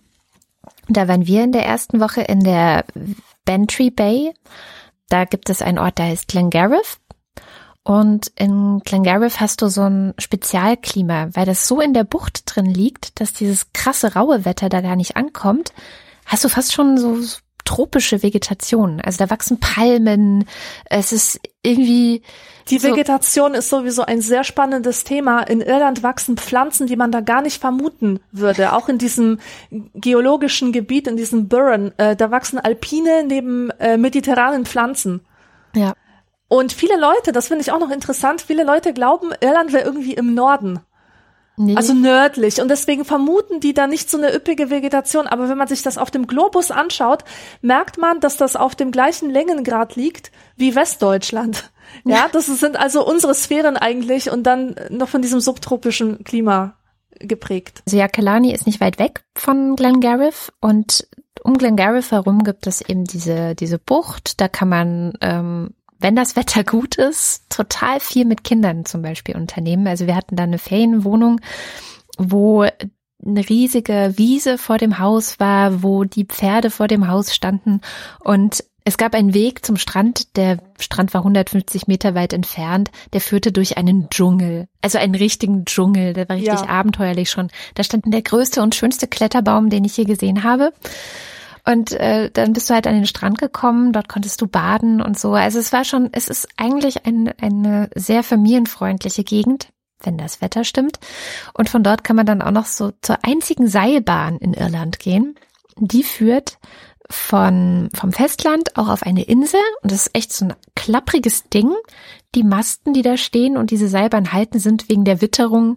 Da 0.87 1.09
waren 1.09 1.27
wir 1.27 1.43
in 1.43 1.51
der 1.51 1.65
ersten 1.65 1.99
Woche 1.99 2.21
in 2.21 2.45
der 2.45 2.85
Bantry 3.43 3.89
Bay. 3.89 4.33
Da 5.09 5.25
gibt 5.25 5.49
es 5.49 5.61
einen 5.61 5.77
Ort, 5.77 5.97
der 5.97 6.05
heißt 6.05 6.29
Glengariff. 6.29 7.01
Und 7.83 8.31
in 8.37 8.79
Glengariff 8.79 9.41
hast 9.41 9.61
du 9.61 9.67
so 9.67 9.81
ein 9.81 10.13
Spezialklima, 10.17 11.27
weil 11.33 11.45
das 11.45 11.67
so 11.67 11.81
in 11.81 11.93
der 11.93 12.05
Bucht 12.05 12.43
drin 12.45 12.67
liegt, 12.67 13.19
dass 13.19 13.33
dieses 13.33 13.73
krasse 13.73 14.13
raue 14.13 14.45
Wetter 14.45 14.69
da 14.69 14.79
gar 14.79 14.95
nicht 14.95 15.17
ankommt. 15.17 15.73
Hast 16.25 16.45
du 16.45 16.47
fast 16.47 16.71
schon 16.71 16.97
so 16.97 17.19
subtropische 17.67 18.23
Vegetation. 18.23 19.01
Also 19.01 19.23
da 19.23 19.29
wachsen 19.29 19.59
Palmen. 19.59 20.45
Es 20.89 21.11
ist 21.11 21.39
irgendwie 21.61 22.21
die 22.69 22.81
Vegetation 22.83 23.53
so 23.53 23.57
ist 23.57 23.69
sowieso 23.69 24.03
ein 24.03 24.21
sehr 24.21 24.43
spannendes 24.43 25.03
Thema. 25.03 25.41
In 25.41 25.61
Irland 25.61 26.03
wachsen 26.03 26.37
Pflanzen, 26.37 26.87
die 26.87 26.95
man 26.95 27.11
da 27.11 27.21
gar 27.21 27.41
nicht 27.41 27.59
vermuten 27.61 28.19
würde. 28.31 28.73
Auch 28.73 28.89
in 28.89 28.97
diesem 28.97 29.39
geologischen 29.93 30.71
Gebiet, 30.71 31.07
in 31.07 31.17
diesem 31.17 31.47
Burren, 31.47 31.97
äh, 31.97 32.15
da 32.15 32.31
wachsen 32.31 32.59
Alpine 32.59 33.23
neben 33.25 33.69
äh, 33.79 33.97
mediterranen 33.97 34.65
Pflanzen. 34.65 35.21
Ja. 35.75 35.93
Und 36.49 36.71
viele 36.71 36.97
Leute, 36.97 37.31
das 37.33 37.47
finde 37.47 37.61
ich 37.61 37.71
auch 37.71 37.79
noch 37.79 37.91
interessant, 37.91 38.41
viele 38.41 38.63
Leute 38.63 38.93
glauben, 38.93 39.31
Irland 39.41 39.73
wäre 39.73 39.83
irgendwie 39.83 40.13
im 40.13 40.33
Norden. 40.33 40.79
Nee. 41.59 41.75
Also 41.75 41.93
nördlich. 41.93 42.61
Und 42.61 42.69
deswegen 42.69 43.03
vermuten 43.03 43.59
die 43.59 43.73
da 43.73 43.87
nicht 43.87 44.11
so 44.11 44.17
eine 44.17 44.33
üppige 44.33 44.69
Vegetation. 44.69 45.25
Aber 45.25 45.49
wenn 45.49 45.57
man 45.57 45.67
sich 45.67 45.81
das 45.81 45.97
auf 45.97 46.11
dem 46.11 46.27
Globus 46.27 46.69
anschaut, 46.69 47.23
merkt 47.61 47.97
man, 47.97 48.19
dass 48.19 48.37
das 48.37 48.55
auf 48.55 48.75
dem 48.75 48.91
gleichen 48.91 49.31
Längengrad 49.31 49.95
liegt 49.95 50.31
wie 50.55 50.75
Westdeutschland. 50.75 51.71
Ja, 52.03 52.27
das 52.31 52.45
sind 52.45 52.77
also 52.77 53.05
unsere 53.07 53.33
Sphären 53.33 53.75
eigentlich 53.75 54.29
und 54.29 54.43
dann 54.43 54.75
noch 54.89 55.09
von 55.09 55.21
diesem 55.21 55.39
subtropischen 55.39 56.23
Klima 56.23 56.75
geprägt. 57.19 57.81
Also 57.85 57.97
ja, 57.97 58.07
Killarney 58.07 58.53
ist 58.53 58.67
nicht 58.67 58.81
weit 58.81 58.99
weg 58.99 59.23
von 59.35 59.75
Glengarriff 59.75 60.51
und 60.61 61.07
um 61.43 61.57
Glengarriff 61.57 62.11
herum 62.11 62.43
gibt 62.43 62.67
es 62.67 62.81
eben 62.81 63.05
diese, 63.05 63.55
diese 63.55 63.79
Bucht. 63.79 64.41
Da 64.41 64.47
kann 64.47 64.69
man 64.69 65.13
ähm, 65.21 65.73
wenn 65.99 66.15
das 66.15 66.35
Wetter 66.35 66.63
gut 66.63 66.95
ist, 66.95 67.49
total 67.49 67.99
viel 67.99 68.25
mit 68.25 68.43
Kindern 68.43 68.85
zum 68.85 69.01
Beispiel 69.01 69.35
unternehmen. 69.35 69.87
Also 69.87 70.07
wir 70.07 70.15
hatten 70.15 70.35
da 70.35 70.43
eine 70.43 70.59
Ferienwohnung, 70.59 71.41
wo 72.17 72.61
eine 73.25 73.49
riesige 73.49 74.13
Wiese 74.15 74.57
vor 74.57 74.77
dem 74.77 74.99
Haus 74.99 75.39
war, 75.39 75.83
wo 75.83 76.03
die 76.03 76.25
Pferde 76.25 76.69
vor 76.69 76.87
dem 76.87 77.07
Haus 77.07 77.33
standen 77.33 77.81
und 78.19 78.63
es 78.87 78.95
gab 78.95 79.15
einen 79.15 79.33
Weg 79.33 79.65
zum 79.65 79.75
Strand, 79.75 80.37
der 80.37 80.59
Strand 80.79 81.13
war 81.13 81.19
150 81.19 81.87
Meter 81.87 82.15
weit 82.15 82.31
entfernt, 82.31 82.89
der 83.11 83.19
führte 83.19 83.51
durch 83.51 83.75
einen 83.75 84.09
Dschungel, 84.09 84.69
also 84.81 84.97
einen 84.97 85.13
richtigen 85.13 85.65
Dschungel, 85.65 86.13
der 86.13 86.29
war 86.29 86.37
richtig 86.37 86.61
ja. 86.61 86.69
abenteuerlich 86.69 87.29
schon. 87.29 87.49
Da 87.75 87.83
stand 87.83 88.05
der 88.07 88.21
größte 88.21 88.61
und 88.61 88.75
schönste 88.75 89.07
Kletterbaum, 89.07 89.69
den 89.69 89.83
ich 89.83 89.97
je 89.97 90.05
gesehen 90.05 90.45
habe. 90.45 90.71
Und 91.67 91.91
äh, 91.91 92.31
dann 92.31 92.53
bist 92.53 92.69
du 92.69 92.73
halt 92.73 92.87
an 92.87 92.95
den 92.95 93.05
Strand 93.05 93.39
gekommen, 93.39 93.91
dort 93.91 94.07
konntest 94.07 94.39
du 94.39 94.47
baden 94.47 95.01
und 95.01 95.19
so. 95.19 95.33
Also 95.33 95.59
es 95.59 95.73
war 95.73 95.83
schon, 95.83 96.07
es 96.13 96.29
ist 96.29 96.47
eigentlich 96.55 97.05
ein, 97.05 97.33
eine 97.41 97.89
sehr 97.93 98.23
familienfreundliche 98.23 99.25
Gegend, 99.25 99.67
wenn 100.01 100.17
das 100.17 100.39
Wetter 100.39 100.63
stimmt. 100.63 100.97
Und 101.53 101.69
von 101.69 101.83
dort 101.83 102.05
kann 102.05 102.15
man 102.15 102.25
dann 102.25 102.41
auch 102.41 102.51
noch 102.51 102.67
so 102.67 102.93
zur 103.01 103.17
einzigen 103.25 103.67
Seilbahn 103.67 104.37
in 104.37 104.53
Irland 104.53 104.99
gehen. 104.99 105.35
Die 105.75 106.03
führt 106.03 106.57
von, 107.09 107.89
vom 107.93 108.13
Festland 108.13 108.77
auch 108.77 108.87
auf 108.87 109.03
eine 109.03 109.23
Insel 109.23 109.59
und 109.81 109.91
das 109.91 110.07
ist 110.07 110.15
echt 110.15 110.31
so 110.31 110.45
ein 110.45 110.53
klappriges 110.77 111.49
Ding. 111.49 111.73
Die 112.33 112.43
Masten, 112.43 112.93
die 112.93 113.01
da 113.01 113.17
stehen 113.17 113.57
und 113.57 113.71
diese 113.71 113.89
Seilbahn 113.89 114.31
halten, 114.31 114.59
sind 114.59 114.87
wegen 114.87 115.03
der 115.03 115.21
Witterung 115.21 115.75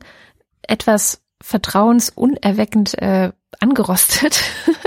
etwas 0.63 1.21
vertrauensunerweckend 1.43 2.97
äh, 3.03 3.33
angerostet. 3.59 4.41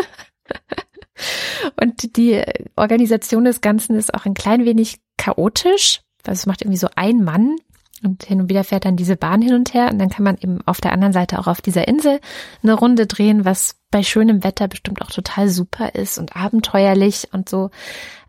Und 1.80 2.18
die 2.18 2.42
Organisation 2.76 3.46
des 3.46 3.62
Ganzen 3.62 3.96
ist 3.96 4.14
auch 4.14 4.26
ein 4.26 4.34
klein 4.34 4.66
wenig 4.66 5.00
chaotisch. 5.18 6.02
Also 6.26 6.40
es 6.40 6.46
macht 6.46 6.62
irgendwie 6.62 6.78
so 6.78 6.88
ein 6.96 7.24
Mann 7.24 7.56
und 8.04 8.24
hin 8.24 8.42
und 8.42 8.50
wieder 8.50 8.64
fährt 8.64 8.86
dann 8.86 8.98
diese 8.98 9.16
Bahn 9.16 9.42
hin 9.42 9.54
und 9.54 9.74
her 9.74 9.90
und 9.92 10.00
dann 10.00 10.10
kann 10.10 10.24
man 10.24 10.38
eben 10.38 10.60
auf 10.66 10.82
der 10.82 10.92
anderen 10.92 11.14
Seite 11.14 11.40
auch 11.40 11.48
auf 11.48 11.62
dieser 11.62 11.88
Insel 11.88 12.20
eine 12.62 12.74
Runde 12.74 13.08
drehen, 13.08 13.46
was 13.46 13.76
bei 13.92 14.04
schönem 14.04 14.44
Wetter 14.44 14.68
bestimmt 14.68 15.02
auch 15.02 15.12
total 15.12 15.50
super 15.50 15.96
ist 15.96 16.18
und 16.18 16.36
abenteuerlich 16.36 17.30
und 17.32 17.48
so. 17.48 17.70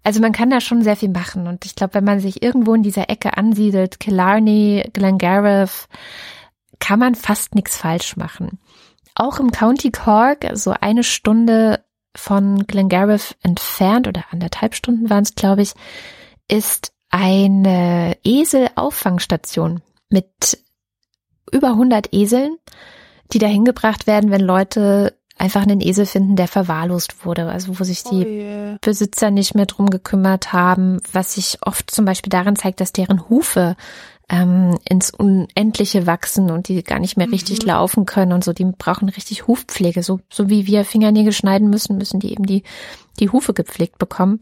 Also 0.03 0.21
man 0.21 0.33
kann 0.33 0.51
da 0.51 0.61
schon 0.61 0.83
sehr 0.83 0.97
viel 0.97 1.09
machen 1.09 1.47
und 1.47 1.65
ich 1.65 1.75
glaube, 1.75 1.95
wenn 1.95 2.05
man 2.05 2.21
sich 2.21 2.43
irgendwo 2.43 2.75
in 2.75 2.83
dieser 2.83 3.11
Ecke 3.11 3.37
ansiedelt, 3.37 4.01
Killarney, 4.01 4.85
Glengariff, 4.93 5.89
kann 6.79 6.99
man 6.99 7.15
fast 7.15 7.55
nichts 7.55 7.77
falsch 7.77 8.16
machen. 8.16 8.59
Auch 9.15 9.39
im 9.41 9.51
County 9.51 9.91
Cork, 9.91 10.45
so 10.55 10.75
eine 10.79 11.05
Stunde 11.05 11.84
von 12.16 12.66
Glengariff 12.66 13.35
entfernt 13.43 14.09
oder 14.09 14.24
anderthalb 14.31 14.74
Stunden 14.74 15.11
waren 15.11 15.24
es, 15.24 15.35
glaube 15.35 15.62
ich, 15.62 15.73
ist 16.49 16.93
eine 17.11 18.16
Eselauffangstation 18.24 19.82
mit 20.09 20.59
über 21.53 21.69
100 21.69 22.12
Eseln, 22.12 22.57
die 23.32 23.39
dahin 23.39 23.65
gebracht 23.65 24.07
werden, 24.07 24.31
wenn 24.31 24.41
Leute 24.41 25.16
einfach 25.36 25.62
einen 25.62 25.81
Esel 25.81 26.07
finden, 26.07 26.36
der 26.36 26.49
verwahrlost 26.49 27.24
wurde, 27.24 27.49
also 27.49 27.78
wo 27.78 27.85
sich 27.85 28.05
die 28.05 28.24
oh 28.24 28.78
Besitzer 28.81 29.31
nicht 29.31 29.55
mehr 29.55 29.66
drum 29.66 29.91
gekümmert 29.91 30.53
haben, 30.53 31.01
was 31.12 31.35
sich 31.35 31.59
oft 31.62 31.91
zum 31.91 32.05
Beispiel 32.05 32.31
darin 32.31 32.57
zeigt, 32.57 32.81
dass 32.81 32.93
deren 32.93 33.28
Hufe 33.28 33.77
ähm, 34.35 34.78
ins 34.89 35.11
Unendliche 35.11 36.06
wachsen 36.06 36.51
und 36.51 36.69
die 36.69 36.82
gar 36.82 36.98
nicht 36.98 37.16
mehr 37.16 37.31
richtig 37.31 37.62
mhm. 37.62 37.69
laufen 37.69 38.06
können 38.06 38.32
und 38.32 38.43
so. 38.43 38.52
Die 38.52 38.65
brauchen 38.65 39.09
richtig 39.09 39.47
Hufpflege. 39.47 40.02
So, 40.02 40.20
so 40.28 40.48
wie 40.48 40.66
wir 40.66 40.85
Fingernägel 40.85 41.32
schneiden 41.32 41.70
müssen, 41.70 41.98
müssen 41.98 42.20
die 42.20 42.32
eben 42.32 42.44
die, 42.44 42.65
die 43.20 43.31
Hufe 43.31 43.55
gepflegt 43.55 43.98
bekommen. 43.98 44.40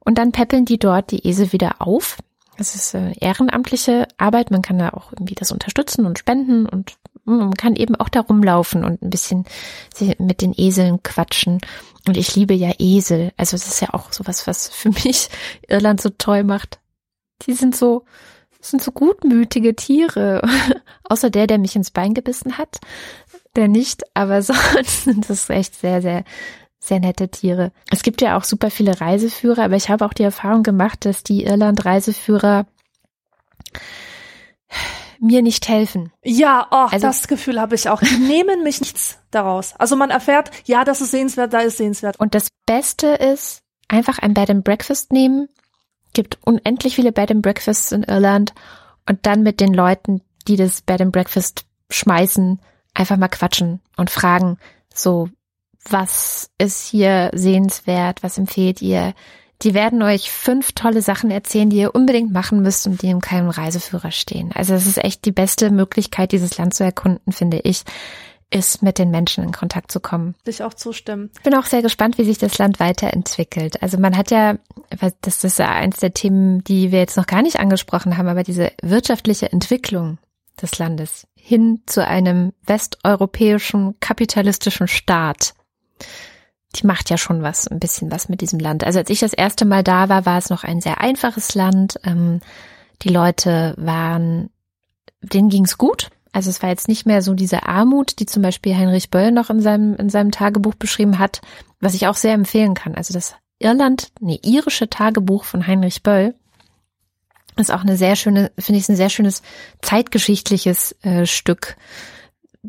Und 0.00 0.18
dann 0.18 0.32
peppeln 0.32 0.64
die 0.64 0.78
dort 0.78 1.12
die 1.12 1.26
Esel 1.26 1.52
wieder 1.52 1.76
auf. 1.78 2.18
Es 2.56 2.74
ist 2.74 2.94
äh, 2.94 3.12
ehrenamtliche 3.20 4.08
Arbeit. 4.16 4.50
Man 4.50 4.62
kann 4.62 4.78
da 4.78 4.90
auch 4.90 5.12
irgendwie 5.12 5.36
das 5.36 5.52
unterstützen 5.52 6.04
und 6.04 6.18
spenden 6.18 6.66
und 6.66 6.96
hm, 7.24 7.38
man 7.38 7.54
kann 7.54 7.76
eben 7.76 7.94
auch 7.94 8.08
da 8.08 8.20
rumlaufen 8.20 8.84
und 8.84 9.02
ein 9.02 9.10
bisschen 9.10 9.44
mit 10.18 10.42
den 10.42 10.54
Eseln 10.56 11.02
quatschen. 11.04 11.60
Und 12.08 12.16
ich 12.16 12.34
liebe 12.34 12.54
ja 12.54 12.72
Esel. 12.78 13.32
Also 13.36 13.54
es 13.54 13.68
ist 13.68 13.80
ja 13.80 13.94
auch 13.94 14.12
sowas, 14.12 14.48
was 14.48 14.68
für 14.68 14.88
mich 15.04 15.28
Irland 15.68 16.00
so 16.00 16.10
toll 16.10 16.42
macht. 16.42 16.80
Die 17.46 17.52
sind 17.52 17.76
so, 17.76 18.04
das 18.58 18.70
sind 18.70 18.82
so 18.82 18.92
gutmütige 18.92 19.74
Tiere. 19.76 20.42
Außer 21.04 21.30
der, 21.30 21.46
der 21.46 21.58
mich 21.58 21.76
ins 21.76 21.90
Bein 21.90 22.14
gebissen 22.14 22.58
hat. 22.58 22.78
Der 23.56 23.68
nicht, 23.68 24.02
aber 24.14 24.42
sonst 24.42 25.04
sind 25.04 25.28
das 25.30 25.48
echt 25.50 25.74
sehr, 25.76 26.02
sehr, 26.02 26.24
sehr 26.78 27.00
nette 27.00 27.28
Tiere. 27.28 27.72
Es 27.90 28.02
gibt 28.02 28.20
ja 28.20 28.36
auch 28.36 28.44
super 28.44 28.70
viele 28.70 29.00
Reiseführer, 29.00 29.64
aber 29.64 29.76
ich 29.76 29.88
habe 29.88 30.04
auch 30.04 30.12
die 30.12 30.22
Erfahrung 30.22 30.62
gemacht, 30.62 31.04
dass 31.04 31.22
die 31.22 31.44
Irland-Reiseführer 31.44 32.66
mir 35.20 35.42
nicht 35.42 35.68
helfen. 35.68 36.12
Ja, 36.22 36.68
oh, 36.70 36.86
also, 36.90 37.06
das 37.06 37.26
Gefühl 37.26 37.60
habe 37.60 37.74
ich 37.74 37.88
auch. 37.88 38.00
Die 38.00 38.16
nehmen 38.18 38.62
mich 38.62 38.80
nichts 38.80 39.18
daraus. 39.30 39.74
Also 39.76 39.96
man 39.96 40.10
erfährt, 40.10 40.50
ja, 40.66 40.84
das 40.84 41.00
ist 41.00 41.10
sehenswert, 41.10 41.52
da 41.52 41.60
ist 41.60 41.78
sehenswert. 41.78 42.18
Und 42.20 42.34
das 42.34 42.48
Beste 42.66 43.08
ist, 43.08 43.62
einfach 43.88 44.18
ein 44.18 44.34
Bed 44.34 44.50
and 44.50 44.64
Breakfast 44.64 45.12
nehmen, 45.12 45.48
gibt 46.18 46.36
unendlich 46.42 46.96
viele 46.96 47.12
Bed 47.12 47.30
and 47.30 47.42
Breakfasts 47.42 47.92
in 47.92 48.02
Irland 48.02 48.52
und 49.08 49.24
dann 49.24 49.44
mit 49.44 49.60
den 49.60 49.72
Leuten, 49.72 50.20
die 50.48 50.56
das 50.56 50.80
Bed 50.80 51.00
and 51.00 51.12
Breakfast 51.12 51.64
schmeißen, 51.90 52.58
einfach 52.92 53.16
mal 53.16 53.28
quatschen 53.28 53.78
und 53.96 54.10
fragen, 54.10 54.58
so, 54.92 55.28
was 55.88 56.50
ist 56.58 56.88
hier 56.88 57.30
sehenswert, 57.34 58.24
was 58.24 58.36
empfehlt 58.36 58.82
ihr? 58.82 59.14
Die 59.62 59.74
werden 59.74 60.02
euch 60.02 60.32
fünf 60.32 60.72
tolle 60.72 61.02
Sachen 61.02 61.30
erzählen, 61.30 61.70
die 61.70 61.78
ihr 61.78 61.94
unbedingt 61.94 62.32
machen 62.32 62.62
müsst 62.62 62.88
und 62.88 63.00
die 63.00 63.10
in 63.10 63.20
keinem 63.20 63.50
Reiseführer 63.50 64.10
stehen. 64.10 64.50
Also 64.52 64.74
es 64.74 64.88
ist 64.88 64.98
echt 64.98 65.24
die 65.24 65.30
beste 65.30 65.70
Möglichkeit, 65.70 66.32
dieses 66.32 66.58
Land 66.58 66.74
zu 66.74 66.82
erkunden, 66.82 67.32
finde 67.32 67.60
ich 67.60 67.84
ist, 68.50 68.82
mit 68.82 68.98
den 68.98 69.10
Menschen 69.10 69.44
in 69.44 69.52
Kontakt 69.52 69.92
zu 69.92 70.00
kommen. 70.00 70.34
Ich 70.46 70.62
auch 70.62 70.74
zustimmen. 70.74 71.30
Bin 71.42 71.54
auch 71.54 71.66
sehr 71.66 71.82
gespannt, 71.82 72.16
wie 72.18 72.24
sich 72.24 72.38
das 72.38 72.56
Land 72.58 72.80
weiterentwickelt. 72.80 73.82
Also 73.82 73.98
man 73.98 74.16
hat 74.16 74.30
ja, 74.30 74.56
das 75.20 75.44
ist 75.44 75.58
ja 75.58 75.68
eins 75.70 75.98
der 75.98 76.14
Themen, 76.14 76.64
die 76.64 76.90
wir 76.90 76.98
jetzt 76.98 77.16
noch 77.16 77.26
gar 77.26 77.42
nicht 77.42 77.60
angesprochen 77.60 78.16
haben, 78.16 78.28
aber 78.28 78.42
diese 78.42 78.72
wirtschaftliche 78.82 79.52
Entwicklung 79.52 80.18
des 80.60 80.78
Landes 80.78 81.26
hin 81.34 81.82
zu 81.86 82.06
einem 82.06 82.52
westeuropäischen 82.66 83.98
kapitalistischen 84.00 84.88
Staat. 84.88 85.54
Die 86.76 86.86
macht 86.86 87.10
ja 87.10 87.16
schon 87.16 87.42
was, 87.42 87.66
ein 87.66 87.80
bisschen 87.80 88.10
was 88.10 88.28
mit 88.28 88.40
diesem 88.40 88.58
Land. 88.58 88.84
Also 88.84 88.98
als 88.98 89.10
ich 89.10 89.20
das 89.20 89.32
erste 89.32 89.64
Mal 89.64 89.82
da 89.82 90.08
war, 90.08 90.26
war 90.26 90.38
es 90.38 90.50
noch 90.50 90.64
ein 90.64 90.80
sehr 90.80 91.00
einfaches 91.00 91.54
Land. 91.54 91.98
Ähm, 92.04 92.40
die 93.02 93.08
Leute 93.08 93.74
waren, 93.78 94.50
denen 95.22 95.48
ging's 95.48 95.78
gut. 95.78 96.10
Also 96.32 96.50
es 96.50 96.62
war 96.62 96.70
jetzt 96.70 96.88
nicht 96.88 97.06
mehr 97.06 97.22
so 97.22 97.34
diese 97.34 97.64
Armut, 97.64 98.18
die 98.18 98.26
zum 98.26 98.42
Beispiel 98.42 98.76
Heinrich 98.76 99.10
Böll 99.10 99.32
noch 99.32 99.50
in 99.50 99.60
seinem, 99.60 99.96
in 99.96 100.10
seinem 100.10 100.30
Tagebuch 100.30 100.74
beschrieben 100.74 101.18
hat, 101.18 101.40
was 101.80 101.94
ich 101.94 102.06
auch 102.06 102.16
sehr 102.16 102.34
empfehlen 102.34 102.74
kann. 102.74 102.94
Also 102.94 103.14
das 103.14 103.34
Irland, 103.58 104.12
nee, 104.20 104.40
irische 104.42 104.88
Tagebuch 104.88 105.44
von 105.44 105.66
Heinrich 105.66 106.02
Böll 106.02 106.34
ist 107.56 107.72
auch 107.72 107.80
eine 107.80 107.96
sehr 107.96 108.14
schöne, 108.14 108.52
finde 108.58 108.78
ich, 108.78 108.88
ein 108.88 108.96
sehr 108.96 109.10
schönes 109.10 109.42
zeitgeschichtliches 109.82 110.92
äh, 111.02 111.26
Stück. 111.26 111.76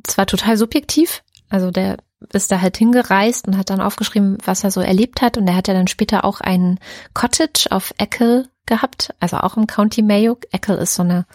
Zwar 0.03 0.25
total 0.25 0.57
subjektiv, 0.57 1.23
also 1.49 1.71
der 1.71 1.97
ist 2.33 2.51
da 2.51 2.61
halt 2.61 2.77
hingereist 2.77 3.47
und 3.47 3.57
hat 3.57 3.69
dann 3.69 3.81
aufgeschrieben, 3.81 4.37
was 4.43 4.63
er 4.63 4.71
so 4.71 4.81
erlebt 4.81 5.21
hat. 5.21 5.37
Und 5.37 5.47
er 5.47 5.55
hat 5.55 5.67
ja 5.67 5.73
dann 5.73 5.87
später 5.87 6.25
auch 6.25 6.41
ein 6.41 6.79
Cottage 7.13 7.67
auf 7.71 7.93
Eckle 7.97 8.49
gehabt, 8.65 9.13
also 9.19 9.37
auch 9.37 9.57
im 9.57 9.67
County 9.67 10.01
Mayo. 10.01 10.37
Eckle 10.51 10.75
ist 10.77 10.95
so 10.95 11.03
eine, 11.03 11.25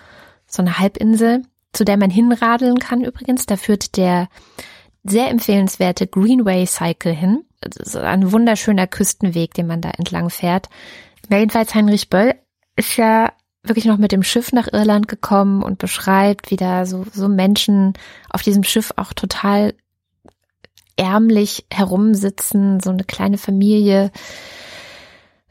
so 0.46 0.62
eine 0.62 0.78
Halbinsel 0.78 1.42
zu 1.74 1.84
der 1.84 1.96
man 1.96 2.10
hinradeln 2.10 2.78
kann 2.78 3.02
übrigens. 3.02 3.46
Da 3.46 3.56
führt 3.56 3.96
der 3.96 4.28
sehr 5.04 5.30
empfehlenswerte 5.30 6.06
Greenway 6.06 6.66
Cycle 6.66 7.12
hin. 7.12 7.44
so 7.82 7.98
ein 7.98 8.32
wunderschöner 8.32 8.86
Küstenweg, 8.86 9.54
den 9.54 9.66
man 9.66 9.80
da 9.80 9.90
entlang 9.90 10.30
fährt. 10.30 10.68
Jedenfalls 11.30 11.74
Heinrich 11.74 12.10
Böll 12.10 12.34
ist 12.76 12.96
ja 12.96 13.32
wirklich 13.62 13.86
noch 13.86 13.96
mit 13.96 14.12
dem 14.12 14.22
Schiff 14.22 14.52
nach 14.52 14.68
Irland 14.72 15.08
gekommen 15.08 15.62
und 15.62 15.78
beschreibt, 15.78 16.50
wie 16.50 16.56
da 16.56 16.84
so, 16.84 17.06
so 17.12 17.28
Menschen 17.28 17.94
auf 18.28 18.42
diesem 18.42 18.62
Schiff 18.62 18.92
auch 18.96 19.12
total 19.14 19.74
ärmlich 20.96 21.66
herumsitzen, 21.72 22.80
so 22.80 22.90
eine 22.90 23.04
kleine 23.04 23.38
Familie, 23.38 24.12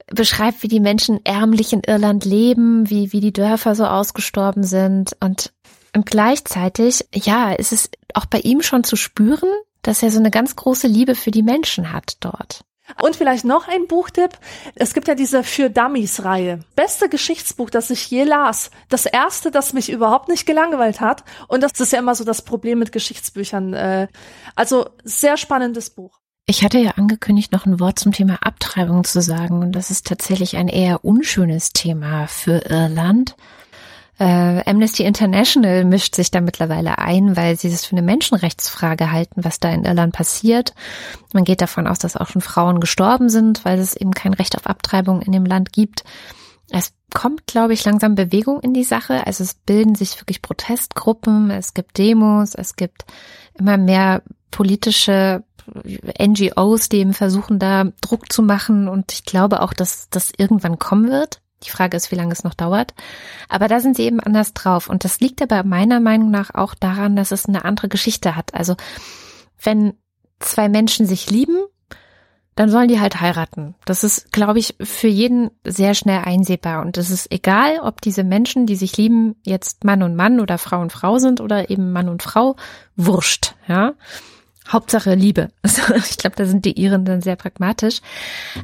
beschreibt, 0.07 0.63
wie 0.63 0.67
die 0.67 0.79
Menschen 0.79 1.19
ärmlich 1.23 1.73
in 1.73 1.81
Irland 1.85 2.25
leben, 2.25 2.89
wie, 2.89 3.11
wie 3.13 3.19
die 3.19 3.33
Dörfer 3.33 3.75
so 3.75 3.85
ausgestorben 3.85 4.63
sind 4.63 5.15
und, 5.19 5.53
und 5.95 6.05
gleichzeitig, 6.05 7.05
ja, 7.13 7.51
ist 7.51 7.71
es 7.71 7.89
auch 8.13 8.25
bei 8.25 8.39
ihm 8.39 8.61
schon 8.61 8.83
zu 8.83 8.95
spüren, 8.95 9.49
dass 9.81 10.01
er 10.01 10.11
so 10.11 10.19
eine 10.19 10.31
ganz 10.31 10.55
große 10.55 10.87
Liebe 10.87 11.15
für 11.15 11.31
die 11.31 11.43
Menschen 11.43 11.91
hat 11.91 12.17
dort. 12.19 12.63
Und 13.01 13.15
vielleicht 13.15 13.45
noch 13.45 13.67
ein 13.67 13.87
Buchtipp. 13.87 14.31
Es 14.75 14.93
gibt 14.93 15.07
ja 15.07 15.15
diese 15.15 15.43
Für 15.43 15.69
Dummies 15.69 16.25
Reihe. 16.25 16.59
Beste 16.75 17.07
Geschichtsbuch, 17.07 17.69
das 17.69 17.89
ich 17.89 18.09
je 18.09 18.23
las. 18.23 18.71
Das 18.89 19.05
erste, 19.05 19.51
das 19.51 19.73
mich 19.73 19.89
überhaupt 19.89 20.27
nicht 20.27 20.45
gelangweilt 20.45 20.99
hat. 20.99 21.23
Und 21.47 21.63
das 21.63 21.79
ist 21.79 21.93
ja 21.93 21.99
immer 21.99 22.13
so 22.13 22.23
das 22.23 22.41
Problem 22.41 22.79
mit 22.79 22.91
Geschichtsbüchern. 22.91 23.73
Äh, 23.73 24.07
also 24.55 24.89
sehr 25.03 25.37
spannendes 25.37 25.91
Buch. 25.91 26.19
Ich 26.45 26.63
hatte 26.63 26.77
ja 26.77 26.91
angekündigt, 26.91 27.53
noch 27.53 27.65
ein 27.65 27.79
Wort 27.79 27.99
zum 27.99 28.11
Thema 28.11 28.39
Abtreibung 28.41 29.05
zu 29.05 29.21
sagen. 29.21 29.61
Und 29.61 29.71
das 29.71 29.89
ist 29.89 30.05
tatsächlich 30.05 30.57
ein 30.57 30.67
eher 30.67 31.05
unschönes 31.05 31.71
Thema 31.71 32.27
für 32.27 32.65
Irland. 32.69 33.35
Äh, 34.23 34.63
Amnesty 34.65 35.03
International 35.03 35.83
mischt 35.83 36.15
sich 36.15 36.31
da 36.31 36.39
mittlerweile 36.39 36.97
ein, 36.97 37.35
weil 37.35 37.59
sie 37.59 37.67
es 37.67 37.83
für 37.83 37.97
eine 37.97 38.01
Menschenrechtsfrage 38.01 39.11
halten, 39.11 39.43
was 39.43 39.59
da 39.59 39.67
in 39.67 39.83
Irland 39.83 40.13
passiert. 40.13 40.73
Man 41.33 41.43
geht 41.43 41.59
davon 41.59 41.87
aus, 41.87 41.99
dass 41.99 42.15
auch 42.15 42.29
schon 42.29 42.41
Frauen 42.41 42.79
gestorben 42.79 43.27
sind, 43.27 43.65
weil 43.65 43.79
es 43.79 43.97
eben 43.97 44.11
kein 44.11 44.33
Recht 44.33 44.55
auf 44.55 44.65
Abtreibung 44.65 45.21
in 45.21 45.33
dem 45.33 45.43
Land 45.43 45.73
gibt. 45.73 46.05
Es 46.71 46.93
kommt, 47.13 47.47
glaube 47.47 47.73
ich, 47.73 47.83
langsam 47.83 48.15
Bewegung 48.15 48.61
in 48.61 48.73
die 48.73 48.85
Sache. 48.85 49.27
Also 49.27 49.43
es 49.43 49.55
bilden 49.55 49.95
sich 49.95 50.21
wirklich 50.21 50.41
Protestgruppen, 50.41 51.51
es 51.51 51.73
gibt 51.73 51.97
Demos, 51.97 52.55
es 52.55 52.77
gibt 52.77 53.03
immer 53.59 53.77
mehr 53.77 54.23
politische 54.51 55.43
NGOs, 56.17 56.87
die 56.87 56.99
eben 56.99 57.13
versuchen, 57.13 57.59
da 57.59 57.91
Druck 57.99 58.31
zu 58.31 58.41
machen. 58.41 58.87
Und 58.87 59.11
ich 59.11 59.25
glaube 59.25 59.61
auch, 59.61 59.73
dass 59.73 60.09
das 60.09 60.31
irgendwann 60.37 60.79
kommen 60.79 61.11
wird. 61.11 61.41
Die 61.63 61.69
Frage 61.69 61.97
ist, 61.97 62.11
wie 62.11 62.15
lange 62.15 62.33
es 62.33 62.43
noch 62.43 62.53
dauert. 62.53 62.93
Aber 63.49 63.67
da 63.67 63.79
sind 63.79 63.95
sie 63.95 64.03
eben 64.03 64.19
anders 64.19 64.53
drauf. 64.53 64.89
Und 64.89 65.03
das 65.03 65.19
liegt 65.19 65.41
aber 65.41 65.63
meiner 65.63 65.99
Meinung 65.99 66.31
nach 66.31 66.53
auch 66.53 66.75
daran, 66.75 67.15
dass 67.15 67.31
es 67.31 67.47
eine 67.47 67.65
andere 67.65 67.89
Geschichte 67.89 68.35
hat. 68.35 68.53
Also 68.53 68.75
wenn 69.61 69.93
zwei 70.39 70.69
Menschen 70.69 71.05
sich 71.05 71.29
lieben, 71.29 71.57
dann 72.55 72.69
sollen 72.69 72.87
die 72.87 72.99
halt 72.99 73.19
heiraten. 73.19 73.75
Das 73.85 74.03
ist, 74.03 74.31
glaube 74.31 74.59
ich, 74.59 74.75
für 74.79 75.07
jeden 75.07 75.49
sehr 75.63 75.95
schnell 75.95 76.21
einsehbar. 76.23 76.83
Und 76.83 76.97
es 76.97 77.09
ist 77.09 77.31
egal, 77.31 77.79
ob 77.79 78.01
diese 78.01 78.23
Menschen, 78.23 78.67
die 78.67 78.75
sich 78.75 78.95
lieben, 78.97 79.35
jetzt 79.43 79.83
Mann 79.83 80.03
und 80.03 80.15
Mann 80.15 80.39
oder 80.39 80.57
Frau 80.57 80.79
und 80.79 80.91
Frau 80.91 81.17
sind 81.17 81.41
oder 81.41 81.69
eben 81.71 81.91
Mann 81.91 82.09
und 82.09 82.21
Frau, 82.21 82.55
wurscht, 82.95 83.55
ja. 83.67 83.93
Hauptsache 84.69 85.13
Liebe. 85.15 85.49
ich 85.63 86.17
glaube, 86.17 86.35
da 86.35 86.45
sind 86.45 86.65
die 86.65 86.79
Iren 86.79 87.05
dann 87.05 87.21
sehr 87.21 87.35
pragmatisch. 87.35 88.01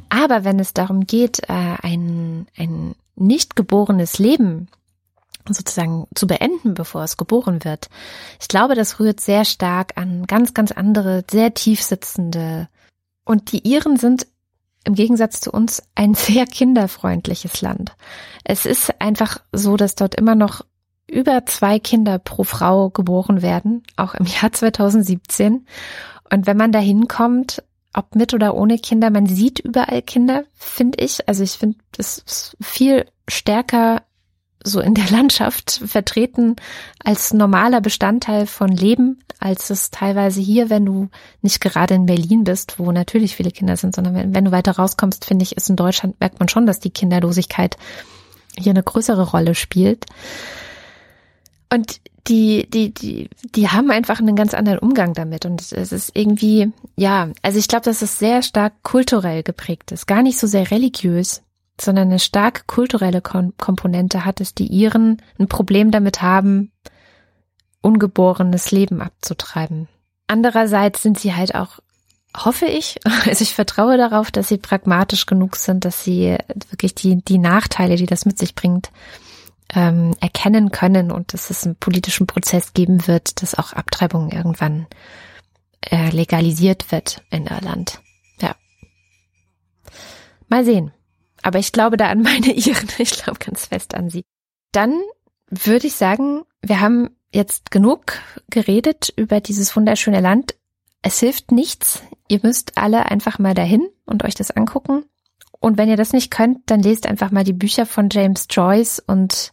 Aber 0.10 0.44
wenn 0.44 0.60
es 0.60 0.74
darum 0.74 1.06
geht, 1.06 1.40
äh, 1.50 1.76
ein, 1.82 2.48
ein 2.58 2.96
nicht 3.16 3.56
geborenes 3.56 4.18
Leben 4.18 4.68
sozusagen 5.48 6.08
zu 6.16 6.28
beenden, 6.28 6.74
bevor 6.74 7.04
es 7.04 7.18
geboren 7.18 7.64
wird, 7.64 7.90
ich 8.40 8.48
glaube, 8.48 8.76
das 8.76 9.00
rührt 9.00 9.20
sehr 9.20 9.46
stark 9.46 9.94
an 9.96 10.26
ganz, 10.26 10.54
ganz 10.54 10.72
andere, 10.72 11.24
sehr 11.30 11.54
tief 11.54 11.82
sitzende. 11.82 12.70
Und 13.26 13.52
die 13.52 13.68
Iren 13.68 13.98
sind 13.98 14.28
im 14.86 14.96
Gegensatz 14.96 15.42
zu 15.42 15.52
uns 15.52 15.84
ein 15.96 16.14
sehr 16.16 16.46
kinderfreundliches 16.46 17.62
Land. 17.62 17.96
Es 18.44 18.66
ist 18.66 19.02
einfach 19.02 19.42
so, 19.52 19.78
dass 19.78 19.96
dort 19.96 20.16
immer 20.16 20.36
noch 20.36 20.66
über 21.10 21.46
zwei 21.46 21.80
Kinder 21.80 22.20
pro 22.20 22.44
Frau 22.44 22.90
geboren 22.90 23.42
werden, 23.42 23.84
auch 23.96 24.14
im 24.14 24.26
Jahr 24.42 24.52
2017. 24.52 25.66
Und 26.32 26.46
wenn 26.48 26.58
man 26.58 26.72
da 26.72 26.80
hinkommt, 26.80 27.64
ob 27.94 28.16
mit 28.16 28.34
oder 28.34 28.56
ohne 28.56 28.78
Kinder, 28.78 29.10
man 29.10 29.26
sieht 29.26 29.60
überall 29.60 30.02
Kinder, 30.02 30.44
finde 30.56 31.04
ich. 31.04 31.28
Also 31.28 31.44
ich 31.44 31.54
finde, 31.54 31.78
das 31.92 32.20
ist 32.20 32.58
viel 32.62 33.06
stärker 33.28 34.04
so 34.64 34.80
in 34.80 34.94
der 34.94 35.10
Landschaft 35.10 35.82
vertreten 35.86 36.56
als 37.04 37.34
normaler 37.34 37.82
Bestandteil 37.82 38.46
von 38.46 38.70
Leben, 38.70 39.20
als 39.40 39.70
es 39.70 39.90
teilweise 39.90 40.42
hier, 40.42 40.70
wenn 40.70 40.86
du 40.86 41.10
nicht 41.42 41.62
gerade 41.62 41.94
in 41.96 42.06
Berlin 42.06 42.44
bist, 42.44 42.78
wo 42.78 42.92
natürlich 42.92 43.36
viele 43.36 43.52
Kinder 43.52 43.78
sind, 43.78 43.96
sondern 43.96 44.14
wenn, 44.16 44.36
wenn 44.36 44.46
du 44.46 44.52
weiter 44.52 44.74
rauskommst, 44.74 45.26
finde 45.26 45.44
ich, 45.44 45.56
ist 45.56 45.70
in 45.70 45.76
Deutschland, 45.76 46.20
merkt 46.20 46.40
man 46.40 46.50
schon, 46.50 46.66
dass 46.66 46.80
die 46.80 46.92
Kinderlosigkeit 46.92 47.78
hier 48.58 48.72
eine 48.72 48.84
größere 48.84 49.30
Rolle 49.30 49.56
spielt. 49.56 50.06
Und 51.72 52.00
die, 52.28 52.70
die, 52.70 52.94
die, 52.94 53.30
die 53.56 53.70
haben 53.70 53.92
einfach 53.92 54.20
einen 54.20 54.36
ganz 54.36 54.54
anderen 54.54 54.80
Umgang 54.80 55.14
damit. 55.14 55.46
Und 55.46 55.72
es 55.72 55.92
ist 55.92 56.16
irgendwie, 56.16 56.72
ja, 56.96 57.30
also 57.42 57.60
ich 57.60 57.68
glaube, 57.68 57.86
dass 57.86 58.02
es 58.02 58.20
sehr 58.20 58.42
stark 58.42 58.74
kulturell 58.84 59.44
geprägt 59.44 59.92
ist. 59.92 60.08
Gar 60.08 60.22
nicht 60.22 60.40
so 60.40 60.48
sehr 60.48 60.70
religiös, 60.72 61.42
sondern 61.80 62.10
eine 62.10 62.20
stark 62.20 62.68
kulturelle 62.68 63.22
Kom 63.22 63.54
Komponente 63.58 64.26
hat, 64.26 64.40
dass 64.40 64.54
die 64.54 64.68
Iren 64.68 65.22
ein 65.40 65.48
Problem 65.48 65.92
damit 65.92 66.22
haben, 66.22 66.72
ungeborenes 67.82 68.72
Leben 68.72 69.02
abzutreiben. 69.02 69.88
Andererseits 70.28 71.02
sind 71.02 71.20
sie 71.20 71.34
halt 71.34 71.56
auch, 71.56 71.80
hoffe 72.38 72.66
ich, 72.66 73.00
also 73.26 73.42
ich 73.42 73.56
vertraue 73.56 73.98
darauf, 73.98 74.30
dass 74.30 74.50
sie 74.50 74.58
pragmatisch 74.58 75.26
genug 75.26 75.56
sind, 75.56 75.86
dass 75.86 76.04
sie 76.04 76.38
wirklich 76.70 76.96
die, 76.96 77.24
die 77.24 77.40
Nachteile, 77.40 77.96
die 77.96 78.06
das 78.06 78.26
mit 78.26 78.38
sich 78.38 78.56
bringt, 78.56 78.92
ähm, 79.74 80.16
erkennen 80.20 80.72
können 80.72 81.12
und 81.12 81.34
dass 81.34 81.50
es 81.50 81.66
einen 81.66 81.76
politischen 81.76 82.28
Prozess 82.28 82.74
geben 82.74 83.08
wird, 83.08 83.42
dass 83.42 83.56
auch 83.56 83.74
Abtreibung 83.74 84.32
irgendwann 84.32 84.88
äh, 85.90 86.10
legalisiert 86.10 86.92
wird 86.92 87.22
in 87.30 87.48
Irland. 87.48 88.00
Ja. 88.42 88.56
Mal 90.48 90.66
sehen. 90.66 90.92
Aber 91.42 91.60
ich 91.60 91.72
glaube 91.72 91.98
da 91.98 92.10
an 92.10 92.22
meine 92.22 92.54
Iren. 92.54 92.90
Ich 92.98 93.12
glaube 93.12 93.40
ganz 93.40 93.68
fest 93.68 93.96
an 93.96 94.10
sie. 94.10 94.24
Dann 94.72 95.00
würde 95.50 95.88
ich 95.88 95.96
sagen, 95.96 96.44
wir 96.62 96.80
haben 96.80 97.10
jetzt 97.32 97.72
genug 97.72 98.20
geredet 98.50 99.14
über 99.16 99.40
dieses 99.40 99.76
wunderschöne 99.76 100.20
Land. 100.20 100.56
Es 101.02 101.20
hilft 101.20 101.52
nichts. 101.52 102.04
Ihr 102.28 102.40
müsst 102.44 102.78
alle 102.78 103.06
einfach 103.10 103.40
mal 103.40 103.54
dahin 103.54 103.88
und 104.06 104.24
euch 104.24 104.36
das 104.36 104.52
angucken. 104.52 105.06
Und 105.60 105.78
wenn 105.78 105.90
ihr 105.90 105.98
das 105.98 106.14
nicht 106.14 106.32
könnt, 106.32 106.60
dann 106.70 106.82
lest 106.82 107.06
einfach 107.06 107.32
mal 107.32 107.44
die 107.44 107.54
Bücher 107.54 107.86
von 107.86 108.10
James 108.12 108.48
Joyce 108.50 109.00
und 109.06 109.52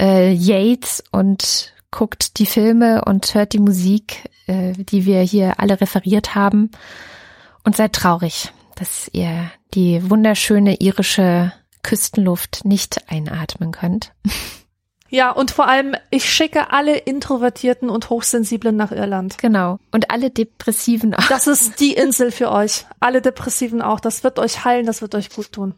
äh, 0.00 0.32
Yates 0.32 1.02
und 1.12 1.72
guckt 1.90 2.38
die 2.38 2.46
Filme 2.46 3.04
und 3.04 3.34
hört 3.34 3.52
die 3.52 3.60
Musik, 3.60 4.28
äh, 4.46 4.72
die 4.72 5.06
wir 5.06 5.20
hier 5.20 5.60
alle 5.60 5.80
referiert 5.80 6.34
haben. 6.34 6.70
Und 7.62 7.76
seid 7.76 7.94
traurig, 7.94 8.52
dass 8.76 9.08
ihr 9.12 9.50
die 9.74 10.10
wunderschöne 10.10 10.76
irische 10.80 11.52
Küstenluft 11.82 12.64
nicht 12.64 13.10
einatmen 13.10 13.72
könnt. 13.72 14.12
Ja, 15.10 15.30
und 15.30 15.52
vor 15.52 15.68
allem, 15.68 15.94
ich 16.10 16.28
schicke 16.28 16.72
alle 16.72 16.96
Introvertierten 16.96 17.88
und 17.88 18.10
Hochsensiblen 18.10 18.74
nach 18.74 18.90
Irland. 18.90 19.38
Genau. 19.38 19.78
Und 19.92 20.10
alle 20.10 20.30
Depressiven 20.30 21.14
auch. 21.14 21.28
Das 21.28 21.46
ist 21.46 21.78
die 21.78 21.92
Insel 21.92 22.32
für 22.32 22.50
euch. 22.50 22.84
Alle 22.98 23.22
Depressiven 23.22 23.80
auch. 23.80 24.00
Das 24.00 24.24
wird 24.24 24.40
euch 24.40 24.64
heilen, 24.64 24.86
das 24.86 25.02
wird 25.02 25.14
euch 25.14 25.30
gut 25.30 25.52
tun. 25.52 25.74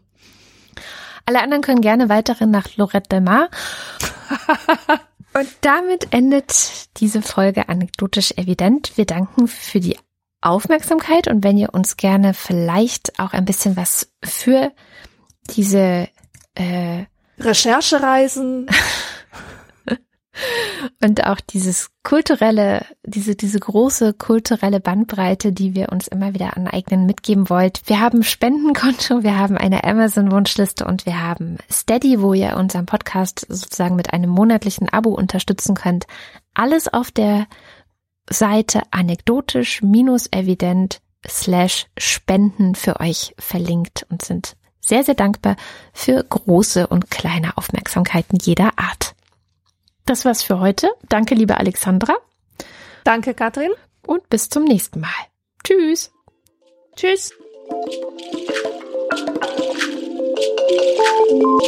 Alle 1.27 1.43
anderen 1.43 1.63
können 1.63 1.81
gerne 1.81 2.09
weiterhin 2.09 2.51
nach 2.51 2.77
Lorette 2.77 3.09
Del 3.09 3.21
Mar. 3.21 3.51
Und 5.35 5.49
damit 5.61 6.15
endet 6.15 6.99
diese 6.99 7.21
Folge 7.21 7.69
anekdotisch 7.69 8.33
evident. 8.39 8.97
Wir 8.97 9.05
danken 9.05 9.49
für 9.49 9.81
die 9.81 9.99
Aufmerksamkeit 10.41 11.29
und 11.29 11.45
wenn 11.45 11.59
ihr 11.59 11.75
uns 11.75 11.97
gerne 11.97 12.33
vielleicht 12.33 13.19
auch 13.19 13.33
ein 13.33 13.45
bisschen 13.45 13.77
was 13.77 14.11
für 14.25 14.73
diese 15.51 16.09
äh, 16.55 17.05
Recherchereisen 17.39 18.69
und 21.03 21.27
auch 21.27 21.41
dieses 21.41 21.91
kulturelle, 22.03 22.85
diese, 23.05 23.37
diese 23.37 23.59
große 23.59 24.13
kulturelle 24.15 24.81
Bandbreite, 24.81 25.53
die 25.53 25.75
wir 25.75 25.91
uns 25.91 26.09
immer 26.09 26.35
wieder 26.35 26.57
aneignen, 26.57 27.07
mitgeben 27.07 27.51
wollt. 27.51 27.83
Wir 27.87 28.01
haben 28.01 28.23
Spendenkonto, 28.23 29.23
wir 29.23 29.39
haben 29.39 29.57
eine 29.57 29.85
Amazon-Wunschliste 29.85 30.85
und 30.85 31.07
wir 31.07 31.23
haben 31.23 31.59
Steady, 31.71 32.21
wo 32.21 32.35
ihr 32.35 32.57
unseren 32.57 32.87
Podcast 32.87 33.47
sozusagen 33.49 33.97
mit 33.97 34.13
einem 34.13 34.31
monatlichen 34.31 34.89
Abo 34.89 35.11
unterstützen 35.11 35.75
könnt. 35.75 36.07
Alles 36.55 36.93
auf 36.93 37.11
der 37.11 37.47
Seite 38.31 38.83
anekdotisch-evident 38.91 41.01
slash 41.27 41.87
Spenden 41.99 42.75
für 42.75 43.01
euch 43.01 43.35
verlinkt 43.39 44.07
und 44.11 44.25
sind 44.25 44.57
sehr, 44.81 45.03
sehr 45.03 45.15
dankbar 45.15 45.57
für 45.93 46.23
große 46.23 46.87
und 46.87 47.11
kleine 47.11 47.57
Aufmerksamkeiten 47.57 48.39
jeder 48.41 48.79
Art. 48.79 49.16
Das 50.07 50.25
war's 50.25 50.43
für 50.43 50.61
heute. 50.61 50.89
Danke, 51.09 51.35
liebe 51.35 51.59
Alexandra. 51.59 52.15
Danke, 53.05 53.35
Katrin. 53.35 53.73
Und 54.07 54.29
bis 54.31 54.49
zum 54.49 54.65
nächsten 54.65 55.01
Mal. 55.01 55.11
Tschüss. 55.65 56.13
Tschüss. 56.95 57.35
Thank 61.29 61.43
you. 61.43 61.67